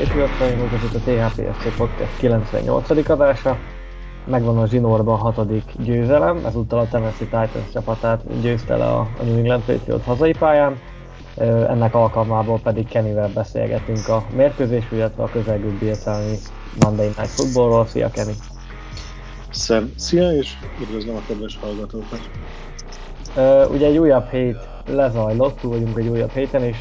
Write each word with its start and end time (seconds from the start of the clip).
Patriot 0.00 0.38
rajongók, 0.38 0.72
ez 0.72 0.82
itt 0.82 0.94
a 0.94 0.98
THPSC 0.98 1.76
Podcast 1.76 2.16
98. 2.18 3.08
adása. 3.10 3.58
Megvan 4.26 4.58
a 4.58 4.66
zsinórban 4.66 5.14
a 5.14 5.22
hatodik 5.22 5.64
győzelem, 5.78 6.44
ezúttal 6.46 6.78
a 6.78 6.88
Tennessee 6.88 7.26
Titans 7.26 7.72
csapatát 7.72 8.40
győzte 8.40 8.76
le 8.76 8.84
a 8.84 9.08
New 9.22 9.36
England 9.36 9.62
Patriot 9.64 10.04
hazai 10.04 10.32
pályán. 10.32 10.78
Ennek 11.68 11.94
alkalmából 11.94 12.60
pedig 12.62 12.88
Kennyvel 12.88 13.30
beszélgetünk 13.34 14.08
a 14.08 14.24
mérkőzés, 14.34 14.84
illetve 14.92 15.22
a 15.22 15.30
közelgő 15.30 15.68
BSL 15.78 16.10
Monday 16.84 17.06
Night 17.06 17.28
Footballról. 17.28 17.86
Szia 17.86 18.10
Kenny! 18.10 18.34
Szia, 19.96 20.32
és 20.32 20.52
üdvözlöm 20.80 21.16
a 21.16 21.22
kedves 21.26 21.58
hallgatókat! 21.60 22.20
Ugye 23.70 23.86
egy 23.86 23.98
újabb 23.98 24.30
hét 24.30 24.68
lezajlott, 24.86 25.60
túl 25.60 25.70
vagyunk 25.70 25.98
egy 25.98 26.08
újabb 26.08 26.32
héten, 26.32 26.62
és 26.62 26.76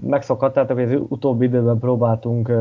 megszokhattátok, 0.00 0.76
hogy 0.78 0.92
az 0.92 1.00
utóbbi 1.08 1.44
időben 1.44 1.78
próbáltunk 1.78 2.52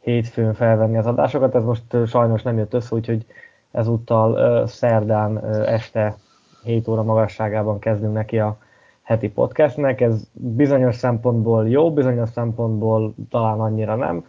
hétfőn 0.00 0.54
felvenni 0.54 0.96
az 0.96 1.06
adásokat, 1.06 1.54
ez 1.54 1.64
most 1.64 1.82
sajnos 2.06 2.42
nem 2.42 2.58
jött 2.58 2.74
össze, 2.74 2.94
úgyhogy 2.94 3.26
ezúttal 3.70 4.66
szerdán 4.66 5.44
este 5.66 6.16
7 6.64 6.88
óra 6.88 7.02
magasságában 7.02 7.78
kezdünk 7.78 8.12
neki 8.12 8.38
a 8.38 8.56
heti 9.02 9.30
podcastnek. 9.30 10.00
Ez 10.00 10.26
bizonyos 10.32 10.94
szempontból 10.94 11.68
jó, 11.68 11.92
bizonyos 11.92 12.28
szempontból 12.28 13.14
talán 13.30 13.60
annyira 13.60 13.96
nem. 13.96 14.24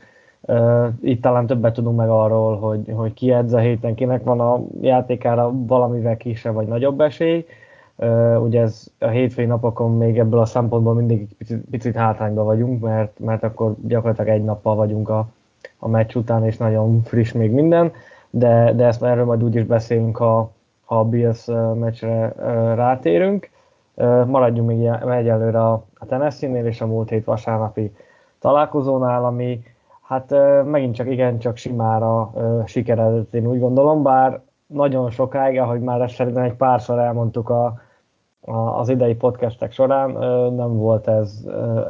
Itt 1.02 1.22
talán 1.22 1.46
többet 1.46 1.74
tudunk 1.74 1.98
meg 1.98 2.10
arról, 2.10 2.58
hogy, 2.58 2.92
hogy 2.96 3.14
ki 3.14 3.32
edz 3.32 3.54
a 3.54 3.60
héten, 3.60 3.96
kinek 3.96 4.24
van 4.24 4.40
a 4.40 4.64
játékára 4.82 5.52
valamivel 5.54 6.18
kisebb 6.18 6.54
vagy 6.54 6.68
nagyobb 6.68 7.02
esély. 7.02 7.46
Ugye 8.40 8.62
ez 8.62 8.88
a 9.00 9.08
hétfői 9.08 9.46
napokon 9.46 9.98
még 9.98 10.20
ebből 10.20 10.40
a 10.40 10.46
szempontból 10.46 10.94
mindig 10.94 11.28
picit, 11.38 11.64
picit 11.72 11.96
hátrányban 11.96 12.46
vagyunk, 12.46 12.82
mert, 12.82 13.20
mert 13.20 13.44
akkor 13.44 13.76
gyakorlatilag 13.82 14.30
egy 14.30 14.44
nappal 14.44 14.76
vagyunk 14.76 15.10
a, 15.10 15.28
a 15.78 15.88
meccs 15.88 16.16
után, 16.16 16.46
és 16.46 16.58
nagyon 16.58 17.02
friss 17.04 17.32
még 17.32 17.52
minden, 17.52 17.92
de, 18.30 18.74
de 18.74 18.86
ezt 18.86 19.04
erről 19.04 19.26
majd 19.26 19.44
úgy 19.44 19.66
beszélünk, 19.66 20.18
ha, 20.18 20.52
ha 20.86 21.00
a 21.00 21.04
Bills 21.06 21.46
meccsre 21.80 22.34
rátérünk. 22.76 23.50
Maradjunk 24.26 24.68
még 24.68 24.86
egyelőre 25.12 25.64
a, 25.64 25.84
a 25.98 26.06
Tennessee-nél 26.06 26.66
és 26.66 26.82
a 26.82 26.88
múlt 26.88 27.10
hét 27.10 27.26
vasárnapi 27.26 27.96
találkozónál, 28.40 29.26
ami 29.26 29.64
hát 30.02 30.36
megint 30.66 30.96
csak 30.96 31.10
igen, 31.10 31.40
csak 31.40 31.58
simára 31.58 32.34
sikeredett, 32.66 33.34
én 33.34 33.48
úgy 33.48 33.60
gondolom, 33.60 34.04
bár 34.04 34.42
nagyon 34.68 35.10
sokáig, 35.10 35.60
ahogy 35.60 35.80
már 35.80 36.02
ezt 36.02 36.16
szerintem 36.16 36.44
egy 36.44 36.54
párszor 36.54 37.00
elmondtuk 37.00 37.50
a, 37.50 37.80
az 38.52 38.90
idei 38.90 39.16
podcastek 39.16 39.72
során 39.72 40.12
nem 40.54 40.78
volt 40.78 41.08
ez 41.08 41.42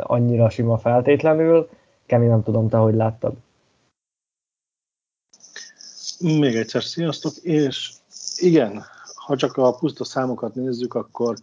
annyira 0.01 0.49
sima 0.49 0.77
feltétlenül. 0.77 1.69
Kemi, 2.05 2.25
nem 2.25 2.43
tudom, 2.43 2.69
te 2.69 2.77
hogy 2.77 2.95
láttad? 2.95 3.33
Még 6.19 6.55
egyszer 6.55 6.83
sziasztok, 6.83 7.35
és 7.35 7.91
igen, 8.37 8.83
ha 9.15 9.35
csak 9.35 9.57
a 9.57 9.75
puszta 9.75 10.03
számokat 10.03 10.55
nézzük, 10.55 10.93
akkor 10.93 11.35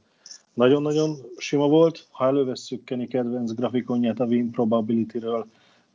nagyon-nagyon 0.55 1.17
sima 1.37 1.69
volt. 1.69 2.07
Ha 2.11 2.27
elővesszük 2.27 2.85
Kenny 2.85 3.07
kedvenc 3.09 3.53
grafikonját 3.53 4.21
a 4.21 4.25
win 4.25 4.51
probability-ről, 4.51 5.47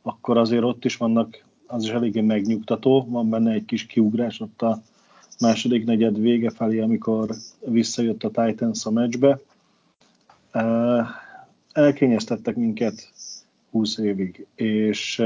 akkor 0.02 0.36
azért 0.36 0.62
ott 0.62 0.84
is 0.84 0.96
vannak, 0.96 1.44
az 1.66 1.84
is 1.84 1.90
eléggé 1.90 2.20
megnyugtató, 2.20 3.06
van 3.08 3.28
benne 3.28 3.52
egy 3.52 3.64
kis 3.64 3.86
kiugrás 3.86 4.40
ott 4.40 4.62
a 4.62 4.80
második 5.40 5.84
negyed 5.84 6.20
vége 6.20 6.50
felé, 6.50 6.80
amikor 6.80 7.34
visszajött 7.66 8.24
a 8.24 8.30
Titans 8.30 8.86
a 8.86 8.90
meccsbe. 8.90 9.38
Elkényeztettek 11.72 12.56
minket 12.56 13.12
20 13.70 13.98
évig, 13.98 14.46
és 14.54 15.22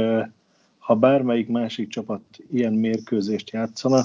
ha 0.79 0.95
bármelyik 0.95 1.49
másik 1.49 1.89
csapat 1.89 2.23
ilyen 2.51 2.73
mérkőzést 2.73 3.51
játszana, 3.51 4.05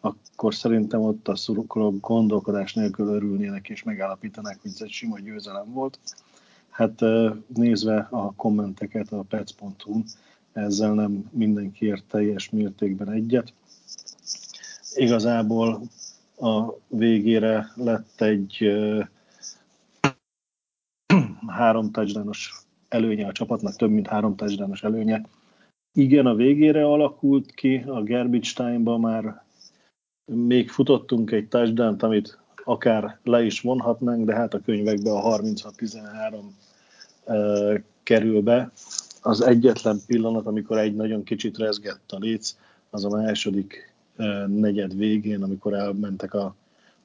akkor 0.00 0.54
szerintem 0.54 1.00
ott 1.00 1.28
a 1.28 1.36
szurkolók 1.36 2.00
gondolkodás 2.00 2.74
nélkül 2.74 3.08
örülnének 3.08 3.68
és 3.68 3.82
megállapítanák, 3.82 4.58
hogy 4.62 4.70
ez 4.74 4.80
egy 4.80 4.90
sima 4.90 5.18
győzelem 5.18 5.72
volt. 5.72 5.98
Hát 6.70 7.00
nézve 7.54 8.08
a 8.10 8.32
kommenteket 8.32 9.12
a 9.12 9.24
pets.hu, 9.28 10.02
ezzel 10.52 10.94
nem 10.94 11.30
mindenki 11.30 11.86
ért 11.86 12.04
teljes 12.04 12.50
mértékben 12.50 13.10
egyet 13.10 13.52
igazából 14.94 15.80
a 16.36 16.72
végére 16.88 17.72
lett 17.74 18.20
egy 18.20 18.72
három 21.46 21.90
touchdownos 21.90 22.64
előnye 22.88 23.26
a 23.26 23.32
csapatnak, 23.32 23.76
több 23.76 23.90
mint 23.90 24.06
három 24.06 24.36
touchdownos 24.36 24.82
előnye. 24.82 25.22
Igen, 25.92 26.26
a 26.26 26.34
végére 26.34 26.84
alakult 26.84 27.54
ki, 27.54 27.84
a 27.86 28.02
garbage 28.02 28.50
time-ban 28.54 29.00
már 29.00 29.42
még 30.24 30.70
futottunk 30.70 31.30
egy 31.30 31.48
touchdown 31.48 31.96
amit 31.98 32.38
akár 32.64 33.18
le 33.24 33.44
is 33.44 33.60
vonhatnánk, 33.60 34.24
de 34.24 34.34
hát 34.34 34.54
a 34.54 34.60
könyvekbe 34.60 35.10
a 35.10 35.38
36-13 35.38 36.40
uh, 37.24 37.80
kerül 38.02 38.42
be. 38.42 38.70
Az 39.22 39.40
egyetlen 39.40 39.98
pillanat, 40.06 40.46
amikor 40.46 40.78
egy 40.78 40.94
nagyon 40.94 41.22
kicsit 41.22 41.58
rezgett 41.58 42.12
a 42.12 42.18
léc, 42.18 42.56
az 42.90 43.04
a 43.04 43.08
második 43.08 43.89
negyed 44.46 44.96
végén, 44.96 45.42
amikor 45.42 45.74
elmentek 45.74 46.34
a 46.34 46.54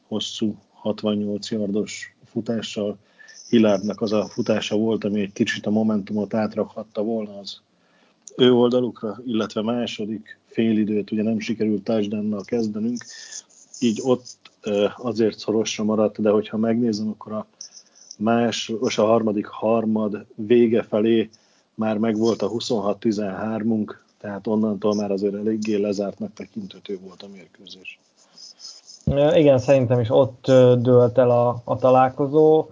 hosszú 0.08 0.56
68 0.74 1.52
yardos 1.52 2.16
futással, 2.26 2.98
Hilárdnak 3.50 4.02
az 4.02 4.12
a 4.12 4.28
futása 4.28 4.76
volt, 4.76 5.04
ami 5.04 5.22
egy 5.22 5.34
kicsit 5.34 5.66
a 5.66 5.70
momentumot 5.70 6.34
átrakhatta 6.34 7.04
volna 7.04 7.40
az 7.40 7.60
ő 8.38 8.54
oldalukra, 8.54 9.22
illetve 9.26 9.62
második 9.62 10.40
félidőt 10.46 11.12
ugye 11.12 11.24
nem 11.24 11.40
sikerült 11.40 11.84
touchdown 11.84 12.42
kezdenünk, 12.46 13.06
így 13.80 14.00
ott 14.04 14.52
azért 14.96 15.40
szorosra 15.40 15.84
maradt, 15.84 16.22
de 16.22 16.30
hogyha 16.30 16.58
megnézem, 16.58 17.08
akkor 17.08 17.32
a 17.32 17.48
más, 18.18 18.72
és 18.82 18.98
a 18.98 19.06
harmadik 19.06 19.46
harmad 19.46 20.26
vége 20.36 20.84
felé 20.84 21.30
már 21.74 21.98
megvolt 21.98 22.42
a 22.42 22.50
26-13-unk, 22.50 23.96
tehát 24.26 24.48
onnantól 24.48 24.96
már 24.96 25.12
azért 25.12 25.34
eléggé 25.36 25.76
lezártnak 25.76 26.34
tekinthető 26.34 27.00
volt 27.04 27.22
a 27.22 27.28
mérkőzés. 27.34 28.00
Igen, 29.38 29.58
szerintem 29.58 30.00
is 30.00 30.10
ott 30.10 30.46
dőlt 30.78 31.18
el 31.18 31.30
a, 31.30 31.62
a 31.64 31.76
találkozó. 31.76 32.66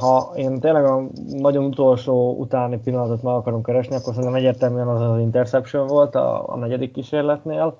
Ha 0.00 0.32
én 0.36 0.60
tényleg 0.60 0.84
a 0.84 1.06
nagyon 1.28 1.64
utolsó 1.64 2.36
utáni 2.38 2.78
pillanatot 2.78 3.22
meg 3.22 3.34
akarom 3.34 3.62
keresni, 3.62 3.94
akkor 3.94 4.14
szerintem 4.14 4.34
egyértelműen 4.34 4.88
az 4.88 5.10
az 5.10 5.20
interception 5.20 5.86
volt 5.86 6.14
a, 6.14 6.52
a 6.52 6.56
negyedik 6.56 6.92
kísérletnél, 6.92 7.78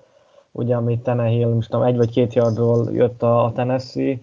ugye 0.53 0.77
amit 0.77 1.03
Tenehill, 1.03 1.49
most 1.49 1.71
tudom, 1.71 1.87
egy 1.87 1.97
vagy 1.97 2.11
két 2.11 2.35
yardról 2.35 2.89
jött 2.93 3.23
a, 3.23 3.45
a 3.45 3.53
Tennessee, 3.53 4.21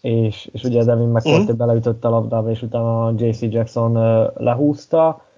és, 0.00 0.48
és 0.52 0.64
ugye 0.64 0.84
Devin 0.84 1.08
McCourty 1.08 1.52
mm. 1.52 1.56
beleütött 1.56 2.04
a 2.04 2.10
labdába, 2.10 2.50
és 2.50 2.62
utána 2.62 3.06
a 3.06 3.14
JC 3.16 3.40
Jackson 3.40 3.92
lehúzta 4.36 5.30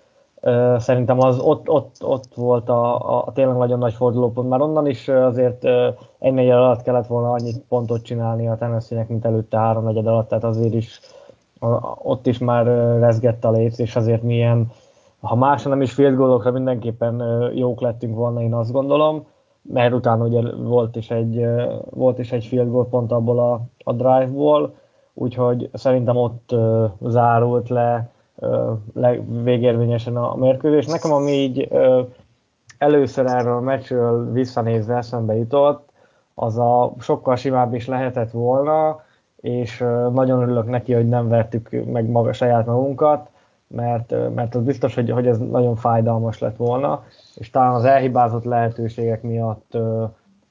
Szerintem 0.76 1.20
az 1.20 1.38
ott, 1.38 1.68
ott, 1.68 1.96
ott 2.00 2.34
volt 2.34 2.68
a, 2.68 2.94
a, 3.18 3.32
tényleg 3.32 3.56
nagyon 3.56 3.78
nagy 3.78 3.94
fordulópont, 3.94 4.48
már 4.48 4.60
onnan 4.60 4.86
is 4.86 5.08
azért 5.08 5.64
egy 6.18 6.32
negyed 6.32 6.56
alatt 6.56 6.82
kellett 6.82 7.06
volna 7.06 7.30
annyit 7.30 7.64
pontot 7.68 8.02
csinálni 8.02 8.48
a 8.48 8.56
tennessee 8.56 9.06
mint 9.08 9.24
előtte 9.24 9.58
három 9.58 9.84
negyed 9.84 10.06
alatt, 10.06 10.28
tehát 10.28 10.44
azért 10.44 10.74
is 10.74 11.00
ott 12.02 12.26
is 12.26 12.38
már 12.38 12.66
rezgett 12.98 13.44
a 13.44 13.50
léc, 13.50 13.78
és 13.78 13.96
azért 13.96 14.22
milyen, 14.22 14.70
ha 15.20 15.34
más 15.34 15.62
nem 15.62 15.82
is 15.82 15.92
field 15.92 16.16
goalokra 16.16 16.50
mindenképpen 16.50 17.22
jók 17.54 17.80
lettünk 17.80 18.14
volna, 18.14 18.42
én 18.42 18.54
azt 18.54 18.72
gondolom, 18.72 19.26
mert 19.62 19.94
utána 19.94 20.24
ugye 20.24 20.54
volt 20.56 20.96
is 20.96 21.10
egy, 21.10 21.46
volt 21.90 22.18
is 22.18 22.32
egy 22.32 22.44
field 22.44 22.70
goal 22.70 22.88
pont 22.88 23.12
abból 23.12 23.38
a, 23.38 23.60
a 23.84 23.92
drive-ból, 23.92 24.74
úgyhogy 25.14 25.70
szerintem 25.72 26.16
ott 26.16 26.54
zárult 27.00 27.68
le 27.68 28.13
végérvényesen 29.42 30.16
a 30.16 30.34
mérkőzés. 30.34 30.86
Nekem, 30.86 31.12
ami 31.12 31.30
így 31.30 31.68
először 32.78 33.26
erről 33.26 33.56
a 33.56 33.60
meccsről 33.60 34.32
visszanézve 34.32 34.96
eszembe 34.96 35.36
jutott, 35.36 35.88
az 36.34 36.58
a 36.58 36.92
sokkal 36.98 37.36
simább 37.36 37.74
is 37.74 37.86
lehetett 37.86 38.30
volna, 38.30 39.02
és 39.40 39.78
nagyon 40.12 40.42
örülök 40.42 40.66
neki, 40.66 40.92
hogy 40.92 41.08
nem 41.08 41.28
vettük 41.28 41.84
meg 41.92 42.06
maga 42.06 42.32
saját 42.32 42.66
magunkat, 42.66 43.28
mert, 43.66 44.34
mert 44.34 44.54
az 44.54 44.62
biztos, 44.62 44.94
hogy, 44.94 45.10
hogy 45.10 45.26
ez 45.26 45.38
nagyon 45.38 45.76
fájdalmas 45.76 46.38
lett 46.38 46.56
volna, 46.56 47.04
és 47.34 47.50
talán 47.50 47.74
az 47.74 47.84
elhibázott 47.84 48.44
lehetőségek 48.44 49.22
miatt 49.22 49.76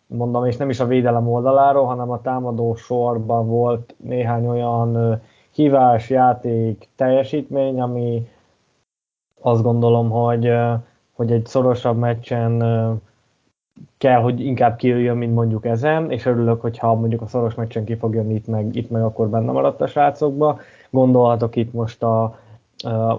mondom, 0.07 0.45
és 0.45 0.57
nem 0.57 0.69
is 0.69 0.79
a 0.79 0.86
védelem 0.86 1.27
oldaláról, 1.27 1.86
hanem 1.86 2.12
a 2.12 2.21
támadó 2.21 2.75
sorban 2.75 3.47
volt 3.47 3.95
néhány 3.97 4.47
olyan 4.47 5.21
hívás, 5.53 6.09
játék, 6.09 6.88
teljesítmény, 6.95 7.81
ami 7.81 8.27
azt 9.41 9.63
gondolom, 9.63 10.09
hogy, 10.09 10.51
hogy 11.13 11.31
egy 11.31 11.45
szorosabb 11.45 11.97
meccsen 11.97 12.61
kell, 13.97 14.21
hogy 14.21 14.39
inkább 14.45 14.75
kijöjjön, 14.75 15.17
mint 15.17 15.33
mondjuk 15.33 15.65
ezen, 15.65 16.11
és 16.11 16.25
örülök, 16.25 16.61
hogyha 16.61 16.95
mondjuk 16.95 17.21
a 17.21 17.27
szoros 17.27 17.55
meccsen 17.55 17.83
ki 17.83 17.95
fog 17.95 18.13
jönni 18.15 18.33
itt 18.33 18.47
meg, 18.47 18.75
itt 18.75 18.89
meg 18.89 19.03
akkor 19.03 19.29
benne 19.29 19.51
maradt 19.51 19.81
a 19.81 19.88
srácokba. 19.88 20.59
Gondolhatok 20.89 21.55
itt 21.55 21.73
most 21.73 22.03
a, 22.03 22.39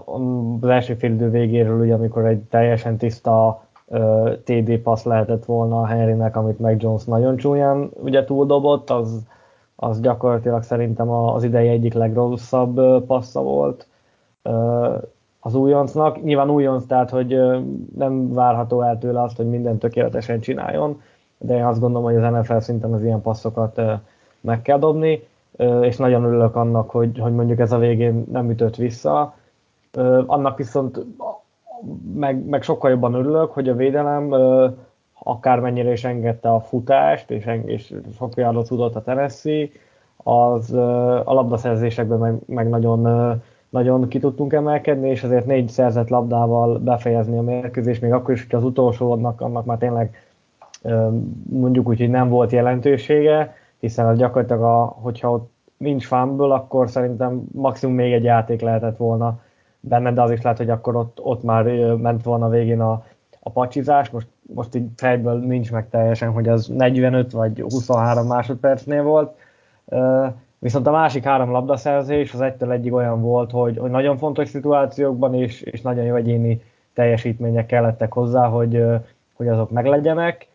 az 0.04 0.69
első 0.69 0.94
fél 0.94 1.12
idő 1.12 1.31
végéről, 1.31 1.81
ugye, 1.81 1.94
amikor 1.94 2.26
egy 2.26 2.40
teljesen 2.40 2.96
tiszta 2.96 3.62
TD 4.44 4.78
passz 4.78 5.04
lehetett 5.04 5.44
volna 5.44 5.81
a 5.81 5.86
Henrynek, 5.86 6.36
amit 6.36 6.58
meg 6.58 6.82
Jones 6.82 7.04
nagyon 7.04 7.36
csúnyán 7.36 7.90
ugye 8.02 8.25
túldobott, 8.25 8.90
az, 8.90 9.26
az 9.76 10.00
gyakorlatilag 10.00 10.62
szerintem 10.62 11.10
az 11.10 11.44
idei 11.44 11.68
egyik 11.68 11.94
legrosszabb 11.94 13.04
passza 13.06 13.42
volt 13.42 13.86
az 15.40 15.54
újoncnak. 15.54 16.22
Nyilván 16.22 16.50
újonc, 16.50 16.86
tehát 16.86 17.10
hogy 17.10 17.38
nem 17.96 18.32
várható 18.32 18.82
el 18.82 18.98
tőle 18.98 19.22
azt, 19.22 19.36
hogy 19.36 19.48
minden 19.48 19.78
tökéletesen 19.78 20.40
csináljon, 20.40 21.00
de 21.38 21.56
én 21.56 21.64
azt 21.64 21.80
gondolom, 21.80 22.04
hogy 22.12 22.22
az 22.22 22.32
NFL 22.32 22.58
szinten 22.58 22.92
az 22.92 23.02
ilyen 23.02 23.20
passzokat 23.20 23.80
meg 24.40 24.62
kell 24.62 24.78
dobni, 24.78 25.28
és 25.80 25.96
nagyon 25.96 26.24
örülök 26.24 26.56
annak, 26.56 26.90
hogy, 26.90 27.18
hogy 27.18 27.32
mondjuk 27.32 27.58
ez 27.58 27.72
a 27.72 27.78
végén 27.78 28.24
nem 28.32 28.50
ütött 28.50 28.76
vissza. 28.76 29.34
Annak 30.26 30.56
viszont 30.56 31.04
meg, 32.14 32.44
meg 32.48 32.62
sokkal 32.62 32.90
jobban 32.90 33.14
örülök, 33.14 33.50
hogy 33.50 33.68
a 33.68 33.74
védelem 33.74 34.34
akármennyire 35.24 35.92
is 35.92 36.04
engedte 36.04 36.48
a 36.48 36.60
futást, 36.60 37.30
és, 37.30 37.60
és 37.64 37.94
sok 38.16 38.36
yardot 38.36 38.68
tudott 38.68 38.94
a 38.94 39.02
Tennessee, 39.02 39.68
az 40.16 40.72
a 41.24 41.32
labdaszerzésekben 41.32 42.18
meg, 42.18 42.34
meg 42.46 42.68
nagyon 42.68 43.40
nagyon 43.68 44.08
ki 44.08 44.18
tudtunk 44.18 44.52
emelkedni, 44.52 45.08
és 45.08 45.22
azért 45.22 45.46
négy 45.46 45.68
szerzett 45.68 46.08
labdával 46.08 46.78
befejezni 46.78 47.38
a 47.38 47.42
mérkőzést, 47.42 48.00
még 48.00 48.12
akkor 48.12 48.34
is, 48.34 48.46
hogy 48.50 48.58
az 48.58 48.64
utolsónak 48.64 49.40
annak 49.40 49.64
már 49.64 49.78
tényleg 49.78 50.16
mondjuk 51.50 51.88
úgy, 51.88 51.98
hogy 51.98 52.10
nem 52.10 52.28
volt 52.28 52.52
jelentősége, 52.52 53.54
hiszen 53.78 54.06
az 54.06 54.18
gyakorlatilag, 54.18 54.62
a, 54.62 54.84
hogyha 54.84 55.30
ott 55.30 55.50
nincs 55.76 56.06
fumble, 56.06 56.54
akkor 56.54 56.90
szerintem 56.90 57.44
maximum 57.52 57.94
még 57.94 58.12
egy 58.12 58.24
játék 58.24 58.60
lehetett 58.60 58.96
volna 58.96 59.40
benne, 59.80 60.12
de 60.12 60.22
az 60.22 60.30
is 60.30 60.42
lehet, 60.42 60.58
hogy 60.58 60.70
akkor 60.70 60.96
ott, 60.96 61.18
ott 61.22 61.42
már 61.42 61.64
ment 61.96 62.22
volna 62.22 62.48
végén 62.48 62.80
a, 62.80 63.04
a 63.46 63.50
pacsizás, 63.50 64.11
most, 64.11 64.26
most 64.55 64.75
így 64.75 64.88
fejből 64.96 65.38
nincs 65.38 65.73
meg 65.73 65.88
teljesen, 65.88 66.31
hogy 66.31 66.49
az 66.49 66.67
45 66.67 67.32
vagy 67.32 67.61
23 67.61 68.26
másodpercnél 68.26 69.02
volt, 69.02 69.37
Viszont 70.64 70.87
a 70.87 70.91
másik 70.91 71.25
három 71.25 71.50
labdaszerzés 71.50 72.32
az 72.32 72.41
egytől 72.41 72.73
egyig 72.73 72.93
olyan 72.93 73.20
volt, 73.20 73.50
hogy, 73.50 73.79
hogy 73.79 73.91
nagyon 73.91 74.17
fontos 74.17 74.49
szituációkban 74.49 75.35
és, 75.35 75.61
és 75.61 75.81
nagyon 75.81 76.05
jó 76.05 76.14
egyéni 76.14 76.62
teljesítmények 76.93 77.67
kellettek 77.67 78.12
hozzá, 78.12 78.46
hogy, 78.46 78.85
hogy 79.32 79.49
azok 79.49 79.70
meglegyenek. 79.70 80.49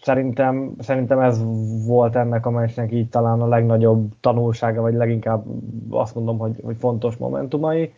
Szerintem, 0.00 0.74
szerintem 0.78 1.20
ez 1.20 1.42
volt 1.86 2.16
ennek 2.16 2.46
a 2.46 2.50
meccsnek 2.50 2.92
így 2.92 3.08
talán 3.08 3.40
a 3.40 3.48
legnagyobb 3.48 4.12
tanulsága, 4.20 4.80
vagy 4.80 4.94
leginkább 4.94 5.44
azt 5.90 6.14
mondom, 6.14 6.38
hogy, 6.38 6.60
hogy 6.64 6.76
fontos 6.78 7.16
momentumai. 7.16 7.94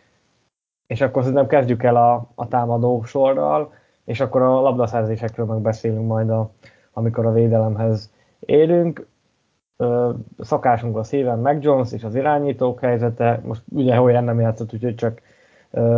És 0.93 1.01
akkor 1.01 1.21
szerintem 1.21 1.47
kezdjük 1.47 1.83
el 1.83 1.95
a, 1.95 2.27
a 2.35 2.47
támadó 2.47 3.03
sorral, 3.03 3.73
és 4.05 4.19
akkor 4.19 4.41
a 4.41 4.61
labdaszerzésekről 4.61 5.45
meg 5.45 5.57
beszélünk 5.57 6.07
majd, 6.07 6.29
a, 6.29 6.51
amikor 6.91 7.25
a 7.25 7.31
védelemhez 7.31 8.11
érünk 8.39 9.07
szakásunk 10.39 10.97
a 10.97 11.03
szíven, 11.03 11.39
meg 11.39 11.63
Jones 11.63 11.91
és 11.91 12.03
az 12.03 12.15
irányítók 12.15 12.79
helyzete, 12.79 13.41
most 13.43 13.61
ugye 13.69 14.01
olyan 14.01 14.23
nem 14.23 14.39
játszott, 14.39 14.73
úgyhogy 14.73 14.95
csak 14.95 15.21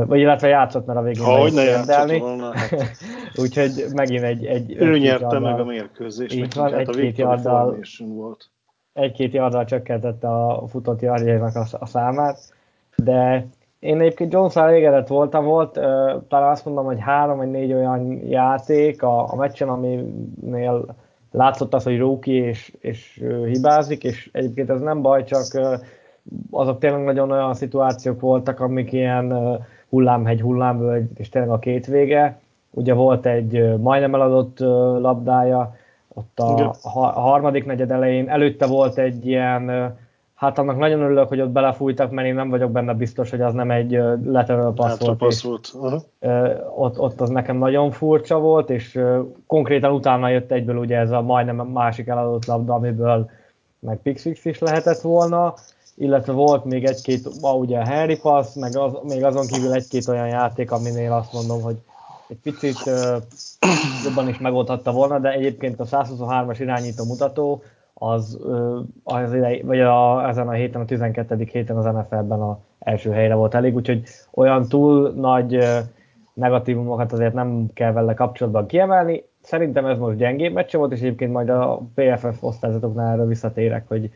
vagy 0.05 0.19
illetve 0.19 0.47
játszott, 0.47 0.85
mert 0.85 0.99
a 0.99 1.01
végén 1.01 1.23
Hogy 1.23 1.53
ne 1.53 1.63
játszott 1.63 2.17
volna. 2.17 2.57
Hát. 2.57 2.91
Úgyhogy 3.41 3.85
megint 3.93 4.23
egy... 4.23 4.45
egy 4.45 4.75
ő 4.77 4.97
nyerte 4.97 5.39
meg 5.39 5.59
a 5.59 5.65
mérkőzést, 5.65 6.33
így 6.33 6.55
van, 6.55 6.71
hát 6.71 6.79
egy-két 6.79 7.17
yarddal, 7.17 7.77
volt. 7.99 8.49
Egy-két 8.93 9.33
yarddal 9.33 9.65
csökkentette 9.65 10.27
a 10.27 10.67
futott 10.67 11.01
yardjainak 11.01 11.55
a, 11.55 11.65
a 11.79 11.85
számát, 11.85 12.39
de 12.95 13.47
én 13.85 13.99
egyébként 13.99 14.33
jones 14.33 14.55
elégedett 14.55 15.07
voltam, 15.07 15.45
volt 15.45 15.73
talán 16.27 16.51
azt 16.51 16.65
mondom, 16.65 16.85
hogy 16.85 16.99
három 16.99 17.37
vagy 17.37 17.51
négy 17.51 17.73
olyan 17.73 18.19
játék 18.27 19.03
a, 19.03 19.31
a 19.31 19.35
meccsen, 19.35 19.69
aminél 19.69 20.85
látszott 21.31 21.73
az, 21.73 21.83
hogy 21.83 21.97
rookie 21.97 22.47
és, 22.47 22.73
és 22.79 23.23
hibázik, 23.45 24.03
és 24.03 24.29
egyébként 24.31 24.69
ez 24.69 24.81
nem 24.81 25.01
baj, 25.01 25.23
csak 25.23 25.45
azok 26.51 26.79
tényleg 26.79 27.03
nagyon 27.03 27.31
olyan 27.31 27.53
szituációk 27.53 28.19
voltak, 28.19 28.59
amik 28.59 28.91
ilyen 28.91 29.59
hullámhegy, 29.89 30.41
hullámvölgy, 30.41 31.09
és 31.15 31.29
tényleg 31.29 31.51
a 31.51 31.59
két 31.59 31.85
vége. 31.85 32.39
Ugye 32.71 32.93
volt 32.93 33.25
egy 33.25 33.77
majdnem 33.77 34.13
eladott 34.13 34.59
labdája, 34.99 35.75
ott 36.13 36.39
a, 36.39 36.75
a 36.81 37.19
harmadik 37.19 37.65
negyed 37.65 37.91
elején, 37.91 38.29
előtte 38.29 38.65
volt 38.65 38.97
egy 38.97 39.27
ilyen 39.27 39.95
Hát 40.35 40.57
annak 40.57 40.77
nagyon 40.77 41.01
örülök, 41.01 41.27
hogy 41.27 41.41
ott 41.41 41.49
belefújtak, 41.49 42.11
mert 42.11 42.27
én 42.27 42.33
nem 42.33 42.49
vagyok 42.49 42.71
benne 42.71 42.93
biztos, 42.93 43.29
hogy 43.29 43.41
az 43.41 43.53
nem 43.53 43.71
egy 43.71 43.91
lateral 44.23 44.73
pass 44.73 44.97
volt. 44.99 45.17
Pass 45.17 45.43
volt. 45.43 45.71
Uh-huh. 45.73 46.01
Ott, 46.75 46.99
ott 46.99 47.21
az 47.21 47.29
nekem 47.29 47.57
nagyon 47.57 47.91
furcsa 47.91 48.39
volt, 48.39 48.69
és 48.69 48.99
konkrétan 49.47 49.91
utána 49.91 50.29
jött 50.29 50.51
egyből 50.51 50.77
ugye 50.77 50.97
ez 50.97 51.11
a 51.11 51.21
majdnem 51.21 51.55
másik 51.55 52.07
eladott 52.07 52.45
labda, 52.45 52.73
amiből 52.73 53.29
meg 53.79 53.97
Pixix 54.01 54.45
is 54.45 54.59
lehetett 54.59 55.01
volna, 55.01 55.53
illetve 55.95 56.33
volt 56.33 56.65
még 56.65 56.85
egy-két, 56.85 57.29
ugye 57.41 57.79
a 57.79 57.87
Harry 57.87 58.19
Pass, 58.19 58.53
meg 58.55 58.77
az, 58.77 58.91
még 59.03 59.23
azon 59.23 59.47
kívül 59.47 59.73
egy-két 59.73 60.07
olyan 60.07 60.27
játék, 60.27 60.71
aminél 60.71 61.11
azt 61.11 61.33
mondom, 61.33 61.61
hogy 61.61 61.75
egy 62.27 62.37
picit 62.37 62.85
uh, 62.85 63.21
jobban 64.03 64.27
is 64.27 64.37
megoldhatta 64.37 64.91
volna, 64.91 65.19
de 65.19 65.31
egyébként 65.31 65.79
a 65.79 65.85
123-as 65.85 66.57
irányító 66.59 67.03
mutató 67.03 67.63
az, 67.97 68.39
az 69.03 69.33
idei, 69.33 69.61
vagy 69.61 69.79
a, 69.79 70.27
ezen 70.27 70.47
a 70.47 70.51
héten, 70.51 70.81
a 70.81 70.85
12. 70.85 71.47
héten 71.51 71.77
az 71.77 71.85
NFL-ben 71.85 72.41
a 72.41 72.59
első 72.79 73.11
helyre 73.11 73.35
volt 73.35 73.53
elég, 73.53 73.75
úgyhogy 73.75 74.03
olyan 74.31 74.67
túl 74.67 75.11
nagy 75.11 75.67
negatívumokat 76.33 77.11
azért 77.11 77.33
nem 77.33 77.67
kell 77.73 77.91
vele 77.91 78.13
kapcsolatban 78.13 78.65
kiemelni. 78.65 79.23
Szerintem 79.41 79.85
ez 79.85 79.97
most 79.97 80.17
gyengébb 80.17 80.53
meccse 80.53 80.77
volt, 80.77 80.91
és 80.91 80.99
egyébként 80.99 81.31
majd 81.31 81.49
a 81.49 81.81
PFF 81.93 82.43
osztályzatoknál 82.43 83.11
erről 83.13 83.27
visszatérek, 83.27 83.87
hogy, 83.87 84.11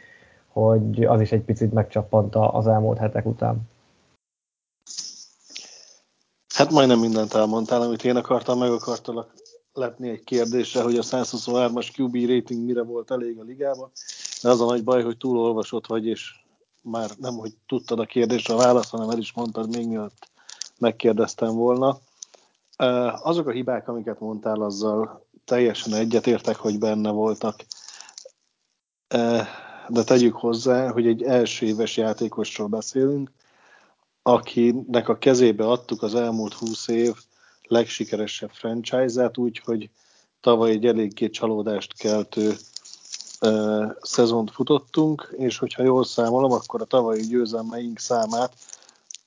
hogy 0.47 1.03
az 1.03 1.21
is 1.21 1.31
egy 1.31 1.41
picit 1.41 1.73
megcsappant 1.73 2.35
az 2.35 2.67
elmúlt 2.67 2.97
hetek 2.97 3.25
után. 3.25 3.61
Hát 6.55 6.71
majdnem 6.71 6.99
mindent 6.99 7.33
elmondtál, 7.33 7.81
amit 7.81 8.03
én 8.03 8.15
akartam, 8.15 8.59
meg 8.59 8.71
akartalak 8.71 9.33
lepni 9.79 10.09
egy 10.09 10.23
kérdésre, 10.23 10.81
hogy 10.81 10.97
a 10.97 11.01
123-as 11.01 11.97
QB 11.97 12.15
rating 12.15 12.65
mire 12.65 12.83
volt 12.83 13.11
elég 13.11 13.39
a 13.39 13.43
ligába, 13.43 13.91
de 14.41 14.49
az 14.49 14.61
a 14.61 14.65
nagy 14.65 14.83
baj, 14.83 15.03
hogy 15.03 15.17
túlolvasott 15.17 15.87
vagy, 15.87 16.05
és 16.05 16.35
már 16.81 17.09
nem, 17.17 17.33
hogy 17.33 17.53
tudtad 17.67 17.99
a 17.99 18.05
kérdésre 18.05 18.53
a 18.53 18.57
választ, 18.57 18.89
hanem 18.89 19.09
el 19.09 19.17
is 19.17 19.33
mondtad 19.33 19.75
még 19.75 19.87
mielőtt 19.87 20.29
megkérdeztem 20.79 21.55
volna. 21.55 21.99
Azok 23.21 23.47
a 23.47 23.51
hibák, 23.51 23.87
amiket 23.87 24.19
mondtál, 24.19 24.61
azzal 24.61 25.25
teljesen 25.45 25.93
egyetértek, 25.93 26.55
hogy 26.55 26.79
benne 26.79 27.11
voltak. 27.11 27.65
De 29.87 30.03
tegyük 30.05 30.35
hozzá, 30.35 30.91
hogy 30.91 31.07
egy 31.07 31.23
első 31.23 31.65
éves 31.65 31.97
játékosról 31.97 32.67
beszélünk, 32.67 33.31
akinek 34.21 35.09
a 35.09 35.17
kezébe 35.17 35.65
adtuk 35.65 36.03
az 36.03 36.15
elmúlt 36.15 36.53
húsz 36.53 36.87
év 36.87 37.13
legsikeresebb 37.69 38.51
franchise-át, 38.51 39.37
úgyhogy 39.37 39.89
tavaly 40.41 40.71
egy 40.71 40.85
eléggé 40.85 41.29
csalódást 41.29 41.93
keltő 41.97 42.55
uh, 43.41 43.91
szezont 44.01 44.51
futottunk, 44.51 45.33
és 45.37 45.57
hogyha 45.57 45.83
jól 45.83 46.03
számolom, 46.03 46.51
akkor 46.51 46.81
a 46.81 46.85
tavalyi 46.85 47.21
győzelmeink 47.21 47.99
számát 47.99 48.53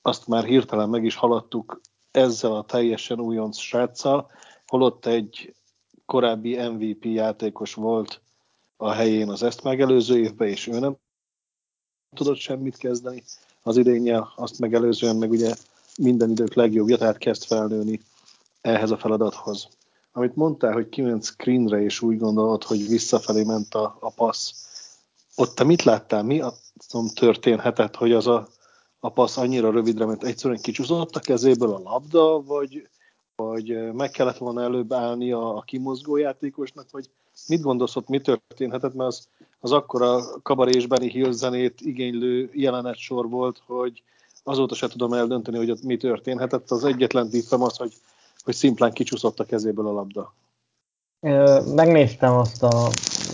azt 0.03 0.27
már 0.27 0.45
hirtelen 0.45 0.89
meg 0.89 1.05
is 1.05 1.15
haladtuk 1.15 1.81
ezzel 2.11 2.55
a 2.55 2.65
teljesen 2.65 3.21
újonc 3.21 3.59
sráccal, 3.59 4.31
holott 4.67 5.07
egy 5.07 5.55
korábbi 6.07 6.57
MVP 6.57 7.05
játékos 7.05 7.75
volt 7.75 8.21
a 8.77 8.91
helyén 8.91 9.29
az 9.29 9.43
ezt 9.43 9.63
megelőző 9.63 10.19
évben, 10.19 10.49
és 10.49 10.67
ő 10.67 10.79
nem 10.79 10.97
tudott 12.15 12.37
semmit 12.37 12.77
kezdeni 12.77 13.23
az 13.63 13.77
idénnyel, 13.77 14.33
azt 14.37 14.59
megelőzően 14.59 15.17
meg 15.17 15.31
ugye 15.31 15.55
minden 15.99 16.31
idők 16.31 16.55
legjobbja, 16.55 16.97
tehát 16.97 17.19
kezd 17.19 17.45
felnőni 17.45 18.01
ehhez 18.63 18.91
a 18.91 18.97
feladathoz. 18.97 19.69
Amit 20.13 20.37
mondtál, 20.37 20.73
hogy 20.73 20.89
kiment 20.89 21.25
screenre, 21.25 21.83
és 21.83 22.01
úgy 22.01 22.19
gondolod, 22.19 22.65
hogy 22.65 22.89
visszafelé 22.89 23.45
ment 23.45 23.75
a, 23.75 23.97
a 24.01 24.11
passz, 24.11 24.53
ott 25.37 25.55
te 25.55 25.65
mit 25.65 25.83
láttál? 25.83 26.23
Mi 26.23 26.41
azon 26.41 27.09
történhetett, 27.15 27.97
hogy 27.97 28.13
az 28.13 28.27
a 28.27 28.49
a 29.05 29.11
passz 29.11 29.37
annyira 29.37 29.71
rövidre, 29.71 30.05
mert 30.07 30.25
egyszerűen 30.25 30.61
kicsúszott 30.61 31.17
a 31.17 31.21
kezéből 31.21 31.73
a 31.73 31.91
labda, 31.91 32.43
vagy, 32.43 32.89
vagy 33.37 33.93
meg 33.93 34.11
kellett 34.11 34.37
volna 34.37 34.63
előbb 34.63 34.93
állni 34.93 35.33
a, 35.33 35.57
a 35.57 35.61
kimozgó 35.61 36.17
játékosnak, 36.17 36.87
vagy 36.91 37.11
mit 37.47 37.61
gondolsz 37.61 37.97
ott, 37.97 38.09
mi 38.09 38.21
történhetett, 38.21 38.95
mert 38.95 39.09
az, 39.09 39.29
az 39.61 39.73
akkora 39.73 40.23
kabarésbeni 40.43 41.11
Hill 41.11 41.31
zenét 41.31 41.81
igénylő 41.81 42.51
jelenet 42.53 42.97
sor 42.97 43.29
volt, 43.29 43.63
hogy 43.67 44.03
azóta 44.43 44.75
se 44.75 44.89
tudom 44.89 45.13
eldönteni, 45.13 45.57
hogy 45.57 45.71
ott 45.71 45.83
mi 45.83 45.97
történhetett. 45.97 46.71
Az 46.71 46.85
egyetlen 46.85 47.31
tippem 47.31 47.63
az, 47.63 47.77
hogy, 47.77 47.93
hogy 48.45 48.55
szimplán 48.55 48.93
kicsúszott 48.93 49.41
a 49.41 49.45
kezéből 49.45 49.87
a 49.87 49.93
labda. 49.93 50.35
Megnéztem 51.75 52.35
azt 52.35 52.63
a 52.63 52.89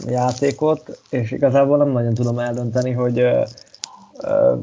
játékot, 0.07 1.01
és 1.11 1.31
igazából 1.31 1.77
nem 1.77 1.89
nagyon 1.89 2.15
tudom 2.15 2.39
eldönteni, 2.39 2.91
hogy 2.93 3.19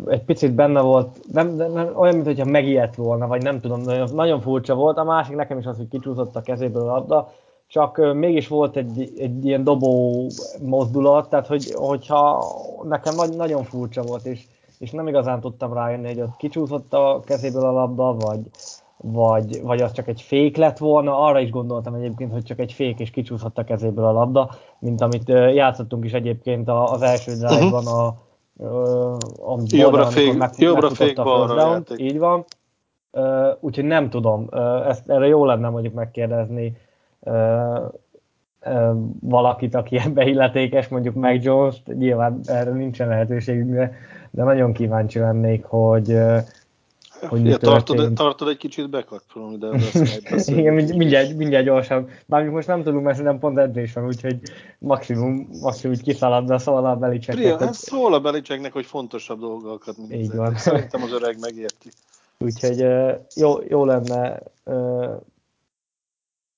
egy 0.07 0.23
picit 0.25 0.53
benne 0.53 0.81
volt, 0.81 1.19
nem, 1.31 1.55
nem, 1.55 1.91
olyan, 1.95 2.15
mintha 2.15 2.45
megijedt 2.45 2.95
volna, 2.95 3.27
vagy 3.27 3.43
nem 3.43 3.61
tudom, 3.61 3.81
nagyon, 3.81 4.09
nagyon 4.13 4.41
furcsa 4.41 4.75
volt. 4.75 4.97
A 4.97 5.03
másik 5.03 5.35
nekem 5.35 5.57
is 5.57 5.65
az, 5.65 5.77
hogy 5.77 5.87
kicsúszott 5.87 6.35
a 6.35 6.41
kezéből 6.41 6.81
a 6.81 6.93
labda, 6.93 7.31
csak 7.67 8.13
mégis 8.13 8.47
volt 8.47 8.75
egy, 8.75 9.13
egy 9.17 9.45
ilyen 9.45 9.63
dobó 9.63 10.27
mozdulat, 10.61 11.29
tehát 11.29 11.47
hogy, 11.47 11.73
hogyha 11.73 12.45
nekem 12.83 13.15
nagyon 13.35 13.63
furcsa 13.63 14.01
volt, 14.01 14.25
és, 14.25 14.45
és 14.79 14.91
nem 14.91 15.07
igazán 15.07 15.39
tudtam 15.39 15.73
rájönni, 15.73 16.07
hogy 16.07 16.21
ott 16.21 16.37
kicsúszott 16.37 16.93
a 16.93 17.21
kezéből 17.25 17.65
a 17.65 17.71
labda, 17.71 18.13
vagy, 18.13 18.39
vagy, 18.97 19.61
vagy 19.61 19.81
az 19.81 19.91
csak 19.91 20.07
egy 20.07 20.21
fék 20.21 20.57
lett 20.57 20.77
volna, 20.77 21.19
arra 21.19 21.39
is 21.39 21.49
gondoltam 21.49 21.93
egyébként, 21.93 22.31
hogy 22.31 22.43
csak 22.43 22.59
egy 22.59 22.73
fék 22.73 22.99
és 22.99 23.11
kicsúszott 23.11 23.57
a 23.57 23.63
kezéből 23.63 24.05
a 24.05 24.11
labda, 24.11 24.49
mint 24.79 25.01
amit 25.01 25.29
játszottunk 25.29 26.05
is 26.05 26.13
egyébként 26.13 26.69
az 26.69 27.01
első 27.01 27.31
drive-ban 27.33 27.85
a, 27.85 28.05
a 29.53 29.59
jobbra 29.65 30.05
fék, 30.05 30.43
jobbra 30.57 30.89
fék 30.89 31.15
balra 31.23 31.81
Így 31.97 32.17
van. 32.17 32.45
Úgyhogy 33.59 33.85
nem 33.85 34.09
tudom, 34.09 34.49
ezt, 34.87 35.09
erre 35.09 35.27
jó 35.27 35.45
lenne 35.45 35.69
mondjuk 35.69 35.93
megkérdezni 35.93 36.77
valakit, 39.19 39.75
aki 39.75 39.97
ebbe 39.97 40.25
illetékes, 40.25 40.87
mondjuk 40.87 41.15
meg 41.15 41.43
jones 41.43 41.83
nyilván 41.85 42.39
erre 42.45 42.71
nincsen 42.71 43.07
lehetőségünk, 43.07 43.73
de, 43.73 43.93
de 44.31 44.43
nagyon 44.43 44.73
kíváncsi 44.73 45.19
lennék, 45.19 45.65
hogy, 45.65 46.17
hogy 47.27 47.45
ja, 47.45 47.57
tartod, 47.57 48.13
tartod 48.13 48.47
egy 48.47 48.57
kicsit 48.57 48.89
bekapcsolom, 48.89 49.59
de 49.59 49.67
Igen, 50.45 50.73
mindjárt, 50.73 51.35
mindjárt 51.35 51.65
gyorsan. 51.65 52.09
Bár 52.25 52.43
most 52.43 52.67
nem 52.67 52.83
tudunk, 52.83 53.03
mert 53.03 53.23
nem 53.23 53.39
pont 53.39 53.57
edzés 53.57 53.93
van, 53.93 54.05
úgyhogy 54.05 54.39
maximum, 54.79 55.47
maximum 55.61 55.95
kiszalad, 55.97 56.59
szól 56.59 56.85
a 56.85 56.95
Belicseknek. 56.95 57.43
Priya, 57.43 57.57
hogy... 57.57 57.73
szól 57.73 58.13
a 58.13 58.19
Belicseknek, 58.19 58.73
hogy 58.73 58.85
fontosabb 58.85 59.39
dolgokat, 59.39 59.97
mint 59.97 60.13
Így 60.13 60.35
van. 60.35 60.55
Szerintem 60.55 61.03
az 61.03 61.11
öreg 61.11 61.39
megérti. 61.39 61.89
Úgyhogy 62.37 62.85
jó, 63.35 63.53
jó 63.67 63.85
lenne 63.85 64.41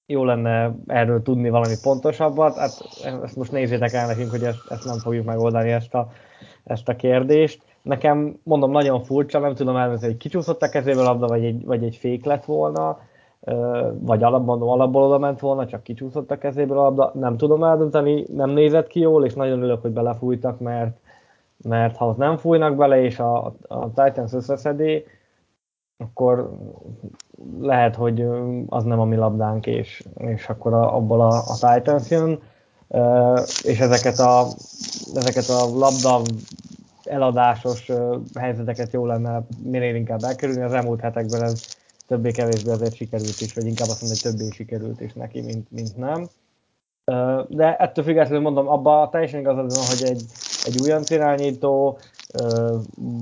jó 0.09 0.23
lenne 0.23 0.75
erről 0.87 1.21
tudni 1.21 1.49
valami 1.49 1.73
pontosabbat. 1.81 2.57
Hát 2.57 2.71
ezt 3.23 3.35
most 3.35 3.51
nézzétek 3.51 3.93
el 3.93 4.07
nekünk, 4.07 4.29
hogy 4.29 4.43
ezt, 4.43 4.59
ezt 4.69 4.85
nem 4.85 4.97
fogjuk 4.97 5.25
megoldani 5.25 5.71
ezt 5.71 5.93
a, 5.93 6.11
ezt 6.63 6.87
a 6.87 6.95
kérdést. 6.95 7.61
Nekem, 7.87 8.39
mondom, 8.43 8.71
nagyon 8.71 9.03
furcsa, 9.03 9.39
nem 9.39 9.55
tudom 9.55 9.75
elmondani, 9.75 10.11
hogy 10.11 10.17
kicsúszott 10.17 10.61
a 10.61 10.69
kezéből 10.69 11.05
a 11.05 11.07
labda, 11.07 11.27
vagy 11.27 11.43
egy, 11.43 11.65
vagy 11.65 11.83
egy 11.83 11.95
fék 11.95 12.25
lett 12.25 12.45
volna, 12.45 12.99
vagy 13.99 14.23
alapban, 14.23 14.61
alapból 14.61 15.03
oda 15.03 15.17
ment 15.17 15.39
volna, 15.39 15.65
csak 15.65 15.83
kicsúszott 15.83 16.31
a 16.31 16.37
kezéből 16.37 16.77
a 16.77 16.81
labda. 16.81 17.11
Nem 17.13 17.37
tudom 17.37 17.63
eldönteni, 17.63 18.25
nem 18.33 18.49
nézett 18.49 18.87
ki 18.87 18.99
jól, 18.99 19.25
és 19.25 19.33
nagyon 19.33 19.57
örülök, 19.57 19.81
hogy 19.81 19.91
belefújtak, 19.91 20.59
mert, 20.59 20.97
mert 21.63 21.97
ha 21.97 22.07
ott 22.07 22.17
nem 22.17 22.37
fújnak 22.37 22.75
bele, 22.75 23.01
és 23.01 23.19
a, 23.19 23.45
a 23.67 23.91
Titans 23.93 24.33
összeszedi, 24.33 25.05
akkor 25.97 26.49
lehet, 27.59 27.95
hogy 27.95 28.25
az 28.67 28.83
nem 28.83 28.99
a 28.99 29.05
mi 29.05 29.15
labdánk, 29.15 29.65
és, 29.65 30.03
és 30.17 30.49
akkor 30.49 30.73
a, 30.73 30.95
abból 30.95 31.21
a, 31.21 31.27
a 31.27 31.73
Titans 31.73 32.09
jön, 32.09 32.39
és 33.63 33.79
ezeket 33.79 34.17
a, 34.17 34.45
ezeket 35.15 35.49
a 35.49 35.77
labda 35.77 36.21
eladásos 37.07 37.91
helyzeteket 38.39 38.93
jó 38.93 39.05
lenne 39.05 39.41
minél 39.63 39.95
inkább 39.95 40.21
elkerülni. 40.23 40.61
Az 40.61 40.73
elmúlt 40.73 41.01
hetekben 41.01 41.43
ez 41.43 41.61
többé-kevésbé 42.07 42.71
azért 42.71 42.95
sikerült 42.95 43.41
is, 43.41 43.53
vagy 43.53 43.65
inkább 43.65 43.87
azt 43.87 44.01
mondom, 44.01 44.19
hogy 44.21 44.31
többé 44.31 44.49
sikerült 44.55 45.01
is 45.01 45.13
neki, 45.13 45.41
mint, 45.41 45.71
mint 45.71 45.97
nem. 45.97 46.27
De 47.47 47.75
ettől 47.77 48.03
függetlenül 48.03 48.41
mondom, 48.41 48.67
abban 48.67 49.09
teljesen 49.09 49.39
igazad 49.39 49.75
van, 49.75 49.85
hogy 49.85 50.09
egy, 50.09 50.23
egy 50.65 50.81
újonc 50.81 51.09
irányító 51.09 51.97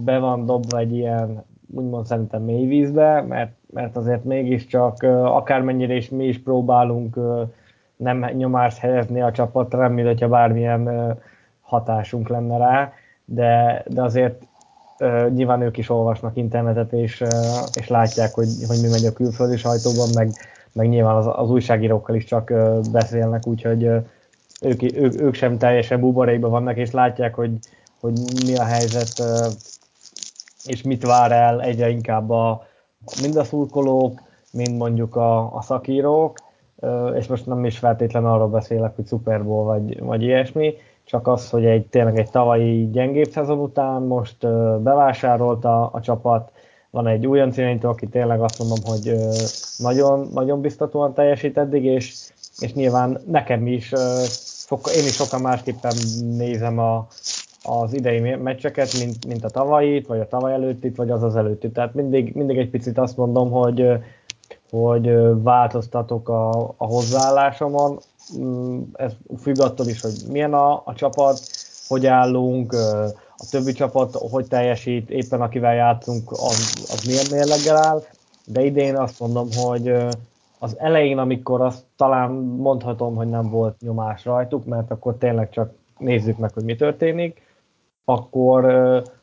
be 0.04 0.18
van 0.18 0.46
dobva 0.46 0.78
egy 0.78 0.94
ilyen 0.94 1.44
úgymond 1.74 2.06
szerintem 2.06 2.42
mély 2.42 2.66
vízbe, 2.66 3.22
mert, 3.22 3.52
mert 3.74 3.96
azért 3.96 4.24
mégiscsak 4.24 5.04
akármennyire 5.24 5.96
is 5.96 6.10
mi 6.10 6.28
is 6.28 6.40
próbálunk 6.40 7.16
nem 7.96 8.26
nyomást 8.34 8.78
helyezni 8.78 9.22
a 9.22 9.32
csapatra, 9.32 9.90
mint 9.90 10.08
hogyha 10.08 10.28
bármilyen 10.28 11.16
hatásunk 11.62 12.28
lenne 12.30 12.58
rá, 12.58 12.94
de, 13.26 13.84
de 13.88 14.02
azért 14.02 14.42
uh, 15.00 15.30
nyilván 15.30 15.62
ők 15.62 15.78
is 15.78 15.90
olvasnak 15.90 16.38
internetet, 16.38 16.94
és, 16.94 17.22
uh, 17.22 17.30
és 17.74 17.88
látják, 17.88 18.34
hogy, 18.34 18.50
hogy 18.68 18.78
mi 18.82 18.88
megy 18.88 19.06
a 19.06 19.14
külföldi 19.14 19.58
sajtóban, 19.58 20.10
meg, 20.14 20.30
meg 20.74 20.90
nyilván 20.90 21.16
az, 21.16 21.26
az 21.36 21.50
újságírókkal 21.50 22.16
is 22.16 22.24
csak 22.24 22.50
uh, 22.50 22.80
beszélnek, 22.92 23.48
úgyhogy 23.48 23.84
ők, 24.62 24.82
ők, 24.96 25.22
ők 25.22 25.34
sem 25.34 25.58
teljesen 25.58 26.00
buborékban 26.00 26.52
vannak, 26.52 26.78
és 26.78 26.92
látják, 26.92 27.36
hogy, 27.36 27.52
hogy 28.00 28.14
mi 28.46 28.56
a 28.56 28.64
helyzet, 28.64 29.24
és 30.66 30.82
mit 30.82 31.06
vár 31.06 31.32
el 31.32 31.62
egyre 31.62 31.90
inkább 31.90 32.30
a, 32.30 32.66
mind 33.22 33.36
a 33.36 33.44
szurkolók, 33.44 34.22
mind 34.52 34.78
mondjuk 34.78 35.16
a, 35.16 35.56
a 35.56 35.62
szakírók, 35.62 36.38
és 37.16 37.28
most 37.28 37.46
nem 37.46 37.66
is 37.66 37.78
feltétlenül 37.78 38.30
arról 38.30 38.48
beszélek, 38.48 38.96
hogy 38.96 39.08
Super 39.08 39.44
vagy, 39.44 40.00
vagy 40.00 40.24
ilyesmi, 40.24 40.74
csak 41.06 41.28
az, 41.28 41.50
hogy 41.50 41.66
egy 41.66 41.86
tényleg 41.86 42.18
egy 42.18 42.30
tavalyi 42.30 42.90
gyengébb 42.92 43.30
szezon 43.30 43.60
után 43.60 44.02
most 44.02 44.48
bevásárolta 44.82 45.88
a 45.88 46.02
csapat, 46.02 46.52
van 46.90 47.08
egy 47.08 47.28
új 47.28 47.40
irányító, 47.56 47.90
aki 47.90 48.08
tényleg 48.08 48.42
azt 48.42 48.60
mondom, 48.60 48.78
hogy 48.84 49.16
nagyon, 49.78 50.28
nagyon 50.34 50.62
biztatóan 50.62 51.14
teljesít 51.14 51.58
eddig, 51.58 51.84
és, 51.84 52.30
és 52.60 52.74
nyilván 52.74 53.22
nekem 53.28 53.68
is, 53.68 53.92
soka, 54.68 54.92
én 54.92 55.04
is 55.04 55.14
sokkal 55.14 55.40
másképpen 55.40 55.94
nézem 56.38 56.80
a, 56.80 57.08
az 57.64 57.94
idei 57.94 58.36
meccseket, 58.36 58.98
mint, 59.00 59.26
mint 59.28 59.44
a 59.44 59.50
tavalyit, 59.50 60.08
vagy 60.08 60.20
a 60.20 60.28
tavaly 60.28 60.54
előttit, 60.54 60.96
vagy 60.96 61.10
az 61.10 61.24
az 61.24 61.36
előttit. 61.36 61.74
Tehát 61.74 61.94
mindig, 61.94 62.36
mindig 62.36 62.58
egy 62.58 62.70
picit 62.70 62.98
azt 62.98 63.18
mondom, 63.18 63.52
hogy, 63.52 63.88
hogy 64.70 65.14
változtatok 65.44 66.30
a, 66.30 66.50
a 66.78 66.86
hozzáállásomon, 66.86 68.00
ez 68.94 69.14
függ 69.42 69.60
attól 69.60 69.88
is, 69.88 70.02
hogy 70.02 70.14
milyen 70.32 70.54
a, 70.54 70.82
a 70.86 70.94
csapat, 70.96 71.40
hogy 71.88 72.06
állunk, 72.06 72.74
a 73.38 73.48
többi 73.50 73.72
csapat 73.72 74.16
hogy 74.16 74.48
teljesít, 74.48 75.10
éppen 75.10 75.42
akivel 75.42 75.74
játszunk, 75.74 76.32
az, 76.32 76.88
az 76.92 77.04
milyen 77.06 77.26
mérleggel 77.32 77.78
áll, 77.78 78.04
de 78.46 78.64
idén 78.64 78.96
azt 78.98 79.20
mondom, 79.20 79.48
hogy 79.56 79.94
az 80.60 80.76
elején, 80.80 81.18
amikor 81.18 81.62
azt 81.62 81.84
talán 81.96 82.32
mondhatom, 82.32 83.16
hogy 83.16 83.28
nem 83.28 83.50
volt 83.50 83.82
nyomás 83.82 84.26
rajtuk, 84.26 84.66
mert 84.66 84.92
akkor 84.92 85.18
tényleg 85.18 85.50
csak 85.50 85.74
nézzük 85.98 86.38
meg, 86.38 86.54
hogy 86.54 86.64
mi 86.64 86.76
történik, 86.76 87.42
akkor, 88.06 88.66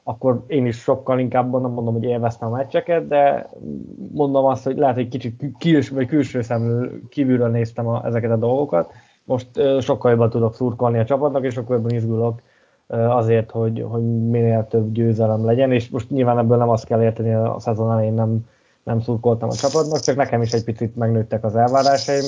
akkor 0.05 0.45
én 0.47 0.67
is 0.67 0.77
sokkal 0.77 1.19
inkább 1.19 1.51
nem 1.51 1.71
mondom, 1.71 1.95
hogy 1.95 2.05
élveztem 2.05 2.53
a 2.53 2.57
meccseket, 2.57 3.09
de 3.09 3.51
mondom 4.13 4.45
azt, 4.45 4.65
hogy 4.65 4.77
lehet, 4.77 4.95
hogy 4.95 5.09
kicsit 5.09 5.45
kils, 5.59 5.89
vagy 5.89 6.07
külső 6.07 6.43
szemről 6.43 7.09
kívülről 7.09 7.49
néztem 7.49 7.87
a, 7.87 8.07
ezeket 8.07 8.31
a 8.31 8.37
dolgokat. 8.37 8.93
Most 9.25 9.47
sokkal 9.81 10.11
jobban 10.11 10.31
tudok 10.31 10.55
szurkolni 10.55 10.99
a 10.99 11.05
csapatnak, 11.05 11.45
és 11.45 11.55
sokkal 11.55 11.77
jobban 11.77 11.95
izgulok 11.95 12.41
azért, 12.87 13.51
hogy, 13.51 13.85
hogy 13.89 14.29
minél 14.29 14.67
több 14.71 14.93
győzelem 14.93 15.45
legyen, 15.45 15.73
és 15.73 15.89
most 15.89 16.11
nyilván 16.11 16.39
ebből 16.39 16.57
nem 16.57 16.69
azt 16.69 16.87
kell 16.87 17.03
érteni, 17.03 17.33
a 17.33 17.57
szezon 17.59 17.93
elején 17.93 18.15
nem, 18.15 18.47
nem 18.83 19.01
szurkoltam 19.01 19.49
a 19.49 19.55
csapatnak, 19.55 20.01
csak 20.01 20.17
nekem 20.17 20.43
is 20.43 20.53
egy 20.53 20.65
picit 20.65 20.97
megnőttek 20.97 21.45
az 21.45 21.57
elvárásaim, 21.57 22.25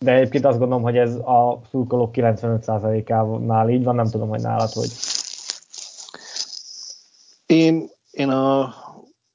de 0.00 0.12
egyébként 0.12 0.44
azt 0.44 0.58
gondolom, 0.58 0.82
hogy 0.82 0.96
ez 0.96 1.14
a 1.14 1.60
szurkolók 1.70 2.10
95%-ánál 2.12 3.68
így 3.68 3.84
van, 3.84 3.94
nem 3.94 4.06
tudom, 4.06 4.28
hogy 4.28 4.40
nálad 4.40 4.70
hogy. 4.72 4.90
Én, 7.46 7.90
én 8.10 8.28
a 8.28 8.74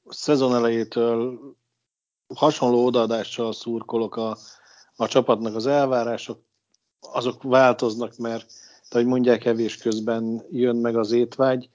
szezon 0.09 0.55
elejétől 0.55 1.39
hasonló 2.35 2.85
odaadással 2.85 3.53
szurkolok 3.53 4.15
a, 4.15 4.37
a 4.95 5.07
csapatnak 5.07 5.55
az 5.55 5.67
elvárások, 5.67 6.39
azok 6.99 7.43
változnak, 7.43 8.17
mert 8.17 8.51
ahogy 8.89 9.05
mondják, 9.05 9.39
kevés 9.39 9.77
közben 9.77 10.45
jön 10.49 10.75
meg 10.75 10.95
az 10.95 11.11
étvágy. 11.11 11.69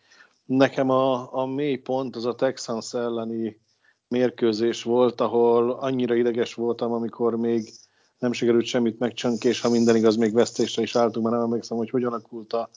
Nekem 0.45 0.90
a, 0.90 1.35
a 1.35 1.47
mély 1.47 1.76
pont 1.76 2.16
az 2.16 2.25
a 2.25 2.35
Texans 2.35 2.95
elleni 2.95 3.61
mérkőzés 4.09 4.83
volt, 4.83 5.21
ahol 5.21 5.71
annyira 5.71 6.14
ideges 6.14 6.55
voltam, 6.55 6.93
amikor 6.93 7.37
még 7.37 7.73
nem 8.19 8.33
sikerült 8.33 8.64
semmit 8.64 8.99
megcsönk, 8.99 9.45
és 9.45 9.61
ha 9.61 9.69
minden 9.69 9.97
igaz, 9.97 10.16
még 10.16 10.33
vesztésre 10.33 10.83
is 10.83 10.97
álltunk, 10.97 11.25
mert 11.25 11.37
nem 11.37 11.47
emlékszem, 11.47 11.76
hogy 11.76 11.90
hogyan 11.90 12.12
alakult 12.12 12.52
a, 12.52 12.71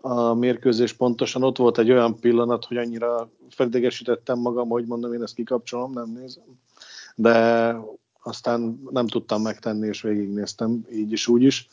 a 0.00 0.34
mérkőzés 0.34 0.92
pontosan. 0.92 1.42
Ott 1.42 1.56
volt 1.56 1.78
egy 1.78 1.90
olyan 1.90 2.18
pillanat, 2.20 2.64
hogy 2.64 2.76
annyira 2.76 3.30
felidegesítettem 3.50 4.38
magam, 4.38 4.68
hogy 4.68 4.86
mondom, 4.86 5.12
én 5.12 5.22
ezt 5.22 5.34
kikapcsolom, 5.34 5.92
nem 5.92 6.12
nézem. 6.20 6.60
De 7.14 7.76
aztán 8.22 8.82
nem 8.90 9.06
tudtam 9.06 9.42
megtenni, 9.42 9.86
és 9.86 10.02
végignéztem 10.02 10.86
így 10.92 11.12
is, 11.12 11.28
úgy 11.28 11.42
is. 11.42 11.68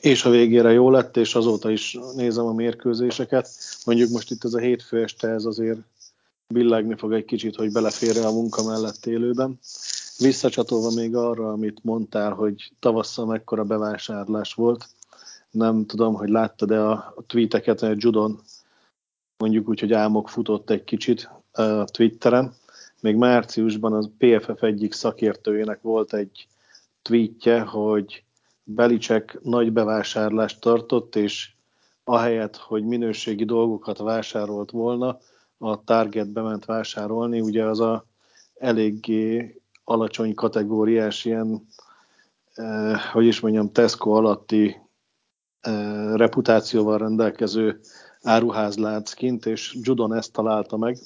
És 0.00 0.24
a 0.24 0.30
végére 0.30 0.72
jó 0.72 0.90
lett, 0.90 1.16
és 1.16 1.34
azóta 1.34 1.70
is 1.70 1.98
nézem 2.14 2.46
a 2.46 2.52
mérkőzéseket. 2.52 3.48
Mondjuk 3.84 4.10
most 4.10 4.30
itt 4.30 4.44
ez 4.44 4.54
a 4.54 4.58
hétfő 4.58 5.02
este, 5.02 5.28
ez 5.28 5.44
azért 5.44 5.78
billegni 6.48 6.94
fog 6.96 7.12
egy 7.12 7.24
kicsit, 7.24 7.56
hogy 7.56 7.72
belefér 7.72 8.24
a 8.24 8.32
munka 8.32 8.62
mellett 8.62 9.06
élőben. 9.06 9.58
Visszacsatolva 10.18 10.90
még 10.90 11.16
arra, 11.16 11.52
amit 11.52 11.84
mondtál, 11.84 12.32
hogy 12.32 12.72
tavasszal 12.80 13.26
mekkora 13.26 13.64
bevásárlás 13.64 14.54
volt, 14.54 14.88
nem 15.52 15.86
tudom, 15.86 16.14
hogy 16.14 16.28
láttad-e 16.28 16.88
a 16.88 17.14
tweeteket, 17.26 17.82
a 17.82 17.92
Judon 17.96 18.40
mondjuk 19.36 19.68
úgy, 19.68 19.80
hogy 19.80 19.92
álmok 19.92 20.28
futott 20.28 20.70
egy 20.70 20.84
kicsit 20.84 21.30
a 21.52 21.84
Twitteren. 21.84 22.54
Még 23.00 23.16
márciusban 23.16 23.92
az 23.92 24.10
PFF 24.18 24.62
egyik 24.62 24.92
szakértőjének 24.92 25.80
volt 25.82 26.14
egy 26.14 26.48
tweetje, 27.02 27.60
hogy 27.60 28.24
Belicek 28.64 29.38
nagy 29.42 29.72
bevásárlást 29.72 30.60
tartott, 30.60 31.16
és 31.16 31.50
ahelyett, 32.04 32.56
hogy 32.56 32.84
minőségi 32.84 33.44
dolgokat 33.44 33.98
vásárolt 33.98 34.70
volna, 34.70 35.18
a 35.58 35.84
Target 35.84 36.30
bement 36.30 36.64
vásárolni, 36.64 37.40
ugye 37.40 37.64
az 37.64 37.80
a 37.80 38.06
eléggé 38.54 39.54
alacsony 39.84 40.34
kategóriás, 40.34 41.24
ilyen, 41.24 41.66
eh, 42.54 43.00
hogy 43.00 43.26
is 43.26 43.40
mondjam, 43.40 43.72
Tesco 43.72 44.10
alatti 44.10 44.76
reputációval 46.14 46.98
rendelkező 46.98 47.80
áruházlánc 48.22 49.12
kint, 49.12 49.46
és 49.46 49.76
Judon 49.82 50.14
ezt 50.14 50.32
találta 50.32 50.76
meg, 50.76 50.98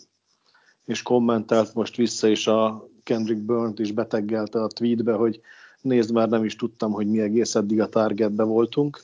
és 0.84 1.02
kommentelt 1.02 1.74
most 1.74 1.96
vissza, 1.96 2.28
és 2.28 2.46
a 2.46 2.88
Kendrick 3.02 3.40
Burnt 3.40 3.78
is 3.78 3.92
beteggelte 3.92 4.62
a 4.62 4.66
tweetbe, 4.66 5.12
hogy 5.12 5.40
nézd 5.80 6.12
már, 6.12 6.28
nem 6.28 6.44
is 6.44 6.56
tudtam, 6.56 6.92
hogy 6.92 7.06
mi 7.06 7.20
egész 7.20 7.54
eddig 7.54 7.80
a 7.80 7.88
Targetbe 7.88 8.42
voltunk, 8.42 9.00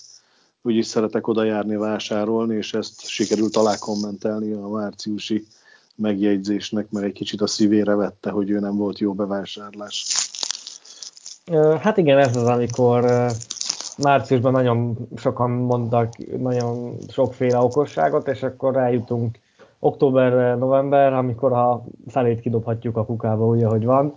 úgyis 0.62 0.86
szeretek 0.86 1.26
oda 1.26 1.44
járni 1.44 1.76
vásárolni, 1.76 2.56
és 2.56 2.74
ezt 2.74 3.06
sikerült 3.06 3.56
alá 3.56 3.76
kommentelni 3.78 4.52
a 4.52 4.68
márciusi 4.68 5.46
megjegyzésnek, 5.94 6.90
mert 6.90 7.06
egy 7.06 7.12
kicsit 7.12 7.40
a 7.40 7.46
szívére 7.46 7.94
vette, 7.94 8.30
hogy 8.30 8.50
ő 8.50 8.58
nem 8.58 8.76
volt 8.76 8.98
jó 8.98 9.12
bevásárlás. 9.12 10.06
Hát 11.80 11.96
igen, 11.96 12.18
ez 12.18 12.36
az, 12.36 12.46
amikor 12.46 13.30
márciusban 13.98 14.52
nagyon 14.52 15.08
sokan 15.16 15.50
mondtak 15.50 16.38
nagyon 16.38 16.96
sokféle 17.08 17.58
okosságot, 17.58 18.28
és 18.28 18.42
akkor 18.42 18.74
rájutunk 18.74 19.38
október, 19.78 20.58
november, 20.58 21.12
amikor 21.12 21.52
a 21.52 21.84
felét 22.06 22.40
kidobhatjuk 22.40 22.96
a 22.96 23.04
kukába, 23.04 23.46
úgy, 23.46 23.62
ahogy 23.62 23.84
van, 23.84 24.14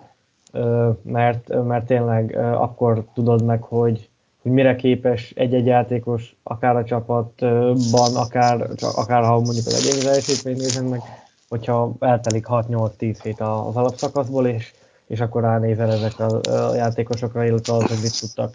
mert, 1.02 1.64
mert 1.64 1.86
tényleg 1.86 2.38
akkor 2.38 3.06
tudod 3.14 3.44
meg, 3.44 3.62
hogy, 3.64 4.10
hogy 4.42 4.52
mire 4.52 4.76
képes 4.76 5.34
egy-egy 5.36 5.66
játékos, 5.66 6.36
akár 6.44 6.76
a 6.76 6.84
csapatban, 6.84 8.16
akár, 8.16 8.70
akár 8.96 9.24
ha 9.24 9.34
mondjuk 9.34 9.66
az 9.66 9.86
egyéni 9.86 10.04
teljesítményt 10.04 10.58
nézem 10.58 10.86
meg, 10.86 11.02
hogyha 11.50 11.92
eltelik 12.00 12.46
6-8-10 12.50 13.18
hét 13.24 13.40
az 13.40 13.76
alapszakaszból, 13.76 14.48
és, 14.48 14.74
és 15.08 15.20
akkor 15.20 15.42
ránézel 15.42 15.92
ezek 15.92 16.20
a, 16.20 16.40
a 16.70 16.76
játékosokra, 16.76 17.46
illetve 17.46 17.74
az, 17.74 17.88
hogy 17.88 18.02
mit 18.02 18.20
tudtak 18.20 18.54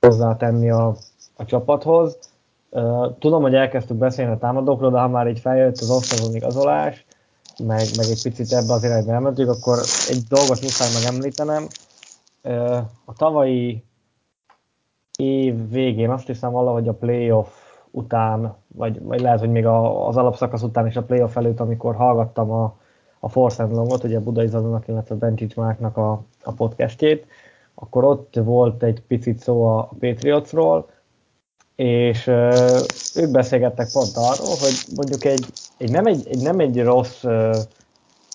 hozzátenni 0.00 0.70
a, 0.70 0.94
a 1.36 1.44
csapathoz. 1.44 2.18
Tudom, 3.18 3.42
hogy 3.42 3.54
elkezdtük 3.54 3.96
beszélni 3.96 4.32
a 4.32 4.38
támadókról, 4.38 4.90
de 4.90 4.98
ha 4.98 5.08
már 5.08 5.28
így 5.28 5.40
feljött 5.40 5.78
az 5.78 5.90
osztazon 5.90 6.34
igazolás, 6.34 7.06
meg, 7.58 7.86
meg 7.96 8.06
egy 8.06 8.22
picit 8.22 8.52
ebbe 8.52 8.72
az 8.72 8.84
irányba 8.84 9.12
elmentünk, 9.12 9.50
akkor 9.50 9.78
egy 10.08 10.22
dolgot 10.28 10.60
muszáj 10.60 10.88
megemlítenem. 11.02 11.66
A 13.04 13.12
tavalyi 13.12 13.84
év 15.18 15.70
végén, 15.70 16.10
azt 16.10 16.26
hiszem 16.26 16.50
valahogy 16.50 16.88
a 16.88 16.94
playoff 16.94 17.48
után, 17.90 18.54
vagy, 18.66 19.02
vagy 19.02 19.20
lehet, 19.20 19.38
hogy 19.38 19.50
még 19.50 19.66
a, 19.66 20.06
az 20.08 20.16
alapszakasz 20.16 20.62
után 20.62 20.86
és 20.86 20.96
a 20.96 21.02
playoff 21.02 21.36
előtt, 21.36 21.60
amikor 21.60 21.94
hallgattam 21.94 22.50
a, 22.50 22.76
a 23.20 23.28
Force 23.28 23.62
and 23.62 23.72
Longot, 23.72 24.04
ugye 24.04 24.20
Budai 24.20 24.46
Zadonak, 24.46 24.88
illetve 24.88 25.14
Bencsics 25.14 25.56
Márknak 25.56 25.96
a, 25.96 26.22
a 26.42 26.52
podcastjét, 26.52 27.26
akkor 27.80 28.04
ott 28.04 28.34
volt 28.44 28.82
egy 28.82 29.02
picit 29.06 29.38
szó 29.38 29.64
a 29.64 29.90
Patriotsról, 29.98 30.90
és 31.76 32.26
uh, 32.26 32.80
ők 33.16 33.30
beszélgettek 33.30 33.88
pont 33.92 34.12
arról, 34.14 34.56
hogy 34.60 34.94
mondjuk 34.96 35.24
egy, 35.24 35.46
egy, 35.78 35.90
nem, 35.90 36.06
egy, 36.06 36.28
egy 36.28 36.42
nem 36.42 36.58
egy 36.58 36.82
rossz 36.82 37.24
uh, 37.24 37.56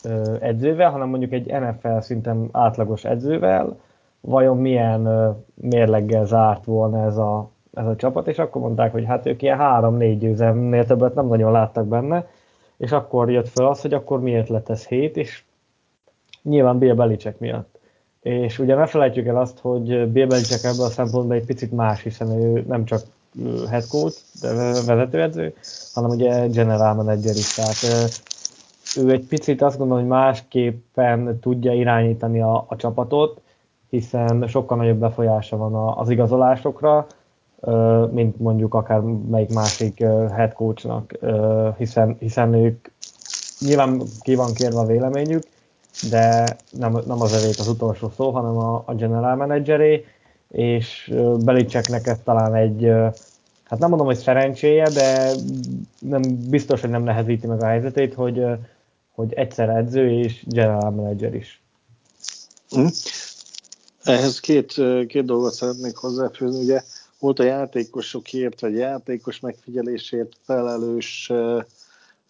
uh, 0.04 0.38
edzővel, 0.40 0.92
hanem 0.92 1.10
mondjuk 1.10 1.32
egy 1.32 1.46
NFL 1.46 2.00
szinten 2.00 2.50
átlagos 2.52 3.04
edzővel, 3.06 3.80
vajon 4.22 4.58
milyen 4.58 5.08
uh, 5.08 5.36
mérleggel 5.54 6.26
zárt 6.26 6.66
volna 6.66 7.06
ez 7.06 7.18
a, 7.18 7.50
ez 7.74 7.86
a 7.86 7.96
csapat, 7.96 8.28
és 8.28 8.40
akkor 8.40 8.62
mondták, 8.62 8.92
hogy 8.92 9.06
hát 9.06 9.26
ők 9.26 9.42
ilyen 9.42 9.58
három-négy 9.58 10.18
győzelmnél 10.18 10.86
többet 10.86 11.16
nem 11.16 11.28
nagyon 11.28 11.52
láttak 11.52 11.88
benne, 11.88 12.28
és 12.78 12.92
akkor 12.92 13.32
jött 13.32 13.50
fel 13.50 13.68
az, 13.68 13.82
hogy 13.82 13.94
akkor 13.94 14.22
miért 14.22 14.50
lett 14.50 14.70
ez 14.70 14.88
hét, 14.88 15.18
és 15.18 15.44
nyilván 16.42 16.78
Bill 16.78 16.96
Belichick 16.96 17.40
miatt. 17.40 17.73
És 18.24 18.60
ugye 18.60 18.76
ne 18.76 18.86
felejtjük 18.86 19.28
el 19.28 19.38
azt, 19.38 19.60
hogy 19.60 20.08
Bill 20.08 20.28
Belichick 20.28 20.64
ebből 20.64 20.86
a 20.86 20.90
szempontból 20.90 21.36
egy 21.36 21.46
picit 21.46 21.72
más, 21.72 22.02
hiszen 22.02 22.30
ő 22.32 22.64
nem 22.68 22.86
csak 22.86 23.02
head 23.70 23.88
coach, 23.88 24.18
de 24.42 24.54
vezetőedző, 24.86 25.54
hanem 25.94 26.10
ugye 26.10 26.48
general 26.48 26.94
manager 26.94 27.36
is. 27.36 27.54
Tehát 27.54 28.12
ő 28.98 29.12
egy 29.12 29.26
picit 29.28 29.62
azt 29.62 29.78
gondolom, 29.78 30.02
hogy 30.02 30.12
másképpen 30.12 31.40
tudja 31.40 31.74
irányítani 31.74 32.42
a, 32.42 32.66
a 32.68 32.76
csapatot, 32.76 33.42
hiszen 33.90 34.48
sokkal 34.48 34.78
nagyobb 34.78 34.98
befolyása 34.98 35.58
van 35.58 35.98
az 35.98 36.10
igazolásokra, 36.10 37.08
mint 38.12 38.40
mondjuk 38.40 38.74
akár 38.74 39.00
melyik 39.30 39.54
másik 39.54 39.98
head 40.36 40.54
coachnak, 40.54 41.14
hiszen, 41.78 42.16
hiszen 42.20 42.54
ők 42.54 42.88
nyilván 43.60 44.02
ki 44.20 44.36
van 44.36 44.54
kérve 44.54 44.80
a 44.80 44.86
véleményük, 44.86 45.44
de 46.10 46.58
nem, 46.72 47.02
nem 47.06 47.22
az 47.22 47.34
evét 47.34 47.60
az 47.60 47.68
utolsó 47.68 48.12
szó, 48.16 48.32
hanem 48.32 48.58
a, 48.58 48.84
a 48.86 48.94
general 48.96 49.36
manageré, 49.36 50.06
és 50.52 51.14
Belicseknek 51.40 52.08
ez 52.08 52.18
talán 52.24 52.56
egy, 52.56 52.84
hát 53.64 53.80
nem 53.80 53.90
mondom, 53.90 54.08
hogy 54.08 54.18
szerencséje, 54.18 54.90
de 54.90 55.32
nem, 56.00 56.22
biztos, 56.50 56.82
hogy 56.82 56.90
nem 56.90 57.04
nehezíti 57.04 57.48
meg 57.48 57.64
a 57.64 57.66
helyzetét, 57.66 58.14
hogy, 58.14 58.44
hogy 59.12 59.34
egyszer 59.34 59.70
edző 59.70 60.20
és 60.20 60.44
general 60.48 60.92
manager 60.92 61.34
is. 61.34 61.62
Mm. 62.78 62.86
Ehhez 64.04 64.40
két, 64.40 64.74
két 65.08 65.26
dolgot 65.26 65.54
szeretnék 65.54 65.96
hozzáfűzni. 65.96 66.64
Ugye 66.64 66.82
volt 67.20 67.40
a 67.40 67.44
játékosokért, 67.44 68.62
vagy 68.62 68.76
játékos 68.76 69.40
megfigyelésért 69.40 70.32
felelős 70.46 71.32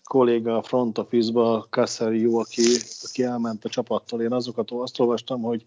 kolléga 0.03 0.57
a 0.57 0.63
front 0.63 0.97
office-ba, 0.97 1.67
Casario, 1.69 2.39
aki, 2.39 2.63
aki 3.01 3.23
elment 3.23 3.65
a 3.65 3.69
csapattól. 3.69 4.21
Én 4.21 4.31
azokat 4.31 4.71
azt 4.71 4.99
olvastam, 4.99 5.41
hogy 5.41 5.63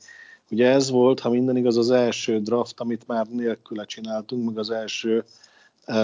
ugye 0.51 0.71
ez 0.71 0.91
volt, 0.91 1.21
ha 1.21 1.31
minden 1.31 1.57
igaz, 1.57 1.77
az 1.77 1.91
első 1.91 2.41
draft, 2.41 2.81
amit 2.81 3.07
már 3.07 3.27
nélküle 3.27 3.85
csináltunk, 3.85 4.47
meg 4.47 4.59
az 4.59 4.71
első 4.71 5.25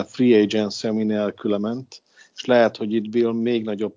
free 0.07 0.43
agency, 0.43 0.87
ami 0.87 1.05
nélküle 1.05 1.59
ment, 1.59 2.03
és 2.35 2.45
lehet, 2.45 2.77
hogy 2.77 2.93
itt 2.93 3.09
Bill 3.09 3.33
még 3.33 3.65
nagyobb 3.65 3.95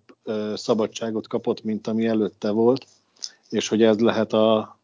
szabadságot 0.56 1.28
kapott, 1.28 1.64
mint 1.64 1.88
ami 1.88 2.06
előtte 2.06 2.50
volt, 2.50 2.88
és 3.50 3.68
hogy 3.68 3.84
ez 3.84 4.00
lehet 4.00 4.34
a, 4.34 4.80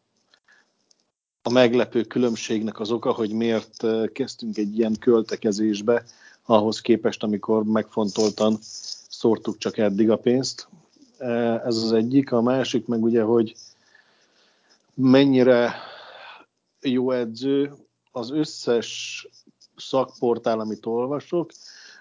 a 1.42 1.50
meglepő 1.50 2.02
különbségnek 2.02 2.80
az 2.80 2.90
oka, 2.90 3.12
hogy 3.12 3.32
miért 3.32 3.86
kezdtünk 4.12 4.56
egy 4.56 4.78
ilyen 4.78 4.96
költekezésbe, 5.00 6.04
ahhoz 6.44 6.80
képest, 6.80 7.22
amikor 7.22 7.64
megfontoltan 7.64 8.58
szórtuk 9.22 9.58
csak 9.58 9.78
eddig 9.78 10.10
a 10.10 10.16
pénzt. 10.16 10.68
Ez 11.64 11.76
az 11.76 11.92
egyik. 11.92 12.32
A 12.32 12.40
másik 12.40 12.86
meg 12.86 13.02
ugye, 13.02 13.22
hogy 13.22 13.54
mennyire 14.94 15.74
jó 16.80 17.10
edző, 17.10 17.72
az 18.10 18.30
összes 18.30 19.26
szakportál, 19.76 20.60
amit 20.60 20.86
olvasok, 20.86 21.50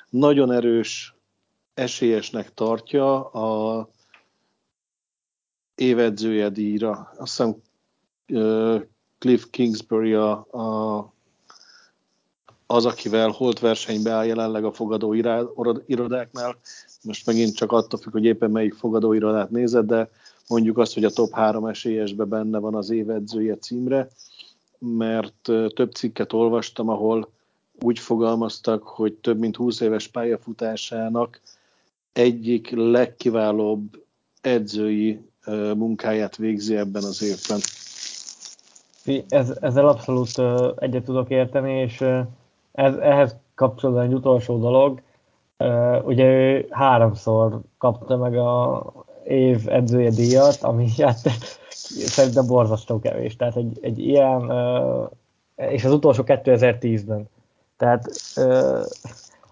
nagyon 0.09 0.51
erős 0.51 1.15
esélyesnek 1.73 2.53
tartja 2.53 3.25
a 3.29 3.89
évedzője 5.75 6.49
díjra. 6.49 7.11
Azt 7.17 7.37
hiszem 7.37 7.55
Cliff 9.17 9.45
Kingsbury 9.49 10.13
a, 10.13 10.31
a, 10.51 10.97
az, 12.71 12.85
akivel 12.85 13.29
holt 13.29 13.59
versenybe 13.59 14.11
áll 14.11 14.25
jelenleg 14.25 14.65
a 14.65 14.71
fogadó 14.71 15.13
irodáknál. 15.85 16.55
Most 17.03 17.25
megint 17.25 17.55
csak 17.55 17.71
attól 17.71 17.99
függ, 17.99 18.11
hogy 18.11 18.25
éppen 18.25 18.51
melyik 18.51 18.73
fogadóirodát 18.73 19.49
nézed, 19.49 19.85
de 19.85 20.09
mondjuk 20.47 20.77
azt, 20.77 20.93
hogy 20.93 21.03
a 21.03 21.09
top 21.09 21.31
három 21.31 21.65
esélyesbe 21.65 22.23
benne 22.23 22.59
van 22.59 22.75
az 22.75 22.89
évedzője 22.89 23.57
címre, 23.57 24.09
mert 24.79 25.51
több 25.73 25.91
cikket 25.91 26.33
olvastam, 26.33 26.89
ahol 26.89 27.29
úgy 27.81 27.99
fogalmaztak, 27.99 28.83
hogy 28.83 29.13
több 29.13 29.39
mint 29.39 29.55
20 29.55 29.79
éves 29.79 30.07
pályafutásának 30.07 31.41
egyik 32.13 32.69
legkiválóbb 32.71 34.03
edzői 34.41 35.19
munkáját 35.75 36.35
végzi 36.35 36.75
ebben 36.75 37.03
az 37.03 37.23
évben. 37.23 37.59
Ez, 39.29 39.57
ezzel 39.61 39.87
abszolút 39.87 40.41
egyet 40.77 41.03
tudok 41.03 41.29
érteni, 41.29 41.81
és 41.81 42.03
ez, 42.71 42.95
ehhez 42.95 43.35
kapcsolódóan 43.55 44.05
egy 44.05 44.13
utolsó 44.13 44.59
dolog. 44.59 45.01
Ugye 46.03 46.25
ő 46.25 46.67
háromszor 46.69 47.59
kapta 47.77 48.17
meg 48.17 48.37
a 48.37 48.83
év 49.23 49.69
edzője 49.69 50.09
díjat, 50.09 50.57
ami 50.61 50.87
hát 50.97 51.17
szerintem 51.89 52.47
borzasztó 52.47 52.99
kevés. 52.99 53.35
Tehát 53.35 53.55
egy, 53.55 53.79
egy 53.81 53.99
ilyen, 53.99 54.51
és 55.55 55.83
az 55.83 55.91
utolsó 55.91 56.23
2010-ben. 56.25 57.29
Tehát 57.77 58.05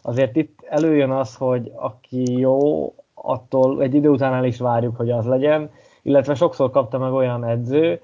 azért 0.02 0.36
itt 0.36 0.60
előjön 0.70 1.12
az, 1.12 1.36
hogy 1.36 1.72
aki 1.76 2.40
jó, 2.40 2.94
attól 3.14 3.82
egy 3.82 3.94
idő 3.94 4.10
után 4.10 4.34
el 4.34 4.46
is 4.46 4.60
várjuk, 4.60 4.96
hogy 4.96 5.12
az 5.12 5.26
legyen, 5.26 5.72
illetve 6.02 6.36
sokszor 6.36 6.72
kapta 6.72 6.98
meg 6.98 7.14
olyan 7.14 7.46
edző, 7.46 8.02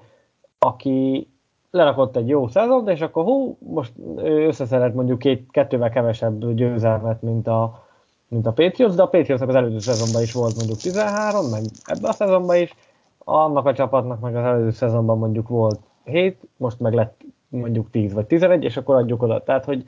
aki 0.58 1.28
lerakott 1.76 2.16
egy 2.16 2.28
jó 2.28 2.48
szezont, 2.48 2.88
és 2.88 3.00
akkor 3.00 3.24
hú, 3.24 3.56
most 3.58 3.92
összeszedett 4.16 4.94
mondjuk 4.94 5.18
két, 5.18 5.46
kettővel 5.50 5.90
kevesebb 5.90 6.54
győzelmet, 6.54 7.22
mint 7.22 7.46
a, 7.46 7.84
mint 8.28 8.46
a 8.46 8.52
Patriots, 8.52 8.94
de 8.94 9.02
a 9.02 9.08
Patriotsnak 9.08 9.48
az 9.48 9.54
előző 9.54 9.78
szezonban 9.78 10.22
is 10.22 10.32
volt 10.32 10.56
mondjuk 10.56 10.78
13, 10.78 11.46
meg 11.50 11.62
ebben 11.84 12.10
a 12.10 12.12
szezonban 12.12 12.56
is, 12.56 12.74
annak 13.18 13.66
a 13.66 13.74
csapatnak 13.74 14.20
meg 14.20 14.36
az 14.36 14.44
előző 14.44 14.70
szezonban 14.70 15.18
mondjuk 15.18 15.48
volt 15.48 15.80
7, 16.04 16.38
most 16.56 16.80
meg 16.80 16.92
lett 16.92 17.20
mondjuk 17.48 17.90
10 17.90 18.12
vagy 18.12 18.26
11, 18.26 18.64
és 18.64 18.76
akkor 18.76 18.94
adjuk 18.94 19.22
oda. 19.22 19.42
Tehát, 19.42 19.64
hogy 19.64 19.84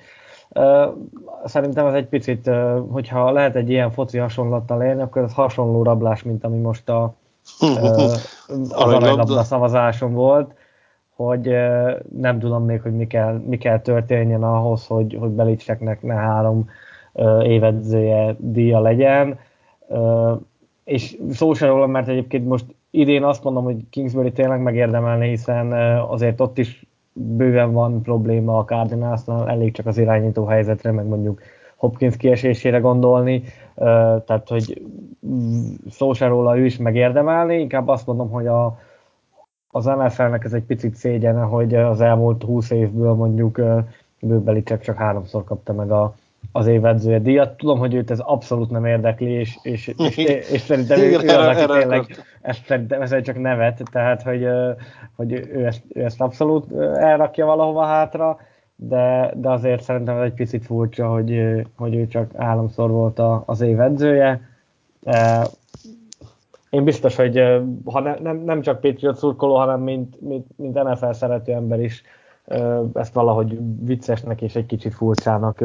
uh, 0.50 0.86
szerintem 1.44 1.86
ez 1.86 1.94
egy 1.94 2.06
picit, 2.06 2.46
uh, 2.46 2.90
hogyha 2.90 3.30
lehet 3.30 3.56
egy 3.56 3.70
ilyen 3.70 3.90
foci 3.90 4.18
hasonlattal 4.18 4.82
élni, 4.82 5.02
akkor 5.02 5.22
ez 5.22 5.34
hasonló 5.34 5.82
rablás, 5.82 6.22
mint 6.22 6.44
ami 6.44 6.58
most 6.58 6.88
a, 6.88 7.14
uh, 7.60 8.12
az 8.48 8.72
aranylabda 8.72 9.42
szavazáson 9.42 10.14
volt 10.14 10.54
hogy 11.18 11.54
nem 12.16 12.38
tudom 12.38 12.64
még, 12.64 12.80
hogy 12.82 12.96
mi 12.96 13.06
kell, 13.06 13.42
mi 13.46 13.56
kell 13.56 13.80
történjen 13.80 14.42
ahhoz, 14.42 14.86
hogy, 14.86 15.16
hogy 15.20 15.30
Belicseknek 15.30 16.02
ne 16.02 16.14
három 16.14 16.68
évedzője 17.42 18.36
díja 18.38 18.80
legyen. 18.80 19.38
És 20.84 21.18
szó 21.30 21.52
sem 21.52 21.68
róla, 21.68 21.86
mert 21.86 22.08
egyébként 22.08 22.48
most 22.48 22.64
idén 22.90 23.24
azt 23.24 23.44
mondom, 23.44 23.64
hogy 23.64 23.76
Kingsbury 23.90 24.32
tényleg 24.32 24.60
megérdemelne, 24.60 25.24
hiszen 25.24 25.72
azért 26.08 26.40
ott 26.40 26.58
is 26.58 26.86
bőven 27.12 27.72
van 27.72 28.02
probléma 28.02 28.58
a 28.58 28.64
Cardinalsnál, 28.64 29.48
elég 29.48 29.72
csak 29.72 29.86
az 29.86 29.98
irányító 29.98 30.44
helyzetre, 30.44 30.90
meg 30.90 31.06
mondjuk 31.06 31.40
Hopkins 31.76 32.16
kiesésére 32.16 32.78
gondolni, 32.78 33.42
tehát 34.24 34.48
hogy 34.48 34.82
szó 35.90 36.12
sem 36.12 36.28
róla 36.28 36.58
ő 36.58 36.64
is 36.64 36.76
megérdemelni, 36.76 37.58
inkább 37.58 37.88
azt 37.88 38.06
mondom, 38.06 38.30
hogy 38.30 38.46
a, 38.46 38.78
az 39.70 39.84
NFL-nek 39.84 40.44
ez 40.44 40.52
egy 40.52 40.62
picit 40.62 40.94
szégyene, 40.94 41.40
hogy 41.40 41.74
az 41.74 42.00
elmúlt 42.00 42.42
20 42.42 42.70
évből 42.70 43.14
mondjuk 43.14 43.60
bőbeli 44.20 44.62
csak, 44.62 44.80
csak 44.80 44.96
háromszor 44.96 45.44
kapta 45.44 45.72
meg 45.72 45.90
a, 45.90 46.14
az 46.52 46.66
évedzője 46.66 47.18
díjat. 47.18 47.56
Tudom, 47.56 47.78
hogy 47.78 47.94
őt 47.94 48.10
ez 48.10 48.18
abszolút 48.18 48.70
nem 48.70 48.84
érdekli, 48.84 49.30
és, 49.30 49.58
és, 49.62 49.94
és, 49.96 50.16
és, 50.52 50.60
szerintem 50.60 50.98
ő, 50.98 51.10
ő 51.10 51.28
az, 51.28 51.56
aki 51.56 51.78
tényleg 51.78 52.04
ezt, 52.40 52.64
szerintem 52.64 53.02
ez 53.02 53.22
csak 53.22 53.40
nevet, 53.40 53.82
tehát 53.92 54.22
hogy, 54.22 54.46
hogy 55.16 55.32
ő, 55.32 55.66
ezt, 55.66 55.82
ő 55.88 56.04
ezt 56.04 56.20
abszolút 56.20 56.72
elrakja 56.80 57.46
valahova 57.46 57.84
hátra, 57.84 58.38
de, 58.76 59.32
de 59.36 59.50
azért 59.50 59.82
szerintem 59.82 60.16
ez 60.16 60.24
egy 60.24 60.34
picit 60.34 60.64
furcsa, 60.64 61.08
hogy, 61.08 61.42
hogy 61.76 61.94
ő 61.94 62.06
csak 62.06 62.30
háromszor 62.36 62.90
volt 62.90 63.20
az 63.44 63.60
évedzője 63.60 64.40
én 66.70 66.84
biztos, 66.84 67.16
hogy 67.16 67.42
ha 67.84 68.00
ne, 68.00 68.14
nem, 68.14 68.36
nem 68.36 68.60
csak 68.60 68.80
Patriot 68.80 69.16
szurkoló, 69.16 69.56
hanem 69.56 69.80
mint, 69.80 70.20
mint, 70.20 70.46
mint 70.56 70.82
NFL 70.82 71.12
szerető 71.12 71.52
ember 71.52 71.80
is 71.80 72.02
ezt 72.94 73.12
valahogy 73.12 73.58
viccesnek 73.80 74.42
és 74.42 74.56
egy 74.56 74.66
kicsit 74.66 74.94
furcsának 74.94 75.64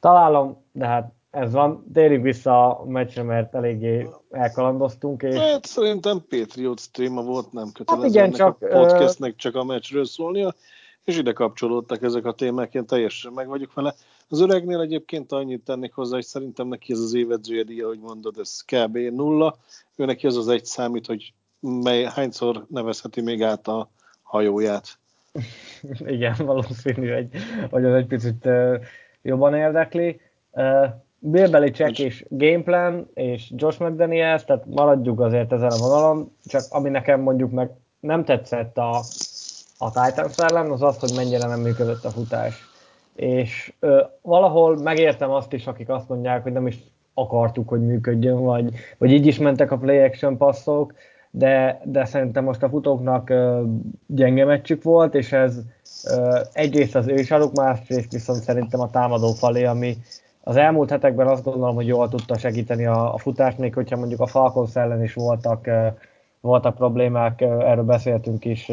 találom, 0.00 0.56
de 0.72 0.86
hát 0.86 1.12
ez 1.30 1.52
van. 1.52 1.84
Térjünk 1.92 2.22
vissza 2.22 2.78
a 2.78 2.84
meccsre, 2.84 3.22
mert 3.22 3.54
eléggé 3.54 4.08
elkalandoztunk. 4.30 5.22
És... 5.22 5.34
Hát 5.34 5.64
szerintem 5.64 6.24
Patriots 6.28 6.90
téma 6.90 7.22
volt, 7.22 7.52
nem 7.52 7.68
kötelező 7.72 8.02
hát 8.02 8.14
igen, 8.14 8.30
csak, 8.32 8.62
a 8.62 8.66
podcastnek 8.66 9.36
csak 9.36 9.54
a 9.54 9.64
meccsről 9.64 10.04
szólnia, 10.04 10.54
és 11.06 11.18
ide 11.18 11.32
kapcsolódtak 11.32 12.02
ezek 12.02 12.24
a 12.24 12.32
témák, 12.32 12.74
én 12.74 12.86
teljesen 12.86 13.32
meg 13.32 13.48
vagyok 13.48 13.74
vele. 13.74 13.94
Az 14.28 14.40
öregnél 14.40 14.80
egyébként 14.80 15.32
annyit 15.32 15.64
tennék 15.64 15.92
hozzá, 15.92 16.14
hogy 16.14 16.24
szerintem 16.24 16.68
neki 16.68 16.92
ez 16.92 16.98
az 16.98 17.14
évedzője 17.14 17.62
díja, 17.62 17.86
hogy 17.86 17.98
mondod, 17.98 18.38
ez 18.38 18.60
kb. 18.60 18.96
nulla. 18.96 19.56
Ő 19.96 20.04
neki 20.04 20.26
az 20.26 20.36
az 20.36 20.48
egy 20.48 20.64
számít, 20.64 21.06
hogy 21.06 21.32
mely, 21.60 22.02
hányszor 22.02 22.66
nevezheti 22.68 23.20
még 23.20 23.42
át 23.42 23.68
a 23.68 23.90
hajóját. 24.22 24.98
Igen, 26.06 26.34
valószínű, 26.38 27.12
hogy, 27.12 27.28
hogy 27.70 27.84
az 27.84 27.94
egy 27.94 28.06
picit 28.06 28.44
uh, 28.44 28.74
jobban 29.22 29.54
érdekli. 29.54 30.20
Uh, 30.50 30.86
Bill 31.18 31.48
Belichick 31.48 31.98
és 31.98 32.24
gameplan, 32.28 33.10
és 33.14 33.52
Josh 33.54 33.80
McDaniels, 33.80 34.44
tehát 34.44 34.66
maradjuk 34.66 35.20
azért 35.20 35.52
ezen 35.52 35.70
a 35.70 35.76
vonalon, 35.76 36.32
csak 36.44 36.62
ami 36.68 36.88
nekem 36.88 37.20
mondjuk 37.20 37.50
meg 37.50 37.70
nem 38.00 38.24
tetszett 38.24 38.78
a, 38.78 39.02
a 39.78 39.90
Titans 39.90 40.36
ellen, 40.36 40.70
az 40.70 40.82
az, 40.82 40.98
hogy 40.98 41.12
mennyire 41.16 41.46
nem 41.46 41.60
működött 41.60 42.04
a 42.04 42.10
futás. 42.10 42.54
És 43.14 43.72
ö, 43.80 44.02
valahol 44.22 44.76
megértem 44.82 45.30
azt 45.30 45.52
is, 45.52 45.66
akik 45.66 45.88
azt 45.88 46.08
mondják, 46.08 46.42
hogy 46.42 46.52
nem 46.52 46.66
is 46.66 46.78
akartuk, 47.14 47.68
hogy 47.68 47.86
működjön, 47.86 48.42
vagy, 48.42 48.74
vagy 48.98 49.12
így 49.12 49.26
is 49.26 49.38
mentek 49.38 49.70
a 49.70 49.76
play 49.76 50.04
action 50.04 50.36
passzok, 50.36 50.94
de, 51.30 51.80
de 51.84 52.04
szerintem 52.04 52.44
most 52.44 52.62
a 52.62 52.68
futóknak 52.68 53.30
ö, 53.30 53.62
gyenge 54.06 54.44
meccsük 54.44 54.82
volt, 54.82 55.14
és 55.14 55.32
ez 55.32 55.56
ö, 56.04 56.40
egyrészt 56.52 56.94
az 56.94 57.08
ősaluk, 57.08 57.52
másrészt 57.52 58.12
viszont 58.12 58.42
szerintem 58.42 58.80
a 58.80 58.90
támadó 58.90 59.32
falé, 59.32 59.64
ami 59.64 59.96
az 60.40 60.56
elmúlt 60.56 60.90
hetekben 60.90 61.26
azt 61.26 61.44
gondolom, 61.44 61.74
hogy 61.74 61.86
jól 61.86 62.08
tudta 62.08 62.38
segíteni 62.38 62.86
a, 62.86 63.14
a 63.14 63.18
futást, 63.18 63.58
még 63.58 63.74
hogyha 63.74 63.96
mondjuk 63.96 64.20
a 64.20 64.26
Falcons 64.26 64.76
ellen 64.76 65.02
is 65.02 65.14
voltak, 65.14 65.66
ö, 65.66 65.86
voltak 66.40 66.74
problémák, 66.74 67.40
erről 67.40 67.84
beszéltünk 67.84 68.44
is 68.44 68.72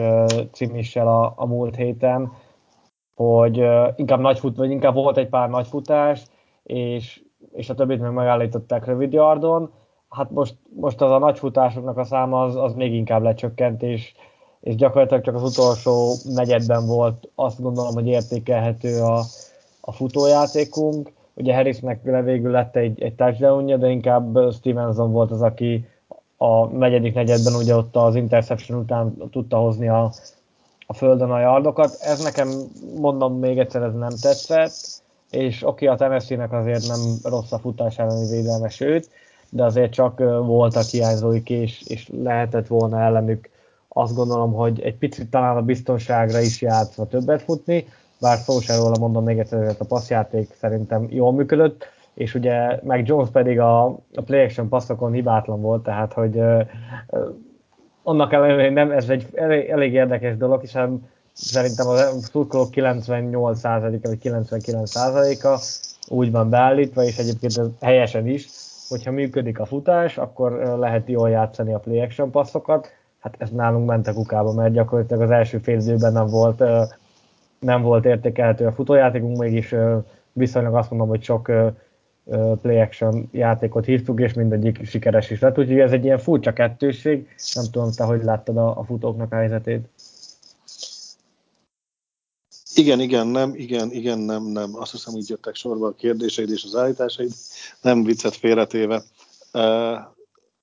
Cimissel 0.51 1.07
a, 1.07 1.33
a 1.35 1.45
múlt 1.45 1.75
héten, 1.75 2.31
hogy 3.15 3.63
inkább 3.95 4.19
nagy 4.19 4.39
fut, 4.39 4.57
vagy 4.57 4.71
inkább 4.71 4.93
volt 4.93 5.17
egy 5.17 5.29
pár 5.29 5.49
nagy 5.49 5.67
futás, 5.67 6.23
és, 6.63 7.23
és 7.51 7.69
a 7.69 7.73
többit 7.73 8.01
meg 8.01 8.13
megállították 8.13 8.85
rövid 8.85 9.13
yardon. 9.13 9.71
Hát 10.09 10.31
most, 10.31 10.55
most 10.75 11.01
az 11.01 11.11
a 11.11 11.17
nagy 11.17 11.39
futásoknak 11.39 11.97
a 11.97 12.03
száma 12.03 12.43
az, 12.43 12.55
az 12.55 12.73
még 12.73 12.93
inkább 12.93 13.21
lecsökkent, 13.21 13.83
és, 13.83 14.13
és 14.59 14.75
gyakorlatilag 14.75 15.23
csak 15.23 15.35
az 15.35 15.43
utolsó 15.43 16.13
negyedben 16.23 16.85
volt 16.85 17.29
azt 17.35 17.61
gondolom, 17.61 17.93
hogy 17.93 18.07
értékelhető 18.07 19.01
a, 19.01 19.19
a 19.81 19.91
futójátékunk. 19.91 21.11
Ugye 21.33 21.55
Harrisnek 21.55 22.23
végül 22.23 22.51
lett 22.51 22.75
egy, 22.75 23.01
egy 23.01 23.15
touchdownja, 23.15 23.77
de 23.77 23.89
inkább 23.89 24.51
Stevenson 24.51 25.11
volt 25.11 25.31
az, 25.31 25.41
aki 25.41 25.85
a 26.43 26.65
negyedik 26.65 27.13
negyedben 27.13 27.55
ugye 27.55 27.75
ott 27.75 27.95
az 27.95 28.15
interception 28.15 28.79
után 28.79 29.29
tudta 29.31 29.57
hozni 29.57 29.87
a, 29.87 30.11
a 30.87 30.93
földön 30.93 31.31
a 31.31 31.39
yardokat. 31.39 31.97
Ez 31.99 32.23
nekem, 32.23 32.49
mondom 32.95 33.39
még 33.39 33.59
egyszer, 33.59 33.81
ez 33.81 33.93
nem 33.93 34.13
tetszett, 34.21 35.01
és 35.29 35.63
oké, 35.67 35.85
a 35.85 35.95
Tennessee-nek 35.95 36.51
azért 36.51 36.87
nem 36.87 36.99
rossz 37.23 37.51
a 37.51 37.59
futás 37.59 37.97
elleni 37.97 38.29
védelme, 38.29 38.69
sőt, 38.69 39.09
de 39.49 39.63
azért 39.63 39.93
csak 39.93 40.19
voltak 40.45 40.83
hiányzóik, 40.83 41.49
és, 41.49 41.83
és 41.87 42.09
lehetett 42.23 42.67
volna 42.67 42.99
ellenük 42.99 43.49
azt 43.87 44.15
gondolom, 44.15 44.53
hogy 44.53 44.81
egy 44.81 44.95
picit 44.95 45.29
talán 45.29 45.57
a 45.57 45.61
biztonságra 45.61 46.39
is 46.39 46.61
játszva 46.61 47.05
többet 47.05 47.41
futni, 47.41 47.87
bár 48.19 48.37
szó 48.37 48.59
sem 48.59 48.79
róla 48.79 48.97
mondom 48.99 49.23
még 49.23 49.39
egyszer, 49.39 49.65
hogy 49.65 49.75
a 49.79 49.85
passzjáték 49.85 50.55
szerintem 50.59 51.07
jól 51.09 51.33
működött, 51.33 51.85
és 52.13 52.35
ugye 52.35 52.79
meg 52.83 53.07
Jones 53.07 53.29
pedig 53.29 53.59
a, 53.59 53.85
a 53.85 54.21
play 54.25 54.43
action 54.43 54.69
passzokon 54.69 55.11
hibátlan 55.11 55.61
volt, 55.61 55.83
tehát 55.83 56.13
hogy 56.13 56.41
annak 58.03 58.33
ellenére, 58.33 58.69
nem, 58.69 58.91
ez 58.91 59.09
egy 59.09 59.27
elég, 59.33 59.69
elég 59.69 59.93
érdekes 59.93 60.37
dolog, 60.37 60.61
hiszen 60.61 61.09
szerintem 61.33 61.87
a 61.87 61.95
szurkolók 61.97 62.69
98%-a 62.71 64.07
vagy 64.07 64.19
99%-a 64.23 65.61
úgy 66.07 66.31
van 66.31 66.49
beállítva, 66.49 67.03
és 67.03 67.17
egyébként 67.17 67.57
ez 67.57 67.67
helyesen 67.81 68.27
is, 68.27 68.47
hogyha 68.89 69.11
működik 69.11 69.59
a 69.59 69.65
futás, 69.65 70.17
akkor 70.17 70.51
lehet 70.79 71.09
jól 71.09 71.29
játszani 71.29 71.73
a 71.73 71.79
play 71.79 72.01
action 72.01 72.31
passzokat. 72.31 72.87
Hát 73.19 73.35
ez 73.37 73.49
nálunk 73.49 73.87
ment 73.87 74.07
a 74.07 74.13
kukába, 74.13 74.53
mert 74.53 74.73
gyakorlatilag 74.73 75.21
az 75.21 75.31
első 75.31 75.57
fél 75.57 75.79
időben 75.79 76.13
nem 76.13 76.27
volt, 76.27 76.63
nem 77.59 77.81
volt 77.81 78.05
értékelhető 78.05 78.65
a 78.65 78.71
futójátékunk, 78.71 79.37
mégis 79.37 79.75
viszonylag 80.33 80.75
azt 80.75 80.89
mondom, 80.89 81.07
hogy 81.07 81.23
sok 81.23 81.51
play 82.61 82.79
action 82.79 83.29
játékot 83.31 83.85
hívtuk, 83.85 84.19
és 84.19 84.33
mindegyik 84.33 84.85
sikeres 84.85 85.29
is 85.29 85.39
lett, 85.39 85.57
úgyhogy 85.57 85.79
ez 85.79 85.91
egy 85.91 86.03
ilyen 86.03 86.19
furcsa 86.19 86.53
kettőség. 86.53 87.27
Nem 87.53 87.65
tudom, 87.71 87.91
te 87.91 88.03
hogy 88.03 88.23
láttad 88.23 88.57
a, 88.57 88.79
a 88.79 88.83
futóknak 88.83 89.31
a 89.31 89.35
helyzetét? 89.35 89.87
Igen, 92.75 92.99
igen, 92.99 93.27
nem, 93.27 93.53
igen, 93.55 93.91
igen, 93.91 94.19
nem, 94.19 94.43
nem. 94.43 94.75
Azt 94.75 94.91
hiszem, 94.91 95.15
így 95.15 95.29
jöttek 95.29 95.55
sorba 95.55 95.87
a 95.87 95.95
kérdéseid 95.95 96.49
és 96.49 96.63
az 96.63 96.75
állításaid. 96.75 97.31
Nem 97.81 98.03
viccet 98.03 98.35
félretéve. 98.35 99.03
Uh, 99.53 99.97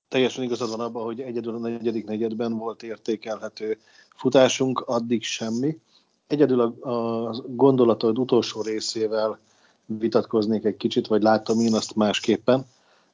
teljesen 0.07 0.43
igazad 0.43 0.69
van 0.69 0.79
abban, 0.79 1.03
hogy 1.03 1.19
egyedül 1.19 1.55
a 1.55 1.59
negyedik 1.59 2.05
negyedben 2.05 2.57
volt 2.57 2.83
értékelhető 2.83 3.77
futásunk, 4.15 4.79
addig 4.79 5.23
semmi. 5.23 5.79
Egyedül 6.27 6.61
a, 6.61 6.89
a 6.89 7.35
gondolatod 7.47 8.19
utolsó 8.19 8.61
részével 8.61 9.39
vitatkoznék 9.99 10.63
egy 10.63 10.77
kicsit, 10.77 11.07
vagy 11.07 11.21
láttam 11.21 11.59
én 11.59 11.73
azt 11.73 11.95
másképpen. 11.95 12.65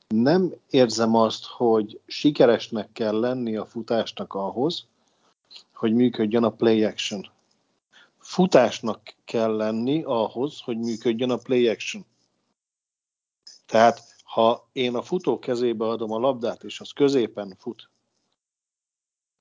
Nem 0.08 0.54
érzem 0.70 1.16
azt, 1.16 1.46
hogy 1.46 2.00
sikeresnek 2.06 2.92
kell 2.92 3.20
lenni 3.20 3.56
a 3.56 3.66
futásnak 3.66 4.34
ahhoz, 4.34 4.86
hogy 5.74 5.94
működjön 5.94 6.44
a 6.44 6.50
play 6.50 6.84
action. 6.84 7.30
Futásnak 8.18 9.02
kell 9.26 9.56
lenni 9.56 10.04
ahhoz, 10.04 10.62
hogy 10.62 10.78
működjön 10.78 11.30
a 11.30 11.38
play 11.38 11.68
action. 11.68 12.06
Tehát, 13.66 14.02
ha 14.24 14.68
én 14.72 14.96
a 14.96 15.02
futó 15.02 15.40
kezébe 15.40 15.86
adom 15.86 16.12
a 16.12 16.20
labdát, 16.20 16.64
és 16.64 16.80
az 16.80 16.92
középen 16.92 17.56
fut, 17.60 17.90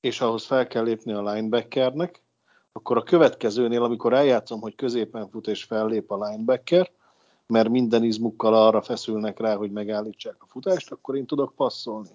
és 0.00 0.20
ahhoz 0.20 0.44
fel 0.44 0.66
kell 0.66 0.82
lépni 0.82 1.12
a 1.12 1.32
linebackernek, 1.32 2.22
akkor 2.72 2.96
a 2.96 3.02
következőnél, 3.02 3.82
amikor 3.82 4.12
eljátszom, 4.12 4.60
hogy 4.60 4.74
középen 4.74 5.28
fut 5.28 5.46
és 5.46 5.64
fellép 5.64 6.10
a 6.10 6.26
linebacker, 6.26 6.90
mert 7.46 7.68
minden 7.68 8.04
izmukkal 8.04 8.54
arra 8.54 8.82
feszülnek 8.82 9.40
rá, 9.40 9.54
hogy 9.54 9.70
megállítsák 9.70 10.36
a 10.38 10.46
futást, 10.46 10.92
akkor 10.92 11.16
én 11.16 11.26
tudok 11.26 11.54
passzolni. 11.54 12.10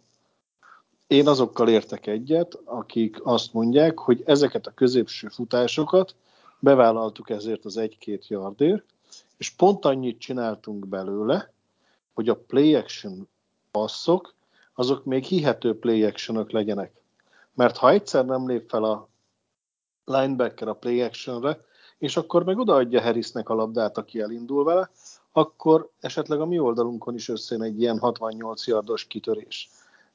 Én 1.08 1.28
azokkal 1.28 1.70
értek 1.70 2.08
egyet, 2.08 2.60
akik 2.65 3.26
azt 3.26 3.54
mondják, 3.54 4.00
hogy 4.00 4.24
ezeket 4.26 4.67
a 4.67 4.72
középső 4.72 5.28
futásokat 5.28 6.15
bevállaltuk 6.60 7.30
ezért 7.30 7.65
az 7.65 7.78
egy-két 7.78 8.28
yardért, 8.28 8.86
és 9.38 9.50
pont 9.50 9.86
annyit 9.86 10.20
csináltunk 10.20 10.88
belőle, 10.88 11.52
hogy 12.13 12.30
a 12.30 12.36
play 12.36 12.76
action 12.76 13.28
passzok, 13.72 14.34
azok 14.74 15.06
még 15.06 15.24
hihető 15.24 15.80
play 15.80 16.04
actionok 16.04 16.52
legyenek. 16.52 16.91
Mert 17.54 17.78
ha 17.78 17.89
egyszer 17.89 18.26
nem 18.26 18.48
lép 18.48 18.70
fel 18.70 18.84
a 18.84 19.10
linebacker 20.06 20.67
a 20.67 20.74
play 20.74 21.02
actionre, 21.02 21.65
és 21.98 22.17
akkor 22.17 22.44
meg 22.44 22.58
odaadja 22.58 23.02
Harrisnek 23.02 23.50
a 23.50 23.54
labdát, 23.54 23.98
aki 23.98 24.22
elindul 24.22 24.63
vele, 24.63 24.89
akkor 25.32 25.89
esetleg 26.00 26.41
a 26.41 26.46
mi 26.46 26.60
oldalunkon 26.60 27.13
is 27.13 27.30
összejön 27.30 27.63
egy 27.63 27.82
ilyen 27.82 28.00
68 28.00 28.67
yardos 28.67 29.06
kitörés. 29.06 29.70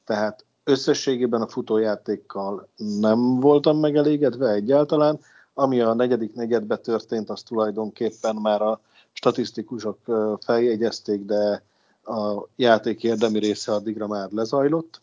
Tehát 0.05 0.45
összességében 0.63 1.41
a 1.41 1.47
futójátékkal 1.47 2.67
nem 2.75 3.39
voltam 3.39 3.79
megelégedve 3.79 4.49
egyáltalán, 4.49 5.19
ami 5.53 5.81
a 5.81 5.93
negyedik 5.93 6.33
negyedbe 6.33 6.77
történt, 6.77 7.29
az 7.29 7.43
tulajdonképpen 7.43 8.35
már 8.35 8.61
a 8.61 8.79
statisztikusok 9.11 9.97
feljegyezték, 10.39 11.25
de 11.25 11.63
a 12.03 12.47
játék 12.55 13.03
érdemi 13.03 13.39
része 13.39 13.73
addigra 13.73 14.07
már 14.07 14.31
lezajlott. 14.31 15.01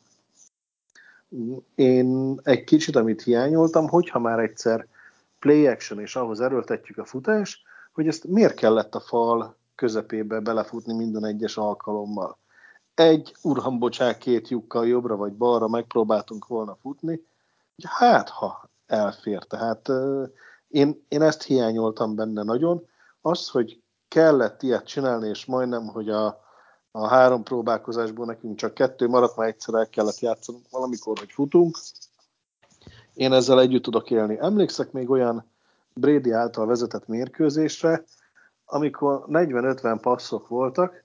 Én 1.74 2.40
egy 2.42 2.64
kicsit, 2.64 2.96
amit 2.96 3.22
hiányoltam, 3.22 3.88
hogyha 3.88 4.18
már 4.18 4.38
egyszer 4.38 4.87
play 5.38 5.66
action 5.66 6.00
és 6.00 6.16
ahhoz 6.16 6.40
erőltetjük 6.40 6.98
a 6.98 7.05
futás, 7.05 7.62
hogy 7.92 8.07
ezt 8.07 8.24
miért 8.24 8.55
kellett 8.55 8.94
a 8.94 9.00
fal 9.00 9.57
közepébe 9.75 10.41
belefutni 10.41 10.95
minden 10.95 11.25
egyes 11.25 11.57
alkalommal. 11.57 12.39
Egy, 12.95 13.37
urham 13.43 13.79
bocsák, 13.79 14.19
két 14.19 14.49
lyukkal 14.49 14.87
jobbra 14.87 15.17
vagy 15.17 15.33
balra 15.33 15.69
megpróbáltunk 15.69 16.47
volna 16.47 16.77
futni, 16.81 17.27
hát 17.83 18.29
ha 18.29 18.71
elfér. 18.87 19.45
Tehát 19.45 19.91
én, 20.69 21.05
én 21.09 21.23
ezt 21.23 21.43
hiányoltam 21.43 22.15
benne 22.15 22.43
nagyon. 22.43 22.87
Az, 23.21 23.49
hogy 23.49 23.83
kellett 24.09 24.63
ilyet 24.63 24.87
csinálni, 24.87 25.29
és 25.29 25.45
majdnem, 25.45 25.87
hogy 25.87 26.09
a, 26.09 26.45
a 26.91 27.09
három 27.09 27.43
próbálkozásból 27.43 28.27
nekünk 28.27 28.57
csak 28.57 28.75
kettő 28.75 29.09
maradt, 29.09 29.37
már 29.37 29.49
egyszer 29.49 29.75
el 29.75 29.89
kellett 29.89 30.19
játszani 30.19 30.59
valamikor, 30.71 31.19
hogy 31.19 31.33
futunk. 31.33 31.79
Én 33.15 33.33
ezzel 33.33 33.61
együtt 33.61 33.83
tudok 33.83 34.11
élni. 34.11 34.39
Emlékszek 34.41 34.93
még 34.93 35.11
olyan 35.11 35.51
Brady 35.95 36.31
által 36.31 36.67
vezetett 36.67 37.07
mérkőzésre, 37.07 38.05
amikor 38.64 39.24
40-50 39.29 39.98
passzok 40.00 40.48
voltak, 40.48 41.05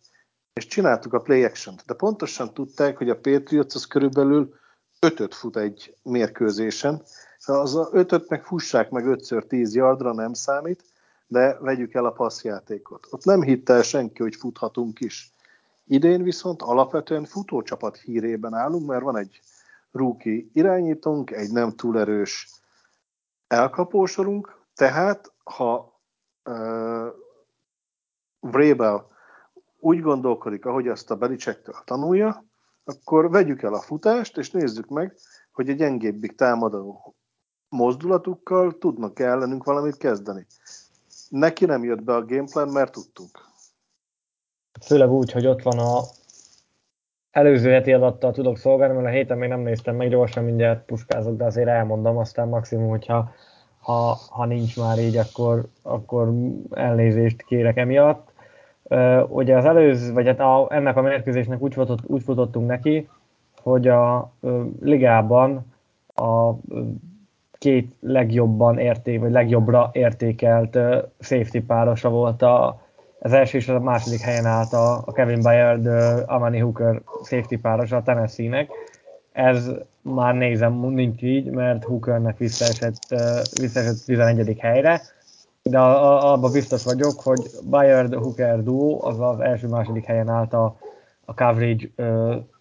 és 0.53 0.67
csináltuk 0.67 1.13
a 1.13 1.19
play 1.19 1.43
action-t, 1.43 1.85
de 1.85 1.93
pontosan 1.93 2.53
tudták, 2.53 2.97
hogy 2.97 3.09
a 3.09 3.19
Patriots 3.19 3.75
az 3.75 3.85
körülbelül 3.85 4.53
ötöt 4.99 5.35
fut 5.35 5.57
egy 5.57 5.95
mérkőzésen, 6.03 7.01
az 7.45 7.75
a 7.75 7.89
ötöt 7.91 8.29
meg 8.29 8.43
fussák 8.43 8.89
meg 8.89 9.03
5x10 9.07 9.71
yardra, 9.71 10.13
nem 10.13 10.33
számít, 10.33 10.83
de 11.27 11.57
vegyük 11.59 11.93
el 11.93 12.05
a 12.05 12.11
passzjátékot. 12.11 13.07
Ott 13.09 13.23
nem 13.23 13.41
hitte 13.41 13.73
el 13.73 13.81
senki, 13.81 14.21
hogy 14.21 14.35
futhatunk 14.35 14.99
is. 14.99 15.33
Idén 15.85 16.23
viszont 16.23 16.61
alapvetően 16.61 17.25
futócsapat 17.25 17.97
hírében 17.97 18.53
állunk, 18.53 18.87
mert 18.87 19.03
van 19.03 19.17
egy 19.17 19.41
rookie 19.91 20.43
irányítónk, 20.53 21.31
egy 21.31 21.51
nem 21.51 21.75
túl 21.75 21.99
erős 21.99 22.49
elkapósorunk, 23.47 24.57
tehát 24.75 25.31
ha 25.43 25.99
Vrabel 28.39 29.07
úgy 29.79 30.01
gondolkodik, 30.01 30.65
ahogy 30.65 30.87
azt 30.87 31.11
a 31.11 31.15
Belicsektől 31.15 31.75
tanulja, 31.85 32.45
akkor 32.83 33.29
vegyük 33.29 33.61
el 33.61 33.73
a 33.73 33.81
futást, 33.81 34.37
és 34.37 34.51
nézzük 34.51 34.87
meg, 34.87 35.15
hogy 35.51 35.69
a 35.69 35.73
gyengébbik 35.73 36.35
támadó 36.35 37.15
mozdulatukkal 37.69 38.77
tudnak 38.77 39.19
-e 39.19 39.25
ellenünk 39.25 39.63
valamit 39.63 39.97
kezdeni. 39.97 40.45
Neki 41.29 41.65
nem 41.65 41.83
jött 41.83 42.03
be 42.03 42.15
a 42.15 42.25
gameplan, 42.25 42.69
mert 42.69 42.91
tudtunk. 42.91 43.47
Főleg 44.85 45.09
úgy, 45.09 45.31
hogy 45.31 45.47
ott 45.47 45.61
van 45.61 45.79
a 45.79 46.01
előző 47.31 47.69
heti 47.69 47.93
adattal 47.93 48.31
tudok 48.31 48.57
szolgálni, 48.57 48.93
mert 48.93 49.07
a 49.07 49.09
héten 49.09 49.37
még 49.37 49.49
nem 49.49 49.59
néztem 49.59 49.95
meg, 49.95 50.09
gyorsan 50.09 50.43
mindjárt 50.43 50.85
puskázok, 50.85 51.37
de 51.37 51.45
azért 51.45 51.67
elmondom, 51.67 52.17
aztán 52.17 52.47
maximum, 52.47 52.89
hogyha 52.89 53.31
ha, 53.79 54.17
ha 54.29 54.45
nincs 54.45 54.77
már 54.77 54.99
így, 54.99 55.17
akkor, 55.17 55.65
akkor 55.81 56.33
elnézést 56.69 57.43
kérek 57.43 57.77
emiatt. 57.77 58.28
Uh, 58.89 59.31
ugye 59.31 59.57
az 59.57 59.65
előző, 59.65 60.13
vagy 60.13 60.27
hát 60.27 60.39
a, 60.39 60.67
ennek 60.69 60.97
a 60.97 61.01
mérkőzésnek 61.01 61.61
úgy, 61.61 61.73
futott, 61.73 61.99
úgy 62.05 62.23
futottunk 62.23 62.67
neki, 62.67 63.09
hogy 63.61 63.87
a 63.87 64.31
uh, 64.39 64.65
ligában 64.81 65.65
a 66.15 66.49
uh, 66.49 66.57
két 67.51 67.95
legjobban 67.99 68.77
érték, 68.77 69.19
vagy 69.19 69.31
legjobbra 69.31 69.89
értékelt 69.93 70.75
uh, 70.75 70.95
safety 71.19 71.59
párosa 71.59 72.09
volt 72.09 72.41
a, 72.41 72.81
az 73.19 73.33
első 73.33 73.57
és 73.57 73.67
a 73.67 73.79
második 73.79 74.21
helyen 74.21 74.45
állt 74.45 74.73
a, 74.73 75.01
a 75.05 75.11
Kevin 75.11 75.41
Bayard, 75.41 75.87
uh, 75.87 76.19
Amani 76.25 76.59
Hooker 76.59 77.01
safety 77.23 77.55
párosa 77.55 77.95
a 77.95 78.03
Tennessee-nek. 78.03 78.69
Ez 79.31 79.71
már 80.01 80.35
nézem, 80.35 80.73
nincs 80.73 81.21
így, 81.21 81.49
mert 81.49 81.83
Hookernek 81.83 82.37
visszaesett, 82.37 82.99
visszaesett 83.59 84.05
11. 84.05 84.57
helyre, 84.59 85.01
de 85.63 85.79
abban 85.79 86.51
biztos 86.51 86.83
vagyok, 86.83 87.21
hogy 87.21 87.41
Bayard 87.69 88.13
Hooker 88.13 88.63
duo 88.63 89.07
az 89.07 89.19
az 89.19 89.39
első-második 89.39 90.05
helyen 90.05 90.29
állt 90.29 90.53
a, 90.53 90.77
a 91.25 91.33
coverage 91.33 91.89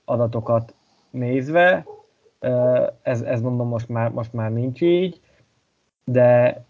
adatokat 0.04 0.74
nézve. 1.10 1.86
Ez, 3.02 3.20
ez 3.20 3.40
mondom 3.40 3.68
most 3.68 3.88
már, 3.88 4.10
most 4.10 4.32
már 4.32 4.52
nincs 4.52 4.80
így, 4.80 5.20
de, 6.04 6.64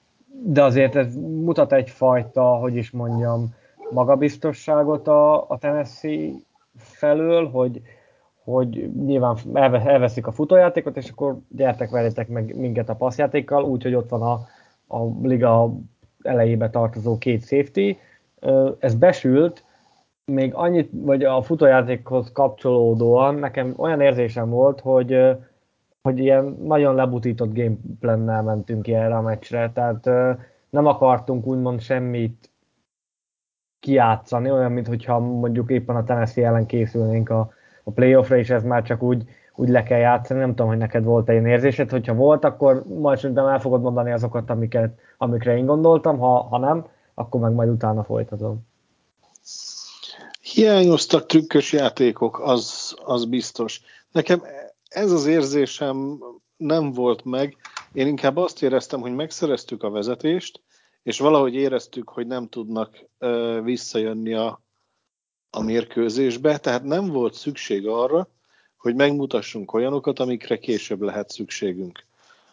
de 0.45 0.63
azért 0.63 0.97
ez 0.97 1.17
mutat 1.17 1.73
egyfajta, 1.73 2.43
hogy 2.43 2.77
is 2.77 2.91
mondjam, 2.91 3.55
magabiztosságot 3.91 5.09
a, 5.09 5.51
a 5.51 5.59
Tennessee 5.59 6.33
felől, 6.77 7.51
hogy, 7.51 7.83
hogy 8.45 8.93
nyilván 8.93 9.37
elveszik 9.55 10.27
a 10.27 10.33
futójátékot, 10.33 10.97
és 10.97 11.11
akkor 11.11 11.39
gyertek, 11.49 11.91
verjetek 11.91 12.29
meg 12.29 12.57
minket 12.57 12.89
a 12.89 12.97
passzjátékkal, 12.97 13.65
úgyhogy 13.65 13.95
ott 13.95 14.09
van 14.09 14.23
a, 14.23 14.41
a 14.97 15.11
liga 15.23 15.73
elejébe 16.29 16.71
tartozó 16.71 17.19
két 17.19 17.47
safety. 17.47 17.97
Ez 18.79 18.95
besült, 18.95 19.65
még 20.25 20.55
annyit, 20.55 20.91
vagy 20.93 21.25
a 21.25 21.43
futójátékhoz 21.43 22.33
kapcsolódóan 22.33 23.35
nekem 23.35 23.75
olyan 23.77 24.01
érzésem 24.01 24.51
volt, 24.51 24.81
hogy, 24.81 25.37
hogy 26.03 26.19
ilyen 26.19 26.45
nagyon 26.63 26.95
lebutított 26.95 27.55
gameplannel 27.55 28.43
mentünk 28.43 28.83
ki 28.83 28.95
erre 28.95 29.17
a 29.17 29.21
meccsre, 29.21 29.71
tehát 29.73 30.05
nem 30.71 30.87
akartunk 30.87 31.47
úgymond 31.47 31.81
semmit 31.81 32.51
kiátszani, 33.81 34.51
olyan, 34.51 34.73
mintha 34.73 35.19
mondjuk 35.19 35.71
éppen 35.71 35.97
a 35.97 36.05
Tennessee 36.05 36.47
ellen 36.47 36.67
készülnénk 36.67 37.31
a, 37.31 37.51
a 37.85 37.91
playoffra, 37.91 38.37
és 38.37 38.51
ez 38.51 38.65
már 38.65 38.83
csak 38.83 39.03
úgy, 39.03 39.29
úgy 39.59 39.69
le 39.69 39.83
kell 39.83 39.99
játszani. 39.99 40.41
Nem 40.41 40.49
tudom, 40.49 40.67
hogy 40.67 40.77
neked 40.77 41.05
volt-e 41.05 41.33
ilyen 41.33 41.47
érzésed, 41.47 41.91
hogyha 41.91 42.15
volt, 42.15 42.45
akkor 42.45 42.85
majd 42.85 43.19
szerintem 43.19 43.47
el 43.47 43.61
fogod 43.61 43.83
mondani 43.83 44.13
azokat, 44.13 44.51
amiket, 44.51 44.99
amikre 45.17 45.57
én 45.57 45.67
gondoltam, 45.67 46.19
ha, 46.19 46.43
ha 46.43 46.59
nem, 46.59 46.87
akkor 47.15 47.41
meg 47.41 47.53
majd 47.53 47.69
utána 47.69 48.05
folytatom. 48.05 48.67
Hiányoztak 50.41 51.27
trükkös 51.27 51.73
játékok, 51.73 52.41
az, 52.41 52.97
az 53.05 53.25
biztos. 53.25 53.81
Nekem 54.13 54.43
ez 54.89 55.11
az 55.11 55.27
érzésem 55.27 56.19
nem 56.57 56.93
volt 56.93 57.25
meg. 57.25 57.57
Én 57.93 58.07
inkább 58.07 58.37
azt 58.37 58.63
éreztem, 58.63 59.01
hogy 59.01 59.15
megszereztük 59.15 59.83
a 59.83 59.91
vezetést, 59.91 60.63
és 61.03 61.19
valahogy 61.19 61.55
éreztük, 61.55 62.09
hogy 62.09 62.27
nem 62.27 62.49
tudnak 62.49 63.09
ö, 63.19 63.61
visszajönni 63.65 64.35
a, 64.35 64.63
a 65.51 65.63
mérkőzésbe, 65.63 66.59
tehát 66.59 66.83
nem 66.83 67.07
volt 67.07 67.35
szükség 67.35 67.87
arra, 67.87 68.29
hogy 68.79 68.95
megmutassunk 68.95 69.73
olyanokat, 69.73 70.19
amikre 70.19 70.59
később 70.59 71.01
lehet 71.01 71.31
szükségünk. 71.31 72.07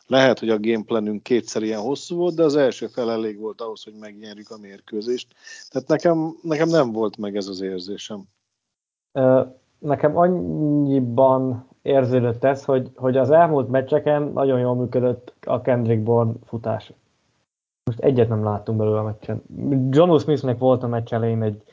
Lehet, 0.07 0.39
hogy 0.39 0.49
a 0.49 0.59
gameplanünk 0.59 1.23
kétszer 1.23 1.63
ilyen 1.63 1.79
hosszú 1.79 2.15
volt, 2.15 2.35
de 2.35 2.43
az 2.43 2.55
első 2.55 2.88
fel 2.88 3.11
elég 3.11 3.39
volt 3.39 3.61
ahhoz, 3.61 3.83
hogy 3.83 3.93
megnyerjük 3.99 4.49
a 4.49 4.57
mérkőzést. 4.57 5.35
Tehát 5.69 5.88
nekem, 5.88 6.35
nekem 6.41 6.67
nem 6.67 6.91
volt 6.91 7.17
meg 7.17 7.35
ez 7.35 7.47
az 7.47 7.61
érzésem. 7.61 8.23
Nekem 9.79 10.17
annyiban 10.17 11.67
érződött 11.81 12.43
ez, 12.43 12.63
hogy, 12.63 12.91
hogy 12.95 13.17
az 13.17 13.29
elmúlt 13.29 13.69
meccseken 13.69 14.21
nagyon 14.21 14.59
jól 14.59 14.75
működött 14.75 15.33
a 15.45 15.61
Kendrick 15.61 16.03
Bourne 16.03 16.33
futás. 16.45 16.93
Most 17.83 17.99
egyet 17.99 18.29
nem 18.29 18.43
láttunk 18.43 18.77
belőle 18.77 18.99
a 18.99 19.03
meccsen. 19.03 19.43
John 19.89 20.17
Smithnek 20.17 20.57
volt 20.57 20.83
a 20.83 20.88
meccs 20.88 21.13
elején 21.13 21.41
egy, 21.41 21.63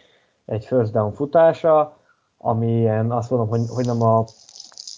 egy 0.44 0.64
first 0.64 0.92
down 0.92 1.12
futása, 1.12 1.96
ami 2.38 2.78
ilyen, 2.78 3.10
azt 3.10 3.30
mondom, 3.30 3.48
hogy, 3.48 3.60
hogy 3.68 3.86
nem, 3.86 4.02
a, 4.02 4.24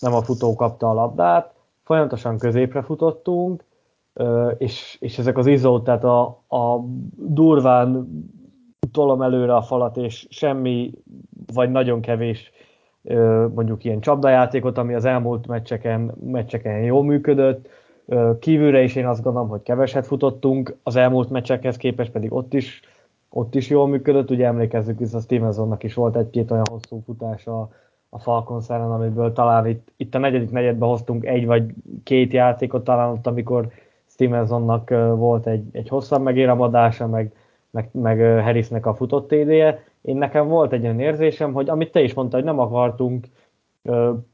nem 0.04 0.14
a 0.14 0.22
futó 0.22 0.54
kapta 0.54 0.90
a 0.90 0.94
labdát, 0.94 1.52
folyamatosan 1.82 2.38
középre 2.38 2.82
futottunk, 2.82 3.64
és, 4.58 4.96
és 5.00 5.18
ezek 5.18 5.38
az 5.38 5.46
izó, 5.46 5.80
tehát 5.80 6.04
a, 6.04 6.22
a 6.48 6.80
durván 7.16 8.08
tolom 8.92 9.22
előre 9.22 9.54
a 9.54 9.62
falat, 9.62 9.96
és 9.96 10.26
semmi, 10.30 10.92
vagy 11.52 11.70
nagyon 11.70 12.00
kevés 12.00 12.52
mondjuk 13.54 13.84
ilyen 13.84 14.00
csapdajátékot, 14.00 14.78
ami 14.78 14.94
az 14.94 15.04
elmúlt 15.04 15.46
meccseken, 15.46 16.14
meccseken 16.24 16.82
jól 16.82 17.04
működött. 17.04 17.68
Kívülre 18.38 18.82
is 18.82 18.94
én 18.94 19.06
azt 19.06 19.22
gondolom, 19.22 19.48
hogy 19.48 19.62
keveset 19.62 20.06
futottunk, 20.06 20.76
az 20.82 20.96
elmúlt 20.96 21.30
meccsekhez 21.30 21.76
képest 21.76 22.10
pedig 22.10 22.32
ott 22.32 22.54
is, 22.54 22.80
ott 23.30 23.54
is 23.54 23.68
jól 23.70 23.88
működött. 23.88 24.30
Ugye 24.30 24.46
emlékezzük 24.46 24.98
vissza, 24.98 25.20
Stevensonnak 25.20 25.82
is 25.82 25.94
volt 25.94 26.16
egy-két 26.16 26.50
olyan 26.50 26.66
hosszú 26.70 27.02
futása 27.04 27.68
a 28.14 28.18
Falcons 28.18 28.70
ellen, 28.70 28.90
amiből 28.90 29.33
talán 29.33 29.66
itt, 29.66 29.92
itt 29.96 30.14
a 30.14 30.18
negyedik 30.18 30.50
negyedben 30.50 30.88
hoztunk 30.88 31.24
egy 31.24 31.46
vagy 31.46 31.74
két 32.03 32.33
játékot, 32.33 32.85
talán 32.85 33.11
ott, 33.11 33.27
amikor 33.27 33.68
Stevensonnak 34.07 34.90
volt 35.16 35.46
egy, 35.46 35.64
egy 35.72 35.88
hosszabb 35.88 36.22
megéramadása, 36.22 37.07
meg, 37.07 37.33
meg, 37.70 37.88
meg 37.92 38.42
Harrisnek 38.42 38.87
a 38.87 38.94
futott 38.94 39.29
TD-je. 39.29 39.85
Én 40.03 40.16
nekem 40.16 40.48
volt 40.48 40.72
egy 40.72 40.83
olyan 40.83 41.00
érzésem, 41.00 41.53
hogy 41.53 41.68
amit 41.68 41.92
te 41.92 42.00
is 42.00 42.14
mondtad, 42.14 42.40
hogy 42.40 42.48
nem 42.48 42.59
akartunk 42.59 43.27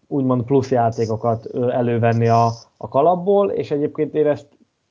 úgymond 0.06 0.42
plusz 0.42 0.70
játékokat 0.70 1.46
elővenni 1.70 2.28
a, 2.28 2.46
a 2.76 2.88
kalapból, 2.88 3.50
és 3.50 3.70
egyébként 3.70 4.14
én 4.14 4.26
ezt 4.26 4.46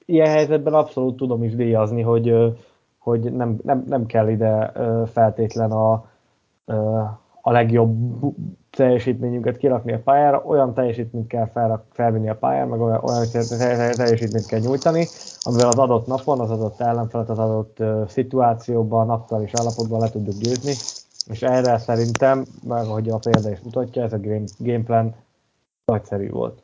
ilyen 0.05 0.29
helyzetben 0.29 0.73
abszolút 0.73 1.15
tudom 1.17 1.43
is 1.43 1.55
díjazni, 1.55 2.01
hogy, 2.01 2.53
hogy 2.97 3.33
nem, 3.33 3.57
nem, 3.63 3.83
nem 3.87 4.05
kell 4.05 4.29
ide 4.29 4.71
feltétlen 5.05 5.71
a, 5.71 6.05
a 7.41 7.51
legjobb 7.51 8.19
teljesítményünket 8.69 9.57
kirakni 9.57 9.93
a 9.93 10.01
pályára, 10.03 10.43
olyan 10.45 10.73
teljesítményt 10.73 11.27
kell 11.27 11.47
fel, 11.47 11.85
felvinni 11.91 12.29
a 12.29 12.35
pályára, 12.35 12.67
meg 12.67 12.81
olyan, 12.81 13.01
teljesítményt 13.95 14.45
kell 14.45 14.59
nyújtani, 14.59 15.07
amivel 15.41 15.67
az 15.67 15.77
adott 15.77 16.07
napon, 16.07 16.39
az 16.39 16.49
adott 16.49 16.79
ellenfelet, 16.79 17.29
az 17.29 17.39
adott 17.39 17.79
uh, 17.79 18.07
szituációban, 18.07 19.09
aktuális 19.09 19.51
állapotban 19.53 19.99
le 19.99 20.09
tudjuk 20.09 20.35
győzni, 20.35 20.73
és 21.29 21.41
erre 21.41 21.77
szerintem, 21.77 22.45
meg 22.67 22.85
ahogy 22.85 23.09
a 23.09 23.17
példa 23.17 23.51
is 23.51 23.59
mutatja, 23.59 24.03
ez 24.03 24.13
a 24.13 24.19
game, 24.19 24.45
gameplan 24.57 25.15
nagyszerű 25.85 26.29
volt. 26.29 26.61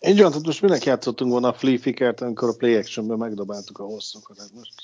Így 0.00 0.22
van, 0.22 0.32
most 0.44 0.62
minek 0.62 0.84
játszottunk 0.84 1.30
volna 1.30 1.48
a 1.48 1.52
Flea 1.52 1.78
amikor 2.20 2.48
a 2.48 2.56
play 2.58 2.74
actionben 2.74 3.18
megdobáltuk 3.18 3.78
a 3.78 3.84
hosszokat, 3.84 4.38
hát 4.38 4.50
most 4.54 4.74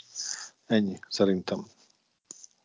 ennyi, 0.67 0.99
szerintem. 1.09 1.67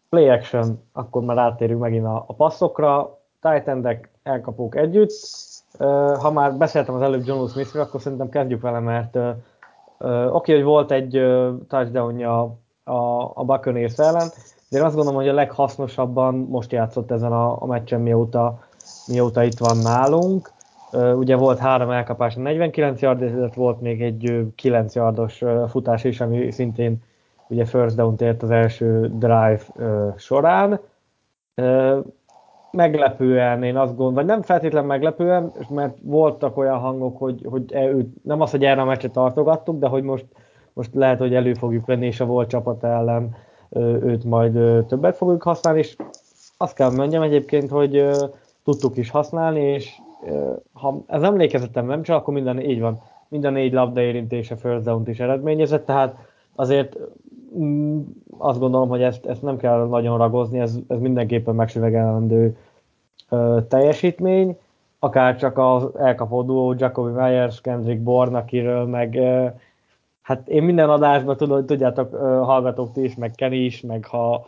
Play 0.10 0.30
action, 0.30 0.84
akkor 0.94 1.24
már 1.24 1.38
átérünk 1.38 1.82
megint 1.82 2.06
a, 2.06 2.24
a 2.28 2.34
passzokra, 2.34 3.20
tight 3.42 4.10
elkapók 4.24 4.76
együtt. 4.76 5.12
Ha 6.20 6.32
már 6.32 6.58
beszéltem 6.58 6.96
az 6.96 7.02
előbb 7.02 7.26
John 7.26 7.48
smith 7.48 7.80
akkor 7.80 8.02
szerintem 8.02 8.30
kezdjük 8.30 8.62
vele, 8.62 8.80
mert 8.80 9.18
oké, 10.32 10.54
hogy 10.54 10.64
volt 10.64 10.92
egy 10.92 11.12
touchdownja 11.68 12.58
a, 12.84 13.32
a 13.34 13.44
Buccaneers 13.46 13.98
ellen, 13.98 14.28
de 14.70 14.78
én 14.78 14.84
azt 14.84 14.96
gondolom, 14.96 15.20
hogy 15.20 15.30
a 15.30 15.34
leghasznosabban 15.34 16.36
most 16.36 16.72
játszott 16.72 17.12
ezen 17.12 17.32
a, 17.32 17.62
a 17.62 17.66
meccsen, 17.66 18.02
mióta, 18.02 18.60
mióta 19.08 19.44
itt 19.44 19.58
van 19.58 19.78
nálunk. 19.78 20.52
Ugye 20.92 21.36
volt 21.36 21.58
három 21.58 21.90
elkapás, 21.90 22.36
49 22.36 23.02
yard, 23.02 23.56
volt 23.56 23.82
még 23.82 24.02
egy 24.02 24.46
9 24.56 24.96
yardos 24.96 25.44
futás 25.68 26.04
is, 26.04 26.22
ami 26.22 26.52
szintén 26.52 27.04
ugye 27.50 27.66
first 27.66 27.96
down 27.96 28.16
ért 28.20 28.44
az 28.44 28.50
első 28.50 29.12
drive 29.14 29.62
során. 30.18 30.80
Meglepően, 32.72 33.64
én 33.64 33.78
azt 33.78 33.90
gondolom, 33.90 34.14
vagy 34.14 34.26
nem 34.26 34.42
feltétlen 34.42 34.86
meglepően, 34.86 35.52
mert 35.70 35.98
voltak 36.02 36.58
olyan 36.58 36.78
hangok, 36.78 37.18
hogy, 37.18 37.46
hogy 37.50 37.74
e, 37.74 37.88
őt, 37.88 38.24
nem 38.24 38.42
az, 38.42 38.52
hogy 38.52 38.64
erre 38.64 38.82
a 38.82 38.86
meccset 38.86 39.12
tartogattuk, 39.12 39.80
de 39.80 39.88
hogy 39.88 40.04
most, 40.04 40.26
most 40.74 40.94
lehet, 40.94 41.20
hogy 41.20 41.36
elő 41.36 41.54
fogjuk 41.54 41.86
venni, 41.86 42.06
és 42.06 42.20
a 42.20 42.26
volt 42.26 42.50
csapat 42.50 42.84
ellen 42.84 43.36
őt 44.04 44.24
majd 44.24 44.86
többet 44.88 45.18
fogjuk 45.18 45.44
használni, 45.44 45.80
és 45.80 45.96
azt 46.58 46.76
kell 46.76 46.92
mondjam 46.92 47.22
egyébként, 47.22 47.70
hogy 47.70 48.10
tudtuk 48.64 48.98
is 48.98 49.10
használni, 49.10 49.62
és 49.62 49.96
ha 50.74 51.04
ez 51.08 51.22
emlékezetem 51.22 51.86
nem 51.86 52.02
csak, 52.02 52.18
akkor 52.18 52.34
minden 52.34 52.60
így 52.60 52.80
van, 52.80 53.02
minden 53.28 53.54
négy 53.54 53.74
labda 53.74 54.02
érintése 54.02 54.56
first 54.56 54.84
down 54.84 55.08
is 55.08 55.20
eredményezett, 55.20 55.86
tehát 55.86 56.16
azért 56.56 56.98
azt 58.38 58.60
gondolom, 58.60 58.90
hogy 58.90 59.02
ezt, 59.02 59.26
ezt 59.26 59.42
nem 59.42 59.58
kell 59.58 59.88
nagyon 59.88 60.18
ragozni, 60.18 60.60
ez, 60.60 60.80
ez 60.88 61.00
mindenképpen 61.00 61.56
megsüvegelendő 61.56 62.58
teljesítmény, 63.68 64.58
akár 65.00 65.36
csak 65.36 65.58
az 65.58 65.88
elkapó 65.96 66.44
duó 66.44 66.74
Jacobi 66.78 67.12
Myers, 67.12 67.62
Kendrick 67.62 68.02
Bourne, 68.02 68.38
akiről 68.38 68.86
meg 68.86 69.20
hát 70.22 70.48
én 70.48 70.64
minden 70.64 70.90
adásban 70.90 71.38
tudom, 71.38 71.66
tudjátok, 71.66 72.16
hallgatók 72.44 72.92
ti 72.92 73.04
is, 73.04 73.16
meg 73.16 73.32
Kenny 73.32 73.66
is, 73.66 73.82
meg 73.82 74.06
ha 74.06 74.46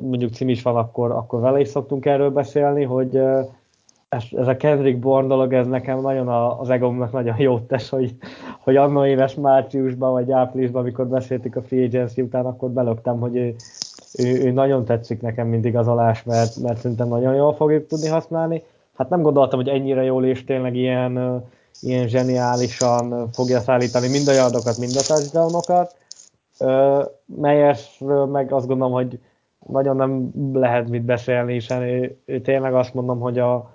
mondjuk 0.00 0.32
cím 0.32 0.48
is 0.48 0.62
van, 0.62 0.76
akkor, 0.76 1.10
akkor 1.10 1.40
vele 1.40 1.60
is 1.60 1.68
szoktunk 1.68 2.06
erről 2.06 2.30
beszélni, 2.30 2.82
hogy 2.82 3.20
ez, 4.14 4.24
ez 4.32 4.48
a 4.48 4.56
Kendrick 4.56 4.98
Bourne 4.98 5.28
dolog, 5.28 5.52
ez 5.52 5.66
nekem 5.66 6.00
nagyon 6.00 6.28
az 6.58 6.70
egomnak 6.70 7.12
nagyon 7.12 7.38
jót 7.38 7.62
tesz, 7.62 7.88
hogy, 7.88 8.14
hogy 8.60 8.76
annó 8.76 9.06
éves 9.06 9.34
márciusban 9.34 10.12
vagy 10.12 10.32
áprilisban, 10.32 10.82
amikor 10.82 11.06
beszéltük 11.06 11.56
a 11.56 11.62
Free 11.62 11.84
Agency 11.84 12.22
után, 12.22 12.46
akkor 12.46 12.70
belögtem, 12.70 13.20
hogy 13.20 13.36
ő, 13.36 13.54
ő, 14.18 14.44
ő, 14.44 14.50
nagyon 14.50 14.84
tetszik 14.84 15.20
nekem 15.20 15.46
mindig 15.46 15.76
az 15.76 15.88
alás, 15.88 16.22
mert, 16.22 16.56
mert 16.56 16.78
szerintem 16.78 17.08
nagyon 17.08 17.34
jól 17.34 17.54
fogjuk 17.54 17.86
tudni 17.86 18.08
használni. 18.08 18.62
Hát 18.94 19.08
nem 19.08 19.22
gondoltam, 19.22 19.58
hogy 19.58 19.68
ennyire 19.68 20.02
jól 20.02 20.24
és 20.24 20.44
tényleg 20.44 20.76
ilyen, 20.76 21.42
ilyen 21.80 22.08
zseniálisan 22.08 23.28
fogja 23.32 23.60
szállítani 23.60 24.08
mind 24.08 24.28
a 24.28 24.32
yardokat, 24.32 24.78
mind 24.78 24.96
a 24.96 25.06
touchdownokat. 25.06 25.96
Meyers 27.24 28.02
meg 28.32 28.52
azt 28.52 28.66
gondolom, 28.66 28.92
hogy 28.92 29.18
nagyon 29.66 29.96
nem 29.96 30.30
lehet 30.52 30.88
mit 30.88 31.02
beszélni, 31.02 31.52
hiszen 31.52 31.82
ő, 31.82 32.18
ő 32.24 32.40
tényleg 32.40 32.74
azt 32.74 32.94
mondom, 32.94 33.20
hogy 33.20 33.38
a, 33.38 33.73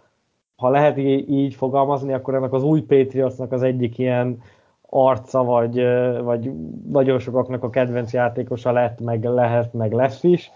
ha 0.60 0.69
lehet 0.69 0.98
így 1.28 1.56
fogalmazni, 1.56 2.13
akkor 2.13 2.36
ennek 2.36 2.54
az 2.54 2.63
új 2.63 2.82
Patriotsnak 2.82 3.52
az 3.52 3.62
egyik 3.62 3.98
ilyen 3.98 4.41
arca, 4.89 5.43
vagy, 5.43 5.86
vagy 6.24 6.52
nagyon 6.91 7.19
sokaknak 7.19 7.63
a 7.63 7.69
kedvenc 7.69 8.13
játékosa 8.13 8.72
lett, 8.72 9.00
meg 9.00 9.24
lehet, 9.24 9.74
meg 9.74 9.91
lesz 9.91 10.24
is. 10.24 10.52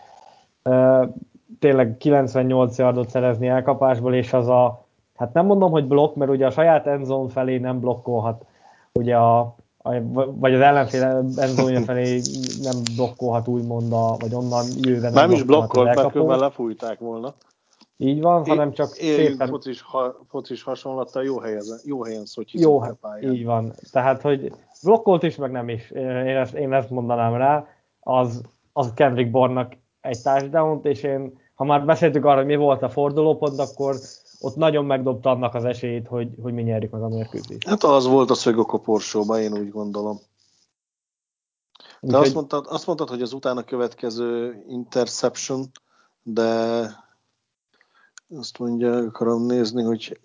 Tényleg 1.59 1.97
98 1.97 2.77
yardot 2.77 3.09
szerezni 3.09 3.47
elkapásból, 3.47 4.13
és 4.13 4.33
az 4.33 4.47
a, 4.47 4.85
hát 5.15 5.33
nem 5.33 5.45
mondom, 5.45 5.71
hogy 5.71 5.85
blokk, 5.85 6.15
mert 6.15 6.31
ugye 6.31 6.45
a 6.45 6.51
saját 6.51 6.87
endzone 6.87 7.29
felé 7.29 7.57
nem 7.57 7.79
blokkolhat, 7.79 8.45
ugye 8.93 9.15
a, 9.15 9.55
vagy 10.25 10.53
az 10.53 10.61
ellenfél 10.61 11.03
endzone 11.35 11.81
felé 11.81 12.21
nem 12.61 12.75
blokkolhat 12.95 13.47
úgymond, 13.47 13.93
a, 13.93 14.15
vagy 14.19 14.33
onnan 14.33 14.65
jövő 14.81 14.99
nem, 14.99 15.13
nem 15.13 15.31
is 15.31 15.43
blokkolt, 15.43 15.95
mert 15.95 16.39
lefújták 16.39 16.99
volna. 16.99 17.33
Így 17.97 18.21
van, 18.21 18.45
hanem 18.45 18.71
csak 18.71 18.97
éljünk 18.97 19.29
szépen... 19.29 19.47
focis, 19.47 19.81
ha, 19.81 20.25
focis 20.27 20.63
hasonlattal 20.63 21.23
jó 21.23 21.39
helyen, 21.39 21.63
jó 21.83 22.03
helyen 22.03 22.25
Jó, 22.51 22.79
a 22.81 22.97
pályán. 23.01 23.33
így 23.33 23.45
van. 23.45 23.73
Tehát, 23.91 24.21
hogy 24.21 24.53
blokkolt 24.83 25.23
is, 25.23 25.35
meg 25.35 25.51
nem 25.51 25.69
is. 25.69 25.91
Én 25.91 26.07
ezt, 26.07 26.53
én 26.53 26.73
ezt 26.73 26.89
mondanám 26.89 27.33
rá. 27.35 27.67
Az, 27.99 28.41
az 28.73 28.91
Kendrick 28.95 29.31
Bornak 29.31 29.73
egy 30.01 30.21
touchdown 30.21 30.79
és 30.83 31.03
én, 31.03 31.39
ha 31.55 31.63
már 31.63 31.85
beszéltük 31.85 32.25
arra, 32.25 32.37
hogy 32.37 32.45
mi 32.45 32.55
volt 32.55 32.81
a 32.81 32.89
fordulópont, 32.89 33.59
akkor 33.59 33.95
ott 34.39 34.55
nagyon 34.55 34.85
megdobta 34.85 35.29
annak 35.29 35.53
az 35.53 35.65
esélyét, 35.65 36.07
hogy, 36.07 36.35
hogy 36.41 36.53
mi 36.53 36.61
nyerjük 36.61 36.91
meg 36.91 37.01
a 37.01 37.07
mérkőzést. 37.07 37.67
Hát 37.67 37.83
az 37.83 38.07
volt 38.07 38.29
a 38.29 38.33
szög 38.33 38.59
a 38.59 38.63
koporsóban, 38.63 39.39
én 39.39 39.53
úgy 39.53 39.69
gondolom. 39.69 40.19
De 41.99 42.17
azt, 42.17 42.33
mondtad, 42.33 42.65
azt 42.69 42.85
mondtad, 42.85 43.09
hogy 43.09 43.21
az 43.21 43.33
utána 43.33 43.63
következő 43.63 44.63
interception, 44.67 45.65
de 46.23 46.81
azt 48.39 48.59
mondja, 48.59 48.95
akarom 48.95 49.45
nézni, 49.45 49.83
hogy... 49.83 50.19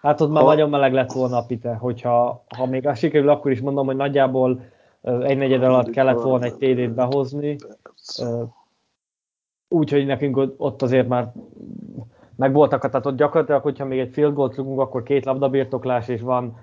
Hát 0.00 0.20
ott 0.20 0.30
már 0.30 0.42
ha... 0.42 0.48
nagyon 0.48 0.70
meleg 0.70 0.92
lett 0.92 1.12
volna 1.12 1.36
a 1.36 1.44
pite, 1.46 1.74
hogyha 1.74 2.44
ha 2.56 2.66
még 2.66 2.86
az 2.86 2.98
sikerül, 2.98 3.28
akkor 3.28 3.50
is 3.50 3.60
mondom, 3.60 3.86
hogy 3.86 3.96
nagyjából 3.96 4.60
egy 5.02 5.36
negyed 5.36 5.62
alatt 5.62 5.90
kellett 5.90 6.22
volna 6.22 6.44
egy 6.44 6.54
TD-t 6.54 6.94
behozni. 6.94 7.56
Úgyhogy 9.68 10.06
nekünk 10.06 10.54
ott 10.56 10.82
azért 10.82 11.08
már 11.08 11.32
meg 12.36 12.52
voltak, 12.52 12.80
tehát 12.80 13.06
ott 13.06 13.16
gyakorlatilag, 13.16 13.62
hogyha 13.62 13.84
még 13.84 13.98
egy 13.98 14.12
field 14.12 14.34
goal 14.34 14.52
rúgunk, 14.56 14.80
akkor 14.80 15.02
két 15.02 15.24
labdabirtoklás, 15.24 16.08
és 16.08 16.20
van 16.20 16.56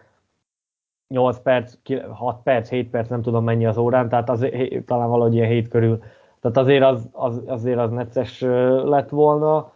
8 1.07 1.39
perc, 1.39 1.73
6 2.11 2.41
perc, 2.43 2.69
7 2.69 2.89
perc, 2.89 3.09
nem 3.09 3.21
tudom 3.21 3.43
mennyi 3.43 3.65
az 3.65 3.77
órán, 3.77 4.09
tehát 4.09 4.29
az, 4.29 4.47
talán 4.85 5.09
valahogy 5.09 5.33
ilyen 5.33 5.47
7 5.47 5.67
körül. 5.67 5.99
Tehát 6.39 6.57
azért 6.57 6.83
az, 6.83 7.09
az, 7.11 7.41
azért 7.45 7.79
az 7.79 7.91
necces 7.91 8.41
lett 8.83 9.09
volna. 9.09 9.73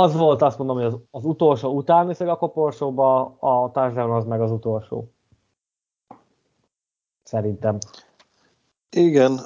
Az 0.00 0.14
volt, 0.14 0.42
azt 0.42 0.58
mondom, 0.58 0.76
hogy 0.76 0.84
az, 0.84 0.96
az 1.10 1.24
utolsó 1.24 1.74
utáni 1.74 2.14
szög 2.14 2.28
a 2.28 2.36
koporsóba, 2.36 3.36
a 3.38 3.70
touchdown 3.70 4.10
az 4.10 4.24
meg 4.24 4.40
az 4.40 4.50
utolsó. 4.50 5.12
Szerintem. 7.22 7.78
Igen, 8.90 9.40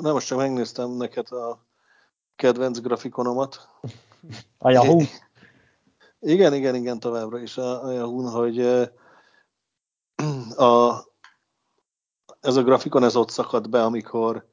nem 0.00 0.12
most 0.12 0.26
csak 0.26 0.38
megnéztem 0.38 0.90
neked 0.90 1.32
a 1.32 1.58
kedvenc 2.36 2.78
grafikonomat. 2.78 3.68
A 4.58 4.70
Yahoo? 4.70 5.00
Igen, 6.20 6.54
igen, 6.54 6.74
igen, 6.74 7.00
továbbra 7.00 7.38
is 7.38 7.56
a, 7.56 7.84
a 7.84 7.90
Yahoo, 7.90 8.28
hogy 8.28 8.60
a, 10.56 11.04
ez 12.40 12.56
a 12.56 12.62
grafikon 12.62 13.04
ez 13.04 13.16
ott 13.16 13.30
szakadt 13.30 13.70
be, 13.70 13.84
amikor 13.84 14.46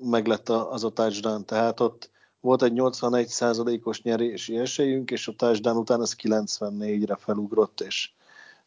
meglett 0.00 0.48
az 0.48 0.84
a 0.84 0.90
touchdown, 0.90 1.44
tehát 1.44 1.80
ott 1.80 2.10
volt 2.46 2.62
egy 2.62 2.72
81%-os 2.74 4.02
nyerési 4.02 4.58
esélyünk, 4.58 5.10
és 5.10 5.28
a 5.28 5.32
touchdown 5.36 5.76
után 5.76 6.02
ez 6.02 6.14
94-re 6.22 7.16
felugrott, 7.16 7.80
és 7.80 8.10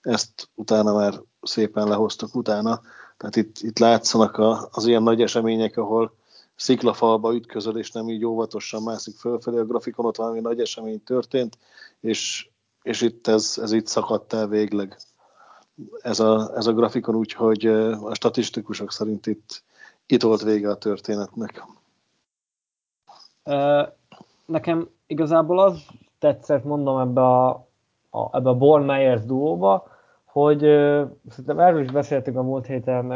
ezt 0.01 0.49
utána 0.55 0.93
már 0.93 1.21
szépen 1.41 1.88
lehoztak 1.88 2.36
utána. 2.36 2.82
Tehát 3.17 3.36
itt, 3.36 3.57
itt 3.59 3.80
látszanak 3.80 4.38
a, 4.38 4.69
az 4.71 4.86
ilyen 4.86 5.03
nagy 5.03 5.21
események, 5.21 5.77
ahol 5.77 6.13
sziklafalba 6.55 7.34
ütközöl, 7.34 7.77
és 7.77 7.91
nem 7.91 8.09
így 8.09 8.25
óvatosan 8.25 8.84
mászik 8.84 9.15
fölfelé. 9.15 9.57
A 9.57 9.65
grafikon 9.65 10.05
ott 10.05 10.17
valami 10.17 10.39
nagy 10.39 10.59
esemény 10.59 11.03
történt, 11.03 11.57
és, 11.99 12.49
és 12.82 13.01
itt 13.01 13.27
ez, 13.27 13.59
ez 13.61 13.71
itt 13.71 13.88
szakadt 13.88 14.34
el 14.34 14.47
végleg. 14.47 14.97
Ez 16.01 16.19
a, 16.19 16.51
ez 16.55 16.67
a 16.67 16.73
grafikon 16.73 17.15
úgy, 17.15 17.34
hogy 17.34 17.65
a 18.01 18.13
statisztikusok 18.13 18.91
szerint 18.91 19.27
itt, 19.27 19.63
itt 20.05 20.21
volt 20.21 20.41
vége 20.41 20.69
a 20.69 20.77
történetnek. 20.77 21.63
Nekem 24.45 24.88
igazából 25.08 25.60
az 25.60 25.86
tetszett, 26.20 26.64
mondom, 26.64 27.00
ebbe 27.00 27.22
a, 27.22 27.50
a, 28.10 28.38
ebbe 28.38 28.50
a 28.50 28.58
Born 28.58 28.84
Myers 28.84 29.26
duóba, 29.26 29.88
hogy 30.26 30.60
szerintem 31.28 31.60
erről 31.60 31.82
is 31.82 31.91
beszéltünk 31.91 32.38
a 32.38 32.43
múlt 32.43 32.66
héten 32.66 33.14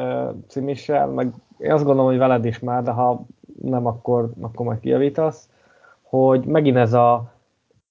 Cimissel, 0.47 1.07
meg 1.07 1.33
én 1.57 1.71
azt 1.71 1.83
gondolom, 1.83 2.09
hogy 2.09 2.19
veled 2.19 2.45
is 2.45 2.59
már, 2.59 2.83
de 2.83 2.91
ha 2.91 3.25
nem, 3.61 3.85
akkor, 3.85 4.31
akkor 4.41 4.65
majd 4.65 4.79
kijavítasz, 4.79 5.49
hogy 6.01 6.45
megint 6.45 6.77
ez 6.77 6.93
a 6.93 7.31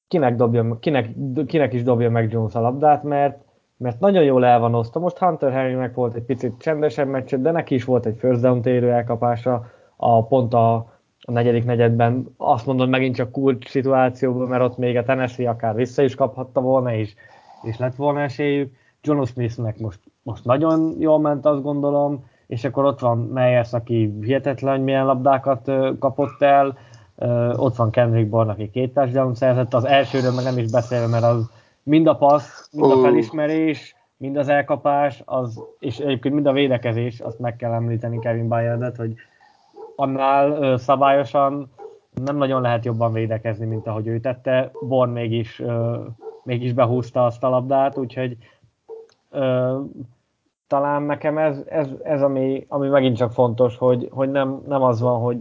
kinek, 0.08 0.36
dobja, 0.36 0.78
kinek, 0.80 1.10
kinek 1.46 1.72
is 1.72 1.82
dobja 1.82 2.10
meg 2.10 2.32
Jones 2.32 2.54
a 2.54 2.60
labdát, 2.60 3.02
mert, 3.02 3.38
mert 3.76 4.00
nagyon 4.00 4.24
jól 4.24 4.44
el 4.44 4.60
van 4.60 4.74
osztva. 4.74 5.00
Most 5.00 5.18
Hunter 5.18 5.52
Henrynek 5.52 5.94
volt 5.94 6.14
egy 6.14 6.24
picit 6.24 6.58
csendesebb 6.58 7.08
meccs, 7.08 7.34
de 7.34 7.50
neki 7.50 7.74
is 7.74 7.84
volt 7.84 8.06
egy 8.06 8.18
first 8.18 8.40
down 8.40 8.66
elkapása, 8.66 9.66
a 9.96 10.24
pont 10.26 10.54
a, 10.54 10.91
a 11.26 11.32
negyedik 11.32 11.64
negyedben. 11.64 12.34
Azt 12.36 12.66
mondod 12.66 12.88
megint 12.88 13.14
csak 13.14 13.32
kulcs 13.32 13.68
szituációban, 13.68 14.48
mert 14.48 14.62
ott 14.62 14.76
még 14.76 14.96
a 14.96 15.02
Tennessee 15.02 15.48
akár 15.48 15.74
vissza 15.74 16.02
is 16.02 16.14
kaphatta 16.14 16.60
volna, 16.60 16.94
és, 16.94 17.14
és 17.62 17.78
lett 17.78 17.94
volna 17.94 18.20
esélyük. 18.20 18.72
John 19.02 19.22
Smithnek 19.22 19.78
most, 19.78 19.98
most 20.22 20.44
nagyon 20.44 20.96
jól 20.98 21.20
ment, 21.20 21.46
azt 21.46 21.62
gondolom, 21.62 22.24
és 22.46 22.64
akkor 22.64 22.84
ott 22.84 23.00
van 23.00 23.18
Meyers, 23.18 23.72
aki 23.72 24.14
hihetetlen, 24.20 24.74
hogy 24.74 24.84
milyen 24.84 25.06
labdákat 25.06 25.70
kapott 25.98 26.42
el, 26.42 26.78
ott 27.56 27.76
van 27.76 27.90
Kendrick 27.90 28.28
Bourne, 28.28 28.52
aki 28.52 28.70
két 28.70 28.94
touchdown 28.94 29.34
szerzett, 29.34 29.74
az 29.74 29.84
elsőről 29.84 30.32
meg 30.34 30.44
nem 30.44 30.58
is 30.58 30.70
beszélve, 30.70 31.06
mert 31.06 31.24
az 31.24 31.50
mind 31.82 32.06
a 32.06 32.16
passz, 32.16 32.68
mind 32.72 32.92
a 32.92 33.00
felismerés, 33.00 33.96
mind 34.16 34.36
az 34.36 34.48
elkapás, 34.48 35.22
az, 35.24 35.60
és 35.78 35.98
egyébként 35.98 36.34
mind 36.34 36.46
a 36.46 36.52
védekezés, 36.52 37.20
azt 37.20 37.38
meg 37.38 37.56
kell 37.56 37.72
említeni 37.72 38.18
Kevin 38.18 38.48
Bayardet, 38.48 38.96
hogy 38.96 39.14
annál 40.02 40.76
szabályosan 40.76 41.70
nem 42.24 42.36
nagyon 42.36 42.62
lehet 42.62 42.84
jobban 42.84 43.12
védekezni, 43.12 43.66
mint 43.66 43.86
ahogy 43.86 44.06
ő 44.06 44.20
tette. 44.20 44.70
Born 44.80 45.10
mégis, 45.10 45.62
mégis 46.42 46.72
behúzta 46.72 47.24
azt 47.24 47.44
a 47.44 47.48
labdát, 47.48 47.98
úgyhogy 47.98 48.36
talán 50.66 51.02
nekem 51.02 51.38
ez, 51.38 51.62
ez, 51.68 51.88
ez 52.02 52.22
ami, 52.22 52.66
ami 52.68 52.88
megint 52.88 53.16
csak 53.16 53.32
fontos, 53.32 53.76
hogy, 53.76 54.08
hogy 54.10 54.30
nem, 54.30 54.62
nem 54.66 54.82
az 54.82 55.00
van, 55.00 55.20
hogy 55.20 55.38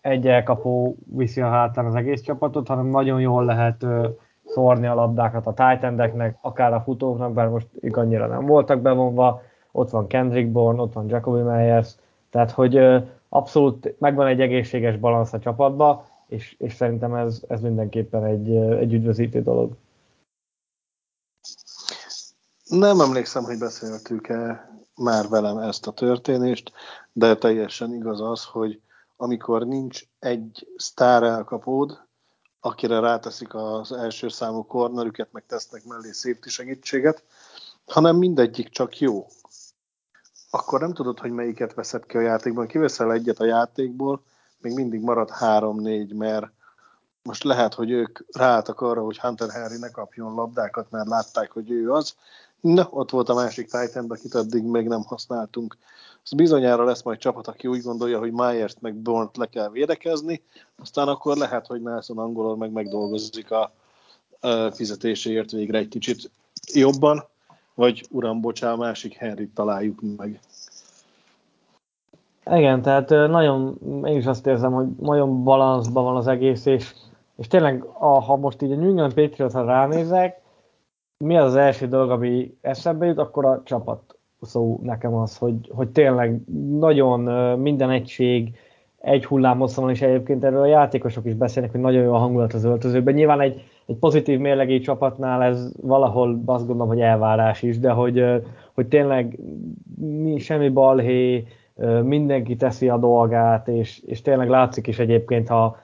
egy 0.00 0.26
elkapó 0.26 0.96
viszi 1.06 1.40
a 1.40 1.48
hátán 1.48 1.86
az 1.86 1.94
egész 1.94 2.22
csapatot, 2.22 2.68
hanem 2.68 2.86
nagyon 2.86 3.20
jól 3.20 3.44
lehet 3.44 3.82
ö, 3.82 4.08
szórni 4.44 4.86
a 4.86 4.94
labdákat 4.94 5.46
a 5.46 5.54
tight 5.54 6.36
akár 6.40 6.72
a 6.72 6.80
futóknak, 6.80 7.32
bár 7.32 7.48
most 7.48 7.66
annyira 7.92 8.26
nem 8.26 8.46
voltak 8.46 8.80
bevonva, 8.80 9.42
ott 9.72 9.90
van 9.90 10.06
Kendrick 10.06 10.50
Bourne, 10.50 10.80
ott 10.80 10.92
van 10.92 11.08
Jacoby 11.08 11.40
Meyers, 11.40 11.96
tehát 12.30 12.50
hogy 12.50 12.76
ö, 12.76 12.98
abszolút 13.28 13.94
megvan 13.98 14.26
egy 14.26 14.40
egészséges 14.40 14.96
balansz 14.96 15.32
a 15.32 15.38
csapatba, 15.38 16.06
és, 16.26 16.54
és 16.58 16.74
szerintem 16.74 17.14
ez, 17.14 17.42
ez 17.48 17.60
mindenképpen 17.60 18.24
egy, 18.24 18.56
egy 18.56 18.92
üdvözítő 18.92 19.42
dolog. 19.42 19.76
Nem 22.64 23.00
emlékszem, 23.00 23.42
hogy 23.42 23.58
beszéltük-e 23.58 24.70
már 24.94 25.28
velem 25.28 25.58
ezt 25.58 25.86
a 25.86 25.92
történést, 25.92 26.72
de 27.12 27.36
teljesen 27.36 27.94
igaz 27.94 28.20
az, 28.20 28.44
hogy 28.44 28.80
amikor 29.16 29.66
nincs 29.66 30.02
egy 30.18 30.68
sztár 30.76 31.22
elkapód, 31.22 32.06
akire 32.60 33.00
ráteszik 33.00 33.54
az 33.54 33.92
első 33.92 34.28
számú 34.28 34.66
kornerüket, 34.66 35.32
meg 35.32 35.44
tesznek 35.46 35.84
mellé 35.84 36.10
safety 36.12 36.48
segítséget, 36.48 37.24
hanem 37.86 38.16
mindegyik 38.16 38.68
csak 38.68 38.98
jó. 38.98 39.26
Akkor 40.50 40.80
nem 40.80 40.92
tudod, 40.92 41.18
hogy 41.18 41.30
melyiket 41.30 41.74
veszed 41.74 42.06
ki 42.06 42.16
a 42.16 42.20
játékban. 42.20 42.66
Kiveszel 42.66 43.12
egyet 43.12 43.40
a 43.40 43.44
játékból, 43.44 44.22
még 44.60 44.74
mindig 44.74 45.00
marad 45.00 45.30
három-négy, 45.30 46.14
mert 46.14 46.46
most 47.22 47.44
lehet, 47.44 47.74
hogy 47.74 47.90
ők 47.90 48.18
ráálltak 48.32 48.80
arra, 48.80 49.02
hogy 49.02 49.18
Hunter 49.18 49.50
Henry 49.50 49.78
ne 49.78 49.90
kapjon 49.90 50.34
labdákat, 50.34 50.90
mert 50.90 51.08
látták, 51.08 51.50
hogy 51.52 51.70
ő 51.70 51.92
az, 51.92 52.14
Na, 52.60 52.88
ott 52.90 53.10
volt 53.10 53.28
a 53.28 53.34
másik 53.34 53.70
Titan, 53.70 54.10
akit 54.10 54.34
addig 54.34 54.62
még 54.62 54.88
nem 54.88 55.02
használtunk. 55.02 55.76
Ez 56.24 56.32
bizonyára 56.32 56.84
lesz 56.84 57.02
majd 57.02 57.18
csapat, 57.18 57.46
aki 57.46 57.66
úgy 57.66 57.82
gondolja, 57.82 58.18
hogy 58.18 58.32
Myers-t 58.32 58.80
meg 58.80 58.94
Bornt 58.94 59.36
le 59.36 59.46
kell 59.46 59.70
védekezni, 59.70 60.42
aztán 60.78 61.08
akkor 61.08 61.36
lehet, 61.36 61.66
hogy 61.66 61.82
Nelson 61.82 62.18
angolul 62.18 62.56
meg 62.56 62.72
megdolgozik 62.72 63.50
a, 63.50 63.72
a 64.40 64.70
fizetéséért 64.70 65.50
végre 65.50 65.78
egy 65.78 65.88
kicsit 65.88 66.30
jobban, 66.72 67.28
vagy 67.78 68.06
uram, 68.10 68.40
bocsá, 68.40 68.72
a 68.72 68.76
másik 68.76 69.14
Henry 69.14 69.48
találjuk 69.48 70.00
meg. 70.16 70.40
Igen, 72.50 72.82
tehát 72.82 73.08
nagyon, 73.08 73.78
én 74.04 74.16
is 74.16 74.26
azt 74.26 74.46
érzem, 74.46 74.72
hogy 74.72 74.86
nagyon 75.00 75.44
balanszban 75.44 76.04
van 76.04 76.16
az 76.16 76.26
egész, 76.26 76.66
és, 76.66 76.94
és 77.36 77.46
tényleg, 77.46 77.84
a, 77.98 78.20
ha 78.20 78.36
most 78.36 78.62
így 78.62 78.72
a 78.72 78.76
New 78.76 78.88
England 78.88 79.14
Patriots-ra 79.14 79.64
ránézek, 79.64 80.40
mi 81.24 81.36
az, 81.36 81.44
az 81.44 81.56
első 81.56 81.88
dolog, 81.88 82.10
ami 82.10 82.56
eszembe 82.60 83.06
jut, 83.06 83.18
akkor 83.18 83.44
a 83.44 83.62
csapat 83.64 84.18
szó 84.40 84.80
nekem 84.82 85.14
az, 85.14 85.36
hogy, 85.36 85.70
hogy 85.74 85.88
tényleg 85.88 86.40
nagyon 86.78 87.20
minden 87.58 87.90
egység 87.90 88.56
egy 89.00 89.26
hullámhosszon 89.26 89.84
van, 89.84 89.92
és 89.92 90.02
egyébként 90.02 90.44
erről 90.44 90.62
a 90.62 90.66
játékosok 90.66 91.26
is 91.26 91.34
beszélnek, 91.34 91.70
hogy 91.70 91.80
nagyon 91.80 92.02
jó 92.02 92.12
a 92.14 92.18
hangulat 92.18 92.52
az 92.52 92.64
öltözőben. 92.64 93.14
Nyilván 93.14 93.40
egy, 93.40 93.62
egy 93.88 93.96
pozitív 93.96 94.38
mérlegé 94.38 94.78
csapatnál 94.78 95.42
ez 95.42 95.72
valahol 95.80 96.42
azt 96.46 96.66
gondolom, 96.66 96.88
hogy 96.88 97.00
elvárás 97.00 97.62
is, 97.62 97.78
de 97.78 97.90
hogy, 97.90 98.24
hogy 98.74 98.86
tényleg 98.86 99.38
semmi 100.38 100.68
balhé, 100.68 101.46
mindenki 102.02 102.56
teszi 102.56 102.88
a 102.88 102.96
dolgát, 102.96 103.68
és, 103.68 104.02
és 104.06 104.22
tényleg 104.22 104.48
látszik 104.48 104.86
is 104.86 104.98
egyébként, 104.98 105.48
ha 105.48 105.78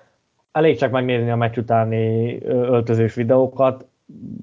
elég 0.52 0.78
csak 0.78 0.90
megnézni 0.90 1.30
a 1.30 1.36
meccs 1.36 1.56
utáni 1.56 2.38
öltözős 2.44 3.14
videókat, 3.14 3.86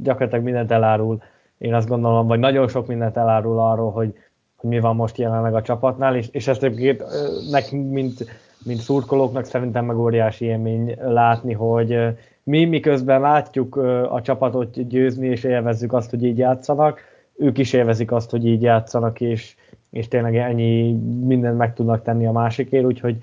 gyakorlatilag 0.04 0.44
mindent 0.44 0.72
elárul. 0.72 1.22
Én 1.58 1.74
azt 1.74 1.88
gondolom, 1.88 2.28
vagy 2.28 2.40
nagyon 2.40 2.68
sok 2.68 2.88
mindent 2.88 3.18
elárul 3.18 3.60
arról, 3.60 3.92
hogy, 3.92 4.14
hogy 4.56 4.70
mi 4.70 4.80
van 4.80 4.96
most 4.96 5.18
jelenleg 5.18 5.56
a 5.56 5.62
csapatnál, 5.62 6.16
és, 6.16 6.28
és 6.32 6.48
ezt 6.48 6.64
egyébként 6.64 7.04
nekünk, 7.52 7.92
mint, 7.92 8.26
mint 8.66 8.80
szurkolóknak 8.80 9.46
szerintem 9.46 9.86
meg 9.86 9.98
óriási 9.98 10.46
élmény 10.46 10.96
látni, 11.02 11.54
hogy 11.54 11.98
mi 12.44 12.66
miközben 12.66 13.22
látjuk 13.22 13.76
a 14.10 14.22
csapatot 14.24 14.88
győzni, 14.88 15.28
és 15.28 15.44
élvezzük 15.44 15.94
azt, 15.94 16.10
hogy 16.10 16.24
így 16.24 16.38
játszanak, 16.38 17.00
ők 17.36 17.58
is 17.58 17.74
élvezik 17.74 18.12
azt, 18.12 18.30
hogy 18.30 18.46
így 18.46 18.62
játszanak, 18.62 19.22
és, 19.22 19.56
és 19.90 20.08
tényleg 20.08 20.38
ennyi 20.38 20.92
mindent 21.26 21.58
meg 21.58 21.74
tudnak 21.74 22.02
tenni 22.02 22.26
a 22.26 22.32
másikért, 22.32 22.86
úgyhogy 22.86 23.18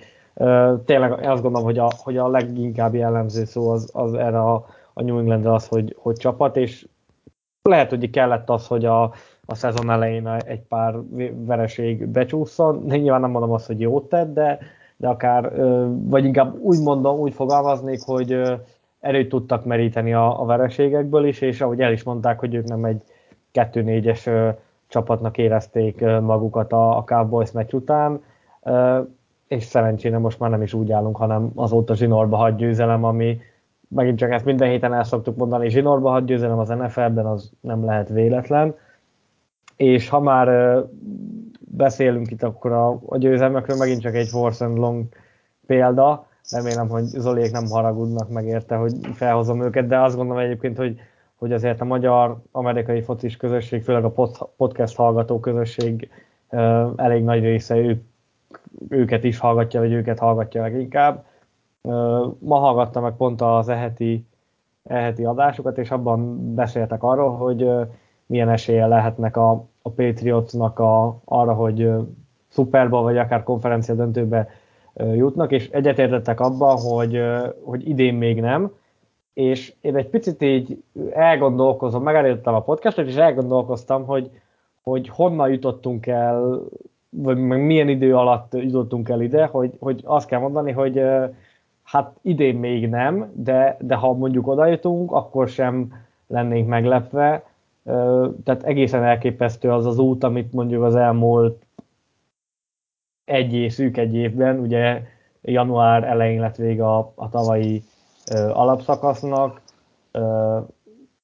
tényleg 0.85 1.13
azt 1.13 1.43
gondolom, 1.43 1.67
hogy 1.67 1.79
a, 1.79 1.91
hogy 1.97 2.17
a 2.17 2.29
leginkább 2.29 2.95
jellemző 2.95 3.45
szó 3.45 3.71
az, 3.71 3.91
az 3.93 4.15
erre 4.15 4.41
a 4.41 4.67
a 4.99 5.03
New 5.03 5.19
Englandre 5.19 5.53
az, 5.53 5.67
hogy, 5.67 5.97
hogy 5.99 6.17
csapat, 6.17 6.57
és 6.57 6.87
lehet, 7.63 7.91
hogy 7.91 8.11
kellett 8.11 8.51
az, 8.51 8.67
hogy 8.67 8.85
a, 8.85 9.03
a 9.45 9.55
szezon 9.55 9.91
elején 9.91 10.29
egy 10.29 10.61
pár 10.61 10.95
vereség 11.35 12.07
becsúszson. 12.07 12.83
Nyilván 12.87 13.21
nem 13.21 13.31
mondom 13.31 13.53
azt, 13.53 13.67
hogy 13.67 13.81
jót 13.81 14.09
tett, 14.09 14.33
de, 14.33 14.59
de 14.97 15.09
akár, 15.09 15.53
vagy 15.89 16.25
inkább 16.25 16.59
úgy 16.61 16.81
mondom, 16.81 17.19
úgy 17.19 17.35
fogalmaznék, 17.35 18.01
hogy 18.03 18.43
erőt 19.01 19.29
tudtak 19.29 19.65
meríteni 19.65 20.15
a, 20.15 20.41
a 20.41 20.45
vereségekből 20.45 21.27
is, 21.27 21.41
és 21.41 21.61
ahogy 21.61 21.81
el 21.81 21.93
is 21.93 22.03
mondták, 22.03 22.39
hogy 22.39 22.55
ők 22.55 22.65
nem 22.65 22.85
egy 22.85 23.03
2-4-es 23.53 24.55
csapatnak 24.87 25.39
érezték 25.39 26.01
magukat 26.01 26.73
a, 26.73 26.97
a 26.97 27.05
Cowboys 27.05 27.53
meccs 27.53 27.73
után, 27.73 28.23
és 29.49 29.65
szerencsére 29.65 30.19
most 30.19 30.39
már 30.39 30.51
nem 30.51 30.63
is 30.63 30.75
úgy 30.75 30.93
állunk, 30.93 31.17
hanem 31.17 31.51
azóta 31.55 31.95
zsinórba 31.95 32.37
hagy 32.37 32.55
győzelem, 32.55 33.05
ami 33.05 33.41
megint 33.89 34.19
csak 34.19 34.31
ezt 34.31 34.45
minden 34.45 34.69
héten 34.69 34.95
el 34.95 35.05
szoktuk 35.05 35.37
mondani, 35.37 35.71
zsinórba 35.71 36.11
hagy 36.11 36.25
győzelem 36.25 36.59
az 36.59 36.69
NFL-ben, 36.69 37.27
az 37.27 37.51
nem 37.61 37.85
lehet 37.85 38.09
véletlen. 38.09 38.75
És 39.77 40.09
ha 40.09 40.21
már 40.21 40.79
beszélünk 41.59 42.31
itt 42.31 42.43
akkor 42.43 42.73
a, 42.73 42.99
a 43.07 43.19
győzelmekről, 43.19 43.77
megint 43.77 44.01
csak 44.01 44.15
egy 44.15 44.29
force 44.29 44.65
and 44.65 44.79
long 44.79 45.05
példa, 45.67 46.28
remélem, 46.51 46.89
hogy 46.89 47.05
Zoliék 47.05 47.53
nem 47.53 47.67
haragudnak 47.67 48.29
meg 48.29 48.47
érte, 48.47 48.77
hogy 48.77 48.93
felhozom 49.13 49.63
őket, 49.63 49.87
de 49.87 50.01
azt 50.01 50.17
gondolom 50.17 50.43
egyébként, 50.43 50.77
hogy, 50.77 51.01
hogy 51.35 51.53
azért 51.53 51.81
a 51.81 51.85
magyar-amerikai 51.85 53.03
focis 53.03 53.37
közösség, 53.37 53.83
főleg 53.83 54.05
a 54.05 54.13
podcast 54.57 54.97
hallgató 54.97 55.41
közösség 55.41 56.11
elég 56.97 57.25
nagy 57.25 57.43
része 57.43 57.77
ők, 57.77 58.03
őket 58.89 59.25
is 59.25 59.39
hallgatja, 59.39 59.81
vagy 59.81 59.93
őket 59.93 60.19
hallgatja 60.19 60.63
leginkább. 60.63 61.25
Ma 62.39 62.59
hallgattam 62.59 63.03
meg 63.03 63.17
pont 63.17 63.41
az 63.41 63.69
eheti, 63.69 64.27
eheti 64.85 65.25
adásokat, 65.25 65.79
és 65.79 65.91
abban 65.91 66.55
beszéltek 66.55 67.03
arról, 67.03 67.37
hogy 67.37 67.71
milyen 68.27 68.49
esélye 68.49 68.87
lehetnek 68.87 69.37
a, 69.37 69.51
a 69.83 69.91
Patriotsnak 69.91 70.79
a, 70.79 71.21
arra, 71.25 71.55
hogy 71.55 71.91
Super 72.49 72.89
Bowl 72.89 73.03
vagy 73.03 73.19
akár 73.19 73.43
konferencia 73.43 73.95
döntőbe 73.95 74.49
jutnak, 75.15 75.53
és 75.53 75.69
egyetértettek 75.71 76.41
abban, 76.41 76.77
hogy, 76.77 77.21
hogy 77.63 77.89
idén 77.89 78.15
még 78.15 78.41
nem, 78.41 78.73
és 79.33 79.73
én 79.81 79.97
egy 79.97 80.09
picit 80.09 80.43
így 80.43 80.83
elgondolkozom, 81.11 82.03
megállítottam 82.03 82.55
a 82.55 82.63
podcastot, 82.63 83.07
és 83.07 83.15
elgondolkoztam, 83.15 84.05
hogy, 84.05 84.31
hogy 84.83 85.09
honnan 85.09 85.51
jutottunk 85.51 86.07
el, 86.07 86.61
vagy 87.11 87.39
milyen 87.39 87.89
idő 87.89 88.17
alatt 88.17 88.53
jutottunk 88.55 89.09
el 89.09 89.21
ide, 89.21 89.47
hogy, 89.47 89.73
hogy 89.79 90.03
azt 90.05 90.29
kell 90.29 90.41
mondani, 90.41 90.73
hogy 90.73 91.03
hát 91.83 92.17
idén 92.23 92.57
még 92.57 92.89
nem, 92.89 93.33
de, 93.35 93.77
de 93.81 93.95
ha 93.95 94.13
mondjuk 94.13 94.47
oda 94.47 94.67
jutunk, 94.67 95.13
akkor 95.13 95.49
sem 95.49 95.93
lennénk 96.27 96.69
meglepve. 96.69 97.45
Tehát 98.45 98.63
egészen 98.63 99.05
elképesztő 99.05 99.71
az 99.71 99.87
az 99.87 99.99
út, 99.99 100.25
amit 100.25 100.53
mondjuk 100.53 100.83
az 100.83 100.95
elmúlt 100.95 101.67
egy 103.29 103.53
év, 103.53 103.73
szűk 103.73 103.97
egy 103.97 104.15
évben, 104.15 104.59
ugye 104.59 105.03
január 105.43 106.05
elején 106.05 106.41
lett 106.41 106.57
vége 106.57 106.85
a, 106.85 107.13
a 107.15 107.29
tavalyi 107.29 107.83
ö, 108.33 108.51
alapszakasznak, 108.51 109.61
ö, 110.13 110.59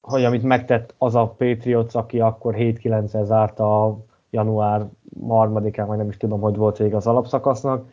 hogy 0.01 0.23
amit 0.23 0.43
megtett 0.43 0.93
az 0.97 1.15
a 1.15 1.27
Patriots, 1.37 1.95
aki 1.95 2.19
akkor 2.19 2.55
7-9-el 2.57 3.23
zárta 3.23 3.85
a 3.85 3.97
január 4.29 4.85
3-án, 5.29 5.83
vagy 5.87 5.97
nem 5.97 6.09
is 6.09 6.17
tudom, 6.17 6.39
hogy 6.39 6.55
volt 6.55 6.77
vége 6.77 6.95
az 6.95 7.07
alapszakasznak, 7.07 7.85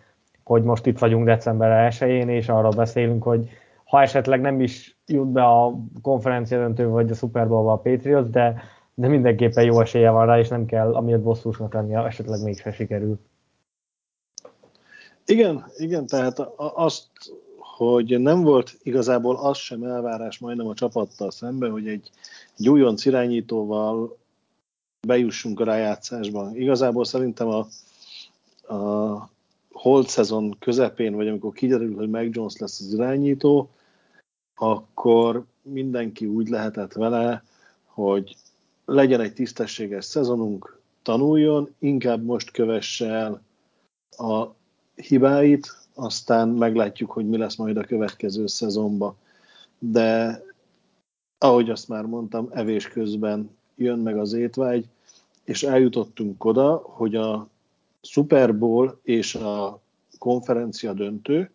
hogy 0.44 0.62
most 0.62 0.86
itt 0.86 0.98
vagyunk 0.98 1.24
december 1.24 1.92
1-én, 1.92 2.28
és 2.28 2.48
arra 2.48 2.68
beszélünk, 2.68 3.22
hogy 3.22 3.48
ha 3.84 4.00
esetleg 4.02 4.40
nem 4.40 4.60
is 4.60 4.98
jut 5.06 5.28
be 5.28 5.42
a 5.42 5.74
konferencia 6.02 6.58
döntő 6.58 6.88
vagy 6.88 7.10
a 7.10 7.14
Super 7.14 7.48
bowl 7.48 7.70
a 7.70 7.76
Patriots, 7.76 8.30
de, 8.30 8.62
de 8.94 9.08
mindenképpen 9.08 9.64
jó 9.64 9.80
esélye 9.80 10.10
van 10.10 10.26
rá, 10.26 10.38
és 10.38 10.48
nem 10.48 10.66
kell 10.66 10.94
amiatt 10.94 11.22
bosszúsnak 11.22 11.74
lenni, 11.74 11.94
esetleg 11.94 12.42
mégse 12.42 12.72
sikerül. 12.72 13.18
Igen, 15.26 15.64
igen, 15.76 16.06
tehát 16.06 16.38
azt, 16.56 17.06
hogy 17.58 18.20
nem 18.20 18.42
volt 18.42 18.78
igazából 18.82 19.36
az 19.36 19.58
sem 19.58 19.82
elvárás 19.82 20.38
majdnem 20.38 20.66
a 20.66 20.74
csapattal 20.74 21.30
szemben, 21.30 21.70
hogy 21.70 21.88
egy, 21.88 22.10
egy 22.58 22.68
újonc 22.68 23.04
irányítóval 23.04 24.16
bejussunk 25.06 25.60
a 25.60 25.64
rájátszásba. 25.64 26.50
Igazából 26.54 27.04
szerintem 27.04 27.48
a, 27.48 27.66
a 28.74 29.30
holt 29.72 30.08
szezon 30.08 30.56
közepén, 30.58 31.14
vagy 31.14 31.28
amikor 31.28 31.52
kiderül, 31.52 31.94
hogy 31.94 32.10
Meg 32.10 32.34
Jones 32.34 32.56
lesz 32.56 32.80
az 32.80 32.92
irányító, 32.92 33.70
akkor 34.54 35.44
mindenki 35.62 36.26
úgy 36.26 36.48
lehetett 36.48 36.92
vele, 36.92 37.44
hogy 37.84 38.36
legyen 38.84 39.20
egy 39.20 39.34
tisztességes 39.34 40.04
szezonunk, 40.04 40.80
tanuljon, 41.02 41.74
inkább 41.78 42.24
most 42.24 42.50
kövesse 42.50 43.06
el 43.06 43.42
a 44.16 44.54
hibáit, 45.02 45.76
aztán 45.94 46.48
meglátjuk, 46.48 47.10
hogy 47.10 47.28
mi 47.28 47.36
lesz 47.36 47.56
majd 47.56 47.76
a 47.76 47.84
következő 47.84 48.46
szezonban. 48.46 49.16
De 49.78 50.42
ahogy 51.38 51.70
azt 51.70 51.88
már 51.88 52.04
mondtam, 52.04 52.48
evés 52.52 52.88
közben 52.88 53.50
jön 53.76 53.98
meg 53.98 54.18
az 54.18 54.32
étvágy, 54.32 54.88
és 55.44 55.62
eljutottunk 55.62 56.44
oda, 56.44 56.76
hogy 56.76 57.14
a 57.14 57.48
Super 58.02 58.58
Bowl 58.58 58.98
és 59.02 59.34
a 59.34 59.80
konferencia 60.18 60.92
döntő 60.92 61.50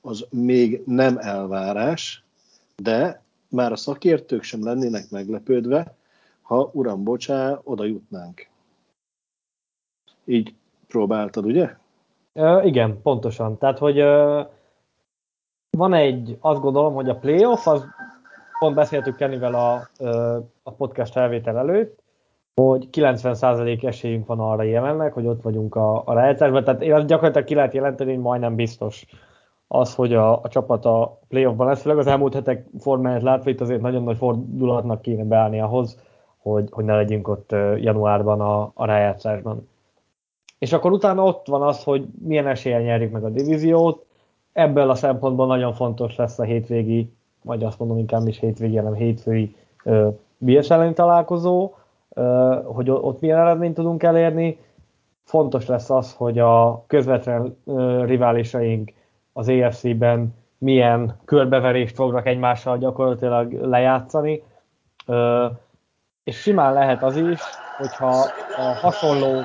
az 0.00 0.26
még 0.30 0.82
nem 0.86 1.18
elvárás, 1.18 2.24
de 2.76 3.22
már 3.48 3.72
a 3.72 3.76
szakértők 3.76 4.42
sem 4.42 4.64
lennének 4.64 5.10
meglepődve, 5.10 5.96
ha 6.42 6.70
uram 6.72 7.04
bocsá, 7.04 7.60
oda 7.62 7.84
jutnánk. 7.84 8.48
Így 10.24 10.54
próbáltad, 10.86 11.44
ugye? 11.44 11.76
Igen, 12.62 13.02
pontosan. 13.02 13.58
Tehát, 13.58 13.78
hogy 13.78 14.00
van 15.70 15.94
egy, 15.94 16.36
azt 16.40 16.60
gondolom, 16.60 16.94
hogy 16.94 17.08
a 17.08 17.16
playoff, 17.16 17.66
az 17.66 17.84
pont 18.58 18.74
beszéltük 18.74 19.16
Kennyvel 19.16 19.54
a, 19.54 19.88
a 20.62 20.70
podcast 20.70 21.12
felvétel 21.12 21.58
előtt, 21.58 22.02
hogy 22.54 22.88
90% 22.92 23.86
esélyünk 23.86 24.26
van 24.26 24.40
arra 24.40 24.62
jelenleg, 24.62 25.12
hogy 25.12 25.26
ott 25.26 25.42
vagyunk 25.42 25.74
a, 25.74 26.02
a 26.04 26.14
rájátszásban. 26.14 26.64
Tehát 26.64 26.82
én 26.82 26.92
azt 26.92 27.06
gyakorlatilag 27.06 27.46
ki 27.46 27.54
lehet 27.54 27.74
jelenteni, 27.74 28.10
hogy 28.10 28.22
majdnem 28.22 28.54
biztos 28.54 29.06
az, 29.68 29.94
hogy 29.94 30.14
a, 30.14 30.42
a 30.42 30.48
csapat 30.48 30.84
a 30.84 31.18
playoffban 31.28 31.66
lesz. 31.66 31.82
Főleg 31.82 31.98
az 31.98 32.06
elmúlt 32.06 32.34
hetek 32.34 32.66
formáját 32.78 33.22
látva, 33.22 33.50
itt 33.50 33.60
azért 33.60 33.80
nagyon 33.80 34.02
nagy 34.02 34.16
fordulatnak 34.16 35.02
kéne 35.02 35.24
beállni 35.24 35.60
ahhoz, 35.60 35.98
hogy, 36.36 36.68
hogy 36.70 36.84
ne 36.84 36.94
legyünk 36.94 37.28
ott 37.28 37.50
januárban 37.76 38.40
a, 38.40 38.70
a 38.74 38.84
rájátszásban. 38.84 39.68
És 40.58 40.72
akkor 40.72 40.92
utána 40.92 41.22
ott 41.22 41.46
van 41.46 41.62
az, 41.62 41.82
hogy 41.82 42.06
milyen 42.22 42.46
esélyen 42.46 42.82
nyerjük 42.82 43.12
meg 43.12 43.24
a 43.24 43.30
divíziót. 43.30 44.04
Ebből 44.52 44.90
a 44.90 44.94
szempontból 44.94 45.46
nagyon 45.46 45.72
fontos 45.72 46.16
lesz 46.16 46.38
a 46.38 46.42
hétvégi, 46.42 47.12
vagy 47.42 47.64
azt 47.64 47.78
mondom 47.78 47.98
inkább 47.98 48.26
is 48.26 48.38
hétvégi, 48.38 48.76
hanem 48.76 48.94
hétfői 48.94 49.54
uh, 49.84 50.14
BS 50.38 50.70
ellen 50.70 50.94
találkozó, 50.94 51.74
uh, 52.08 52.64
hogy 52.64 52.90
ott 52.90 53.20
milyen 53.20 53.38
eredményt 53.38 53.74
tudunk 53.74 54.02
elérni. 54.02 54.58
Fontos 55.24 55.66
lesz 55.66 55.90
az, 55.90 56.14
hogy 56.14 56.38
a 56.38 56.84
közvetlen 56.86 57.56
uh, 57.64 58.04
riválisaink 58.04 58.92
az 59.32 59.48
EFC-ben 59.48 60.34
milyen 60.58 61.16
körbeverést 61.24 61.94
fognak 61.94 62.26
egymással 62.26 62.78
gyakorlatilag 62.78 63.52
lejátszani. 63.52 64.42
És 66.24 66.36
simán 66.36 66.72
lehet 66.72 67.02
az 67.02 67.16
is, 67.16 67.40
hogyha 67.76 68.08
a 68.56 68.78
hasonló 68.80 69.42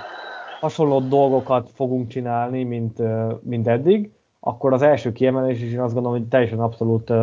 hasonló 0.62 1.00
dolgokat 1.00 1.70
fogunk 1.74 2.08
csinálni, 2.08 2.64
mint, 2.64 2.98
mint 3.42 3.68
eddig, 3.68 4.12
akkor 4.40 4.74
az 4.74 4.82
első 4.82 5.12
kiemelés 5.12 5.62
is 5.62 5.72
én 5.72 5.80
azt 5.80 5.94
gondolom, 5.94 6.18
hogy 6.18 6.28
teljesen 6.28 6.60
abszolút 6.60 7.14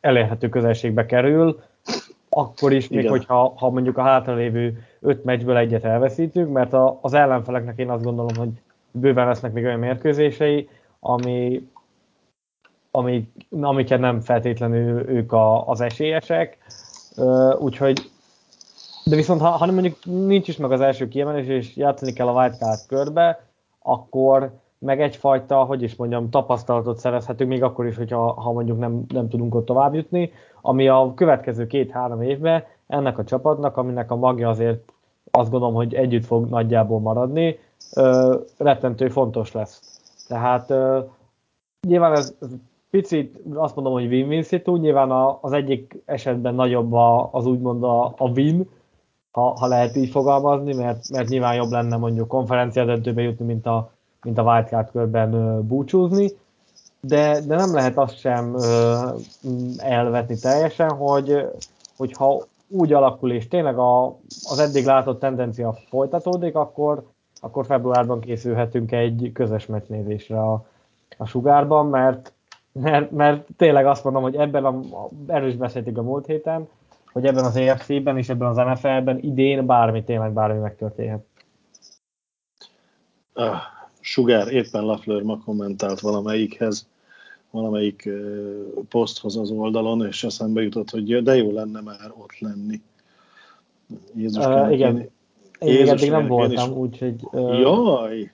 elérhető 0.00 0.48
közelségbe 0.48 1.06
kerül, 1.06 1.60
akkor 2.28 2.72
is, 2.72 2.88
még 2.88 3.08
hogyha 3.08 3.52
ha 3.56 3.70
mondjuk 3.70 3.98
a 3.98 4.02
hátralévő 4.02 4.78
öt 5.00 5.24
meccsből 5.24 5.56
egyet 5.56 5.84
elveszítünk, 5.84 6.52
mert 6.52 6.72
a, 6.72 6.98
az 7.00 7.14
ellenfeleknek 7.14 7.78
én 7.78 7.90
azt 7.90 8.04
gondolom, 8.04 8.36
hogy 8.36 8.50
bőven 8.90 9.26
lesznek 9.26 9.52
még 9.52 9.64
olyan 9.64 9.78
mérkőzései, 9.78 10.68
ami, 11.00 11.68
ami, 12.90 13.28
amiket 13.60 14.00
nem 14.00 14.20
feltétlenül 14.20 15.08
ők 15.08 15.32
a, 15.32 15.68
az 15.68 15.80
esélyesek, 15.80 16.58
úgyhogy 17.58 18.10
de 19.04 19.16
viszont 19.16 19.40
ha, 19.40 19.48
ha 19.48 19.72
mondjuk 19.72 19.96
nincs 20.04 20.48
is 20.48 20.56
meg 20.56 20.72
az 20.72 20.80
első 20.80 21.08
kiemelés, 21.08 21.46
és 21.46 21.76
játszani 21.76 22.12
kell 22.12 22.28
a 22.28 22.40
wildcard 22.40 22.78
körbe, 22.86 23.46
akkor 23.82 24.52
meg 24.78 25.00
egyfajta, 25.00 25.64
hogy 25.64 25.82
is 25.82 25.96
mondjam, 25.96 26.30
tapasztalatot 26.30 26.98
szerezhetünk, 26.98 27.50
még 27.50 27.62
akkor 27.62 27.86
is, 27.86 27.96
hogyha 27.96 28.32
ha 28.32 28.52
mondjuk 28.52 28.78
nem, 28.78 29.04
nem 29.08 29.28
tudunk 29.28 29.54
ott 29.54 29.66
tovább 29.66 29.94
jutni, 29.94 30.32
ami 30.60 30.88
a 30.88 31.12
következő 31.14 31.66
két-három 31.66 32.22
évben 32.22 32.64
ennek 32.86 33.18
a 33.18 33.24
csapatnak, 33.24 33.76
aminek 33.76 34.10
a 34.10 34.16
magja 34.16 34.48
azért 34.48 34.92
azt 35.30 35.50
gondolom, 35.50 35.74
hogy 35.74 35.94
együtt 35.94 36.24
fog 36.24 36.48
nagyjából 36.48 37.00
maradni, 37.00 37.58
ö, 37.96 38.36
rettentő 38.58 39.08
fontos 39.08 39.52
lesz. 39.52 39.80
Tehát 40.28 40.70
ö, 40.70 40.98
nyilván 41.88 42.12
ez 42.12 42.34
picit 42.90 43.38
azt 43.54 43.74
mondom, 43.74 43.92
hogy 43.92 44.06
win-win 44.06 44.42
szitu, 44.42 44.76
nyilván 44.76 45.10
a, 45.10 45.38
az 45.40 45.52
egyik 45.52 46.02
esetben 46.04 46.54
nagyobb 46.54 46.92
a, 46.92 47.28
az 47.32 47.46
úgymond 47.46 47.84
a, 47.84 48.04
a 48.04 48.28
win, 48.28 48.68
ha, 49.34 49.54
ha 49.58 49.66
lehet 49.66 49.96
így 49.96 50.10
fogalmazni, 50.10 50.74
mert, 50.74 51.08
mert 51.10 51.28
nyilván 51.28 51.54
jobb 51.54 51.70
lenne 51.70 51.96
mondjuk 51.96 52.28
konferencia 52.28 52.84
döntőbe 52.84 53.22
jutni, 53.22 53.44
mint 53.44 53.66
a, 53.66 53.90
mint 54.22 54.38
a 54.38 54.42
wildcard 54.42 54.90
körben 54.90 55.60
búcsúzni, 55.66 56.30
de, 57.00 57.40
de 57.46 57.56
nem 57.56 57.74
lehet 57.74 57.98
azt 57.98 58.18
sem 58.18 58.56
elvetni 59.76 60.38
teljesen, 60.38 60.90
hogy, 60.90 61.46
hogyha 61.96 62.42
úgy 62.68 62.92
alakul, 62.92 63.32
és 63.32 63.48
tényleg 63.48 63.78
a, 63.78 64.06
az 64.48 64.58
eddig 64.58 64.84
látott 64.84 65.20
tendencia 65.20 65.78
folytatódik, 65.88 66.54
akkor, 66.54 67.02
akkor 67.40 67.66
februárban 67.66 68.20
készülhetünk 68.20 68.92
egy 68.92 69.30
közös 69.32 69.66
meccsnézésre 69.66 70.40
a, 70.40 70.66
a 71.18 71.26
sugárban, 71.26 71.86
mert, 71.86 72.32
mert, 72.72 73.10
mert 73.10 73.46
tényleg 73.56 73.86
azt 73.86 74.04
mondom, 74.04 74.22
hogy 74.22 74.36
ebben, 74.36 74.64
a, 74.64 75.08
erről 75.26 75.48
is 75.48 75.56
beszéltük 75.56 75.98
a 75.98 76.02
múlt 76.02 76.26
héten, 76.26 76.68
hogy 77.14 77.26
ebben 77.26 77.44
az 77.44 77.56
EFC-ben 77.56 78.18
és 78.18 78.28
ebben 78.28 78.48
az 78.48 78.56
NFL-ben 78.56 79.18
idén 79.18 79.66
bármi, 79.66 80.04
tényleg 80.04 80.32
bármi 80.32 80.58
megtörténhet. 80.58 81.24
Ah, 83.32 83.60
Sugár 84.00 84.52
éppen 84.52 84.84
Lafleur 84.84 85.22
ma 85.22 85.38
kommentált 85.38 86.00
valamelyikhez, 86.00 86.88
valamelyik 87.50 88.08
poszthoz 88.88 89.36
az 89.36 89.50
oldalon, 89.50 90.06
és 90.06 90.24
eszembe 90.24 90.62
jutott, 90.62 90.90
hogy 90.90 91.22
de 91.22 91.36
jó 91.36 91.52
lenne 91.52 91.80
már 91.80 92.12
ott 92.16 92.38
lenni. 92.38 92.80
Jézus 94.14 94.44
uh, 94.44 94.72
igen. 94.72 94.98
Én, 94.98 95.08
én 95.58 95.74
Jézus 95.74 95.90
eddig 95.90 96.10
nem 96.10 96.26
voltam, 96.26 96.72
úgyhogy... 96.72 97.14
Uh... 97.32 97.58
Jaj! 97.60 98.32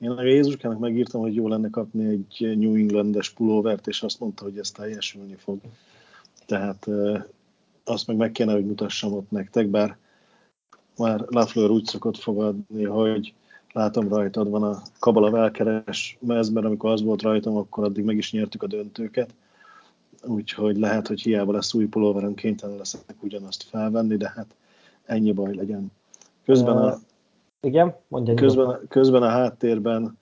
Én 0.00 0.10
a 0.10 0.22
Jézuskának 0.22 0.78
megírtam, 0.78 1.20
hogy 1.20 1.34
jó 1.34 1.48
lenne 1.48 1.70
kapni 1.70 2.08
egy 2.08 2.58
New 2.58 2.74
Englandes 2.74 3.30
pulóvert, 3.30 3.86
és 3.86 4.02
azt 4.02 4.20
mondta, 4.20 4.44
hogy 4.44 4.58
ez 4.58 4.70
teljesülni 4.70 5.34
fog. 5.34 5.58
Tehát 6.46 6.88
azt 7.88 8.06
meg 8.06 8.16
meg 8.16 8.32
kéne, 8.32 8.52
hogy 8.52 8.66
mutassam 8.66 9.12
ott 9.12 9.30
nektek, 9.30 9.66
bár 9.66 9.96
már 10.96 11.24
Lafleur 11.28 11.70
úgy 11.70 11.84
szokott 11.84 12.16
fogadni, 12.16 12.84
hogy 12.84 13.34
látom 13.72 14.08
rajtad 14.08 14.50
van 14.50 14.62
a 14.62 14.82
Kabala 14.98 15.30
velkeres 15.30 16.18
mezben, 16.20 16.64
amikor 16.64 16.90
az 16.90 17.02
volt 17.02 17.22
rajtam, 17.22 17.56
akkor 17.56 17.84
addig 17.84 18.04
meg 18.04 18.16
is 18.16 18.32
nyertük 18.32 18.62
a 18.62 18.66
döntőket. 18.66 19.34
Úgyhogy 20.24 20.78
lehet, 20.78 21.06
hogy 21.06 21.20
hiába 21.20 21.52
lesz 21.52 21.74
új 21.74 21.86
pulóverem, 21.86 22.34
kénytelen 22.34 22.76
leszek 22.76 23.22
ugyanazt 23.22 23.62
felvenni, 23.62 24.16
de 24.16 24.32
hát 24.36 24.54
ennyi 25.04 25.32
baj 25.32 25.54
legyen. 25.54 25.92
Közben 26.44 26.76
a, 26.76 26.98
igen, 27.60 27.96
mondja 28.08 28.34
közben, 28.34 28.80
közben 28.88 29.22
a 29.22 29.28
háttérben 29.28 30.18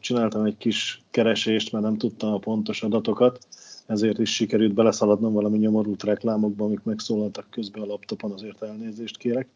csináltam 0.00 0.44
egy 0.44 0.56
kis 0.56 1.02
keresést, 1.10 1.72
mert 1.72 1.84
nem 1.84 1.96
tudtam 1.96 2.32
a 2.32 2.38
pontos 2.38 2.82
adatokat, 2.82 3.46
ezért 3.88 4.18
is 4.18 4.34
sikerült 4.34 4.74
beleszaladnom 4.74 5.32
valami 5.32 5.58
nyomorult 5.58 6.02
reklámokba, 6.02 6.64
amik 6.64 6.82
megszólaltak 6.82 7.46
közben 7.50 7.82
a 7.82 7.86
laptopon, 7.86 8.32
azért 8.32 8.62
elnézést 8.62 9.16
kérek. 9.16 9.48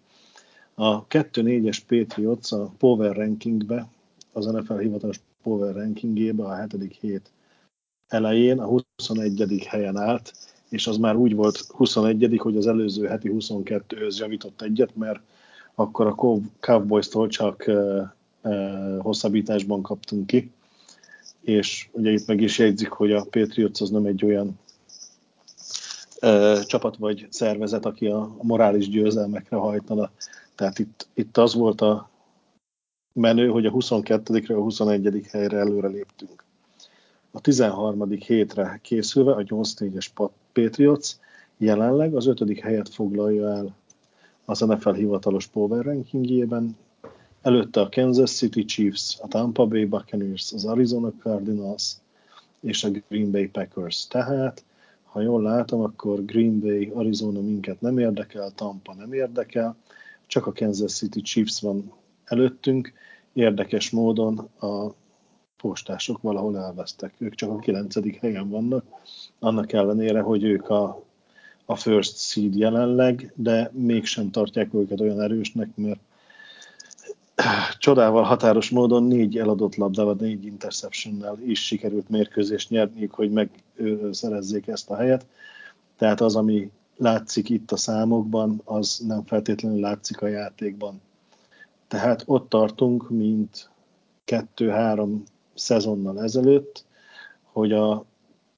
A 0.74 1.06
2-4-es 1.06 1.78
Patriots 1.86 2.52
a 2.52 2.72
Power 2.78 3.16
Rankingbe, 3.16 3.88
az 4.32 4.46
NFL 4.46 4.78
hivatalos 4.78 5.20
Power 5.42 5.74
Rankingébe 5.74 6.44
a 6.44 6.66
7. 6.78 6.98
hét 7.00 7.30
elején 8.08 8.58
a 8.58 8.66
21. 8.96 9.64
helyen 9.68 9.96
állt, 9.96 10.32
és 10.68 10.86
az 10.86 10.96
már 10.96 11.16
úgy 11.16 11.34
volt 11.34 11.56
21. 11.56 12.36
hogy 12.38 12.56
az 12.56 12.66
előző 12.66 13.06
heti 13.06 13.30
22-höz 13.32 14.16
javított 14.18 14.62
egyet, 14.62 14.96
mert 14.96 15.20
akkor 15.74 16.06
a 16.06 16.14
Cowboys-tól 16.60 17.28
csak 17.28 17.70
hosszabbításban 18.98 19.82
kaptunk 19.82 20.26
ki, 20.26 20.50
és 21.42 21.88
ugye 21.92 22.10
itt 22.10 22.26
meg 22.26 22.40
is 22.40 22.58
jegyzik, 22.58 22.88
hogy 22.88 23.12
a 23.12 23.26
Patriots 23.30 23.80
az 23.80 23.90
nem 23.90 24.04
egy 24.04 24.24
olyan 24.24 24.58
uh, 26.22 26.60
csapat 26.60 26.96
vagy 26.96 27.26
szervezet, 27.30 27.84
aki 27.84 28.06
a, 28.06 28.20
a 28.20 28.44
morális 28.44 28.88
győzelmekre 28.88 29.56
hajtana 29.56 30.10
tehát 30.54 30.78
itt, 30.78 31.08
itt 31.14 31.36
az 31.36 31.54
volt 31.54 31.80
a 31.80 32.10
menő, 33.12 33.48
hogy 33.48 33.66
a 33.66 33.70
22 33.70 34.54
a 34.54 34.60
21. 34.60 35.26
helyre 35.30 35.58
előre 35.58 35.88
léptünk. 35.88 36.44
A 37.30 37.40
13. 37.40 38.10
hétre 38.10 38.78
készülve 38.82 39.32
a 39.32 39.42
8-4-es 39.42 40.30
Patriots 40.52 41.10
jelenleg 41.56 42.14
az 42.14 42.26
5. 42.26 42.60
helyet 42.60 42.88
foglalja 42.88 43.48
el 43.48 43.76
az 44.44 44.60
NFL 44.60 44.90
hivatalos 44.90 45.46
power 45.46 45.84
rankingjében, 45.84 46.76
előtte 47.42 47.80
a 47.80 47.88
Kansas 47.88 48.30
City 48.30 48.64
Chiefs, 48.64 49.18
a 49.20 49.28
Tampa 49.28 49.66
Bay 49.66 49.84
Buccaneers, 49.84 50.52
az 50.52 50.64
Arizona 50.64 51.12
Cardinals 51.18 51.92
és 52.60 52.84
a 52.84 52.90
Green 53.08 53.30
Bay 53.30 53.48
Packers. 53.48 54.06
Tehát, 54.06 54.64
ha 55.02 55.20
jól 55.20 55.42
látom, 55.42 55.80
akkor 55.80 56.24
Green 56.24 56.60
Bay, 56.60 56.90
Arizona 56.94 57.40
minket 57.40 57.80
nem 57.80 57.98
érdekel, 57.98 58.50
Tampa 58.54 58.94
nem 58.94 59.12
érdekel, 59.12 59.76
csak 60.26 60.46
a 60.46 60.52
Kansas 60.52 60.92
City 60.92 61.22
Chiefs 61.22 61.60
van 61.60 61.92
előttünk. 62.24 62.92
Érdekes 63.32 63.90
módon 63.90 64.38
a 64.60 64.94
postások 65.56 66.22
valahol 66.22 66.58
elvesztek. 66.58 67.14
Ők 67.18 67.34
csak 67.34 67.50
a 67.50 67.58
9. 67.58 68.18
helyen 68.20 68.48
vannak, 68.48 68.84
annak 69.38 69.72
ellenére, 69.72 70.20
hogy 70.20 70.44
ők 70.44 70.70
a, 70.70 71.04
a 71.64 71.76
first 71.76 72.18
seed 72.18 72.54
jelenleg, 72.54 73.32
de 73.36 73.70
mégsem 73.72 74.30
tartják 74.30 74.74
őket 74.74 75.00
olyan 75.00 75.20
erősnek, 75.20 75.68
mert 75.74 76.00
csodával 77.78 78.22
határos 78.22 78.70
módon 78.70 79.02
négy 79.02 79.38
eladott 79.38 79.74
labdával, 79.74 80.16
négy 80.18 80.44
interceptionnel 80.44 81.38
is 81.44 81.66
sikerült 81.66 82.08
mérkőzést 82.08 82.70
nyerniük, 82.70 83.14
hogy 83.14 83.30
megszerezzék 83.30 84.66
ezt 84.66 84.90
a 84.90 84.96
helyet. 84.96 85.26
Tehát 85.96 86.20
az, 86.20 86.36
ami 86.36 86.70
látszik 86.96 87.48
itt 87.48 87.72
a 87.72 87.76
számokban, 87.76 88.60
az 88.64 89.02
nem 89.06 89.24
feltétlenül 89.24 89.80
látszik 89.80 90.22
a 90.22 90.26
játékban. 90.26 91.00
Tehát 91.88 92.22
ott 92.26 92.48
tartunk, 92.48 93.10
mint 93.10 93.70
kettő-három 94.24 95.22
szezonnal 95.54 96.22
ezelőtt, 96.22 96.84
hogy 97.42 97.72
a 97.72 98.04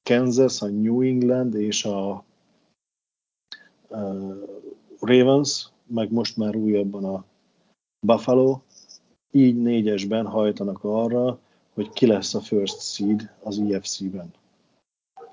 Kansas, 0.02 0.62
a 0.62 0.66
New 0.66 1.00
England 1.00 1.54
és 1.54 1.84
a 1.84 2.24
Ravens, 5.00 5.68
meg 5.86 6.12
most 6.12 6.36
már 6.36 6.56
újabban 6.56 7.04
a 7.04 7.24
Buffalo, 8.06 8.60
így 9.34 9.62
négyesben 9.62 10.26
hajtanak 10.26 10.78
arra, 10.84 11.38
hogy 11.72 11.90
ki 11.90 12.06
lesz 12.06 12.34
a 12.34 12.40
first 12.40 12.94
seed 12.94 13.30
az 13.42 13.58
EFC-ben. 13.58 14.32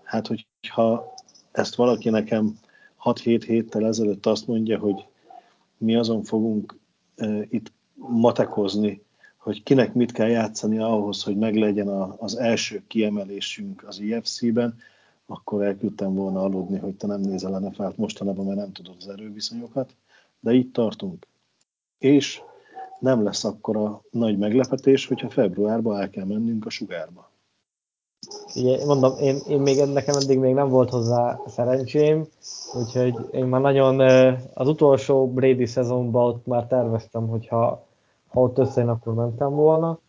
Hát, 0.03 0.27
hogyha 0.27 1.13
ezt 1.51 1.75
valaki 1.75 2.09
nekem 2.09 2.59
6-7 3.03 3.43
héttel 3.45 3.85
ezelőtt 3.85 4.25
azt 4.25 4.47
mondja, 4.47 4.79
hogy 4.79 5.05
mi 5.77 5.95
azon 5.95 6.23
fogunk 6.23 6.79
uh, 7.17 7.41
itt 7.49 7.71
matekozni, 7.95 9.01
hogy 9.37 9.63
kinek 9.63 9.93
mit 9.93 10.11
kell 10.11 10.29
játszani 10.29 10.77
ahhoz, 10.77 11.23
hogy 11.23 11.37
meglegyen 11.37 11.87
a, 11.87 12.15
az 12.19 12.35
első 12.37 12.83
kiemelésünk 12.87 13.83
az 13.87 13.99
IFC-ben, 13.99 14.77
akkor 15.25 15.63
elküldtem 15.63 16.13
volna 16.13 16.41
aludni, 16.43 16.79
hogy 16.79 16.95
te 16.95 17.07
nem 17.07 17.21
nézel 17.21 17.53
a 17.53 17.59
nfl 17.59 17.83
mostanában, 17.95 18.45
mert 18.45 18.57
nem 18.57 18.71
tudod 18.71 18.95
az 18.99 19.07
erőviszonyokat, 19.07 19.95
de 20.39 20.53
itt 20.53 20.73
tartunk. 20.73 21.27
És 21.97 22.41
nem 23.01 23.23
lesz 23.23 23.43
akkor 23.43 23.77
a 23.77 24.01
nagy 24.11 24.37
meglepetés, 24.37 25.07
hogyha 25.07 25.29
februárban 25.29 25.99
el 26.01 26.09
kell 26.09 26.25
mennünk 26.25 26.65
a 26.65 26.69
sugárba. 26.69 27.29
Igen, 28.53 28.85
mondom, 28.85 29.17
én, 29.19 29.37
én 29.47 29.61
még 29.61 29.85
nekem 29.93 30.15
eddig 30.15 30.39
még 30.39 30.53
nem 30.53 30.69
volt 30.69 30.89
hozzá 30.89 31.39
szerencsém, 31.47 32.25
úgyhogy 32.73 33.15
én 33.31 33.45
már 33.45 33.61
nagyon 33.61 33.99
az 34.53 34.67
utolsó 34.67 35.31
Brady 35.31 35.65
szezonban 35.65 36.25
ott 36.25 36.45
már 36.45 36.67
terveztem, 36.67 37.27
hogy 37.27 37.47
ha, 37.47 37.85
ha 38.27 38.41
ott 38.41 38.57
összejön, 38.57 38.89
akkor 38.89 39.13
mentem 39.13 39.49
volna. 39.49 39.99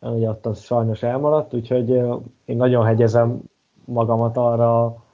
Ugye 0.00 0.28
ott 0.28 0.46
az 0.46 0.60
sajnos 0.60 1.02
elmaradt, 1.02 1.54
úgyhogy 1.54 1.90
én 2.44 2.56
nagyon 2.56 2.84
hegyezem 2.84 3.40
magamat 3.84 4.36
arra, 4.36 5.04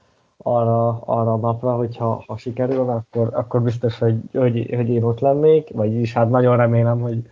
arra, 0.43 1.01
arra 1.05 1.33
a 1.33 1.37
napra, 1.37 1.77
hogy 1.77 1.97
ha, 1.97 2.25
sikerül, 2.37 2.91
akkor, 2.91 3.31
akkor 3.33 3.63
biztos, 3.63 3.99
hogy, 3.99 4.17
hogy, 4.33 4.75
hogy 4.75 4.89
én 4.89 5.03
ott 5.03 5.21
lennék, 5.21 5.71
vagyis 5.73 6.13
hát 6.13 6.31
nagyon 6.31 6.57
remélem, 6.57 7.01
hogy, 7.01 7.23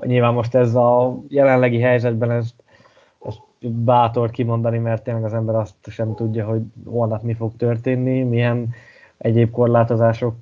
nyilván 0.00 0.34
most 0.34 0.54
ez 0.54 0.74
a 0.74 1.18
jelenlegi 1.28 1.80
helyzetben 1.80 2.30
ezt 2.30 2.54
bátor 3.60 4.30
kimondani, 4.30 4.78
mert 4.78 5.02
tényleg 5.02 5.24
az 5.24 5.34
ember 5.34 5.54
azt 5.54 5.74
sem 5.82 6.14
tudja, 6.14 6.46
hogy 6.46 6.62
holnap 6.84 7.22
mi 7.22 7.34
fog 7.34 7.56
történni, 7.56 8.22
milyen 8.22 8.74
egyéb 9.18 9.50
korlátozások 9.50 10.34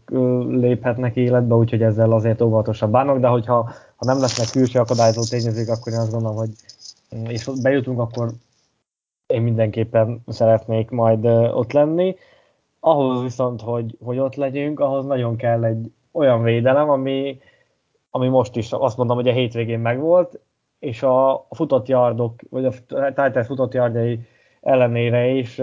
léphetnek 0.48 1.16
életbe, 1.16 1.54
úgyhogy 1.54 1.82
ezzel 1.82 2.12
azért 2.12 2.40
óvatosabb 2.40 2.90
bánok, 2.90 3.18
de 3.18 3.26
hogyha 3.26 3.70
ha 3.96 4.04
nem 4.04 4.20
lesznek 4.20 4.50
külső 4.50 4.78
akadályozó 4.78 5.22
tényezők, 5.22 5.68
akkor 5.68 5.92
én 5.92 5.98
azt 5.98 6.12
gondolom, 6.12 6.36
hogy 6.36 6.50
és 7.28 7.50
bejutunk, 7.62 7.98
akkor 7.98 8.30
én 9.28 9.42
mindenképpen 9.42 10.22
szeretnék 10.26 10.90
majd 10.90 11.24
ott 11.52 11.72
lenni. 11.72 12.16
Ahhoz 12.80 13.22
viszont, 13.22 13.60
hogy, 13.60 13.96
hogy 14.04 14.18
ott 14.18 14.34
legyünk, 14.34 14.80
ahhoz 14.80 15.04
nagyon 15.04 15.36
kell 15.36 15.64
egy 15.64 15.92
olyan 16.12 16.42
védelem, 16.42 16.90
ami, 16.90 17.40
ami 18.10 18.28
most 18.28 18.56
is 18.56 18.72
azt 18.72 18.96
mondom, 18.96 19.16
hogy 19.16 19.28
a 19.28 19.32
hétvégén 19.32 19.80
megvolt, 19.80 20.40
és 20.78 21.02
a 21.02 21.46
futott 21.50 21.88
yardok, 21.88 22.34
vagy 22.50 22.64
a 22.64 22.70
Titans 22.88 23.46
futott 23.46 23.74
yardjai 23.74 24.20
ellenére 24.60 25.26
is 25.26 25.58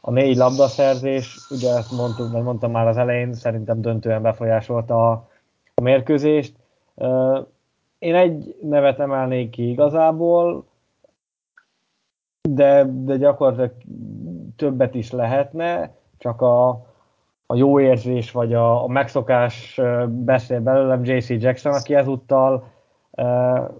a 0.00 0.10
négy 0.10 0.36
labdaszerzés, 0.36 1.36
ugye 1.50 1.68
ezt 1.76 1.92
mondtuk, 1.92 2.32
mert 2.32 2.44
mondtam 2.44 2.70
már 2.70 2.86
az 2.86 2.96
elején, 2.96 3.32
szerintem 3.32 3.80
döntően 3.80 4.22
befolyásolta 4.22 5.10
a, 5.10 5.28
a 5.74 5.80
mérkőzést. 5.80 6.54
Én 7.98 8.14
egy 8.14 8.56
nevet 8.62 8.98
emelnék 8.98 9.50
ki 9.50 9.70
igazából, 9.70 10.64
de, 12.54 12.86
de 12.88 13.16
gyakorlatilag 13.16 13.72
többet 14.56 14.94
is 14.94 15.10
lehetne, 15.10 15.94
csak 16.18 16.40
a, 16.40 16.68
a 17.46 17.54
jó 17.54 17.80
érzés 17.80 18.30
vagy 18.30 18.54
a, 18.54 18.84
a 18.84 18.88
megszokás 18.88 19.80
beszél 20.08 20.60
belőlem 20.60 21.04
JC 21.04 21.28
Jackson, 21.28 21.72
aki 21.72 21.94
ezúttal 21.94 22.64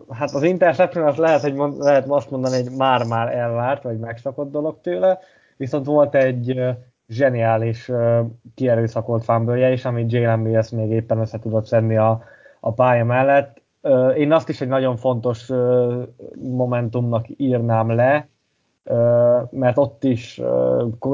hát 0.09 0.31
az 0.35 0.43
interception 0.43 1.07
az 1.07 1.17
lehet, 1.17 1.41
hogy 1.41 1.55
mond, 1.55 1.79
lehet 1.79 2.09
azt 2.09 2.31
mondani, 2.31 2.63
hogy 2.63 2.77
már-már 2.77 3.37
elvárt, 3.37 3.83
vagy 3.83 3.99
megszokott 3.99 4.51
dolog 4.51 4.81
tőle, 4.81 5.19
viszont 5.57 5.87
volt 5.87 6.15
egy 6.15 6.61
zseniális 7.09 7.91
kierőszakolt 8.55 9.25
fumble 9.25 9.73
is, 9.73 9.85
amit 9.85 10.13
Jalen 10.13 10.39
Mills 10.39 10.71
még 10.71 10.91
éppen 10.91 11.19
össze 11.19 11.39
tudott 11.39 11.67
szedni 11.67 11.97
a, 11.97 12.23
a 12.61 12.73
pálya 12.73 13.05
mellett. 13.05 13.63
Én 14.17 14.33
azt 14.33 14.49
is 14.49 14.61
egy 14.61 14.69
nagyon 14.69 14.97
fontos 14.97 15.51
momentumnak 16.35 17.27
írnám 17.37 17.91
le, 17.91 18.29
mert 19.51 19.79
ott 19.79 20.05
is 20.05 20.41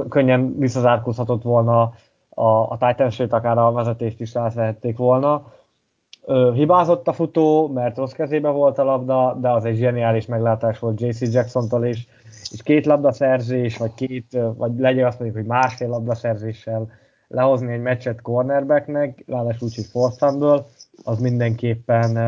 könnyen 0.09 0.59
visszazárkózhatott 0.59 1.43
volna 1.43 1.93
a, 2.29 2.45
a 2.45 2.77
Titans, 2.81 3.21
akár 3.21 3.59
a 3.59 3.73
vezetést 3.73 4.21
is 4.21 4.37
átvehették 4.37 4.97
volna. 4.97 5.53
Hibázott 6.55 7.09
a 7.09 7.13
futó, 7.13 7.69
mert 7.69 7.97
rossz 7.97 8.13
kezébe 8.13 8.49
volt 8.49 8.79
a 8.79 8.85
labda, 8.85 9.37
de 9.41 9.51
az 9.51 9.65
egy 9.65 9.77
zseniális 9.77 10.27
meglátás 10.27 10.79
volt 10.79 11.01
JC 11.01 11.33
Jackson-tól 11.33 11.87
is, 11.87 12.09
és 12.53 12.63
két 12.63 12.87
labdaszerzés, 12.87 13.77
vagy 13.77 13.95
két, 13.95 14.39
vagy 14.57 14.79
legyen 14.79 15.07
azt 15.07 15.19
mondjuk, 15.19 15.41
hogy 15.41 15.49
másfél 15.49 15.89
labdaszerzéssel 15.89 16.89
lehozni 17.29 17.73
egy 17.73 17.83
meccset 17.83 18.23
cornerbacknek, 18.23 19.25
ráadásul 19.27 19.69
úgy, 19.69 19.87
hogy 19.93 20.63
az 21.05 21.21
mindenképpen, 21.21 22.19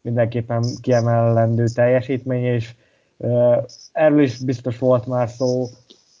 mindenképpen 0.00 0.64
kiemelendő 0.82 1.64
teljesítmény, 1.74 2.44
és 2.44 2.74
erről 3.92 4.22
is 4.22 4.38
biztos 4.38 4.78
volt 4.78 5.06
már 5.06 5.28
szó, 5.28 5.68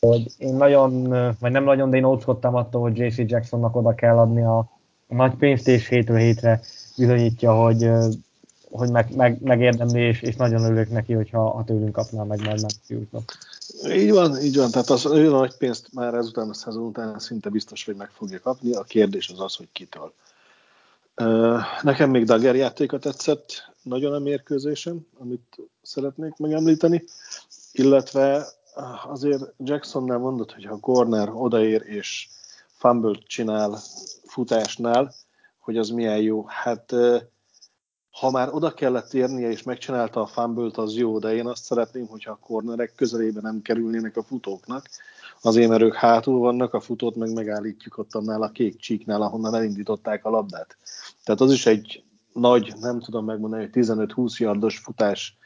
hogy 0.00 0.26
én 0.38 0.54
nagyon, 0.54 1.08
vagy 1.40 1.52
nem 1.52 1.64
nagyon, 1.64 1.90
de 1.90 1.96
én 1.96 2.04
óckodtam 2.04 2.54
attól, 2.54 2.80
hogy 2.80 2.98
JC 2.98 3.16
Jacksonnak 3.16 3.76
oda 3.76 3.94
kell 3.94 4.18
adni 4.18 4.42
a, 4.42 4.72
nagy 5.14 5.34
pénzt, 5.34 5.68
és 5.68 5.88
hétről 5.88 6.16
hétre 6.16 6.60
bizonyítja, 6.96 7.54
hogy, 7.54 7.90
hogy 8.70 8.90
meg, 8.90 9.16
meg, 9.16 9.42
megérdemli, 9.42 10.00
és, 10.00 10.22
és 10.22 10.36
nagyon 10.36 10.64
örülök 10.64 10.90
neki, 10.90 11.12
hogyha 11.12 11.50
ha 11.50 11.64
tőlünk 11.64 11.92
kapná 11.92 12.22
meg 12.22 12.44
majd 12.44 12.60
Matthewsnak. 12.60 13.32
Így 13.88 14.10
van, 14.10 14.42
így 14.42 14.56
van. 14.56 14.70
Tehát 14.70 14.90
az 14.90 15.06
ő 15.06 15.28
nagy 15.28 15.56
pénzt 15.56 15.88
már 15.92 16.14
ezután 16.14 16.48
a 16.48 16.54
szezon 16.54 16.82
után 16.82 17.18
szinte 17.18 17.48
biztos, 17.48 17.84
hogy 17.84 17.96
meg 17.96 18.10
fogja 18.10 18.40
kapni. 18.40 18.74
A 18.74 18.82
kérdés 18.82 19.28
az 19.28 19.40
az, 19.40 19.54
hogy 19.54 19.68
kitől. 19.72 20.12
Nekem 21.82 22.10
még 22.10 22.24
Dagger 22.24 22.54
játéka 22.54 22.98
tetszett 22.98 23.72
nagyon 23.82 24.12
a 24.12 24.18
mérkőzésem, 24.18 25.06
amit 25.18 25.58
szeretnék 25.84 26.36
megemlíteni, 26.36 27.04
illetve 27.72 28.46
azért 29.06 29.52
Jacksonnál 29.58 30.18
mondott, 30.18 30.52
hogy 30.52 30.64
ha 30.64 30.78
corner 30.78 31.30
odaér 31.34 31.82
és 31.86 32.28
fumble 32.66 33.18
csinál 33.26 33.78
futásnál, 34.26 35.12
hogy 35.58 35.76
az 35.76 35.88
milyen 35.88 36.20
jó. 36.20 36.44
Hát 36.46 36.92
ha 38.10 38.30
már 38.30 38.48
oda 38.54 38.74
kellett 38.74 39.12
érnie 39.12 39.50
és 39.50 39.62
megcsinálta 39.62 40.20
a 40.20 40.26
fumble 40.26 40.70
az 40.74 40.94
jó, 40.94 41.18
de 41.18 41.34
én 41.34 41.46
azt 41.46 41.64
szeretném, 41.64 42.06
hogyha 42.06 42.30
a 42.30 42.38
cornerek 42.40 42.92
közelébe 42.94 43.40
nem 43.40 43.62
kerülnének 43.62 44.16
a 44.16 44.22
futóknak, 44.22 44.88
azért 45.42 45.68
mert 45.68 45.82
ők 45.82 45.94
hátul 45.94 46.38
vannak, 46.38 46.74
a 46.74 46.80
futót 46.80 47.16
meg 47.16 47.32
megállítjuk 47.32 47.98
ott 47.98 48.14
annál 48.14 48.42
a 48.42 48.50
kék 48.50 48.76
csíknál, 48.76 49.22
ahonnan 49.22 49.54
elindították 49.54 50.24
a 50.24 50.30
labdát. 50.30 50.76
Tehát 51.24 51.40
az 51.40 51.52
is 51.52 51.66
egy 51.66 52.04
nagy, 52.32 52.72
nem 52.80 53.00
tudom 53.00 53.24
megmondani, 53.24 53.62
hogy 53.62 53.84
15-20 53.84 54.36
yardos 54.36 54.78
futás 54.78 55.38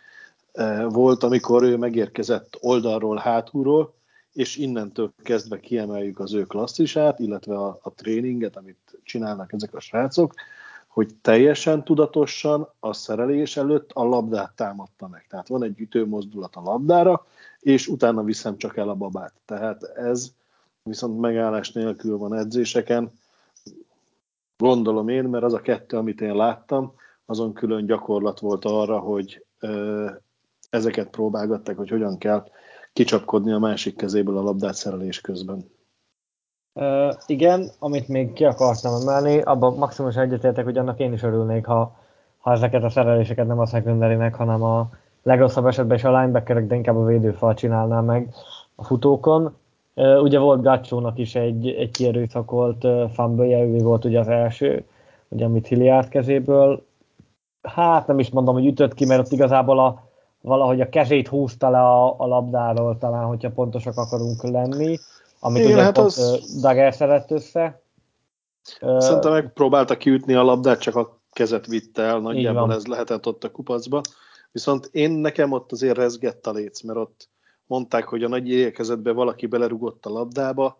volt, 0.88 1.22
amikor 1.22 1.62
ő 1.62 1.76
megérkezett 1.76 2.56
oldalról, 2.60 3.16
hátulról, 3.16 3.94
és 4.32 4.56
innentől 4.56 5.12
kezdve 5.22 5.60
kiemeljük 5.60 6.18
az 6.18 6.34
ő 6.34 6.42
klasszisát, 6.42 7.18
illetve 7.18 7.58
a, 7.58 7.78
a 7.82 7.92
tréninget, 7.92 8.56
amit 8.56 8.98
csinálnak 9.02 9.52
ezek 9.52 9.74
a 9.74 9.80
srácok, 9.80 10.34
hogy 10.86 11.14
teljesen 11.20 11.84
tudatosan 11.84 12.68
a 12.80 12.92
szerelés 12.92 13.56
előtt 13.56 13.90
a 13.92 14.04
labdát 14.04 14.52
támadta 14.52 15.08
meg. 15.08 15.26
Tehát 15.28 15.48
van 15.48 15.62
egy 15.62 15.80
ütőmozdulat 15.80 16.56
a 16.56 16.60
labdára, 16.60 17.26
és 17.60 17.88
utána 17.88 18.22
viszem 18.22 18.56
csak 18.56 18.76
el 18.76 18.88
a 18.88 18.94
babát. 18.94 19.32
Tehát 19.44 19.82
ez 19.82 20.32
viszont 20.82 21.20
megállás 21.20 21.72
nélkül 21.72 22.16
van 22.16 22.34
edzéseken. 22.34 23.12
Gondolom 24.56 25.08
én, 25.08 25.24
mert 25.24 25.44
az 25.44 25.52
a 25.52 25.60
kettő, 25.60 25.96
amit 25.96 26.20
én 26.20 26.34
láttam, 26.34 26.92
azon 27.26 27.52
külön 27.52 27.86
gyakorlat 27.86 28.40
volt 28.40 28.64
arra, 28.64 28.98
hogy 28.98 29.44
ezeket 30.70 31.08
próbálgatták, 31.08 31.76
hogy 31.76 31.88
hogyan 31.88 32.18
kell 32.18 32.44
kicsapkodni 32.92 33.52
a 33.52 33.58
másik 33.58 33.96
kezéből 33.96 34.38
a 34.38 34.42
labdát 34.42 34.74
szerelés 34.74 35.20
közben. 35.20 35.70
Uh, 36.72 37.14
igen, 37.26 37.70
amit 37.78 38.08
még 38.08 38.32
ki 38.32 38.44
akartam 38.44 39.00
emelni, 39.00 39.40
abban 39.40 39.76
maximum 39.76 40.10
egyetértek, 40.14 40.64
hogy 40.64 40.78
annak 40.78 40.98
én 40.98 41.12
is 41.12 41.22
örülnék, 41.22 41.66
ha, 41.66 41.96
ha 42.38 42.52
ezeket 42.52 42.82
a 42.82 42.88
szereléseket 42.88 43.46
nem 43.46 43.58
a 43.58 43.66
secondary 43.66 44.30
hanem 44.30 44.62
a 44.62 44.90
legrosszabb 45.22 45.66
esetben 45.66 45.96
is 45.96 46.04
a 46.04 46.20
linebackerek, 46.20 46.66
de 46.66 46.74
inkább 46.74 46.96
a 46.96 47.04
védőfal 47.04 47.54
csinálná 47.54 48.00
meg 48.00 48.34
a 48.74 48.84
futókon. 48.84 49.56
Uh, 49.94 50.22
ugye 50.22 50.38
volt 50.38 50.62
Gácsónak 50.62 51.18
is 51.18 51.34
egy, 51.34 51.68
egy 51.68 51.90
kierőszakolt 51.90 52.84
uh, 52.84 53.10
fumble 53.10 53.64
ő 53.64 53.78
volt 53.78 54.04
ugye 54.04 54.18
az 54.18 54.28
első, 54.28 54.84
ugye 55.28 55.44
amit 55.44 55.66
Hilliard 55.66 56.08
kezéből. 56.08 56.86
Hát 57.62 58.06
nem 58.06 58.18
is 58.18 58.30
mondom, 58.30 58.54
hogy 58.54 58.66
ütött 58.66 58.94
ki, 58.94 59.04
mert 59.06 59.20
ott 59.20 59.32
igazából 59.32 59.78
a, 59.78 60.07
valahogy 60.40 60.80
a 60.80 60.88
kezét 60.88 61.28
húzta 61.28 61.70
le 61.70 61.78
a, 61.78 62.20
a 62.20 62.26
labdáról 62.26 62.98
talán, 62.98 63.24
hogyha 63.24 63.50
pontosak 63.50 63.96
akarunk 63.96 64.42
lenni, 64.42 64.98
amit 65.40 65.62
Igen, 65.62 65.72
ugye 65.72 65.82
hát 65.82 65.98
az... 65.98 66.58
Dagger 66.60 66.94
szedett 66.94 67.30
össze. 67.30 67.82
Szerintem 68.98 69.32
megpróbálta 69.32 69.96
kiütni 69.96 70.34
a 70.34 70.42
labdát, 70.42 70.80
csak 70.80 70.96
a 70.96 71.18
kezet 71.32 71.66
vitte 71.66 72.02
el, 72.02 72.20
nagyjából 72.20 72.72
ez 72.72 72.86
lehetett 72.86 73.26
ott 73.26 73.44
a 73.44 73.50
kupacba. 73.50 74.00
Viszont 74.52 74.88
én 74.92 75.10
nekem 75.10 75.52
ott 75.52 75.72
azért 75.72 75.96
rezgett 75.96 76.46
a 76.46 76.52
léc, 76.52 76.82
mert 76.82 76.98
ott 76.98 77.28
mondták, 77.66 78.04
hogy 78.04 78.24
a 78.24 78.28
nagy 78.28 78.48
érkezetbe 78.48 79.12
valaki 79.12 79.46
belerugott 79.46 80.06
a 80.06 80.10
labdába. 80.10 80.78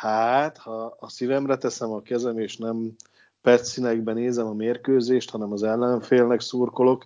Hát, 0.00 0.58
ha 0.58 0.96
a 1.00 1.08
szívemre 1.08 1.56
teszem 1.56 1.92
a 1.92 2.02
kezem, 2.02 2.38
és 2.38 2.56
nem 2.56 2.96
percszínekben 3.42 4.14
nézem 4.14 4.46
a 4.46 4.52
mérkőzést, 4.52 5.30
hanem 5.30 5.52
az 5.52 5.62
ellenfélnek 5.62 6.40
szurkolok, 6.40 7.04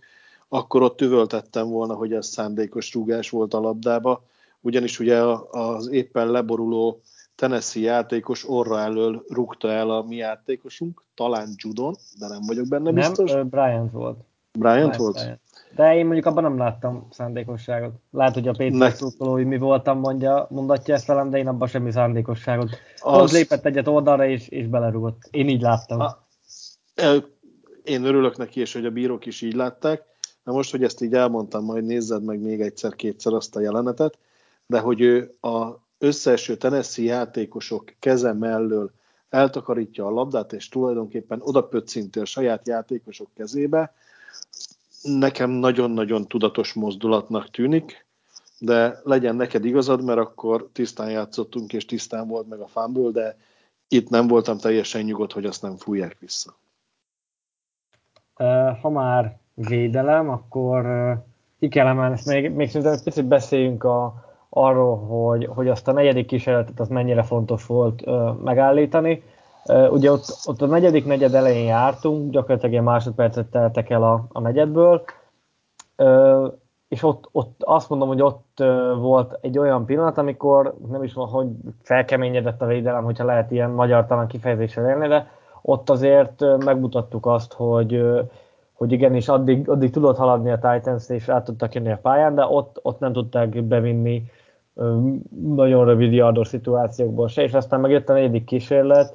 akkor 0.49 0.83
ott 0.83 1.01
üvöltettem 1.01 1.69
volna, 1.69 1.95
hogy 1.95 2.13
ez 2.13 2.27
szándékos 2.27 2.95
rúgás 2.95 3.31
volt 3.31 3.55
a 3.55 3.61
labdába, 3.61 4.25
ugyanis 4.61 4.99
ugye 4.99 5.23
az 5.51 5.89
éppen 5.91 6.31
leboruló 6.31 7.01
Tennessee 7.35 7.83
játékos 7.83 8.49
orra 8.49 8.79
elől 8.79 9.25
rúgta 9.29 9.71
el 9.71 9.91
a 9.91 10.03
mi 10.03 10.17
játékosunk, 10.17 11.05
talán 11.15 11.49
Judon, 11.57 11.95
de 12.19 12.29
nem 12.29 12.41
vagyok 12.47 12.69
benne 12.69 12.93
biztos. 12.93 13.33
Nem, 13.33 13.49
Bryant 13.49 13.91
volt. 13.91 14.17
Bryant, 14.53 14.79
Bryant 14.79 14.97
volt? 14.97 15.15
Bryant. 15.15 15.41
De 15.75 15.97
én 15.97 16.05
mondjuk 16.05 16.27
abban 16.27 16.43
nem 16.43 16.59
láttam 16.59 17.07
szándékosságot. 17.11 17.93
Lehet, 18.11 18.35
hogy 18.35 18.49
a 18.49 18.53
Péter 18.53 18.95
hogy 19.19 19.47
mi 19.47 19.59
voltam, 19.59 19.99
mondja, 19.99 20.47
mondatja 20.51 20.95
ezt 20.95 21.07
velem, 21.07 21.31
de 21.31 21.39
én 21.39 21.49
abban 21.49 21.69
semmi 21.69 21.91
szándékosságot. 21.91 22.69
Az... 22.97 23.23
Az 23.23 23.33
lépett 23.33 23.67
egyet 23.67 23.89
oldalra, 23.89 24.27
és, 24.27 24.49
és 24.49 24.67
belerúgott. 24.67 25.23
Én 25.31 25.49
így 25.49 25.61
láttam. 25.61 26.01
A... 26.01 26.27
Én 27.85 28.05
örülök 28.05 28.37
neki, 28.37 28.61
és 28.61 28.73
hogy 28.73 28.87
a 28.87 28.91
bírók 28.91 29.27
is 29.27 29.43
így 29.43 29.55
látták. 29.55 30.03
Na 30.49 30.55
most, 30.55 30.71
hogy 30.71 30.83
ezt 30.83 31.01
így 31.01 31.15
elmondtam, 31.15 31.65
majd 31.65 31.85
nézzed 31.85 32.25
meg 32.25 32.41
még 32.41 32.61
egyszer-kétszer 32.61 33.33
azt 33.33 33.57
a 33.57 33.61
jelenetet, 33.61 34.19
de 34.67 34.81
hogy 34.81 35.01
ő 35.01 35.35
a 35.41 35.69
összeeső 35.99 36.57
Tennessee 36.57 37.05
játékosok 37.05 37.93
keze 37.99 38.33
mellől 38.33 38.91
eltakarítja 39.29 40.07
a 40.07 40.11
labdát, 40.11 40.53
és 40.53 40.69
tulajdonképpen 40.69 41.41
oda 41.43 41.63
pöccinti 41.63 42.19
a 42.19 42.25
saját 42.25 42.69
játékosok 42.69 43.29
kezébe, 43.35 43.95
nekem 45.03 45.51
nagyon-nagyon 45.51 46.27
tudatos 46.29 46.73
mozdulatnak 46.73 47.51
tűnik, 47.51 48.07
de 48.59 49.01
legyen 49.05 49.37
neked 49.37 49.65
igazad, 49.65 50.05
mert 50.05 50.19
akkor 50.19 50.69
tisztán 50.73 51.11
játszottunk, 51.11 51.73
és 51.73 51.85
tisztán 51.85 52.29
volt 52.29 52.49
meg 52.49 52.61
a 52.61 52.67
fámból, 52.67 53.11
de 53.11 53.39
itt 53.89 54.09
nem 54.09 54.27
voltam 54.27 54.59
teljesen 54.59 55.03
nyugodt, 55.03 55.33
hogy 55.33 55.45
azt 55.45 55.63
nem 55.63 55.77
fújják 55.77 56.19
vissza. 56.19 56.57
Ha 58.81 58.91
már 58.91 59.47
védelem, 59.69 60.29
akkor 60.31 60.87
ki 61.59 61.69
kell 61.69 61.87
emelni, 61.87 62.15
ezt 62.15 62.27
még, 62.27 62.51
még 62.55 62.69
szerintem 62.69 62.93
egy 62.93 63.03
picit 63.03 63.27
beszéljünk 63.27 63.85
a, 63.85 64.15
arról, 64.49 64.97
hogy, 64.97 65.49
hogy 65.55 65.69
azt 65.69 65.89
a 65.89 65.93
negyedik 65.93 66.27
kísérletet 66.27 66.81
az 66.81 66.89
mennyire 66.89 67.23
fontos 67.23 67.67
volt 67.67 68.07
uh, 68.07 68.37
megállítani. 68.45 69.23
Uh, 69.67 69.93
ugye 69.93 70.13
ott, 70.13 70.25
ott 70.45 70.63
a 70.63 70.67
negyedik 70.67 71.07
negyed 71.07 71.35
elején 71.35 71.67
jártunk, 71.67 72.31
gyakorlatilag 72.31 72.75
egy 72.75 72.83
másodpercet 72.83 73.47
teltek 73.47 73.91
el 73.91 74.03
a, 74.03 74.27
a 74.33 74.41
negyedből, 74.41 75.03
uh, 75.97 76.53
és 76.89 77.03
ott, 77.03 77.29
ott 77.33 77.63
azt 77.65 77.89
mondom, 77.89 78.09
hogy 78.09 78.23
ott 78.23 78.57
uh, 78.61 78.99
volt 79.01 79.39
egy 79.41 79.59
olyan 79.59 79.85
pillanat, 79.85 80.19
amikor 80.19 80.75
nem 80.91 81.03
is 81.03 81.13
van, 81.13 81.29
hogy 81.29 81.47
felkeményedett 81.83 82.63
a 82.63 82.67
védelem, 82.67 83.05
hogyha 83.05 83.25
lehet 83.25 83.51
ilyen 83.51 83.71
magyar 83.71 84.07
talán 84.07 84.27
kifejezéssel 84.27 84.89
élni, 84.89 85.09
de 85.09 85.31
ott 85.63 85.91
azért 85.91 86.45
megmutattuk 86.65 87.27
azt, 87.27 87.53
hogy, 87.53 88.03
hogy 88.79 88.93
igenis 88.93 89.29
addig, 89.29 89.69
addig 89.69 89.91
tudott 89.91 90.17
haladni 90.17 90.51
a 90.51 90.59
Titans, 90.59 91.09
és 91.09 91.29
át 91.29 91.45
tudtak 91.45 91.75
jönni 91.75 91.93
a 91.93 91.99
pályán, 92.03 92.35
de 92.35 92.45
ott, 92.45 92.79
ott 92.83 92.99
nem 92.99 93.13
tudták 93.13 93.63
bevinni 93.65 94.31
nagyon 95.45 95.85
rövid 95.85 96.13
yardos 96.13 96.49
szituációkból 96.49 97.29
se, 97.29 97.43
és 97.43 97.55
aztán 97.55 97.81
megjött 97.81 98.09
a 98.09 98.13
negyedik 98.13 98.45
kísérlet, 98.45 99.15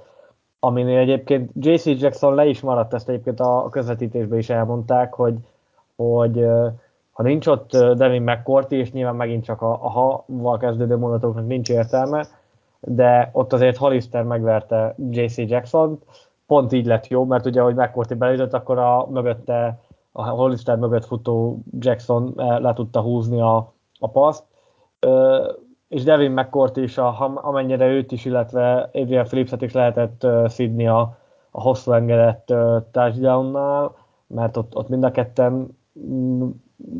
aminél 0.59 0.97
egyébként 0.97 1.51
JC 1.59 1.85
Jackson 1.85 2.35
le 2.35 2.45
is 2.45 2.61
maradt, 2.61 2.93
ezt 2.93 3.09
egyébként 3.09 3.39
a 3.39 3.67
közvetítésben 3.71 4.37
is 4.37 4.49
elmondták, 4.49 5.13
hogy, 5.13 5.35
hogy 5.95 6.45
ha 7.11 7.23
nincs 7.23 7.47
ott 7.47 7.71
Devin 7.71 8.21
McCourty, 8.21 8.75
és 8.75 8.91
nyilván 8.91 9.15
megint 9.15 9.43
csak 9.43 9.61
a, 9.61 9.71
a 9.71 9.89
ha-val 9.89 10.57
kezdődő 10.57 10.97
mondatoknak 10.97 11.47
nincs 11.47 11.69
értelme, 11.69 12.27
de 12.79 13.29
ott 13.31 13.53
azért 13.53 13.77
Hollister 13.77 14.23
megverte 14.23 14.95
JC 15.09 15.37
Jackson, 15.37 15.99
pont 16.47 16.71
így 16.71 16.85
lett 16.85 17.07
jó, 17.07 17.25
mert 17.25 17.45
ugye, 17.45 17.61
hogy 17.61 17.75
McCourty 17.75 18.13
belütött, 18.13 18.53
akkor 18.53 18.77
a 18.77 19.07
mögötte, 19.09 19.79
a 20.11 20.29
Hollister 20.29 20.77
mögött 20.77 21.05
futó 21.05 21.63
Jackson 21.79 22.33
le 22.35 22.73
tudta 22.73 23.01
húzni 23.01 23.41
a, 23.41 23.73
a 23.99 24.09
paszt, 24.09 24.43
és 25.87 26.03
Devin 26.03 26.31
McCourt 26.31 26.77
is, 26.77 26.97
a, 26.97 27.39
amennyire 27.41 27.87
őt 27.87 28.11
is, 28.11 28.25
illetve 28.25 28.89
Adrian 28.93 29.25
Phillipset 29.25 29.61
is 29.61 29.73
lehetett 29.73 30.27
szidni 30.45 30.87
a, 30.87 31.17
a 31.51 31.61
hosszú 31.61 31.91
engedett 31.91 32.53
touchdownnál, 32.91 33.95
mert 34.27 34.57
ott, 34.57 34.75
ott 34.75 34.89
mind 34.89 35.03
a 35.03 35.11
ketten 35.11 35.77
mm, 35.99 36.49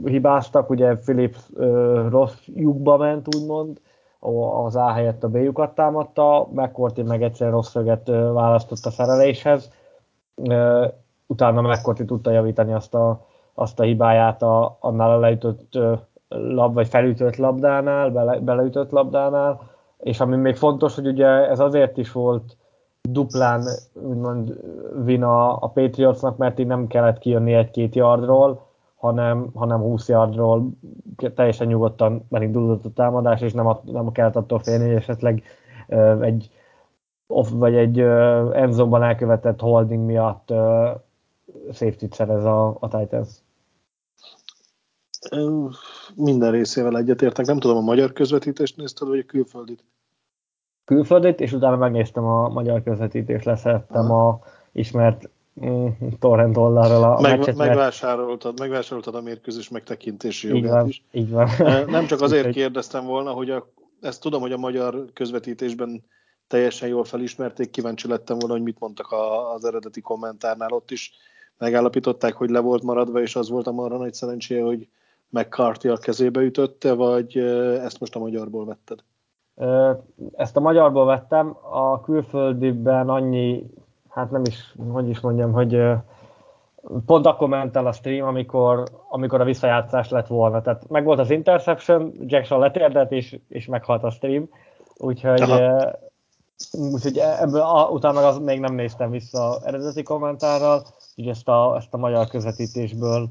hibáztak, 0.04 0.70
ugye 0.70 0.96
Philips 0.98 1.50
rossz 2.10 2.48
lyukba 2.54 2.98
ment, 2.98 3.36
úgymond, 3.36 3.82
az 4.66 4.76
A 4.76 4.92
helyett 4.92 5.24
a 5.24 5.30
B 5.30 5.36
lyukat 5.36 5.76
támadta, 5.76 6.48
McCourty 6.52 7.02
meg 7.02 7.24
egyszer 7.24 7.50
rossz 7.50 7.70
szöget 7.70 8.08
választott 8.08 8.86
a 8.86 8.90
szereléshez, 8.90 9.72
utána 11.28 11.62
McCourty 11.62 12.06
tudta 12.06 12.32
javítani 12.32 12.74
azt 12.74 12.94
a, 12.94 13.26
azt 13.54 13.80
a 13.80 13.84
hibáját 13.84 14.42
a, 14.42 14.78
annál 14.80 15.12
a 15.12 15.20
leütött 15.20 15.78
lab, 16.30 16.74
vagy 16.74 16.88
felütött 16.88 17.36
labdánál, 17.36 18.10
bele, 18.10 18.40
beleütött 18.40 18.92
labdánál, 18.92 19.62
és 19.98 20.20
ami 20.20 20.36
még 20.36 20.56
fontos, 20.56 20.96
hogy 20.96 21.08
ugye 21.08 21.28
ez 21.28 21.60
azért 21.60 21.98
is 21.98 22.12
volt 22.12 22.58
duplán 23.10 23.64
úgymond 23.94 24.60
vina 25.04 25.56
a 25.56 25.68
Patriotsnak, 25.68 26.38
mert 26.38 26.60
így 26.60 26.68
nem 26.68 26.88
kellett 26.88 27.18
kijönni 27.18 27.54
egy-két 27.54 27.96
yardról, 27.96 28.62
hanem, 29.04 29.50
hanem 29.54 29.80
20 29.80 30.08
yardról 30.08 30.70
teljesen 31.36 31.68
nyugodtan 31.68 32.26
elindult 32.32 32.86
a 32.86 32.90
támadás, 32.90 33.42
és 33.42 33.54
nem, 33.54 33.68
nem 33.86 34.12
kellett 34.12 34.36
attól 34.36 34.60
félni, 34.60 34.86
hogy 34.86 34.96
esetleg 34.96 35.44
uh, 35.88 36.22
egy 36.22 36.50
off, 37.28 37.50
vagy 37.50 37.76
egy 37.76 38.02
uh, 38.02 38.50
endzone 38.54 39.06
elkövetett 39.06 39.60
holding 39.60 40.06
miatt 40.06 40.52
uh, 40.52 40.90
safety-t 41.72 42.14
szerez 42.14 42.44
a, 42.44 42.78
a 42.80 42.88
Titans. 42.88 43.30
Minden 46.16 46.52
részével 46.52 46.98
egyetértek. 46.98 47.46
Nem 47.46 47.60
tudom, 47.60 47.78
a 47.78 47.82
magyar 47.82 48.12
közvetítést 48.12 48.78
nézted, 48.78 49.08
vagy 49.08 49.20
a 49.20 49.26
külföldit? 49.26 49.84
Külföldit, 50.86 51.40
és 51.40 51.52
utána 51.54 51.76
megnéztem 51.76 52.26
a 52.26 52.50
magyar 52.50 52.84
közvetítést, 52.84 53.46
leszettem 53.46 54.12
a 54.12 54.40
ismert 54.72 55.30
mm, 55.66 55.88
torrent 56.20 56.58
oldalról 56.58 57.04
a 57.04 57.22
Meg, 57.22 57.38
meccset, 57.38 57.56
megvásároltad, 57.56 58.60
megvásároltad 58.60 59.16
a 59.16 59.22
mérkőzés 59.22 59.70
megtekintési 59.70 60.48
jogát 60.48 60.64
így 60.64 60.70
van, 60.70 60.88
is. 60.88 61.04
Így 61.12 61.30
van. 61.30 61.50
Nem 61.88 62.06
csak 62.06 62.22
azért 62.22 62.52
kérdeztem 62.52 63.06
volna, 63.06 63.32
hogy 63.32 63.50
a, 63.50 63.68
ezt 64.02 64.22
tudom, 64.22 64.42
hogy 64.42 64.52
a 64.52 64.58
magyar 64.58 65.06
közvetítésben 65.14 66.04
teljesen 66.48 66.90
jól 66.90 67.04
felismerték, 67.04 67.70
kíváncsi 67.70 68.08
lettem 68.08 68.40
volna, 68.40 68.54
hogy 68.54 68.64
mit 68.64 68.80
mondtak 68.80 69.12
a, 69.12 69.54
az 69.54 69.66
eredeti 69.66 70.02
kommentárnál, 70.02 70.72
ott 70.72 70.92
is 70.92 71.12
megállapították, 71.58 72.34
hogy 72.34 72.50
le 72.50 72.60
volt 72.60 72.84
maradva, 72.84 73.22
és 73.22 73.36
az 73.36 73.50
volt 73.50 73.68
a 73.68 73.72
marra 73.72 73.98
nagy 73.98 74.14
szerencséje, 74.14 74.64
hogy 74.64 74.88
McCarthy 75.30 75.88
a 75.88 75.98
kezébe 75.98 76.42
ütötte, 76.42 76.94
vagy 76.94 77.38
ezt 77.38 78.00
most 78.00 78.16
a 78.16 78.20
magyarból 78.20 78.66
vetted? 78.66 79.00
Ezt 80.36 80.58
a 80.58 80.60
magyarból 80.60 81.06
vettem, 81.06 81.58
a 81.72 82.02
külföldiben 82.02 83.10
annyi, 83.10 83.66
hát 84.14 84.32
nem 84.32 84.42
is, 84.46 84.76
hogy 84.92 85.10
is 85.10 85.20
mondjam, 85.20 85.52
hogy 85.52 85.82
pont 87.06 87.26
akkor 87.26 87.48
ment 87.48 87.76
el 87.76 87.88
a 87.88 87.92
stream, 87.92 88.28
amikor, 88.28 88.84
amikor 89.10 89.42
a 89.42 89.44
visszajátszás 89.44 90.10
lett 90.10 90.28
volna. 90.28 90.62
Tehát 90.62 90.90
meg 90.90 91.04
volt 91.04 91.20
az 91.20 91.30
interception, 91.30 92.14
Jackson 92.20 92.60
letérdett, 92.60 93.12
és, 93.12 93.40
és 93.48 93.66
meghalt 93.66 94.04
a 94.04 94.10
stream. 94.10 94.50
Úgyhogy, 94.98 95.42
úgyhogy 96.72 97.18
ebből 97.18 97.62
a, 97.62 97.90
utána 97.90 98.28
az 98.28 98.38
még 98.38 98.60
nem 98.60 98.76
néztem 98.76 99.10
vissza 99.10 99.60
eredeti 99.64 100.04
kommentárral, 100.04 100.82
úgyhogy 101.16 101.34
ezt 101.34 101.48
a, 101.48 101.76
ezt 101.78 101.94
a 101.94 101.98
magyar 101.98 102.28
közvetítésből 102.28 103.28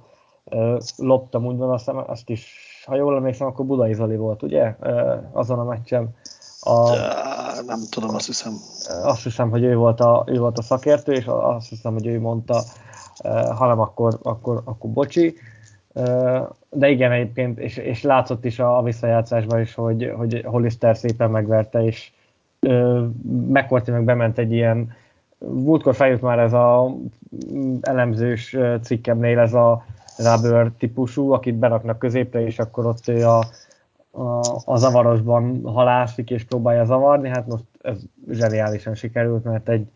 loptam, 0.97 1.47
úgy 1.47 1.57
van, 1.57 1.70
azt, 1.70 1.89
azt 1.89 2.30
is, 2.30 2.55
ha 2.87 2.95
jól 2.95 3.16
emlékszem, 3.16 3.47
akkor 3.47 3.66
Budai 3.66 3.95
Zoli 3.95 4.16
volt, 4.16 4.43
ugye? 4.43 4.76
Azon 5.33 5.59
a 5.59 5.64
meccsen. 5.64 6.14
A, 6.65 6.91
nem 7.67 7.81
tudom, 7.91 8.15
azt 8.15 8.27
hiszem. 8.27 8.53
Azt 9.03 9.23
hiszem, 9.23 9.51
hogy 9.51 9.63
ő 9.63 9.77
volt 9.77 10.01
a, 10.01 10.25
ő 10.27 10.39
volt 10.39 10.59
a 10.59 10.63
szakértő, 10.63 11.13
és 11.13 11.25
azt 11.27 11.69
hiszem, 11.69 11.93
hogy 11.93 12.07
ő 12.07 12.21
mondta, 12.21 12.63
ha 13.57 13.67
nem, 13.67 13.81
akkor, 13.81 14.19
akkor, 14.23 14.63
akkor 14.65 14.91
bocsi. 14.91 15.35
De 16.71 16.89
igen, 16.89 17.13
egyébként, 17.13 17.59
és, 17.59 17.77
és 17.77 18.03
látszott 18.03 18.45
is 18.45 18.59
a, 18.59 18.79
a 18.79 18.83
visszajátszásban 18.83 19.61
is, 19.61 19.75
hogy, 19.75 20.13
hogy 20.17 20.43
Hollister 20.47 20.97
szépen 20.97 21.31
megverte, 21.31 21.85
és 21.85 22.13
megkorti 23.49 23.91
meg 23.91 24.05
bement 24.05 24.39
egy 24.39 24.53
ilyen, 24.53 24.93
múltkor 25.39 25.95
feljött 25.95 26.21
már 26.21 26.39
ez 26.39 26.53
a 26.53 26.95
elemzős 27.81 28.57
cikkemnél 28.83 29.39
ez 29.39 29.55
a 29.55 29.85
Rubber 30.17 30.71
típusú, 30.79 31.33
akit 31.33 31.55
beraknak 31.55 31.99
középre, 31.99 32.47
és 32.47 32.59
akkor 32.59 32.87
ott 32.87 33.09
ő 33.09 33.27
a, 33.27 33.45
a, 34.13 34.41
a 34.65 34.77
zavarosban 34.77 35.61
halászik 35.65 36.31
és 36.31 36.45
próbálja 36.45 36.85
zavarni. 36.85 37.29
Hát 37.29 37.47
most 37.47 37.65
ez 37.83 37.99
zseniálisan 38.31 38.95
sikerült, 38.95 39.45
mert 39.45 39.69
egy, 39.69 39.87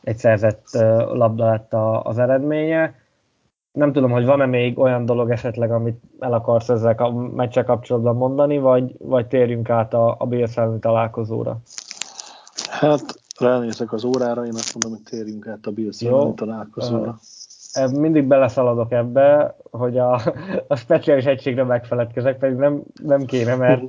egy 0.00 0.16
szerzett 0.16 0.64
labda 1.12 1.50
lett 1.50 1.72
a, 1.72 2.02
az 2.02 2.18
eredménye. 2.18 2.94
Nem 3.72 3.92
tudom, 3.92 4.10
hogy 4.10 4.24
van-e 4.24 4.46
még 4.46 4.78
olyan 4.78 5.04
dolog 5.04 5.30
esetleg, 5.30 5.70
amit 5.70 6.02
el 6.18 6.32
akarsz 6.32 6.68
ezzel 6.68 6.94
a 6.96 7.10
meccsel 7.10 7.64
kapcsolatban 7.64 8.16
mondani, 8.16 8.58
vagy, 8.58 8.94
vagy 8.98 9.26
térjünk 9.26 9.70
át 9.70 9.94
a, 9.94 10.14
a 10.18 10.26
Bills 10.26 10.54
találkozóra? 10.80 11.58
Hát 12.70 13.02
ránézek 13.38 13.92
az 13.92 14.04
órára, 14.04 14.44
én 14.44 14.54
azt 14.54 14.74
mondom, 14.74 15.02
hogy 15.02 15.10
térjünk 15.10 15.46
át 15.46 15.66
a 15.66 15.70
Bills 15.70 16.04
találkozóra. 16.34 17.10
Uh, 17.10 17.39
mindig 17.92 18.24
beleszaladok 18.24 18.92
ebbe, 18.92 19.56
hogy 19.70 19.98
a, 19.98 20.20
a 20.66 20.76
speciális 20.76 21.24
egységre 21.24 21.64
megfeledkezek, 21.64 22.38
pedig 22.38 22.56
nem, 22.56 22.82
nem 23.02 23.24
kéne, 23.24 23.54
mert, 23.54 23.82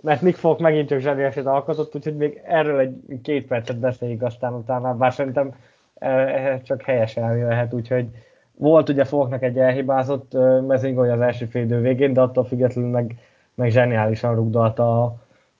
mert 0.00 0.20
Nick 0.22 0.36
Folk 0.36 0.58
megint 0.58 0.88
csak 0.88 0.98
zseniálisat 0.98 1.46
alkotott, 1.46 1.94
úgyhogy 1.94 2.16
még 2.16 2.40
erről 2.44 2.78
egy 2.78 3.20
két 3.22 3.46
percet 3.46 3.78
beszéljük 3.78 4.22
aztán 4.22 4.52
utána, 4.52 4.94
bár 4.94 5.12
szerintem 5.12 5.54
ehhez 5.98 6.62
csak 6.62 6.82
helyesen 6.82 7.46
lehet, 7.46 7.74
úgyhogy 7.74 8.08
volt 8.56 8.88
ugye 8.88 9.04
Folknak 9.04 9.42
egy 9.42 9.58
elhibázott 9.58 10.32
mezőnygója 10.66 11.12
az 11.12 11.20
első 11.20 11.44
fél 11.46 11.62
idő 11.62 11.80
végén, 11.80 12.12
de 12.12 12.20
attól 12.20 12.44
függetlenül 12.44 12.90
meg, 12.90 13.18
meg 13.54 13.70
zseniálisan 13.70 14.34
rugdalta 14.34 15.02
a, 15.02 15.16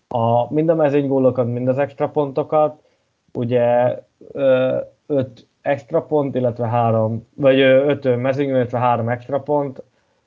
a, 0.09 0.53
mind 0.53 0.69
a 0.69 0.75
mezőnygólokat, 0.75 1.47
mind 1.47 1.69
az 1.69 1.79
extra 1.79 2.09
pontokat. 2.09 2.83
Ugye 3.33 3.99
öt 5.07 5.47
extra 5.65 6.03
pont, 6.03 6.35
illetve 6.35 6.67
három, 6.67 7.27
vagy 7.35 7.61
öt 7.61 8.17
mezőnyő, 8.17 8.55
illetve 8.55 8.79
három 8.79 9.09
extra 9.09 9.41
pont, 9.41 9.83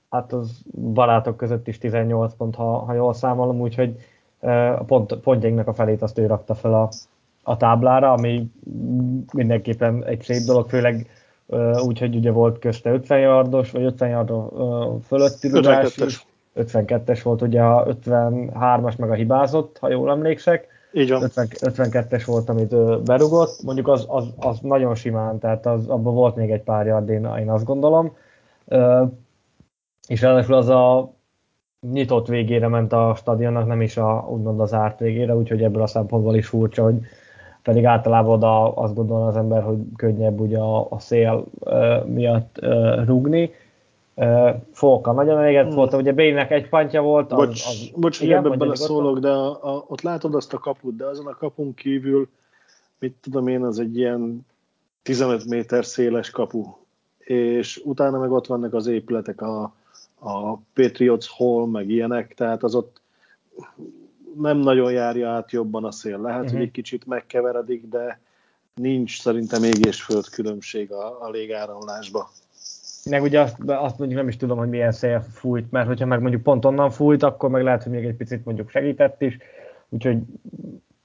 hát 0.10 0.34
az 0.34 0.62
barátok 0.94 1.38
között 1.38 1.68
is 1.68 1.78
18 1.78 2.34
pont, 2.34 2.56
ha, 2.56 2.78
ha 2.78 2.94
jól 2.94 3.14
számolom, 3.14 3.62
úgyhogy 3.62 3.96
a 4.78 4.84
pont, 4.84 5.16
pontjainknak 5.16 5.68
a 5.68 5.74
felét 5.74 6.02
azt 6.02 6.18
ő 6.18 6.26
rakta 6.26 6.56
fel 6.56 6.74
a, 6.74 6.90
a 7.44 7.58
táblára, 7.58 8.12
ami 8.12 8.52
mindenképpen 9.34 10.06
egy 10.06 10.22
szép 10.22 10.42
dolog, 10.42 10.70
főleg 10.70 11.08
úgyhogy 11.86 12.16
ugye 12.16 12.32
volt 12.32 12.60
közte 12.60 12.92
50 12.92 13.20
yardos, 13.20 13.72
vagy 13.72 13.84
50 13.84 14.10
yardon 14.10 15.02
fölötti 15.02 15.48
rugás 15.48 16.26
52-es 16.56 17.20
volt 17.24 17.42
ugye 17.42 17.62
a 17.62 17.86
53-as 17.86 18.98
meg 18.98 19.10
a 19.10 19.14
hibázott, 19.14 19.78
ha 19.78 19.90
jól 19.90 20.10
emlékszek, 20.10 20.68
így 20.98 21.10
van. 21.12 21.24
50, 21.24 21.48
52-es 21.60 22.24
volt, 22.26 22.50
amit 22.50 23.04
berugott, 23.04 23.64
mondjuk 23.64 23.88
az, 23.88 24.06
az, 24.08 24.26
az 24.38 24.60
nagyon 24.62 24.96
simán, 24.96 25.40
tehát 25.40 25.66
az, 25.66 25.88
abban 25.88 26.14
volt 26.14 26.36
még 26.36 26.52
egy 26.52 26.64
pár 26.64 26.86
yard, 26.86 27.10
én, 27.10 27.30
én 27.40 27.50
azt 27.50 27.66
gondolom. 27.66 28.16
És 30.08 30.22
ráadásul 30.22 30.56
az 30.56 30.70
a 30.70 31.14
nyitott 31.92 32.28
végére 32.28 32.68
ment 32.68 32.94
a 32.94 33.14
stadionnak, 33.16 33.68
nem 33.68 33.82
is 33.82 33.98
a, 33.98 34.28
úgymond 34.30 34.60
az 34.60 34.74
árt 34.74 35.00
végére, 35.00 35.36
úgyhogy 35.36 35.64
ebből 35.64 35.82
a 35.82 35.88
szempontból 35.88 36.36
is 36.36 36.48
furcsa, 36.48 36.84
hogy 36.84 36.96
pedig 37.62 37.86
általában 37.86 38.32
oda 38.32 38.74
azt 38.74 38.96
gondolna 38.96 39.28
az 39.28 39.36
ember, 39.38 39.64
hogy 39.64 39.78
könnyebb 39.96 40.40
ugye 40.40 40.58
a, 40.58 40.88
a 40.90 41.00
szél 41.00 41.46
uh, 41.60 42.06
miatt 42.06 42.60
uh, 42.62 43.06
rugni. 43.06 43.52
Fóka 44.72 45.12
nagyon 45.12 45.40
elégedett 45.40 45.68
hmm. 45.68 45.76
volt, 45.76 45.94
ugye 45.94 46.12
Bének 46.12 46.52
egy 46.52 46.70
pantja 46.70 47.02
volt. 47.02 47.32
Az, 47.32 47.38
bocs, 47.38 47.66
az, 47.66 47.90
bocs 47.96 48.22
igen, 48.22 48.42
hogy 48.42 48.52
ebben 48.52 48.76
szólok, 48.76 49.20
de 49.20 49.30
a, 49.30 49.76
a, 49.76 49.86
ott 49.88 50.02
látod 50.02 50.36
azt 50.36 50.54
a 50.54 50.58
kaput, 50.58 50.96
de 50.96 51.06
azon 51.06 51.28
a 51.28 51.36
kapun 51.36 51.74
kívül 51.74 52.30
mit 53.00 53.16
tudom 53.22 53.48
én, 53.48 53.64
az 53.64 53.80
egy 53.80 53.98
ilyen 53.98 54.46
15 55.04 55.46
méter 55.46 55.86
széles 55.86 56.30
kapu, 56.30 56.64
és 57.18 57.82
utána 57.84 58.20
meg 58.20 58.32
ott 58.32 58.48
vannak 58.48 58.74
az 58.74 58.88
épületek, 58.88 59.42
a, 59.42 59.74
a 60.20 60.56
Patriots 60.74 61.28
Hall, 61.30 61.68
meg 61.68 61.90
ilyenek, 61.90 62.34
tehát 62.34 62.64
az 62.64 62.76
ott 62.76 63.02
nem 64.38 64.58
nagyon 64.58 64.92
járja 64.92 65.30
át 65.30 65.52
jobban 65.52 65.86
a 65.86 65.92
szél. 65.92 66.22
Lehet, 66.22 66.40
uh-huh. 66.40 66.54
hogy 66.54 66.66
egy 66.66 66.72
kicsit 66.72 67.06
megkeveredik, 67.06 67.88
de 67.88 68.20
nincs 68.74 69.22
szerintem 69.22 69.64
ég 69.64 69.86
és 69.86 70.02
föld 70.02 70.30
különbség 70.30 70.92
a, 70.92 71.24
a 71.24 71.30
légáramlásba. 71.30 72.30
Meg 73.10 73.22
ugye 73.22 73.40
azt, 73.40 73.56
azt 73.66 73.98
mondjuk 73.98 74.20
nem 74.20 74.28
is 74.28 74.38
tudom, 74.38 74.58
hogy 74.58 74.70
milyen 74.70 74.92
szél 74.92 75.26
fújt, 75.32 75.72
mert 75.72 75.88
hogyha 75.88 76.06
meg 76.06 76.22
mondjuk 76.22 76.44
pont 76.44 76.66
onnan 76.66 76.90
fújt, 76.90 77.24
akkor 77.24 77.50
meg 77.50 77.64
lehet, 77.64 77.84
hogy 77.84 77.92
még 77.92 78.06
egy 78.06 78.16
picit 78.16 78.46
mondjuk 78.46 78.70
segített 78.70 79.22
is, 79.22 79.38
úgyhogy 79.90 80.18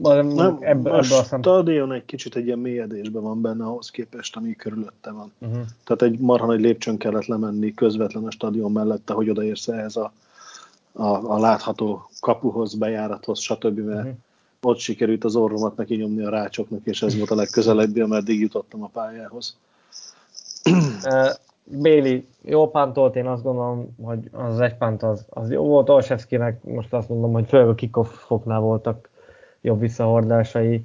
nem, 0.03 0.57
ebbe, 0.61 0.91
a 0.91 0.97
ebbe 0.97 1.23
stadion 1.23 1.93
egy 1.93 2.05
kicsit 2.05 2.37
egy 2.37 2.47
ilyen 2.47 2.59
mélyedésben 2.59 3.23
van 3.23 3.41
benne 3.41 3.65
ahhoz 3.65 3.91
képest, 3.91 4.37
ami 4.37 4.55
körülötte 4.55 5.11
van. 5.11 5.33
Uh-huh. 5.39 5.63
Tehát 5.85 6.03
egy 6.03 6.19
marha 6.19 6.47
nagy 6.47 6.61
lépcsőn 6.61 6.97
kellett 6.97 7.27
lemenni 7.27 7.75
közvetlen 7.75 8.25
a 8.25 8.31
stadion 8.31 8.73
mellette, 8.73 9.13
hogy 9.13 9.31
odaérsz 9.31 9.69
ehhez 9.69 9.97
a, 9.97 10.13
a, 10.93 11.05
a 11.05 11.39
látható 11.39 12.09
kapuhoz, 12.21 12.75
bejárathoz, 12.75 13.41
stb. 13.41 13.79
Mert 13.79 13.99
uh-huh. 13.99 14.15
ott 14.61 14.79
sikerült 14.79 15.25
az 15.25 15.37
orromat 15.37 15.77
neki 15.77 15.95
nyomni 15.95 16.25
a 16.25 16.31
rácsoknak, 16.31 16.81
és 16.85 17.03
ez 17.03 17.17
volt 17.17 17.31
a 17.31 17.35
legközelebbi, 17.35 18.01
ameddig 18.01 18.41
jutottam 18.41 18.83
a 18.83 18.91
pályához. 18.93 19.57
Béli 21.65 22.29
jó 22.43 22.71
pántolt, 22.71 23.17
én 23.17 23.27
azt 23.27 23.43
gondolom, 23.43 23.97
hogy 24.03 24.19
az 24.33 24.61
egy 24.61 24.75
pánt 24.77 25.03
az, 25.03 25.27
az 25.29 25.51
jó 25.51 25.65
volt. 25.65 25.89
Olszewskinek 25.89 26.65
most 26.65 26.93
azt 26.93 27.09
mondom, 27.09 27.33
hogy 27.33 27.49
főleg 27.49 27.69
a 27.69 27.75
kickoffoknál 27.75 28.61
voltak 28.61 29.11
jobb 29.61 29.81
visszahordásai. 29.81 30.85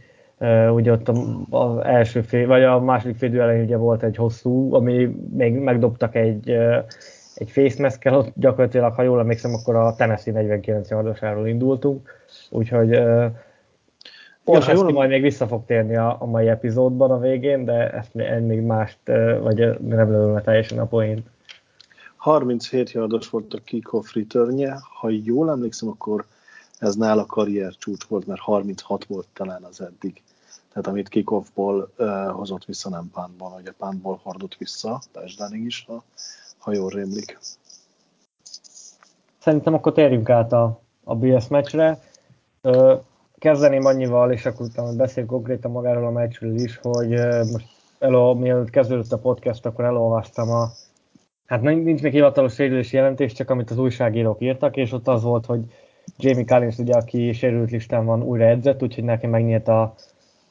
Ugye 0.69 0.91
ott 0.91 1.11
az 1.49 1.83
első 1.83 2.21
fél, 2.21 2.47
vagy 2.47 2.63
a 2.63 2.79
második 2.79 3.15
fél 3.15 3.41
elején 3.41 3.63
ugye 3.63 3.77
volt 3.77 4.03
egy 4.03 4.15
hosszú, 4.15 4.73
ami 4.73 5.15
még 5.33 5.53
megdobtak 5.53 6.15
egy, 6.15 6.49
egy 7.35 7.51
face 7.51 7.81
mask 7.81 8.05
ott 8.05 8.31
gyakorlatilag, 8.35 8.93
ha 8.93 9.01
jól 9.01 9.19
emlékszem, 9.19 9.53
akkor 9.53 9.75
a 9.75 9.95
Tennessee 9.95 10.33
49 10.33 10.89
yardosáról 10.89 11.47
indultunk, 11.47 12.09
úgyhogy 12.49 12.99
Olszewski 14.49 14.91
majd 14.91 15.09
még 15.09 15.21
vissza 15.21 15.47
fog 15.47 15.65
térni 15.65 15.95
a, 15.95 16.15
a 16.19 16.25
mai 16.25 16.47
epizódban 16.47 17.11
a 17.11 17.19
végén, 17.19 17.65
de 17.65 17.91
ezt 17.91 18.13
még 18.41 18.61
mást, 18.61 18.97
vagy 19.41 19.79
nem 19.81 20.11
lőlne 20.11 20.41
teljesen 20.41 20.79
a 20.79 20.85
poént. 20.85 21.27
37 22.15 22.91
yardos 22.91 23.29
volt 23.29 23.53
a 23.53 23.59
kickoff 23.63 24.13
returnje, 24.13 24.77
ha 24.99 25.09
jól 25.09 25.49
emlékszem, 25.49 25.89
akkor 25.89 26.25
ez 26.79 26.95
nála 26.95 27.25
karrier 27.25 27.73
csúcs 27.77 28.03
volt, 28.03 28.27
mert 28.27 28.39
36 28.39 29.05
volt 29.05 29.27
talán 29.33 29.63
az 29.63 29.81
eddig. 29.81 30.21
Tehát 30.69 30.87
amit 30.87 31.09
kickoffból 31.09 31.91
uh, 31.97 32.29
hozott 32.29 32.65
vissza, 32.65 32.89
nem 32.89 33.09
pántból, 33.13 33.49
vagy 33.49 33.67
a 33.67 33.73
pántból 33.77 34.19
hordott 34.23 34.55
vissza, 34.55 35.01
touchdownig 35.11 35.65
is, 35.65 35.85
ha, 35.87 36.03
ha 36.57 36.73
jól 36.73 36.89
rémlik. 36.89 37.39
Szerintem 39.39 39.73
akkor 39.73 39.91
térjünk 39.91 40.29
át 40.29 40.53
a, 40.53 40.79
a 41.03 41.15
BS 41.15 41.47
meccsre. 41.47 42.01
Uh, 42.61 42.99
kezdeném 43.39 43.85
annyival, 43.85 44.31
és 44.31 44.45
akkor 44.45 44.65
utána 44.65 44.95
beszélünk 44.95 45.31
konkrétan 45.31 45.71
magáról 45.71 46.05
a 46.05 46.11
meccsről 46.11 46.55
is, 46.55 46.79
hogy 46.81 47.09
most 47.51 47.67
elol, 47.99 48.35
mielőtt 48.35 48.69
kezdődött 48.69 49.11
a 49.11 49.17
podcast, 49.17 49.65
akkor 49.65 49.85
elolvastam 49.85 50.49
a 50.49 50.69
Hát 51.47 51.61
nincs 51.61 52.01
még 52.01 52.11
hivatalos 52.11 52.53
sérülési 52.53 52.95
jelentés, 52.95 53.33
csak 53.33 53.49
amit 53.49 53.71
az 53.71 53.77
újságírók 53.77 54.41
írtak, 54.41 54.75
és 54.77 54.91
ott 54.91 55.07
az 55.07 55.23
volt, 55.23 55.45
hogy 55.45 55.59
Jamie 56.17 56.45
Collins, 56.45 56.77
ugye, 56.77 56.93
aki 56.93 57.31
sérült 57.31 57.71
listán 57.71 58.05
van, 58.05 58.23
újra 58.23 58.45
edzett, 58.45 58.83
úgyhogy 58.83 59.03
neki 59.03 59.27
megnyílt 59.27 59.67
a, 59.67 59.93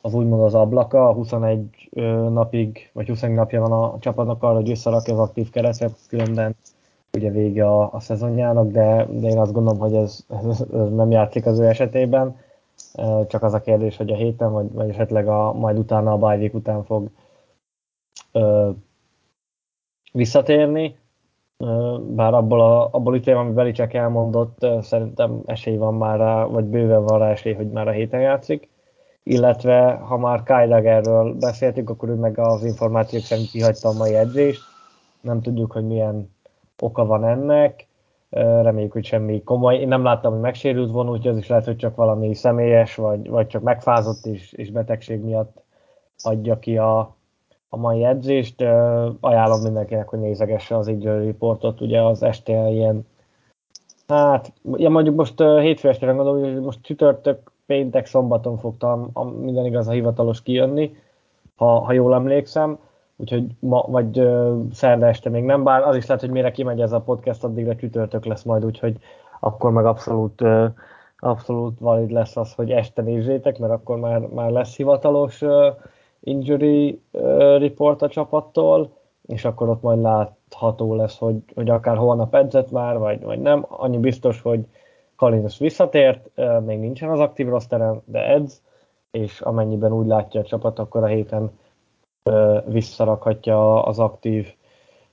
az 0.00 0.14
úgymond 0.14 0.42
az 0.42 0.54
ablaka, 0.54 1.12
21 1.12 1.88
napig, 2.30 2.90
vagy 2.92 3.08
20 3.08 3.20
napja 3.20 3.60
van 3.60 3.72
a 3.72 3.98
csapatnak 3.98 4.42
arra, 4.42 4.54
hogy 4.54 4.70
összerakja 4.70 5.14
az 5.14 5.20
aktív 5.20 5.50
keretre, 5.50 5.90
különben 6.08 6.56
ugye 7.12 7.30
vége 7.30 7.66
a, 7.66 7.92
a 7.92 8.00
szezonjának, 8.00 8.70
de, 8.70 9.06
de 9.10 9.28
én 9.28 9.38
azt 9.38 9.52
gondolom, 9.52 9.78
hogy 9.78 9.94
ez, 9.94 10.24
ez, 10.28 10.60
ez 10.60 10.90
nem 10.94 11.10
játszik 11.10 11.46
az 11.46 11.58
ő 11.58 11.66
esetében. 11.66 12.36
Csak 13.26 13.42
az 13.42 13.54
a 13.54 13.60
kérdés, 13.60 13.96
hogy 13.96 14.10
a 14.10 14.16
héten, 14.16 14.52
vagy, 14.52 14.72
vagy 14.72 14.88
esetleg 14.88 15.28
a, 15.28 15.52
majd 15.52 15.78
utána 15.78 16.12
a 16.12 16.36
bye 16.36 16.50
után 16.52 16.84
fog 16.84 17.10
ö, 18.32 18.70
visszatérni 20.12 20.96
bár 22.00 22.34
abból, 22.34 22.60
a, 22.60 22.88
abból 22.92 23.14
ütően, 23.14 23.38
ami 23.38 23.52
Belicek 23.52 23.94
elmondott, 23.94 24.66
szerintem 24.80 25.42
esély 25.46 25.76
van 25.76 25.94
már 25.94 26.18
rá, 26.18 26.44
vagy 26.44 26.64
bőven 26.64 27.04
van 27.04 27.18
rá 27.18 27.30
esély, 27.30 27.52
hogy 27.52 27.70
már 27.70 27.88
a 27.88 27.90
héten 27.90 28.20
játszik. 28.20 28.68
Illetve, 29.22 29.92
ha 29.92 30.16
már 30.16 30.42
Kyle 30.42 30.66
Daggerről 30.66 31.34
beszéltünk, 31.34 31.90
akkor 31.90 32.08
ő 32.08 32.14
meg 32.14 32.38
az 32.38 32.64
információk 32.64 33.22
szerint 33.22 33.50
kihagyta 33.50 33.88
a 33.88 33.92
mai 33.92 34.14
edzést. 34.14 34.62
Nem 35.20 35.40
tudjuk, 35.40 35.72
hogy 35.72 35.86
milyen 35.86 36.34
oka 36.78 37.04
van 37.04 37.24
ennek. 37.24 37.85
Reméljük, 38.30 38.92
hogy 38.92 39.04
semmi 39.04 39.42
komoly. 39.42 39.76
Én 39.76 39.88
nem 39.88 40.02
láttam, 40.02 40.32
hogy 40.32 40.40
megsérült 40.40 40.90
volna, 40.90 41.10
úgyhogy 41.10 41.30
az 41.30 41.36
is 41.36 41.48
lehet, 41.48 41.64
hogy 41.64 41.76
csak 41.76 41.96
valami 41.96 42.34
személyes, 42.34 42.94
vagy, 42.94 43.28
vagy 43.28 43.46
csak 43.46 43.62
megfázott 43.62 44.24
és, 44.24 44.52
és 44.52 44.70
betegség 44.70 45.20
miatt 45.20 45.62
adja 46.22 46.58
ki 46.58 46.78
a, 46.78 46.98
a 47.68 47.76
mai 47.76 48.04
edzést. 48.04 48.60
Ajánlom 49.20 49.62
mindenkinek, 49.62 50.08
hogy 50.08 50.18
nézegesse 50.18 50.76
az 50.76 50.88
injury 50.88 51.26
reportot, 51.26 51.80
ugye 51.80 52.02
az 52.02 52.22
este 52.22 52.68
ilyen 52.70 53.06
Hát, 54.06 54.52
ja, 54.76 54.88
mondjuk 54.88 55.16
most 55.16 55.40
uh, 55.40 55.60
hétfő 55.60 55.88
estére 55.88 56.12
gondolom, 56.12 56.42
hogy 56.42 56.60
most 56.60 56.82
csütörtök, 56.82 57.52
péntek, 57.66 58.06
szombaton 58.06 58.58
fogtam 58.58 59.10
a, 59.12 59.24
minden 59.24 59.64
igaz 59.64 59.88
a 59.88 59.92
hivatalos 59.92 60.42
kijönni, 60.42 60.96
ha, 61.56 61.78
ha 61.78 61.92
jól 61.92 62.14
emlékszem, 62.14 62.78
úgyhogy 63.16 63.46
ma, 63.58 63.84
vagy 63.88 64.18
uh, 64.18 64.72
szerda 64.72 65.06
este 65.06 65.30
még 65.30 65.44
nem, 65.44 65.64
bár 65.64 65.82
az 65.82 65.96
is 65.96 66.06
lehet, 66.06 66.22
hogy 66.22 66.32
mire 66.32 66.50
kimegy 66.50 66.80
ez 66.80 66.92
a 66.92 67.00
podcast, 67.00 67.44
addigra 67.44 67.76
csütörtök 67.76 68.24
lesz 68.24 68.42
majd, 68.42 68.64
úgyhogy 68.64 68.96
akkor 69.40 69.70
meg 69.70 69.86
abszolút, 69.86 70.40
uh, 70.40 70.66
abszolút 71.18 71.78
valid 71.78 72.10
lesz 72.10 72.36
az, 72.36 72.54
hogy 72.54 72.70
este 72.70 73.02
nézzétek, 73.02 73.58
mert 73.58 73.72
akkor 73.72 73.98
már, 73.98 74.20
már 74.20 74.50
lesz 74.50 74.76
hivatalos 74.76 75.42
uh, 75.42 75.66
injury 76.20 77.00
report 77.58 78.02
a 78.02 78.08
csapattól, 78.08 78.90
és 79.26 79.44
akkor 79.44 79.68
ott 79.68 79.82
majd 79.82 80.00
látható 80.00 80.94
lesz, 80.94 81.18
hogy, 81.18 81.36
hogy 81.54 81.70
akár 81.70 81.96
holnap 81.96 82.34
edzett 82.34 82.70
már, 82.70 82.98
vagy, 82.98 83.22
vagy 83.22 83.40
nem. 83.40 83.64
Annyi 83.68 83.98
biztos, 83.98 84.42
hogy 84.42 84.66
Kalinus 85.16 85.58
visszatért, 85.58 86.30
még 86.64 86.78
nincsen 86.78 87.10
az 87.10 87.18
aktív 87.18 87.48
rosteren, 87.48 88.02
de 88.04 88.26
edz, 88.26 88.62
és 89.10 89.40
amennyiben 89.40 89.92
úgy 89.92 90.06
látja 90.06 90.40
a 90.40 90.44
csapat, 90.44 90.78
akkor 90.78 91.02
a 91.02 91.06
héten 91.06 91.50
visszarakhatja 92.66 93.82
az 93.82 93.98
aktív, 93.98 94.54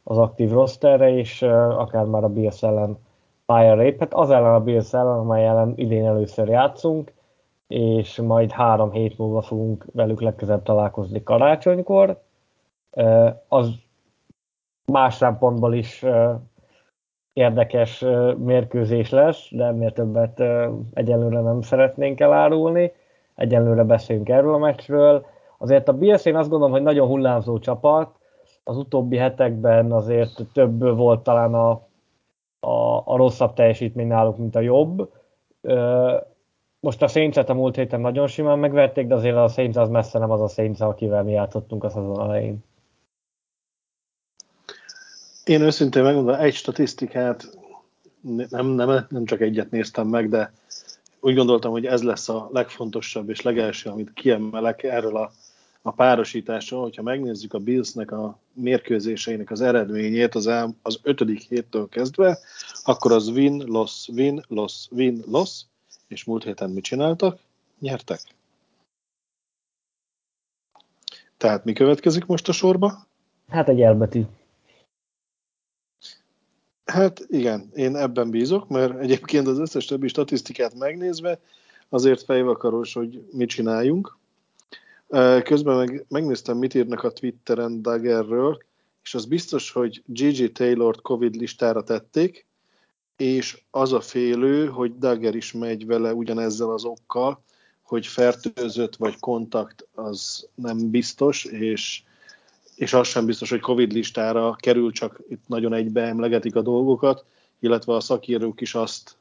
az 0.03 0.17
aktív 0.17 0.51
rosterre, 0.51 1.17
és 1.17 1.41
akár 1.41 2.05
már 2.05 2.23
a 2.23 2.29
Bills 2.29 2.63
ellen 2.63 2.97
pályára 3.45 3.81
léphet. 3.81 4.13
Az 4.13 4.29
ellen 4.29 4.53
a 4.53 4.63
Bills 4.63 4.93
ellen, 4.93 5.19
amely 5.19 5.47
ellen 5.47 5.73
idén 5.75 6.05
először 6.05 6.47
játszunk, 6.47 7.13
és 7.67 8.19
majd 8.19 8.51
három 8.51 8.91
hét 8.91 9.17
múlva 9.17 9.41
fogunk 9.41 9.85
velük 9.93 10.21
legközelebb 10.21 10.63
találkozni 10.63 11.23
karácsonykor. 11.23 12.21
Az 13.47 13.71
más 14.85 15.13
szempontból 15.13 15.73
is 15.73 16.05
érdekes 17.33 18.05
mérkőzés 18.37 19.09
lesz, 19.09 19.47
de 19.51 19.65
ennél 19.65 19.91
többet 19.91 20.43
egyelőre 20.93 21.39
nem 21.39 21.61
szeretnénk 21.61 22.19
elárulni. 22.19 22.91
Egyelőre 23.35 23.83
beszélünk 23.83 24.29
erről 24.29 24.53
a 24.53 24.57
meccsről. 24.57 25.25
Azért 25.63 25.87
a 25.87 25.93
Bills 25.93 26.25
én 26.25 26.35
azt 26.35 26.49
gondolom, 26.49 26.73
hogy 26.73 26.83
nagyon 26.83 27.07
hullámzó 27.07 27.59
csapat. 27.59 28.15
Az 28.63 28.77
utóbbi 28.77 29.17
hetekben 29.17 29.91
azért 29.91 30.41
több 30.53 30.95
volt 30.95 31.23
talán 31.23 31.53
a, 31.53 31.71
a, 32.59 33.01
a 33.05 33.15
rosszabb 33.15 33.53
teljesítmény 33.53 34.07
náluk, 34.07 34.37
mint 34.37 34.55
a 34.55 34.59
jobb 34.59 35.09
most 36.83 37.01
a 37.01 37.07
saints 37.07 37.37
a 37.37 37.53
múlt 37.53 37.75
héten 37.75 38.01
nagyon 38.01 38.27
simán 38.27 38.59
megverték, 38.59 39.07
de 39.07 39.15
azért 39.15 39.35
a 39.35 39.47
Saints 39.47 39.75
az 39.75 39.89
messze 39.89 40.19
nem 40.19 40.31
az 40.31 40.41
a 40.41 40.47
Saints, 40.47 40.79
akivel 40.79 41.23
mi 41.23 41.31
játszottunk 41.31 41.83
a 41.83 41.89
szezon 41.89 42.19
elején. 42.19 42.63
Én 45.43 45.61
őszintén 45.61 46.03
megmondom, 46.03 46.35
egy 46.35 46.53
statisztikát, 46.53 47.57
nem, 48.49 48.65
nem, 48.65 49.05
nem 49.09 49.25
csak 49.25 49.41
egyet 49.41 49.71
néztem 49.71 50.07
meg, 50.07 50.29
de 50.29 50.53
úgy 51.19 51.35
gondoltam, 51.35 51.71
hogy 51.71 51.85
ez 51.85 52.03
lesz 52.03 52.29
a 52.29 52.49
legfontosabb 52.51 53.29
és 53.29 53.41
legelső, 53.41 53.89
amit 53.89 54.13
kiemelek 54.13 54.83
erről 54.83 55.17
a, 55.17 55.31
a 55.85 55.91
párosításról, 55.91 56.81
hogyha 56.81 57.01
megnézzük 57.01 57.53
a 57.53 57.59
Billsnek 57.59 58.11
a 58.11 58.39
mérkőzéseinek 58.53 59.51
az 59.51 59.61
eredményét 59.61 60.35
az, 60.35 60.47
el, 60.47 60.75
az 60.81 60.99
ötödik 61.03 61.41
héttől 61.41 61.89
kezdve, 61.89 62.39
akkor 62.83 63.11
az 63.11 63.27
win, 63.27 63.63
loss, 63.65 64.07
win, 64.07 64.43
loss, 64.47 64.87
win, 64.91 65.23
loss, 65.25 65.63
és 66.07 66.23
múlt 66.23 66.43
héten 66.43 66.69
mit 66.69 66.83
csináltak? 66.83 67.39
Nyertek. 67.79 68.19
Tehát 71.37 71.65
mi 71.65 71.73
következik 71.73 72.25
most 72.25 72.47
a 72.47 72.51
sorba? 72.51 73.07
Hát 73.47 73.69
egy 73.69 73.81
elbetű. 73.81 74.23
Hát 76.85 77.25
igen, 77.27 77.69
én 77.73 77.95
ebben 77.95 78.29
bízok, 78.29 78.67
mert 78.67 78.99
egyébként 78.99 79.47
az 79.47 79.59
összes 79.59 79.85
többi 79.85 80.07
statisztikát 80.07 80.73
megnézve 80.73 81.39
azért 81.89 82.23
fejvakaros, 82.23 82.93
hogy 82.93 83.29
mit 83.31 83.49
csináljunk. 83.49 84.17
Közben 85.43 85.75
meg, 85.75 86.05
megnéztem, 86.09 86.57
mit 86.57 86.73
írnak 86.73 87.03
a 87.03 87.11
Twitteren 87.11 87.81
Daggerről, 87.81 88.57
és 89.03 89.13
az 89.13 89.25
biztos, 89.25 89.71
hogy 89.71 90.03
Gigi 90.05 90.51
Taylor-t 90.51 91.01
Covid 91.01 91.35
listára 91.35 91.83
tették, 91.83 92.45
és 93.17 93.61
az 93.71 93.93
a 93.93 94.01
félő, 94.01 94.67
hogy 94.67 94.97
Dagger 94.97 95.35
is 95.35 95.51
megy 95.51 95.85
vele 95.85 96.13
ugyanezzel 96.13 96.69
az 96.69 96.83
okkal, 96.83 97.43
hogy 97.81 98.07
fertőzött 98.07 98.95
vagy 98.95 99.19
kontakt 99.19 99.87
az 99.95 100.47
nem 100.55 100.89
biztos, 100.89 101.45
és, 101.45 102.03
és 102.75 102.93
az 102.93 103.07
sem 103.07 103.25
biztos, 103.25 103.49
hogy 103.49 103.59
Covid 103.59 103.91
listára 103.91 104.55
kerül, 104.59 104.91
csak 104.91 105.21
itt 105.29 105.47
nagyon 105.47 105.73
egybe 105.73 106.01
emlegetik 106.01 106.55
a 106.55 106.61
dolgokat, 106.61 107.25
illetve 107.59 107.93
a 107.93 107.99
szakírók 107.99 108.61
is 108.61 108.75
azt 108.75 109.15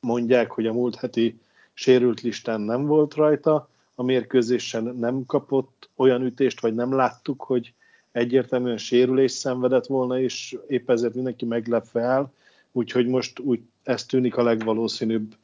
mondják, 0.00 0.50
hogy 0.50 0.66
a 0.66 0.72
múlt 0.72 0.96
heti 0.96 1.38
sérült 1.74 2.20
listán 2.20 2.60
nem 2.60 2.86
volt 2.86 3.14
rajta, 3.14 3.68
a 3.98 4.02
mérkőzésen 4.02 4.84
nem 4.84 5.26
kapott 5.26 5.90
olyan 5.96 6.22
ütést, 6.22 6.60
vagy 6.60 6.74
nem 6.74 6.94
láttuk, 6.94 7.42
hogy 7.42 7.74
egyértelműen 8.12 8.78
sérülés 8.78 9.32
szenvedett 9.32 9.86
volna, 9.86 10.20
és 10.20 10.56
épp 10.68 10.90
ezért 10.90 11.14
mindenki 11.14 11.44
meglep 11.44 11.84
fel, 11.84 12.32
úgyhogy 12.72 13.06
most 13.06 13.38
úgy 13.38 13.60
ez 13.82 14.04
tűnik 14.04 14.36
a 14.36 14.42
legvalószínűbb 14.42 15.34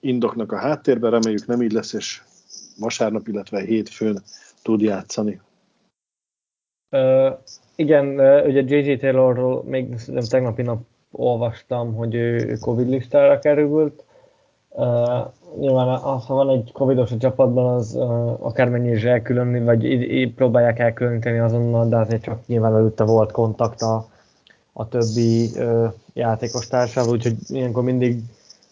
indoknak 0.00 0.52
a 0.52 0.56
háttérben, 0.56 1.10
reméljük 1.10 1.46
nem 1.46 1.62
így 1.62 1.72
lesz, 1.72 1.92
és 1.92 2.22
vasárnap, 2.78 3.28
illetve 3.28 3.60
hétfőn 3.60 4.22
tud 4.62 4.80
játszani. 4.80 5.40
Uh, 6.90 7.38
igen, 7.74 8.06
uh, 8.06 8.46
ugye 8.46 8.60
J.J. 8.60 8.96
Taylorról 8.96 9.64
még 9.64 9.94
nem 10.06 10.24
tegnapi 10.24 10.62
nap 10.62 10.86
olvastam, 11.10 11.94
hogy 11.94 12.14
ő 12.14 12.56
Covid 12.60 12.88
listára 12.88 13.38
került, 13.38 14.04
Uh, 14.70 15.32
nyilván 15.56 15.88
az, 15.88 16.26
ha 16.26 16.34
van 16.34 16.50
egy 16.50 16.72
covidos 16.72 17.12
a 17.12 17.16
csapatban, 17.16 17.74
az 17.74 17.94
uh, 17.94 18.46
akármennyi 18.46 18.90
is 18.90 19.04
elkülönni, 19.04 19.60
vagy 19.60 19.84
így, 19.84 20.02
így 20.02 20.34
próbálják 20.34 20.78
elkülöníteni 20.78 21.38
azonnal, 21.38 21.88
de 21.88 21.96
azért 21.96 22.22
csak 22.22 22.46
nyilván 22.46 22.74
előtte 22.74 23.04
volt 23.04 23.32
kontakt 23.32 23.82
a, 23.82 24.06
a 24.72 24.88
többi 24.88 25.50
uh, 25.56 25.92
játékos 26.12 26.66
társával, 26.66 27.12
úgyhogy 27.12 27.36
ilyenkor 27.48 27.82
mindig 27.82 28.22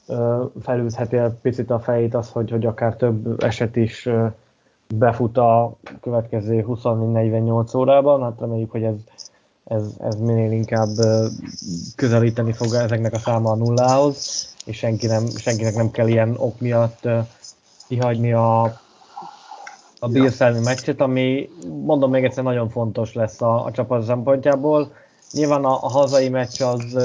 uh, 0.06 0.50
felütheti 0.60 1.16
egy 1.16 1.32
picit 1.42 1.70
a 1.70 1.78
fejét 1.78 2.14
az, 2.14 2.30
hogy, 2.30 2.50
hogy 2.50 2.66
akár 2.66 2.96
több 2.96 3.42
eset 3.42 3.76
is 3.76 4.06
uh, 4.06 4.32
befut 4.94 5.36
a 5.36 5.76
következő 6.00 6.64
24-48 6.68 7.76
órában, 7.76 8.22
hát 8.22 8.40
reméljük, 8.40 8.70
hogy 8.70 8.82
ez, 8.82 8.94
ez, 9.66 9.82
ez 9.98 10.14
minél 10.14 10.52
inkább 10.52 10.94
közelíteni 11.96 12.52
fog 12.52 12.74
ezeknek 12.74 13.12
a 13.12 13.18
száma 13.18 13.50
a 13.50 13.54
nullához 13.54 14.54
és 14.66 14.76
senki 14.76 15.06
nem, 15.06 15.26
senkinek 15.26 15.74
nem 15.74 15.90
kell 15.90 16.08
ilyen 16.08 16.34
ok 16.38 16.60
miatt 16.60 17.08
kihagyni 17.88 18.32
a, 18.32 18.62
a 19.98 20.08
Bills 20.08 20.38
meccset, 20.64 21.00
ami 21.00 21.48
mondom 21.84 22.10
még 22.10 22.24
egyszer 22.24 22.44
nagyon 22.44 22.68
fontos 22.68 23.14
lesz 23.14 23.42
a, 23.42 23.64
a 23.64 23.70
csapat 23.70 24.02
szempontjából. 24.02 24.92
Nyilván 25.32 25.64
a, 25.64 25.84
a 25.84 25.88
hazai 25.88 26.28
meccs 26.28 26.60
az 26.62 26.98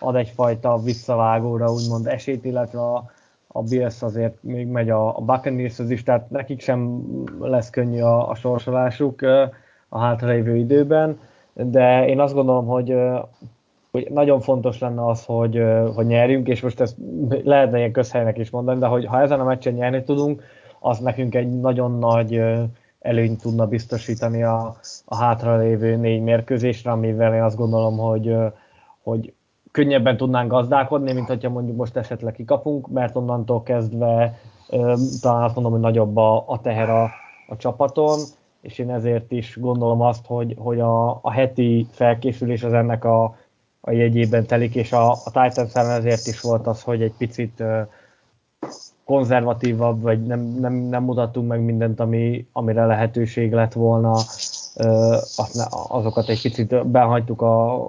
ad 0.00 0.16
egyfajta 0.16 0.78
visszavágóra 0.78 1.72
úgymond 1.72 2.06
esélyt, 2.06 2.44
illetve 2.44 2.80
a, 2.80 3.10
a 3.46 3.62
Bills 3.62 4.02
azért 4.02 4.42
még 4.42 4.66
megy 4.66 4.90
a, 4.90 5.16
a 5.16 5.20
buccaneers 5.20 5.78
is, 5.78 6.02
tehát 6.02 6.30
nekik 6.30 6.60
sem 6.60 7.02
lesz 7.40 7.70
könnyű 7.70 8.00
a, 8.00 8.28
a 8.28 8.34
sorsolásuk 8.34 9.22
a 9.88 9.98
hátralévő 9.98 10.56
időben, 10.56 11.18
de 11.54 12.06
én 12.08 12.20
azt 12.20 12.34
gondolom, 12.34 12.66
hogy 12.66 12.94
hogy 13.94 14.08
nagyon 14.10 14.40
fontos 14.40 14.78
lenne 14.78 15.06
az, 15.06 15.24
hogy, 15.24 15.62
hogy 15.94 16.06
nyerjünk, 16.06 16.48
és 16.48 16.60
most 16.60 16.80
ezt 16.80 16.96
lehetne 17.44 17.78
ilyen 17.78 17.92
közhelynek 17.92 18.38
is 18.38 18.50
mondani, 18.50 18.78
de 18.80 18.86
hogy 18.86 19.06
ha 19.06 19.20
ezen 19.20 19.40
a 19.40 19.44
meccsen 19.44 19.72
nyerni 19.72 20.02
tudunk, 20.02 20.42
az 20.80 20.98
nekünk 20.98 21.34
egy 21.34 21.60
nagyon 21.60 21.98
nagy 21.98 22.42
előnyt 23.00 23.42
tudna 23.42 23.66
biztosítani 23.66 24.42
a, 24.42 24.76
a 25.04 25.16
hátralévő 25.16 25.96
négy 25.96 26.22
mérkőzésre, 26.22 26.90
amivel 26.90 27.34
én 27.34 27.42
azt 27.42 27.56
gondolom, 27.56 27.96
hogy, 27.96 28.36
hogy 29.02 29.32
könnyebben 29.70 30.16
tudnánk 30.16 30.50
gazdálkodni, 30.50 31.12
mint 31.12 31.26
hogyha 31.26 31.50
mondjuk 31.50 31.76
most 31.76 31.96
esetleg 31.96 32.32
kikapunk, 32.32 32.88
mert 32.88 33.16
onnantól 33.16 33.62
kezdve 33.62 34.38
talán 35.20 35.42
azt 35.42 35.54
mondom, 35.54 35.72
hogy 35.72 35.80
nagyobb 35.80 36.16
a, 36.16 36.44
a 36.46 36.60
teher 36.60 36.90
a, 36.90 37.02
a 37.48 37.56
csapaton, 37.56 38.18
és 38.64 38.78
én 38.78 38.90
ezért 38.90 39.32
is 39.32 39.56
gondolom 39.60 40.00
azt, 40.00 40.26
hogy, 40.26 40.54
hogy 40.58 40.80
a, 40.80 41.10
a 41.10 41.30
heti 41.30 41.86
felkészülés 41.90 42.62
az 42.62 42.72
ennek 42.72 43.04
a, 43.04 43.36
a 43.80 43.90
jegyében 43.90 44.46
telik, 44.46 44.74
és 44.74 44.92
a, 44.92 45.10
a 45.10 45.30
Titans 45.32 45.74
ellen 45.74 45.98
ezért 45.98 46.26
is 46.26 46.40
volt 46.40 46.66
az, 46.66 46.82
hogy 46.82 47.02
egy 47.02 47.14
picit 47.18 47.60
uh, 47.60 47.86
konzervatívabb, 49.04 50.00
vagy 50.00 50.22
nem, 50.22 50.40
nem, 50.40 50.72
nem 50.72 51.02
mutattunk 51.02 51.48
meg 51.48 51.60
mindent, 51.60 52.00
ami, 52.00 52.46
amire 52.52 52.86
lehetőség 52.86 53.52
lett 53.52 53.72
volna, 53.72 54.14
azokat 55.88 56.28
egy 56.28 56.42
picit 56.42 56.86
behagytuk 56.86 57.42
a 57.42 57.84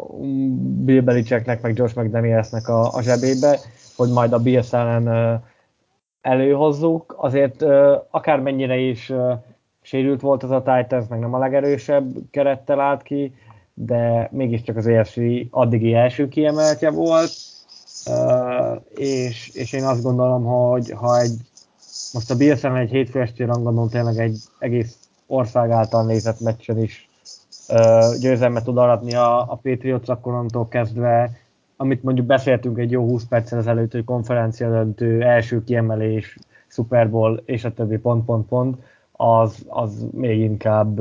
Bill 0.84 1.01
Belichicknek, 1.01 1.61
meg 1.61 1.78
Josh 1.78 1.97
McDanielsnek 1.97 2.67
a, 2.67 2.93
a 2.93 3.01
zsebébe, 3.01 3.59
hogy 3.95 4.09
majd 4.09 4.34
a 4.34 4.39
Bills 4.39 4.73
ellen 4.73 5.41
előhozzuk. 6.21 7.15
Azért 7.17 7.61
akármennyire 8.09 8.78
is 8.78 9.13
sérült 9.86 10.22
volt 10.22 10.44
az 10.44 10.52
a 10.52 10.64
Titans, 10.64 11.08
meg 11.08 11.20
nem 11.20 11.34
a 11.34 11.38
legerősebb 11.38 12.14
kerettel 12.32 12.80
állt 12.80 13.04
ki, 13.04 13.36
de 13.74 14.30
mégiscsak 14.32 14.78
az 14.78 14.88
EFC 14.88 15.16
addigi 15.50 15.94
első 15.94 16.28
kiemeltje 16.28 16.90
volt, 16.90 17.32
és, 18.96 19.50
és 19.54 19.74
én 19.74 19.84
azt 19.84 20.04
gondolom, 20.04 20.44
hogy 20.44 20.92
ha 20.92 21.20
egy 21.20 21.38
most 22.14 22.32
a 22.32 22.36
Bills 22.36 22.64
egy 22.64 22.90
hétfő 22.90 23.22
esti 23.22 23.44
rangadón 23.44 23.90
tényleg 23.90 24.18
egy 24.18 24.38
egész 24.60 24.98
ország 25.28 25.72
által 25.72 26.06
nézett 26.06 26.40
meccsen 26.40 26.78
is 26.78 27.10
győzelmet 28.20 28.64
tud 28.64 28.78
aratni 28.78 29.14
a, 29.14 29.40
a 29.40 29.60
Patriots, 29.62 30.10
akkor 30.10 30.34
onnantól 30.34 30.68
kezdve, 30.68 31.32
amit 31.78 32.04
mondjuk 32.04 32.26
beszéltünk 32.26 32.78
egy 32.78 32.92
jó 32.92 33.04
20 33.04 33.24
perccel 33.26 33.60
ezelőtt, 33.60 33.92
hogy 33.92 34.04
konferencia 34.04 34.70
döntő, 34.70 35.22
első 35.22 35.64
kiemelés, 35.64 36.38
Super 36.68 37.10
Bowl 37.10 37.42
és 37.46 37.64
a 37.64 37.74
többi 37.74 37.98
pont, 37.98 38.26
pont, 38.26 38.48
pont, 38.48 38.78
az, 39.18 39.66
az 39.68 40.05
még 40.11 40.39
inkább 40.39 40.99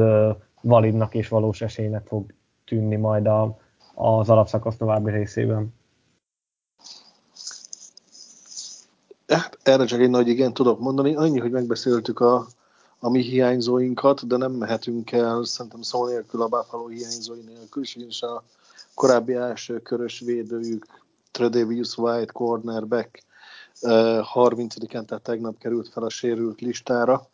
validnak 0.60 1.14
és 1.14 1.28
valós 1.28 1.60
esélynek 1.60 2.06
fog 2.06 2.34
tűnni 2.64 2.96
majd 2.96 3.26
a, 3.26 3.58
az 3.94 4.28
alapszakasz 4.28 4.76
további 4.76 5.10
részében. 5.10 5.74
Hát, 9.26 9.58
erre 9.62 9.84
csak 9.84 10.00
egy 10.00 10.10
nagy 10.10 10.28
igen 10.28 10.52
tudok 10.52 10.80
mondani. 10.80 11.14
Annyi, 11.14 11.38
hogy 11.38 11.50
megbeszéltük 11.50 12.20
a, 12.20 12.46
a 12.98 13.10
mi 13.10 13.20
hiányzóinkat, 13.20 14.26
de 14.26 14.36
nem 14.36 14.52
mehetünk 14.52 15.12
el 15.12 15.44
szerintem 15.44 15.82
szó 15.82 16.06
nélkül 16.06 16.42
a 16.42 16.48
Buffalo 16.48 16.86
hiányzói 16.86 17.40
nélkül, 17.40 17.82
és 18.08 18.22
a 18.22 18.42
korábbi 18.94 19.34
első 19.34 19.80
körös 19.80 20.20
védőjük 20.20 20.86
Tredavious 21.30 21.98
White 21.98 22.32
cornerback 22.32 23.22
30-án, 24.34 25.04
tehát 25.04 25.22
tegnap 25.22 25.58
került 25.58 25.88
fel 25.88 26.02
a 26.02 26.08
sérült 26.08 26.60
listára, 26.60 27.28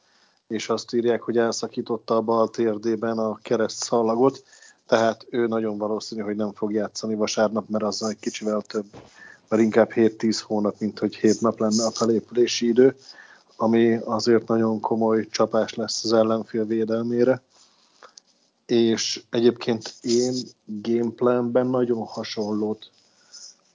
és 0.51 0.68
azt 0.68 0.94
írják, 0.94 1.22
hogy 1.22 1.36
elszakította 1.36 2.16
a 2.16 2.20
bal 2.20 2.51
térdében 2.51 3.18
a 3.18 3.39
kereszt 3.43 3.82
szallagot, 3.82 4.43
tehát 4.86 5.27
ő 5.31 5.47
nagyon 5.47 5.78
valószínű, 5.78 6.20
hogy 6.20 6.36
nem 6.36 6.52
fog 6.52 6.72
játszani 6.72 7.14
vasárnap, 7.14 7.68
mert 7.68 7.85
az 7.85 8.02
egy 8.02 8.18
kicsivel 8.18 8.60
több, 8.60 8.85
mert 9.48 9.62
inkább 9.62 9.90
7-10 9.94 10.40
hónap, 10.47 10.74
mint 10.78 10.98
hogy 10.98 11.16
7 11.16 11.40
nap 11.40 11.59
lenne 11.59 11.85
a 11.85 11.90
felépülési 11.90 12.66
idő, 12.66 12.97
ami 13.56 13.94
azért 13.94 14.48
nagyon 14.48 14.81
komoly 14.81 15.27
csapás 15.27 15.74
lesz 15.74 16.05
az 16.05 16.12
ellenfél 16.12 16.64
védelmére. 16.64 17.43
És 18.66 19.22
egyébként 19.31 19.94
én 20.01 20.35
gameplanben 20.64 21.66
nagyon 21.66 22.05
hasonlót 22.05 22.90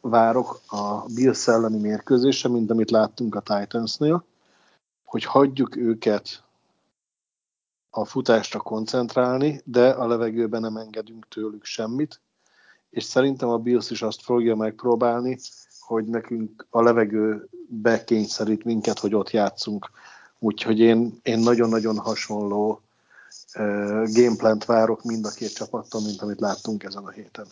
várok 0.01 0.61
a 0.67 1.05
Bills 1.13 1.47
elleni 1.47 1.79
mérkőzésre, 1.79 2.49
mint 2.49 2.71
amit 2.71 2.91
láttunk 2.91 3.35
a 3.35 3.39
Titansnél, 3.39 4.25
hogy 5.03 5.23
hagyjuk 5.23 5.75
őket 5.75 6.43
a 7.97 8.05
futásra 8.05 8.59
koncentrálni, 8.59 9.61
de 9.65 9.89
a 9.89 10.07
levegőben 10.07 10.61
nem 10.61 10.77
engedünk 10.77 11.27
tőlük 11.27 11.63
semmit, 11.65 12.21
és 12.89 13.03
szerintem 13.03 13.49
a 13.49 13.57
BIOS 13.57 13.89
is 13.89 14.01
azt 14.01 14.21
fogja 14.21 14.55
megpróbálni, 14.55 15.37
hogy 15.79 16.05
nekünk 16.05 16.67
a 16.69 16.81
levegő 16.81 17.47
bekényszerít 17.67 18.63
minket, 18.63 18.99
hogy 18.99 19.15
ott 19.15 19.31
játszunk. 19.31 19.89
Úgyhogy 20.39 20.79
én, 20.79 21.19
én 21.23 21.39
nagyon-nagyon 21.39 21.97
hasonló 21.97 22.81
uh, 23.55 24.03
gameplant 24.13 24.65
várok 24.65 25.03
mind 25.03 25.25
a 25.25 25.29
két 25.29 25.53
csapattól, 25.53 26.01
mint 26.01 26.21
amit 26.21 26.39
láttunk 26.39 26.83
ezen 26.83 27.03
a 27.03 27.09
héten. 27.09 27.47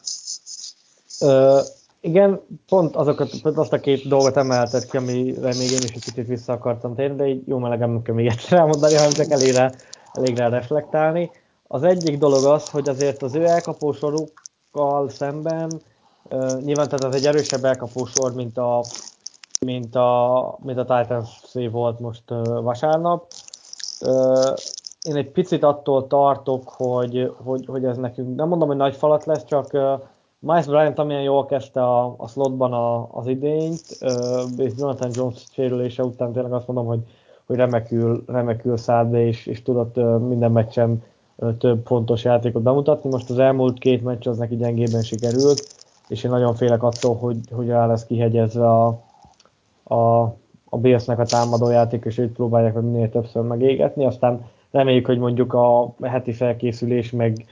Uh, 1.19 1.59
igen, 2.01 2.41
pont 2.67 2.95
azokat, 2.95 3.31
azt 3.43 3.73
a 3.73 3.79
két 3.79 4.07
dolgot 4.07 4.37
emelted 4.37 4.85
ki, 4.85 4.97
amire 4.97 5.53
még 5.57 5.71
én 5.71 5.81
is 5.83 5.91
egy 5.91 6.03
kicsit 6.03 6.27
vissza 6.27 6.53
akartam 6.53 6.95
térni, 6.95 7.15
de 7.15 7.27
így 7.27 7.47
jó 7.47 7.57
melegem 7.57 8.01
kell 8.01 8.15
még 8.15 8.27
egyszer 8.27 8.59
elmondani, 8.59 8.95
hanem 8.95 9.11
csak 9.11 9.31
elére 9.31 9.71
elég 10.13 10.37
rá 10.37 10.49
reflektálni. 10.49 11.31
Az 11.67 11.83
egyik 11.83 12.17
dolog 12.17 12.45
az, 12.45 12.69
hogy 12.69 12.89
azért 12.89 13.21
az 13.21 13.35
ő 13.35 13.45
elkapósorukkal 13.45 15.09
szemben 15.09 15.81
uh, 16.29 16.61
nyilván 16.61 16.87
tehát 16.87 17.03
az 17.03 17.15
egy 17.15 17.25
erősebb 17.25 17.63
elkapósor, 17.63 18.33
mint 18.33 18.57
a, 18.57 18.83
mint 19.65 19.95
a, 19.95 20.57
mint 20.63 20.77
a 20.77 20.85
Titans 20.85 21.29
volt 21.71 21.99
most 21.99 22.31
uh, 22.31 22.61
vasárnap, 22.61 23.25
én 25.03 25.15
egy 25.15 25.31
picit 25.31 25.63
attól 25.63 26.07
tartok, 26.07 26.69
hogy, 26.69 27.33
hogy, 27.43 27.65
hogy 27.65 27.85
ez 27.85 27.97
nekünk, 27.97 28.35
nem 28.35 28.47
mondom, 28.47 28.67
hogy 28.67 28.77
nagy 28.77 28.95
falat 28.95 29.25
lesz, 29.25 29.45
csak 29.45 29.71
Miles 30.39 30.65
Bryant 30.65 30.99
amilyen 30.99 31.21
jól 31.21 31.45
kezdte 31.45 31.83
a, 31.83 32.15
a 32.17 32.27
slotban 32.27 32.73
a, 32.73 33.07
az 33.11 33.27
idényt, 33.27 33.81
és 34.57 34.71
Jonathan 34.77 35.09
Jones 35.13 35.43
sérülése 35.51 36.03
után 36.03 36.31
tényleg 36.31 36.53
azt 36.53 36.67
mondom, 36.67 36.85
hogy, 36.85 36.99
hogy 37.53 37.61
remekül, 37.61 38.23
remekül 38.27 38.77
szállt 38.77 39.09
be, 39.09 39.25
és, 39.25 39.45
és 39.45 39.61
tudott 39.61 39.95
minden 40.27 40.51
meccsen 40.51 41.03
több 41.57 41.85
fontos 41.85 42.23
játékot 42.23 42.61
bemutatni. 42.61 43.09
Most 43.09 43.29
az 43.29 43.39
elmúlt 43.39 43.79
két 43.79 44.03
meccs 44.03 44.27
az 44.27 44.37
neki 44.37 44.55
gyengében 44.55 45.01
sikerült, 45.01 45.67
és 46.07 46.23
én 46.23 46.31
nagyon 46.31 46.55
félek 46.55 46.83
attól, 46.83 47.15
hogy, 47.15 47.37
hogy 47.51 47.69
el 47.69 47.87
lesz 47.87 48.05
kihegyezve 48.05 48.69
a, 48.69 48.87
a, 49.83 50.21
a 50.69 50.77
Billsnek 50.77 51.19
a 51.19 51.25
támadó 51.25 51.69
játék, 51.69 52.05
és 52.05 52.17
őt 52.17 52.33
próbálják 52.33 52.73
meg 52.73 52.83
minél 52.83 53.09
többször 53.09 53.43
megégetni, 53.43 54.05
aztán 54.05 54.45
reméljük, 54.71 55.05
hogy 55.05 55.17
mondjuk 55.17 55.53
a 55.53 55.93
heti 56.01 56.31
felkészülés 56.31 57.11
meg 57.11 57.45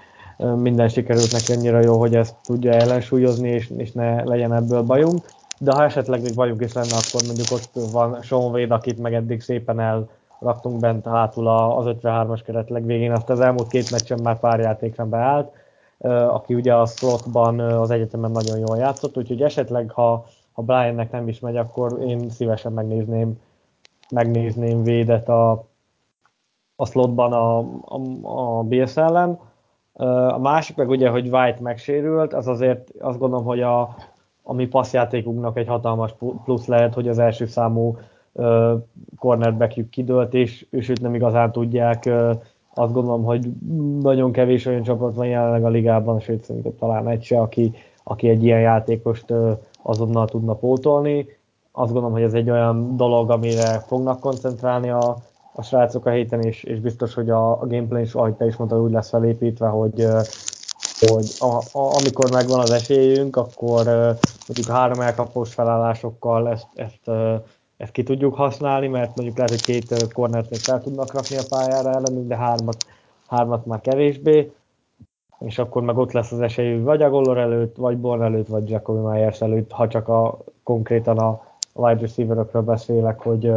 minden 0.55 0.87
sikerült 0.87 1.31
neki 1.31 1.53
annyira 1.53 1.79
jó, 1.79 1.99
hogy 1.99 2.15
ezt 2.15 2.35
tudja 2.43 2.71
ellensúlyozni, 2.71 3.49
és, 3.49 3.69
és 3.77 3.91
ne 3.91 4.23
legyen 4.23 4.53
ebből 4.53 4.81
bajunk. 4.81 5.25
De 5.63 5.71
ha 5.71 5.83
esetleg 5.83 6.21
még 6.21 6.35
bajunk 6.35 6.61
is 6.61 6.73
lenne, 6.73 6.95
akkor 6.95 7.21
mondjuk 7.25 7.47
ott 7.51 7.91
van 7.91 8.21
Sean 8.21 8.51
Wade, 8.51 8.73
akit 8.73 8.99
meg 8.99 9.13
eddig 9.13 9.41
szépen 9.41 9.79
elraktunk 9.79 10.79
bent 10.79 11.05
hátul 11.05 11.47
az 11.47 11.85
53-as 11.87 12.41
keret 12.45 12.69
legvégén, 12.69 13.11
azt 13.11 13.29
az 13.29 13.39
elmúlt 13.39 13.67
két 13.67 13.91
meccsen 13.91 14.19
már 14.23 14.39
pár 14.39 14.59
játékra 14.59 15.05
beállt, 15.05 15.51
aki 16.27 16.53
ugye 16.53 16.75
a 16.75 16.85
slotban 16.85 17.59
az 17.59 17.91
egyetemen 17.91 18.31
nagyon 18.31 18.57
jól 18.57 18.77
játszott, 18.77 19.17
úgyhogy 19.17 19.41
esetleg 19.41 19.91
ha, 19.91 20.25
ha 20.51 20.61
Briannek 20.61 21.11
nem 21.11 21.27
is 21.27 21.39
megy, 21.39 21.57
akkor 21.57 22.01
én 22.01 22.29
szívesen 22.29 22.71
megnézném, 22.71 23.39
megnézném 24.09 24.83
védet 24.83 25.29
a, 25.29 25.51
a 26.75 26.85
slotban 26.85 27.33
a, 27.33 27.57
a, 27.59 28.57
a 28.57 28.63
Bills 28.63 28.97
ellen. 28.97 29.39
A 30.33 30.39
másik 30.39 30.75
meg 30.75 30.89
ugye, 30.89 31.09
hogy 31.09 31.27
White 31.29 31.61
megsérült, 31.61 32.33
az 32.33 32.47
azért 32.47 32.91
azt 32.99 33.19
gondolom, 33.19 33.45
hogy 33.45 33.61
a, 33.61 33.95
a 34.51 34.53
mi 34.53 34.67
passzjátékunknak 34.67 35.57
egy 35.57 35.67
hatalmas 35.67 36.15
plusz 36.43 36.65
lehet, 36.65 36.93
hogy 36.93 37.07
az 37.07 37.19
első 37.19 37.45
számú 37.45 37.97
uh, 38.31 38.71
cornerbackjük 39.19 39.89
kidőlt, 39.89 40.33
és, 40.33 40.65
és 40.69 40.89
őt 40.89 41.01
nem 41.01 41.15
igazán 41.15 41.51
tudják. 41.51 42.03
Uh, 42.05 42.31
azt 42.73 42.93
gondolom, 42.93 43.23
hogy 43.23 43.49
nagyon 44.01 44.31
kevés 44.31 44.65
olyan 44.65 44.83
csapat 44.83 45.15
van 45.15 45.27
jelenleg 45.27 45.65
a 45.65 45.69
ligában, 45.69 46.19
sőt 46.19 46.43
szerintem 46.43 46.75
talán 46.79 47.07
egy 47.07 47.23
se, 47.23 47.39
aki, 47.39 47.73
aki 48.03 48.29
egy 48.29 48.43
ilyen 48.43 48.59
játékost 48.59 49.31
uh, 49.31 49.51
azonnal 49.81 50.27
tudna 50.27 50.53
pótolni. 50.53 51.25
Azt 51.71 51.91
gondolom, 51.91 52.11
hogy 52.11 52.25
ez 52.25 52.33
egy 52.33 52.49
olyan 52.49 52.95
dolog, 52.97 53.29
amire 53.29 53.79
fognak 53.79 54.19
koncentrálni 54.19 54.89
a, 54.89 55.17
a 55.53 55.61
srácok 55.61 56.05
a 56.05 56.09
héten, 56.09 56.41
és, 56.41 56.63
és 56.63 56.79
biztos, 56.79 57.13
hogy 57.13 57.29
a, 57.29 57.51
a 57.51 57.67
gameplay 57.67 58.01
is, 58.01 58.13
ahogy 58.13 58.33
te 58.33 58.45
is 58.45 58.55
mondtad, 58.55 58.79
úgy 58.79 58.91
lesz 58.91 59.09
felépítve, 59.09 59.67
hogy, 59.67 60.05
hogy 61.07 61.25
a, 61.39 61.77
a, 61.79 61.95
amikor 61.99 62.31
megvan 62.31 62.59
az 62.59 62.71
esélyünk, 62.71 63.35
akkor 63.35 64.15
mondjuk 64.53 64.75
három 64.75 64.99
elkapós 64.99 65.53
felállásokkal 65.53 66.49
ezt, 66.49 66.67
ezt, 66.73 67.11
ezt 67.77 67.91
ki 67.91 68.03
tudjuk 68.03 68.35
használni, 68.35 68.87
mert 68.87 69.15
mondjuk 69.15 69.37
lehet, 69.37 69.51
hogy 69.51 69.61
két 69.61 70.13
kornert 70.13 70.49
még 70.49 70.59
fel 70.59 70.81
tudnak 70.81 71.13
rakni 71.13 71.37
a 71.37 71.43
pályára 71.49 71.89
ellenünk, 71.89 72.27
de 72.27 72.35
hármat, 72.35 72.85
hármat 73.27 73.65
már 73.65 73.81
kevésbé, 73.81 74.53
és 75.39 75.57
akkor 75.57 75.81
meg 75.81 75.97
ott 75.97 76.11
lesz 76.11 76.31
az 76.31 76.41
esélyünk 76.41 76.85
vagy 76.85 77.01
a 77.01 77.09
Gollor 77.09 77.37
előtt, 77.37 77.75
vagy 77.75 77.97
Born 77.97 78.21
előtt, 78.21 78.47
vagy 78.47 78.69
Jacobi 78.69 78.99
Myers 78.99 79.41
előtt, 79.41 79.71
ha 79.71 79.87
csak 79.87 80.07
a, 80.07 80.37
konkrétan 80.63 81.17
a 81.17 81.41
wide 81.73 81.99
receiver 81.99 82.63
beszélek, 82.63 83.19
hogy, 83.19 83.53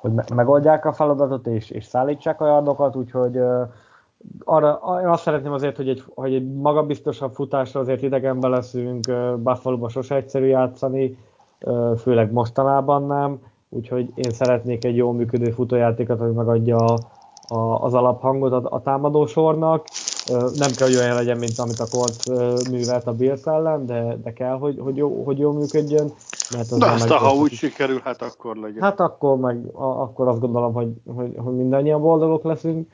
hogy 0.00 0.12
megoldják 0.34 0.84
a 0.84 0.92
feladatot 0.92 1.46
és, 1.46 1.70
és 1.70 1.84
szállítsák 1.84 2.40
a 2.40 2.46
yardokat, 2.46 2.96
úgyhogy 2.96 3.40
arra, 4.44 4.80
én 5.02 5.08
azt 5.08 5.22
szeretném 5.22 5.52
azért, 5.52 5.76
hogy 5.76 5.88
egy, 5.88 6.04
hogy 6.14 6.34
egy 6.34 6.52
magabiztosabb 6.54 7.34
futásra 7.34 7.80
azért 7.80 8.02
idegenbe 8.02 8.48
leszünk, 8.48 9.04
uh, 9.08 9.36
buffalo 9.36 9.88
sose 9.88 10.14
egyszerű 10.14 10.46
játszani, 10.46 11.18
főleg 11.96 12.32
mostanában 12.32 13.06
nem, 13.06 13.38
úgyhogy 13.68 14.12
én 14.14 14.30
szeretnék 14.30 14.84
egy 14.84 14.96
jól 14.96 15.12
működő 15.12 15.50
futójátékot, 15.50 16.18
hogy 16.18 16.32
megadja 16.32 16.76
a, 16.76 16.98
a, 17.54 17.82
az 17.84 17.94
alaphangot 17.94 18.52
a, 18.52 18.74
a 18.74 18.82
támadósornak. 18.82 19.86
Nem 20.54 20.70
kell, 20.76 20.86
hogy 20.86 20.96
olyan 20.96 21.14
legyen, 21.14 21.38
mint 21.38 21.58
amit 21.58 21.78
a 21.78 21.86
Colt 21.90 22.28
művelt 22.70 23.06
a 23.06 23.12
Bills 23.12 23.44
ellen, 23.44 23.86
de, 23.86 24.18
de 24.22 24.32
kell, 24.32 24.58
hogy, 24.58 24.78
hogy, 24.78 24.96
jó, 24.96 25.22
hogy 25.24 25.38
jól 25.38 25.52
működjön. 25.52 26.10
Mert 26.54 26.70
az 26.70 26.78
De 26.78 26.86
aztán, 26.86 27.18
ha 27.18 27.34
úgy 27.34 27.52
sikerül, 27.52 28.00
hát 28.04 28.22
akkor 28.22 28.56
legyen. 28.56 28.82
Hát 28.82 29.00
akkor, 29.00 29.38
meg, 29.38 29.66
a, 29.72 29.84
akkor 29.84 30.28
azt 30.28 30.40
gondolom, 30.40 30.72
hogy, 30.72 30.92
hogy, 31.14 31.34
hogy 31.36 31.56
mindannyian 31.56 32.00
boldogok 32.00 32.42
leszünk, 32.42 32.90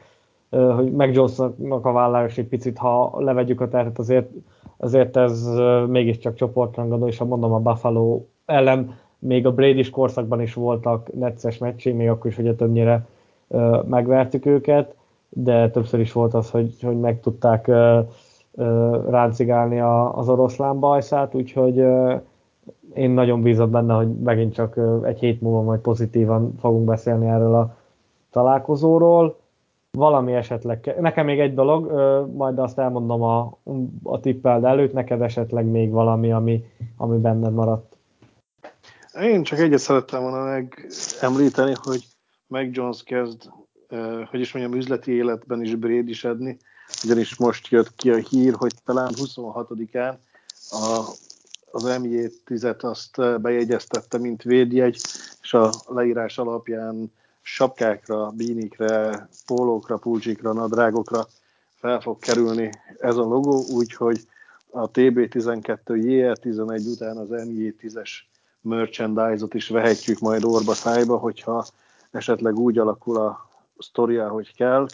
hogy 0.51 0.93
meg 0.93 1.15
Jonesnak 1.15 1.87
a 1.87 1.93
vállára 1.93 2.29
egy 2.37 2.49
picit, 2.49 2.79
ha 2.79 3.15
levegyük 3.19 3.61
a 3.61 3.69
terhet, 3.69 3.99
azért, 3.99 4.31
azért 4.77 5.17
ez 5.17 5.49
mégiscsak 5.89 6.35
csoportrangadó, 6.35 7.07
és 7.07 7.19
ha 7.19 7.25
mondom 7.25 7.53
a 7.53 7.59
Buffalo 7.59 8.23
ellen, 8.45 8.95
még 9.19 9.47
a 9.47 9.53
brady 9.53 9.91
korszakban 9.91 10.41
is 10.41 10.55
voltak 10.55 11.15
necces 11.15 11.59
meccsé, 11.59 11.93
még 11.93 12.09
akkor 12.09 12.31
is, 12.31 12.37
hogy 12.37 12.57
többnyire 12.57 13.07
megvertük 13.89 14.47
őket, 14.47 14.95
de 15.29 15.71
többször 15.71 16.01
is 16.01 16.13
volt 16.13 16.35
az, 16.35 16.51
hogy, 16.51 16.83
hogy 16.83 17.01
meg 17.01 17.21
tudták 17.21 17.71
ráncigálni 19.09 19.81
az 20.13 20.29
oroszlán 20.29 20.79
bajszát, 20.79 21.35
úgyhogy 21.35 21.85
én 22.95 23.11
nagyon 23.11 23.43
bízom 23.43 23.71
benne, 23.71 23.95
hogy 23.95 24.15
megint 24.15 24.55
csak 24.55 24.81
egy 25.03 25.19
hét 25.19 25.41
múlva 25.41 25.63
majd 25.63 25.81
pozitívan 25.81 26.55
fogunk 26.59 26.85
beszélni 26.85 27.27
erről 27.27 27.55
a 27.55 27.77
találkozóról. 28.31 29.37
Valami 29.95 30.33
esetleg, 30.33 30.95
nekem 31.01 31.25
még 31.25 31.41
egy 31.41 31.55
dolog, 31.55 31.93
majd 32.37 32.59
azt 32.59 32.79
elmondom 32.79 33.23
a, 33.23 33.59
a 34.03 34.21
tippeld 34.21 34.65
előtt, 34.65 34.93
neked 34.93 35.23
esetleg 35.23 35.65
még 35.65 35.91
valami, 35.91 36.33
ami, 36.33 36.65
ami 36.97 37.19
benned 37.19 37.53
maradt. 37.53 37.97
Én 39.21 39.43
csak 39.43 39.59
egyet 39.59 39.79
szerettem 39.79 40.23
volna 40.23 40.45
megemlíteni, 41.21 41.73
hogy 41.83 42.05
Meg 42.47 42.75
Jones 42.77 43.03
kezd, 43.03 43.43
hogy 44.31 44.41
is 44.41 44.53
mondjam, 44.53 44.79
üzleti 44.79 45.13
életben 45.13 45.63
is 45.63 45.75
brédisedni, 45.75 46.57
ugyanis 47.05 47.37
most 47.37 47.69
jött 47.69 47.95
ki 47.95 48.11
a 48.11 48.17
hír, 48.17 48.55
hogy 48.55 48.73
talán 48.85 49.13
26-án 49.17 50.15
a 50.71 51.13
az 51.75 51.99
MJ10-et 52.03 52.81
azt 52.81 53.19
eh, 53.19 53.39
bejegyeztette, 53.39 54.19
mint 54.19 54.43
védjegy, 54.43 55.01
és 55.43 55.55
a 55.55 55.71
leírás 55.87 56.39
alapján 56.39 57.13
sapkákra, 57.47 58.31
bínikre, 58.31 59.29
pólókra, 59.47 59.97
pulcsikra, 59.97 60.53
nadrágokra 60.53 61.27
fel 61.75 62.01
fog 62.01 62.19
kerülni 62.19 62.71
ez 62.99 63.17
a 63.17 63.23
logó, 63.23 63.65
úgyhogy 63.73 64.21
a 64.71 64.91
TB12 64.91 65.79
JR11 65.85 66.93
után 66.93 67.17
az 67.17 67.29
MJ10-es 67.31 68.11
merchandise-ot 68.61 69.55
is 69.55 69.69
vehetjük 69.69 70.19
majd 70.19 70.45
orba 70.45 70.75
szájba, 70.75 71.17
hogyha 71.17 71.65
esetleg 72.11 72.59
úgy 72.59 72.79
alakul 72.79 73.17
a 73.17 73.49
sztoria, 73.79 74.29
hogy 74.29 74.55
kell, 74.55 74.87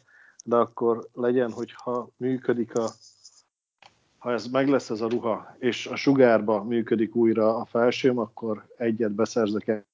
de 0.44 0.56
akkor 0.56 1.08
legyen, 1.12 1.52
hogyha 1.52 2.08
működik 2.16 2.74
a 2.74 2.88
ha 4.18 4.32
ez 4.32 4.46
meg 4.46 4.68
lesz 4.68 4.90
ez 4.90 5.00
a 5.00 5.08
ruha, 5.08 5.56
és 5.58 5.86
a 5.86 5.96
sugárba 5.96 6.62
működik 6.62 7.14
újra 7.14 7.56
a 7.56 7.64
felsőm, 7.64 8.18
akkor 8.18 8.66
egyet 8.76 9.12
beszerzek 9.12 9.84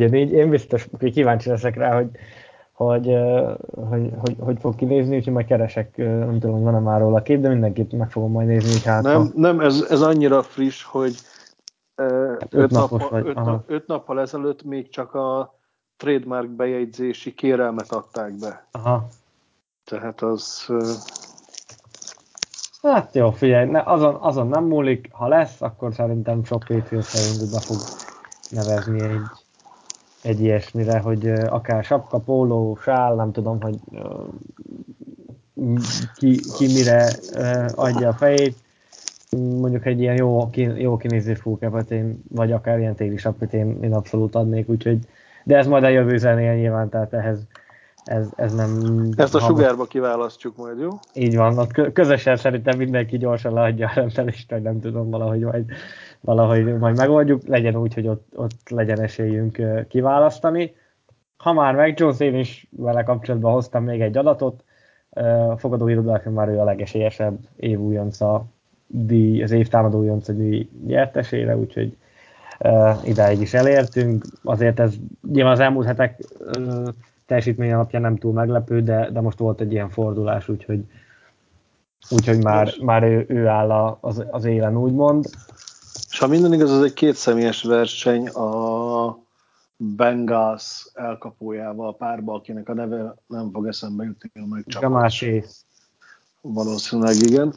így 0.00 0.32
én 0.32 0.50
biztos 0.50 0.88
hogy 0.98 1.12
kíváncsi 1.12 1.48
leszek 1.48 1.76
rá, 1.76 1.94
hogy 1.94 2.08
hogy, 2.76 3.16
hogy, 3.88 4.10
hogy, 4.18 4.36
hogy 4.38 4.56
fog 4.60 4.74
kinézni, 4.74 5.16
úgyhogy 5.16 5.32
majd 5.32 5.46
keresek, 5.46 5.96
nem 5.96 6.38
tudom, 6.38 6.62
van-e 6.62 6.78
már 6.78 7.00
róla 7.00 7.22
kép, 7.22 7.40
de 7.40 7.48
mindenkit 7.48 7.92
meg 7.92 8.10
fogom 8.10 8.30
majd 8.30 8.46
nézni, 8.46 8.90
hát. 8.90 9.02
Nem, 9.02 9.32
nem 9.34 9.60
ez, 9.60 9.86
ez 9.90 10.00
annyira 10.00 10.42
friss, 10.42 10.82
hogy 10.82 11.14
öt, 11.94 12.46
öt, 12.50 12.70
nappal, 12.70 13.08
vagy, 13.10 13.26
öt, 13.26 13.34
nap, 13.34 13.70
öt 13.70 13.86
nappal 13.86 14.20
ezelőtt 14.20 14.62
még 14.62 14.88
csak 14.88 15.14
a 15.14 15.58
trademark 15.96 16.48
bejegyzési 16.48 17.34
kérelmet 17.34 17.92
adták 17.92 18.32
be. 18.32 18.66
Aha. 18.70 19.06
Tehát 19.84 20.22
az... 20.22 20.72
Hát 22.82 23.14
jó, 23.14 23.30
figyelj, 23.30 23.70
ne, 23.70 23.82
azon, 23.82 24.14
azon 24.14 24.48
nem 24.48 24.64
múlik, 24.64 25.08
ha 25.12 25.28
lesz, 25.28 25.60
akkor 25.62 25.94
szerintem 25.94 26.44
sok 26.44 26.64
Patriot 26.68 27.04
szerint 27.04 27.50
be 27.50 27.60
fog 27.60 27.76
nevezni 28.50 29.02
egy, 29.02 29.20
egy 30.26 30.40
ilyesmire, 30.40 30.98
hogy 30.98 31.28
akár 31.28 31.84
sapka, 31.84 32.18
póló, 32.18 32.78
sál, 32.82 33.14
nem 33.14 33.32
tudom, 33.32 33.60
hogy 33.60 33.78
ki, 36.14 36.40
ki 36.56 36.66
mire 36.72 37.08
adja 37.74 38.08
a 38.08 38.12
fejét. 38.12 38.56
Mondjuk 39.60 39.86
egy 39.86 40.00
ilyen 40.00 40.16
jó, 40.16 40.50
jó 40.76 40.96
kinéző 40.96 41.34
fúkepet 41.34 41.90
én, 41.90 42.22
vagy 42.28 42.52
akár 42.52 42.78
ilyen 42.78 42.94
téli 42.94 43.16
sapkot 43.16 43.52
én, 43.52 43.78
én 43.82 43.94
abszolút 43.94 44.34
adnék, 44.34 44.68
úgyhogy 44.68 44.98
de 45.44 45.56
ez 45.56 45.66
majd 45.66 45.84
a 45.84 45.88
jövő 45.88 46.16
zenéje 46.16 46.54
nyilván, 46.54 46.88
tehát 46.88 47.12
ehhez 47.12 47.46
ez, 48.06 48.28
ez 48.36 48.54
nem... 48.54 48.70
Ezt 49.16 49.34
a 49.34 49.40
sugárba 49.40 49.84
kiválasztjuk 49.84 50.56
majd, 50.56 50.78
jó? 50.78 50.88
Így 51.14 51.36
van, 51.36 51.58
ott 51.58 51.92
közösen 51.92 52.36
szerintem 52.36 52.78
mindenki 52.78 53.18
gyorsan 53.18 53.52
leadja 53.52 53.88
a 53.88 53.92
rendelést, 53.94 54.50
vagy 54.50 54.62
nem 54.62 54.80
tudom, 54.80 55.10
valahogy 55.10 55.40
majd, 55.40 55.64
valahogy 56.20 56.78
majd 56.78 56.96
megoldjuk, 56.96 57.46
legyen 57.46 57.76
úgy, 57.76 57.94
hogy 57.94 58.08
ott, 58.08 58.26
ott 58.34 58.70
legyen 58.70 59.00
esélyünk 59.00 59.62
kiválasztani. 59.88 60.74
Ha 61.36 61.52
már 61.52 61.74
meg 61.74 61.98
Jones, 61.98 62.20
én 62.20 62.34
is 62.34 62.68
vele 62.70 63.02
kapcsolatban 63.02 63.52
hoztam 63.52 63.84
még 63.84 64.00
egy 64.00 64.16
adatot, 64.16 64.64
a 65.50 65.56
fogadóirodák 65.56 66.30
már 66.30 66.48
ő 66.48 66.58
a 66.58 66.64
legesélyesebb 66.64 67.38
évújonca 67.56 68.44
díj, 68.86 69.42
az 69.42 69.50
évtámadó 69.50 69.98
újonca 69.98 70.32
díj 70.32 70.68
nyertesére, 70.86 71.56
úgyhogy 71.56 71.96
uh, 72.58 73.08
idáig 73.08 73.40
is 73.40 73.54
elértünk. 73.54 74.24
Azért 74.42 74.80
ez 74.80 74.94
nyilván 75.32 75.52
az 75.52 75.60
elmúlt 75.60 75.86
hetek 75.86 76.18
uh, 76.58 76.88
teljesítmény 77.26 77.72
alapján 77.72 78.02
nem 78.02 78.16
túl 78.16 78.32
meglepő, 78.32 78.82
de, 78.82 79.10
de 79.10 79.20
most 79.20 79.38
volt 79.38 79.60
egy 79.60 79.72
ilyen 79.72 79.90
fordulás, 79.90 80.48
úgyhogy, 80.48 80.84
úgyhogy 82.10 82.42
már, 82.42 82.74
már 82.80 83.02
ő, 83.02 83.24
ő 83.28 83.46
áll 83.46 83.70
a, 83.70 83.98
az, 84.00 84.24
az 84.30 84.44
élen, 84.44 84.76
úgymond. 84.76 85.24
És 86.10 86.18
ha 86.18 86.26
minden 86.26 86.52
igaz, 86.52 86.70
az 86.70 86.82
egy 86.82 86.92
kétszemélyes 86.92 87.62
verseny 87.62 88.28
a 88.28 89.18
Bengals 89.76 90.90
elkapójával 90.94 91.96
párba, 91.96 92.34
akinek 92.34 92.68
a 92.68 92.74
neve 92.74 93.14
nem 93.26 93.50
fog 93.52 93.66
eszembe 93.66 94.04
jutni, 94.04 94.30
meg 94.50 94.64
csak 94.66 94.82
Gamásé. 94.82 95.44
Valószínűleg 96.40 97.14
igen. 97.14 97.52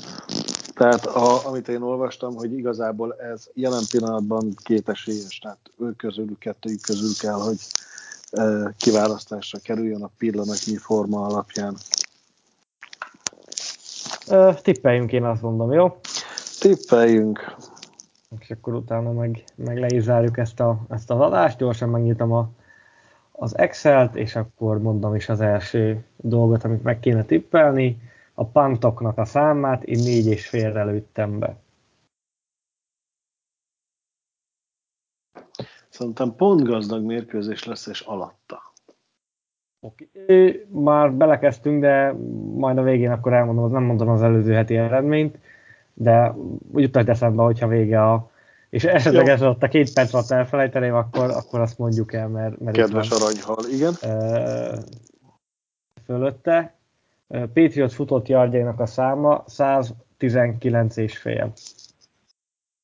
Tehát 0.74 1.06
a, 1.06 1.48
amit 1.48 1.68
én 1.68 1.82
olvastam, 1.82 2.36
hogy 2.36 2.54
igazából 2.54 3.16
ez 3.16 3.50
jelen 3.54 3.84
pillanatban 3.91 4.54
két 4.64 4.90
esélyes, 4.90 5.40
tehát 5.40 5.60
ők 5.78 5.98
közülük, 5.98 6.40
kettőjük 6.40 6.82
közül 6.82 7.12
kell, 7.20 7.40
hogy 7.40 7.58
kiválasztásra 8.77 9.60
kerüljön 9.64 10.03
a 10.03 10.10
pillanatnyi 10.18 10.76
forma 10.76 11.26
alapján. 11.26 11.77
Ö, 14.30 14.51
tippeljünk, 14.61 15.11
én 15.11 15.23
azt 15.23 15.41
mondom, 15.41 15.72
jó? 15.72 15.99
Tippeljünk. 16.60 17.56
És 18.39 18.49
akkor 18.49 18.73
utána 18.73 19.11
meg, 19.11 19.43
meg 19.56 19.77
le 19.77 19.88
is 19.89 20.03
zárjuk 20.03 20.38
ezt, 20.38 20.60
a, 20.60 20.80
ezt 20.89 21.11
az 21.11 21.19
adást, 21.19 21.57
gyorsan 21.57 21.89
megnyitom 21.89 22.31
a, 22.31 22.49
az 23.31 23.57
Excel-t, 23.57 24.15
és 24.15 24.35
akkor 24.35 24.81
mondom 24.81 25.15
is 25.15 25.30
az 25.30 25.41
első 25.41 26.03
dolgot, 26.15 26.64
amit 26.64 26.84
meg 26.84 26.99
kéne 26.99 27.23
tippelni 27.23 28.01
a 28.34 28.45
pantoknak 28.45 29.18
a 29.18 29.26
számát 29.26 29.84
én 29.84 30.03
négy 30.03 30.26
és 30.26 30.47
félre 30.47 30.84
lőttem 30.84 31.39
be. 31.39 31.56
Szerintem 35.99 36.35
pont 36.35 36.63
gazdag 36.63 37.03
mérkőzés 37.03 37.63
lesz, 37.63 37.88
és 37.88 37.99
alatta. 37.99 38.61
Oké. 39.80 40.67
Már 40.69 41.13
belekezdtünk, 41.13 41.81
de 41.81 42.11
majd 42.55 42.77
a 42.77 42.81
végén 42.81 43.11
akkor 43.11 43.34
elmondom, 43.34 43.71
nem 43.71 43.84
mondom 43.84 44.09
az 44.09 44.21
előző 44.21 44.53
heti 44.53 44.76
eredményt, 44.77 45.38
de 45.93 46.35
úgy 46.71 46.81
jutott 46.81 47.07
eszembe, 47.07 47.43
hogyha 47.43 47.67
vége 47.67 48.11
a 48.11 48.31
és 48.69 48.84
esetleg 48.84 49.27
ez 49.27 49.41
ott 49.41 49.63
a 49.63 49.67
két 49.67 49.93
perc 49.93 50.13
alatt 50.13 50.30
elfelejteném, 50.30 50.93
akkor, 50.93 51.30
akkor 51.30 51.59
azt 51.59 51.77
mondjuk 51.77 52.13
el, 52.13 52.27
mert... 52.27 52.59
mert 52.59 52.77
Kedves 52.77 53.09
aranyhal, 53.09 53.65
igen. 53.71 53.93
E, 54.01 54.84
fölötte. 56.05 56.76
Patriot 57.27 57.93
futott 57.93 58.27
yardjainak 58.27 58.80
a 58.80 58.85
száma 58.85 59.43
119 59.47 60.97
és 60.97 61.17
fél. 61.17 61.51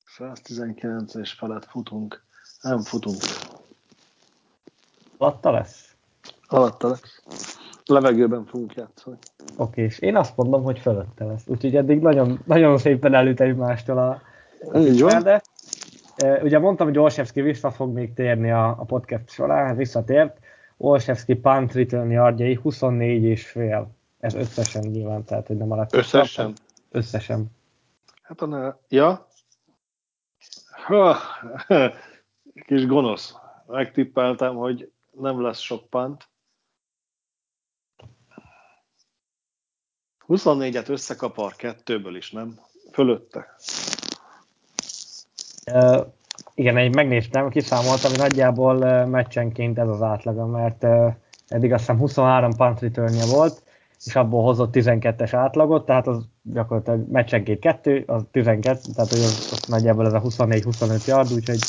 119 0.06 1.16
és 1.16 1.34
felett 1.34 1.66
futunk. 1.66 2.25
Nem 2.66 2.82
futunk. 2.82 3.18
Alatta 5.18 5.52
lesz? 5.52 5.96
Alatta 6.48 6.88
lesz. 6.88 7.22
Levegőben 7.86 8.46
fogunk 8.46 8.74
játszani. 8.74 9.18
Oké, 9.58 9.84
és 9.84 10.00
én 10.00 10.16
azt 10.16 10.36
mondom, 10.38 10.64
hogy 10.64 10.80
fölötte 10.80 11.26
lesz. 11.26 11.44
Úgyhogy 11.46 11.76
eddig 11.76 12.00
nagyon, 12.00 12.40
nagyon 12.46 12.78
szépen 12.78 13.14
előtt 13.14 13.40
egymástól 13.40 13.98
a. 13.98 14.22
De, 16.16 16.42
ugye 16.42 16.60
mondtam, 16.60 16.88
hogy 16.88 16.98
Olszewski 16.98 17.42
vissza 17.42 17.72
fog 17.72 17.94
még 17.94 18.14
térni 18.14 18.52
a, 18.52 18.68
a 18.68 18.84
podcast 18.84 19.30
során, 19.30 19.66
hát 19.66 19.76
visszatért. 19.76 20.38
Olszewski 20.78 21.36
punt 21.36 21.74
return 21.74 22.12
yardjai 22.12 22.60
24 22.62 23.24
és 23.24 23.48
fél. 23.48 23.90
Ez 24.20 24.34
összesen 24.34 24.84
nyilván, 24.84 25.24
tehát 25.24 25.48
hogy 25.48 25.58
nem 25.58 25.72
a 25.72 25.86
Összesen? 25.92 26.54
Összesen. 26.92 27.46
Hát 28.22 28.42
a 28.42 28.80
ja. 28.90 29.28
Ha, 30.86 31.18
kis 32.66 32.86
gonosz. 32.86 33.36
Megtippeltem, 33.68 34.56
hogy 34.56 34.92
nem 35.12 35.42
lesz 35.42 35.60
sok 35.60 35.90
pant. 35.90 36.30
24-et 40.28 40.90
összekapar 40.90 41.56
kettőből 41.56 42.16
is, 42.16 42.32
nem? 42.32 42.60
Fölötte. 42.92 43.56
Uh, 45.72 46.06
igen, 46.54 46.78
egy 46.78 46.96
megnéztem, 46.96 47.50
kiszámoltam, 47.50 48.10
hogy 48.10 48.20
nagyjából 48.20 48.78
uh, 48.78 49.06
meccsenként 49.08 49.80
ez 49.80 49.88
az 49.88 50.02
átlaga, 50.02 50.46
mert 50.46 50.84
uh, 50.84 51.14
eddig 51.48 51.72
azt 51.72 51.80
hiszem 51.80 51.98
23 51.98 52.56
punt 52.56 52.80
return 52.80 53.30
volt, 53.30 53.64
és 54.06 54.16
abból 54.16 54.44
hozott 54.44 54.74
12-es 54.74 55.30
átlagot, 55.32 55.86
tehát 55.86 56.08
az 56.08 56.26
gyakorlatilag 56.42 57.12
meccsenként 57.12 57.60
kettő, 57.60 58.04
az 58.08 58.24
12, 58.32 58.80
tehát 58.96 59.10
hogy 59.10 59.20
az, 59.20 59.50
az 59.52 59.68
nagyjából 59.68 60.06
ez 60.06 60.14
a 60.14 60.22
24-25 60.22 61.06
yard, 61.06 61.32
úgyhogy 61.32 61.60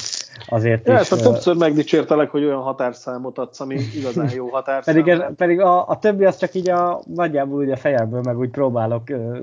azért 0.48 0.88
ja, 0.88 1.00
is... 1.00 1.08
Hát 1.08 1.22
többször 1.22 1.56
megdicsértelek, 1.56 2.30
hogy 2.30 2.44
olyan 2.44 2.62
határszámot 2.62 3.38
adsz, 3.38 3.60
ami 3.60 3.76
igazán 3.96 4.30
jó 4.34 4.48
határszám. 4.48 4.94
pedig, 4.94 5.08
ez, 5.12 5.34
pedig 5.36 5.60
a, 5.60 5.88
a, 5.88 5.98
többi 5.98 6.24
az 6.24 6.36
csak 6.36 6.54
így 6.54 6.70
a, 6.70 7.00
nagyjából 7.14 7.62
ugye 7.62 7.72
a 7.72 7.76
fejemből, 7.76 8.20
meg 8.20 8.38
úgy 8.38 8.50
próbálok 8.50 9.02
uh, 9.10 9.38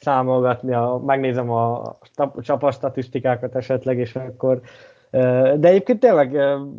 számolgatni, 0.00 0.74
a, 0.74 1.02
megnézem 1.06 1.50
a 1.50 1.96
csapat 2.40 2.72
statisztikákat 2.72 3.54
esetleg, 3.54 3.98
és 3.98 4.16
akkor 4.16 4.60
de 5.56 5.68
egyébként 5.68 6.00
tényleg 6.00 6.36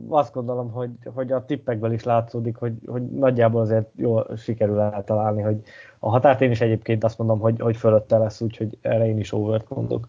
azt 0.09 0.33
gondolom, 0.33 0.71
hogy, 0.71 0.89
hogy 1.13 1.31
a 1.31 1.45
tippekből 1.45 1.91
is 1.91 2.03
látszódik, 2.03 2.55
hogy, 2.55 2.73
hogy 2.85 3.01
nagyjából 3.01 3.61
azért 3.61 3.89
jól 3.95 4.27
sikerül 4.37 4.79
eltalálni, 4.79 5.41
hogy 5.41 5.57
a 5.99 6.09
határt 6.09 6.41
én 6.41 6.51
is 6.51 6.61
egyébként 6.61 7.03
azt 7.03 7.17
mondom, 7.17 7.39
hogy, 7.39 7.59
hogy 7.59 7.77
fölötte 7.77 8.17
lesz, 8.17 8.41
úgyhogy 8.41 8.77
erre 8.81 9.07
én 9.07 9.17
is 9.17 9.33
overt 9.33 9.69
mondok. 9.69 10.07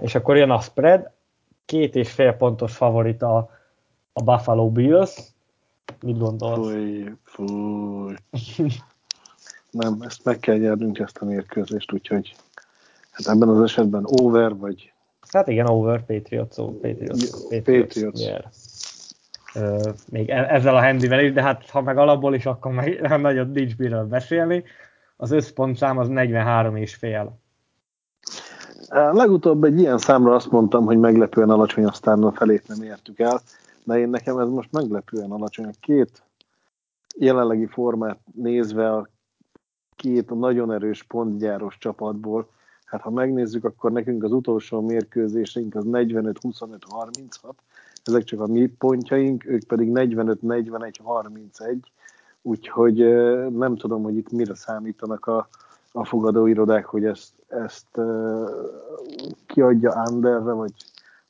És 0.00 0.14
akkor 0.14 0.36
jön 0.36 0.50
a 0.50 0.60
spread, 0.60 1.10
két 1.66 1.94
és 1.94 2.12
fél 2.12 2.32
pontos 2.32 2.76
favorit 2.76 3.22
a, 3.22 3.50
a 4.12 4.22
Buffalo 4.22 4.70
Bills. 4.70 5.16
Mit 6.00 6.18
gondolsz? 6.18 6.68
Fúj, 6.68 7.12
fúj. 7.22 8.14
Nem, 9.70 10.00
ezt 10.00 10.24
meg 10.24 10.38
kell 10.38 10.56
nyernünk 10.56 10.98
ezt 10.98 11.18
a 11.18 11.24
mérkőzést, 11.24 11.92
úgyhogy 11.92 12.34
hát 13.10 13.26
ebben 13.26 13.48
az 13.48 13.62
esetben 13.62 14.04
over, 14.06 14.56
vagy 14.56 14.92
Hát 15.32 15.48
igen, 15.48 15.66
over 15.66 16.04
Patriots, 16.04 16.54
so 16.54 16.72
Patriots. 16.72 17.30
Patriots. 17.48 17.94
Patriots. 17.94 18.20
Uh, 19.54 19.94
még 20.10 20.28
e- 20.28 20.54
ezzel 20.54 20.76
a 20.76 20.82
handivel 20.82 21.20
is, 21.20 21.32
de 21.32 21.42
hát 21.42 21.70
ha 21.70 21.80
meg 21.82 21.98
alapból 21.98 22.34
is, 22.34 22.46
akkor 22.46 22.72
meg 22.72 23.00
nagyon 23.20 23.50
nincs 23.50 23.76
miről 23.76 24.04
beszélni. 24.04 24.64
Az 25.16 25.30
összpontszám 25.30 25.98
az 25.98 26.08
43 26.08 26.76
és 26.76 26.94
fél. 26.94 27.38
Legutóbb 28.90 29.64
egy 29.64 29.78
ilyen 29.78 29.98
számra 29.98 30.34
azt 30.34 30.50
mondtam, 30.50 30.84
hogy 30.84 30.98
meglepően 30.98 31.50
alacsony, 31.50 31.84
aztán 31.84 32.22
a 32.22 32.32
felét 32.32 32.68
nem 32.68 32.82
értük 32.82 33.18
el, 33.18 33.40
de 33.84 33.98
én 33.98 34.08
nekem 34.08 34.38
ez 34.38 34.48
most 34.48 34.72
meglepően 34.72 35.30
alacsony. 35.30 35.64
A 35.64 35.78
két 35.80 36.22
jelenlegi 37.16 37.66
formát 37.66 38.18
nézve 38.34 38.92
a 38.92 39.08
két 39.96 40.30
nagyon 40.30 40.72
erős 40.72 41.02
pontgyáros 41.02 41.78
csapatból 41.78 42.48
Hát 42.86 43.00
ha 43.00 43.10
megnézzük, 43.10 43.64
akkor 43.64 43.92
nekünk 43.92 44.24
az 44.24 44.32
utolsó 44.32 44.80
mérkőzésünk 44.80 45.74
az 45.74 45.84
45-25-36, 45.86 47.52
ezek 48.04 48.24
csak 48.24 48.40
a 48.40 48.46
mi 48.46 48.66
pontjaink, 48.66 49.46
ők 49.46 49.64
pedig 49.64 49.90
45-41-31, 49.92 51.76
úgyhogy 52.42 52.96
nem 53.50 53.76
tudom, 53.76 54.02
hogy 54.02 54.16
itt 54.16 54.30
mire 54.30 54.54
számítanak 54.54 55.26
a, 55.26 55.48
a 55.96 56.04
fogadóirodák, 56.04 56.84
hogy 56.84 57.04
ezt, 57.04 57.32
ezt 57.48 57.96
uh, 57.96 58.50
kiadja 59.46 60.02
underre, 60.10 60.52
vagy, 60.52 60.72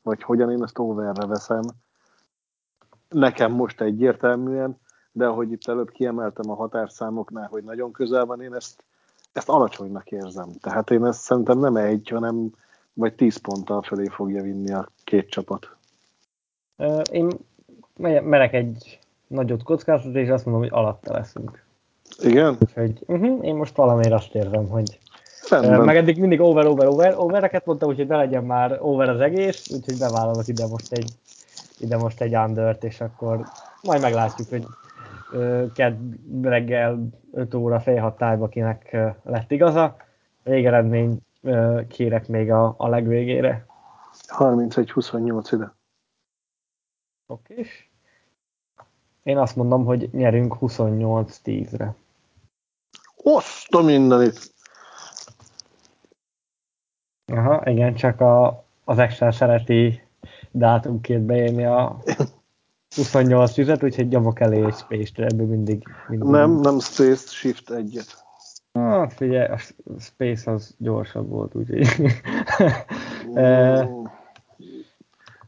vagy 0.03 0.23
hogyan 0.23 0.51
én 0.51 0.63
ezt 0.63 0.79
overre 0.79 1.27
veszem. 1.27 1.63
Nekem 3.09 3.53
most 3.53 3.81
egyértelműen, 3.81 4.79
de 5.13 5.27
ahogy 5.27 5.53
itt 5.53 5.67
előbb 5.67 5.91
kiemeltem 5.91 6.51
a 6.51 6.55
határszámoknál, 6.55 7.49
hogy 7.51 7.65
nagyon 7.65 7.93
közel 7.93 8.25
van, 8.27 8.41
én 8.41 8.55
ezt 8.55 8.85
ezt 9.37 9.49
alacsonynak 9.49 10.11
érzem. 10.11 10.53
Tehát 10.61 10.91
én 10.91 11.05
ezt 11.05 11.21
szerintem 11.21 11.59
nem 11.59 11.77
egy, 11.77 12.09
hanem 12.09 12.51
vagy 12.93 13.15
tíz 13.15 13.37
ponttal 13.37 13.83
felé 13.83 14.09
fogja 14.09 14.43
vinni 14.43 14.73
a 14.73 14.89
két 15.05 15.31
csapat. 15.31 15.77
Én 17.11 17.29
merek 18.23 18.53
egy 18.53 18.99
nagyot 19.27 19.63
kockáztatni, 19.63 20.21
és 20.21 20.29
azt 20.29 20.45
mondom, 20.45 20.63
hogy 20.63 20.73
alatta 20.73 21.13
leszünk. 21.13 21.66
Igen? 22.19 22.57
Úgyhogy 22.61 23.03
uh-huh, 23.07 23.47
én 23.47 23.55
most 23.55 23.77
valamiért 23.77 24.13
azt 24.13 24.35
érzem, 24.35 24.69
hogy 24.69 24.99
Rendben. 25.51 25.85
Meg 25.85 25.97
eddig 25.97 26.19
mindig 26.19 26.41
over, 26.41 26.67
over, 26.67 26.87
over, 26.87 27.15
overeket 27.17 27.67
mondtam, 27.67 27.89
úgyhogy 27.89 28.07
ne 28.07 28.17
legyen 28.17 28.45
már 28.45 28.79
over 28.81 29.09
az 29.09 29.21
egész, 29.21 29.71
úgyhogy 29.71 29.99
bevállalok 29.99 30.49
ide 30.49 30.67
most 30.67 30.93
egy, 30.93 31.11
ide 31.79 31.97
most 31.97 32.21
egy 32.21 32.37
undert, 32.37 32.85
és 32.85 33.01
akkor 33.01 33.47
majd 33.83 34.01
meglátjuk, 34.01 34.49
hogy 34.49 34.67
kedd 35.75 35.97
reggel 36.43 37.09
5 37.33 37.55
óra 37.55 37.81
fél 37.81 38.01
hat 38.01 38.17
tájba, 38.17 38.49
kinek 38.49 38.97
lett 39.23 39.51
igaza. 39.51 39.97
Végeredmény 40.43 41.19
kérek 41.89 42.29
még 42.29 42.51
a, 42.51 42.75
a 42.79 42.89
legvégére. 42.89 43.67
31-28 44.39 45.49
ide. 45.53 45.75
Oké. 47.27 47.67
Én 49.23 49.39
azt 49.39 49.57
mondom, 49.57 49.85
hogy 49.85 50.09
nyerünk 50.13 50.57
28-10-re. 50.61 51.95
Azt 53.29 53.75
a 53.75 53.83
mindenit! 53.83 54.55
Aha, 57.33 57.71
igen, 57.71 57.95
csak 57.95 58.21
a, 58.21 58.65
az 58.85 58.99
extra 58.99 59.33
szereti 59.33 60.03
dátumként 60.51 61.23
beírni 61.23 61.65
a 61.65 62.03
28 62.97 63.53
tüzet, 63.53 63.83
úgyhogy 63.83 64.09
nyomok 64.09 64.41
elé 64.41 64.65
egy 64.65 64.75
space 64.75 65.25
ebből 65.25 65.47
mindig, 65.47 65.89
mindig. 66.09 66.29
Nem, 66.29 66.61
nem 66.61 66.79
Space, 66.79 67.29
Shift 67.29 67.71
egyet. 67.71 68.25
Hát 68.73 69.13
figyelj, 69.13 69.47
a 69.47 69.59
Space 69.99 70.51
az 70.51 70.75
gyorsabb 70.79 71.29
volt, 71.29 71.55
úgyhogy... 71.55 71.87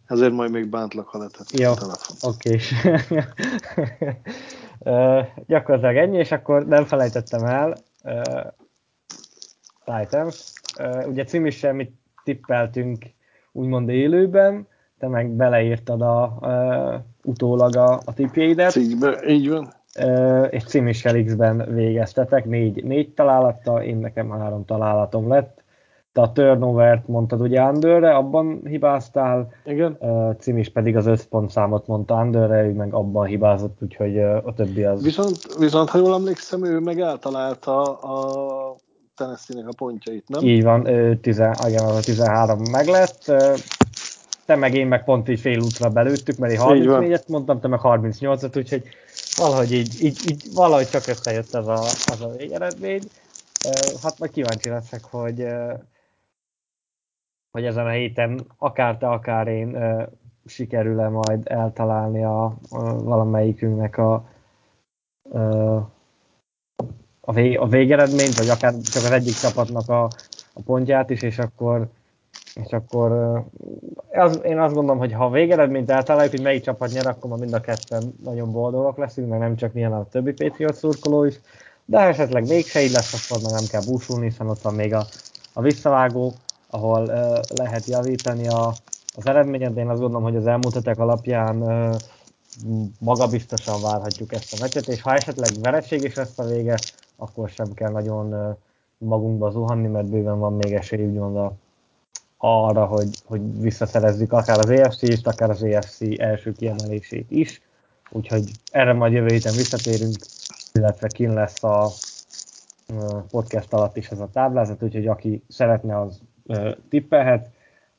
Ezért 0.06 0.32
majd 0.32 0.50
még 0.50 0.68
bántlak, 0.68 1.08
ha 1.08 1.18
letett 1.18 1.58
Jó, 1.58 1.72
oké. 2.20 2.58
Uh, 4.88 5.26
gyakorlatilag 5.46 5.96
ennyi, 5.96 6.18
és 6.18 6.32
akkor 6.32 6.66
nem 6.66 6.84
felejtettem 6.84 7.44
el 7.44 7.76
uh, 8.04 8.46
Titans. 9.84 10.52
Uh, 10.80 11.08
ugye 11.08 11.24
is 11.30 11.56
semmit 11.56 11.92
tippeltünk 12.24 13.04
úgymond 13.52 13.88
élőben, 13.88 14.66
te 14.98 15.08
meg 15.08 15.28
beleírtad 15.28 16.02
a, 16.02 16.38
uh, 16.40 16.94
utólag 17.22 17.76
a, 17.76 18.00
a 18.04 18.14
tippjeidet. 18.14 18.76
Így, 18.76 18.96
így 19.26 19.48
van. 19.48 19.76
Uh, 20.00 20.46
és 20.50 20.64
Cimissel 20.64 21.24
X-ben 21.24 21.74
végeztetek, 21.74 22.44
négy, 22.44 22.84
négy 22.84 23.14
találattal, 23.14 23.82
én 23.82 23.96
nekem 23.96 24.30
három 24.30 24.64
találatom 24.64 25.28
lett. 25.28 25.62
Te 26.18 26.24
a 26.24 26.32
turnover-t 26.32 27.08
mondtad 27.08 27.40
ugye 27.40 27.62
Underre, 27.62 28.14
abban 28.14 28.60
hibáztál. 28.64 29.52
Igen. 29.64 29.96
Uh, 30.00 30.36
Cimis 30.38 30.68
pedig 30.68 30.96
az 30.96 31.06
összpontszámot 31.06 31.86
mondta 31.86 32.14
Underre, 32.14 32.62
ő 32.62 32.72
meg 32.72 32.94
abban 32.94 33.26
hibázott, 33.26 33.76
úgyhogy 33.82 34.16
uh, 34.16 34.36
a 34.44 34.54
többi 34.54 34.84
az... 34.84 35.02
Viszont, 35.02 35.36
viszont, 35.58 35.88
ha 35.88 35.98
jól 35.98 36.14
emlékszem, 36.14 36.64
ő 36.64 36.78
meg 36.78 37.00
eltalálta 37.00 37.82
a 37.82 38.76
Tennessee-nek 39.16 39.68
a 39.68 39.74
pontjait, 39.76 40.28
nem? 40.28 40.44
Így 40.44 40.62
van, 40.62 40.86
ő 40.86 41.16
tizen, 41.16 41.54
igen, 41.68 41.84
a 41.84 42.00
13 42.00 42.58
meg 42.70 42.86
lett. 42.86 43.32
Te 44.46 44.56
meg 44.56 44.74
én 44.74 44.86
meg 44.86 45.04
pont 45.04 45.28
így 45.28 45.40
fél 45.40 45.60
útra 45.60 45.88
belőttük, 45.88 46.36
mert 46.36 46.52
én 46.52 46.60
34-et 46.62 47.26
mondtam, 47.26 47.60
te 47.60 47.68
meg 47.68 47.80
38-at, 47.82 48.56
úgyhogy 48.56 48.82
valahogy 49.36 49.72
így, 49.72 50.02
így, 50.02 50.18
így 50.30 50.44
valahogy 50.54 50.88
csak 50.88 51.06
összejött 51.06 51.54
az 51.54 51.68
a, 51.68 51.78
az 51.82 52.20
a 52.20 52.28
végeredmény. 52.36 53.02
Hát 54.02 54.18
majd 54.18 54.30
kíváncsi 54.30 54.68
leszek, 54.68 55.04
hogy, 55.10 55.46
hogy 57.58 57.66
ezen 57.66 57.86
a 57.86 57.90
héten 57.90 58.40
akár 58.58 58.96
te, 58.96 59.08
akár 59.08 59.46
én 59.46 59.76
sikerül-e 60.46 61.08
majd 61.08 61.40
eltalálni 61.44 62.24
a, 62.24 62.44
a 62.70 63.02
valamelyikünknek 63.02 63.98
a, 63.98 64.24
a, 67.20 67.32
vég, 67.32 67.58
a 67.58 67.66
végeredményt, 67.66 68.38
vagy 68.38 68.48
akár 68.48 68.72
csak 68.72 69.02
az 69.02 69.10
egyik 69.10 69.34
csapatnak 69.34 69.88
a, 69.88 70.02
a 70.54 70.60
pontját 70.64 71.10
is, 71.10 71.22
és 71.22 71.38
akkor 71.38 71.88
és 72.54 72.72
akkor 72.72 73.12
az, 74.12 74.40
én 74.44 74.58
azt 74.58 74.74
gondolom, 74.74 74.98
hogy 74.98 75.12
ha 75.12 75.24
a 75.24 75.30
végeredményt 75.30 75.90
eltaláljuk, 75.90 76.32
hogy 76.32 76.42
melyik 76.42 76.62
csapat 76.62 76.92
nyer, 76.92 77.06
akkor 77.06 77.30
ma 77.30 77.36
mind 77.36 77.52
a 77.52 77.60
ketten 77.60 78.14
nagyon 78.24 78.52
boldogok 78.52 78.96
leszünk, 78.96 79.28
mert 79.28 79.40
nem 79.40 79.56
csak 79.56 79.72
milyen 79.72 79.92
a 79.92 80.08
többi 80.08 80.32
Patriot 80.32 80.74
szurkoló 80.74 81.24
is, 81.24 81.40
de 81.84 81.98
ha 81.98 82.04
esetleg 82.04 82.46
mégse 82.46 82.82
így 82.82 82.92
lesz, 82.92 83.30
akkor 83.30 83.50
nem 83.50 83.64
kell 83.70 83.82
búsulni, 83.86 84.24
hiszen 84.24 84.48
ott 84.48 84.60
van 84.60 84.74
még 84.74 84.94
a, 84.94 85.04
a 85.52 85.60
visszavágó, 85.60 86.32
ahol 86.70 87.04
lehet 87.54 87.84
javítani 87.86 88.48
a, 88.48 88.72
az 89.16 89.26
eredményet, 89.26 89.74
de 89.74 89.80
én 89.80 89.88
azt 89.88 90.00
gondolom, 90.00 90.22
hogy 90.22 90.36
az 90.36 90.46
elmúlt 90.46 90.74
hetek 90.74 90.98
alapján 90.98 91.56
magabiztosan 93.00 93.80
várhatjuk 93.82 94.32
ezt 94.32 94.52
a 94.52 94.56
meccset, 94.60 94.88
és 94.88 95.02
ha 95.02 95.14
esetleg 95.14 95.50
vereség 95.62 96.02
is 96.02 96.14
lesz 96.14 96.38
a 96.38 96.44
vége, 96.44 96.78
akkor 97.16 97.48
sem 97.48 97.74
kell 97.74 97.90
nagyon 97.90 98.56
magunkba 98.98 99.50
zuhanni, 99.50 99.86
mert 99.86 100.10
bőven 100.10 100.38
van 100.38 100.52
még 100.52 100.72
esély 100.72 101.06
úgymond 101.06 101.36
a, 101.36 101.52
arra, 102.38 102.84
hogy, 102.84 103.08
hogy 103.24 103.60
visszaszerezzük 103.60 104.32
akár 104.32 104.58
az 104.58 104.70
EFC-t, 104.70 105.26
akár 105.26 105.50
az 105.50 105.62
EFC 105.62 106.00
első 106.16 106.52
kiemelését 106.52 107.30
is. 107.30 107.62
Úgyhogy 108.10 108.50
erre 108.70 108.92
majd 108.92 109.12
jövő 109.12 109.26
héten 109.26 109.54
visszatérünk, 109.54 110.16
illetve 110.72 111.06
kin 111.08 111.32
lesz 111.32 111.62
a 111.62 111.90
podcast 113.30 113.72
alatt 113.72 113.96
is 113.96 114.08
ez 114.08 114.20
a 114.20 114.28
táblázat, 114.32 114.82
úgyhogy 114.82 115.06
aki 115.06 115.42
szeretne, 115.48 116.00
az 116.00 116.20
tippelhet. 116.88 117.50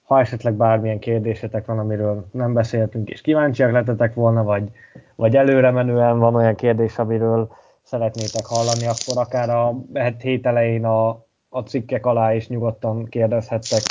Ha 0.04 0.20
esetleg 0.20 0.54
bármilyen 0.54 1.00
kérdésetek 1.00 1.66
van, 1.66 1.80
amiről 1.80 2.26
nem 2.32 2.54
beszéltünk, 2.54 3.10
és 3.10 3.22
kíváncsiak 3.22 3.72
lettetek 3.72 4.14
volna, 4.14 4.44
vagy, 4.44 4.72
vagy 5.16 5.36
előre 5.36 5.72
menően 5.72 6.20
van 6.20 6.36
olyan 6.36 6.56
kérdés, 6.56 6.98
amiről 6.98 7.50
szeretnétek 7.82 8.46
hallani, 8.46 8.86
akkor 8.86 9.24
akár 9.24 9.50
a 9.50 9.76
hét 10.20 10.46
elején 10.46 10.86
a, 10.86 11.10
a 11.50 11.60
cikkek 11.66 12.06
alá 12.06 12.34
is 12.34 12.48
nyugodtan 12.48 13.06
kérdezhettek, 13.06 13.82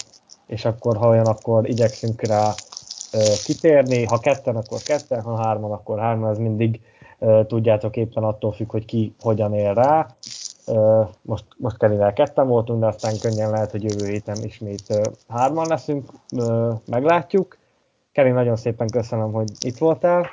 és 0.47 0.64
akkor 0.64 0.97
ha 0.97 1.09
olyan, 1.09 1.26
akkor 1.26 1.68
igyekszünk 1.68 2.26
rá 2.26 2.52
kitérni, 3.44 4.05
ha 4.05 4.18
ketten, 4.18 4.56
akkor 4.56 4.78
ketten, 4.82 5.22
ha 5.22 5.47
hárman, 5.47 5.72
akkor 5.72 5.98
hárman, 5.98 6.30
ez 6.30 6.39
mindig 6.39 6.80
tudjátok 7.47 7.97
éppen 7.97 8.22
attól 8.22 8.52
függ, 8.52 8.70
hogy 8.70 8.85
ki 8.85 9.14
hogyan 9.20 9.55
él 9.55 9.74
rá. 9.74 10.06
Most, 11.22 11.44
most 11.56 11.78
Kenivel 11.78 12.12
ketten 12.12 12.46
voltunk, 12.46 12.80
de 12.80 12.86
aztán 12.86 13.18
könnyen 13.20 13.50
lehet, 13.50 13.70
hogy 13.70 13.82
jövő 13.82 14.06
héten 14.06 14.42
ismét 14.42 15.10
hárman 15.28 15.66
leszünk, 15.66 16.10
meglátjuk. 16.86 17.56
Kevin, 18.12 18.34
nagyon 18.34 18.56
szépen 18.56 18.88
köszönöm, 18.88 19.32
hogy 19.32 19.50
itt 19.60 19.78
voltál. 19.78 20.28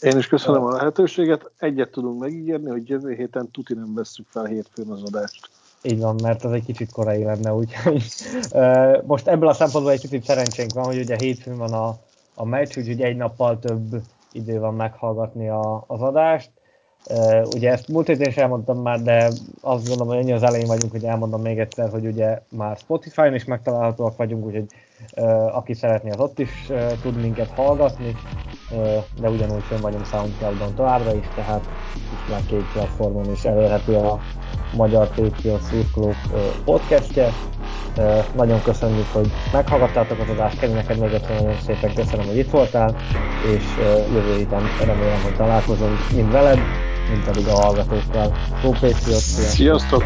Én 0.00 0.18
is 0.18 0.26
köszönöm 0.26 0.64
a 0.64 0.72
lehetőséget. 0.72 1.50
Egyet 1.58 1.90
tudunk 1.90 2.20
megígérni, 2.20 2.70
hogy 2.70 2.88
jövő 2.88 3.12
héten 3.12 3.50
tuti 3.50 3.74
nem 3.74 3.94
vesszük 3.94 4.26
fel 4.28 4.44
hétfőn 4.44 4.90
az 4.90 5.02
adást. 5.02 5.48
Így 5.82 6.00
van, 6.00 6.16
mert 6.22 6.44
az 6.44 6.52
egy 6.52 6.64
kicsit 6.64 6.92
korai 6.92 7.24
lenne, 7.24 7.54
úgyhogy 7.54 8.04
most 9.06 9.28
ebből 9.28 9.48
a 9.48 9.52
szempontból 9.52 9.92
egy 9.92 10.00
kicsit 10.00 10.24
szerencsénk 10.24 10.72
van, 10.72 10.84
hogy 10.84 10.98
ugye 10.98 11.16
hétfőn 11.16 11.56
van 11.56 11.72
a, 11.72 11.96
a 12.34 12.44
meccs, 12.44 12.78
úgyhogy 12.78 13.00
egy 13.00 13.16
nappal 13.16 13.58
több 13.58 14.02
idő 14.32 14.58
van 14.58 14.74
meghallgatni 14.74 15.48
a, 15.48 15.84
az 15.86 16.00
adást. 16.00 16.50
Uh, 17.10 17.46
ugye 17.54 17.70
ezt 17.70 17.88
múlt 17.88 18.06
héten 18.06 18.28
is 18.28 18.36
elmondtam 18.36 18.82
már, 18.82 19.02
de 19.02 19.30
azt 19.60 19.88
gondolom, 19.88 20.08
hogy 20.08 20.16
ennyi 20.16 20.32
az 20.32 20.42
elején 20.42 20.66
vagyunk, 20.66 20.92
hogy 20.92 21.04
elmondom 21.04 21.42
még 21.42 21.58
egyszer, 21.58 21.90
hogy 21.90 22.06
ugye 22.06 22.38
már 22.48 22.76
Spotify-on 22.76 23.34
is 23.34 23.44
megtalálhatóak 23.44 24.16
vagyunk, 24.16 24.44
úgyhogy 24.44 24.66
uh, 25.16 25.56
aki 25.56 25.74
szeretné, 25.74 26.10
az 26.10 26.20
ott 26.20 26.38
is 26.38 26.50
uh, 26.68 26.92
tud 27.02 27.20
minket 27.20 27.48
hallgatni, 27.48 28.16
de 29.20 29.30
ugyanúgy 29.30 29.62
fönn 29.62 29.80
vagyunk 29.80 30.06
Soundcloud-on 30.06 30.74
továbbra 30.74 31.14
is, 31.14 31.26
tehát 31.34 31.64
is 31.94 32.30
már 32.30 32.40
két 32.48 32.72
platformon 32.72 33.30
is 33.30 33.44
elérhető 33.44 33.96
a 33.96 34.20
Magyar 34.76 35.08
Patriot 35.08 35.62
Szurkolók 35.62 36.16
podcastje. 36.64 37.28
Nagyon 38.34 38.62
köszönjük, 38.62 39.06
hogy 39.12 39.30
meghallgattátok 39.52 40.20
az 40.20 40.28
adást, 40.28 40.58
Keri, 40.58 40.72
neked 40.72 40.98
még 40.98 41.12
egyszer 41.12 41.40
nagyon 41.40 41.60
szépen 41.66 41.94
köszönöm, 41.94 42.26
hogy 42.26 42.36
itt 42.36 42.50
voltál, 42.50 42.94
és 43.54 43.76
jövő 44.12 44.36
héten 44.36 44.62
remélem, 44.84 45.22
hogy 45.22 45.36
találkozunk 45.36 45.98
mind 46.14 46.30
veled, 46.30 46.58
mint 47.08 47.24
pedig 47.24 47.46
a 47.46 47.54
hallgatókkal. 47.54 48.36
Kópét, 48.62 48.94
sziasztok! 48.94 49.44
Sziasztok! 49.44 50.04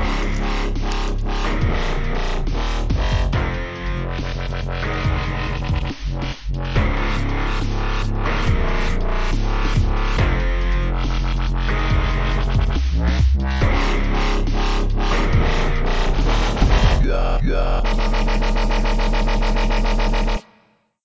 Yeah. 17.49 18.18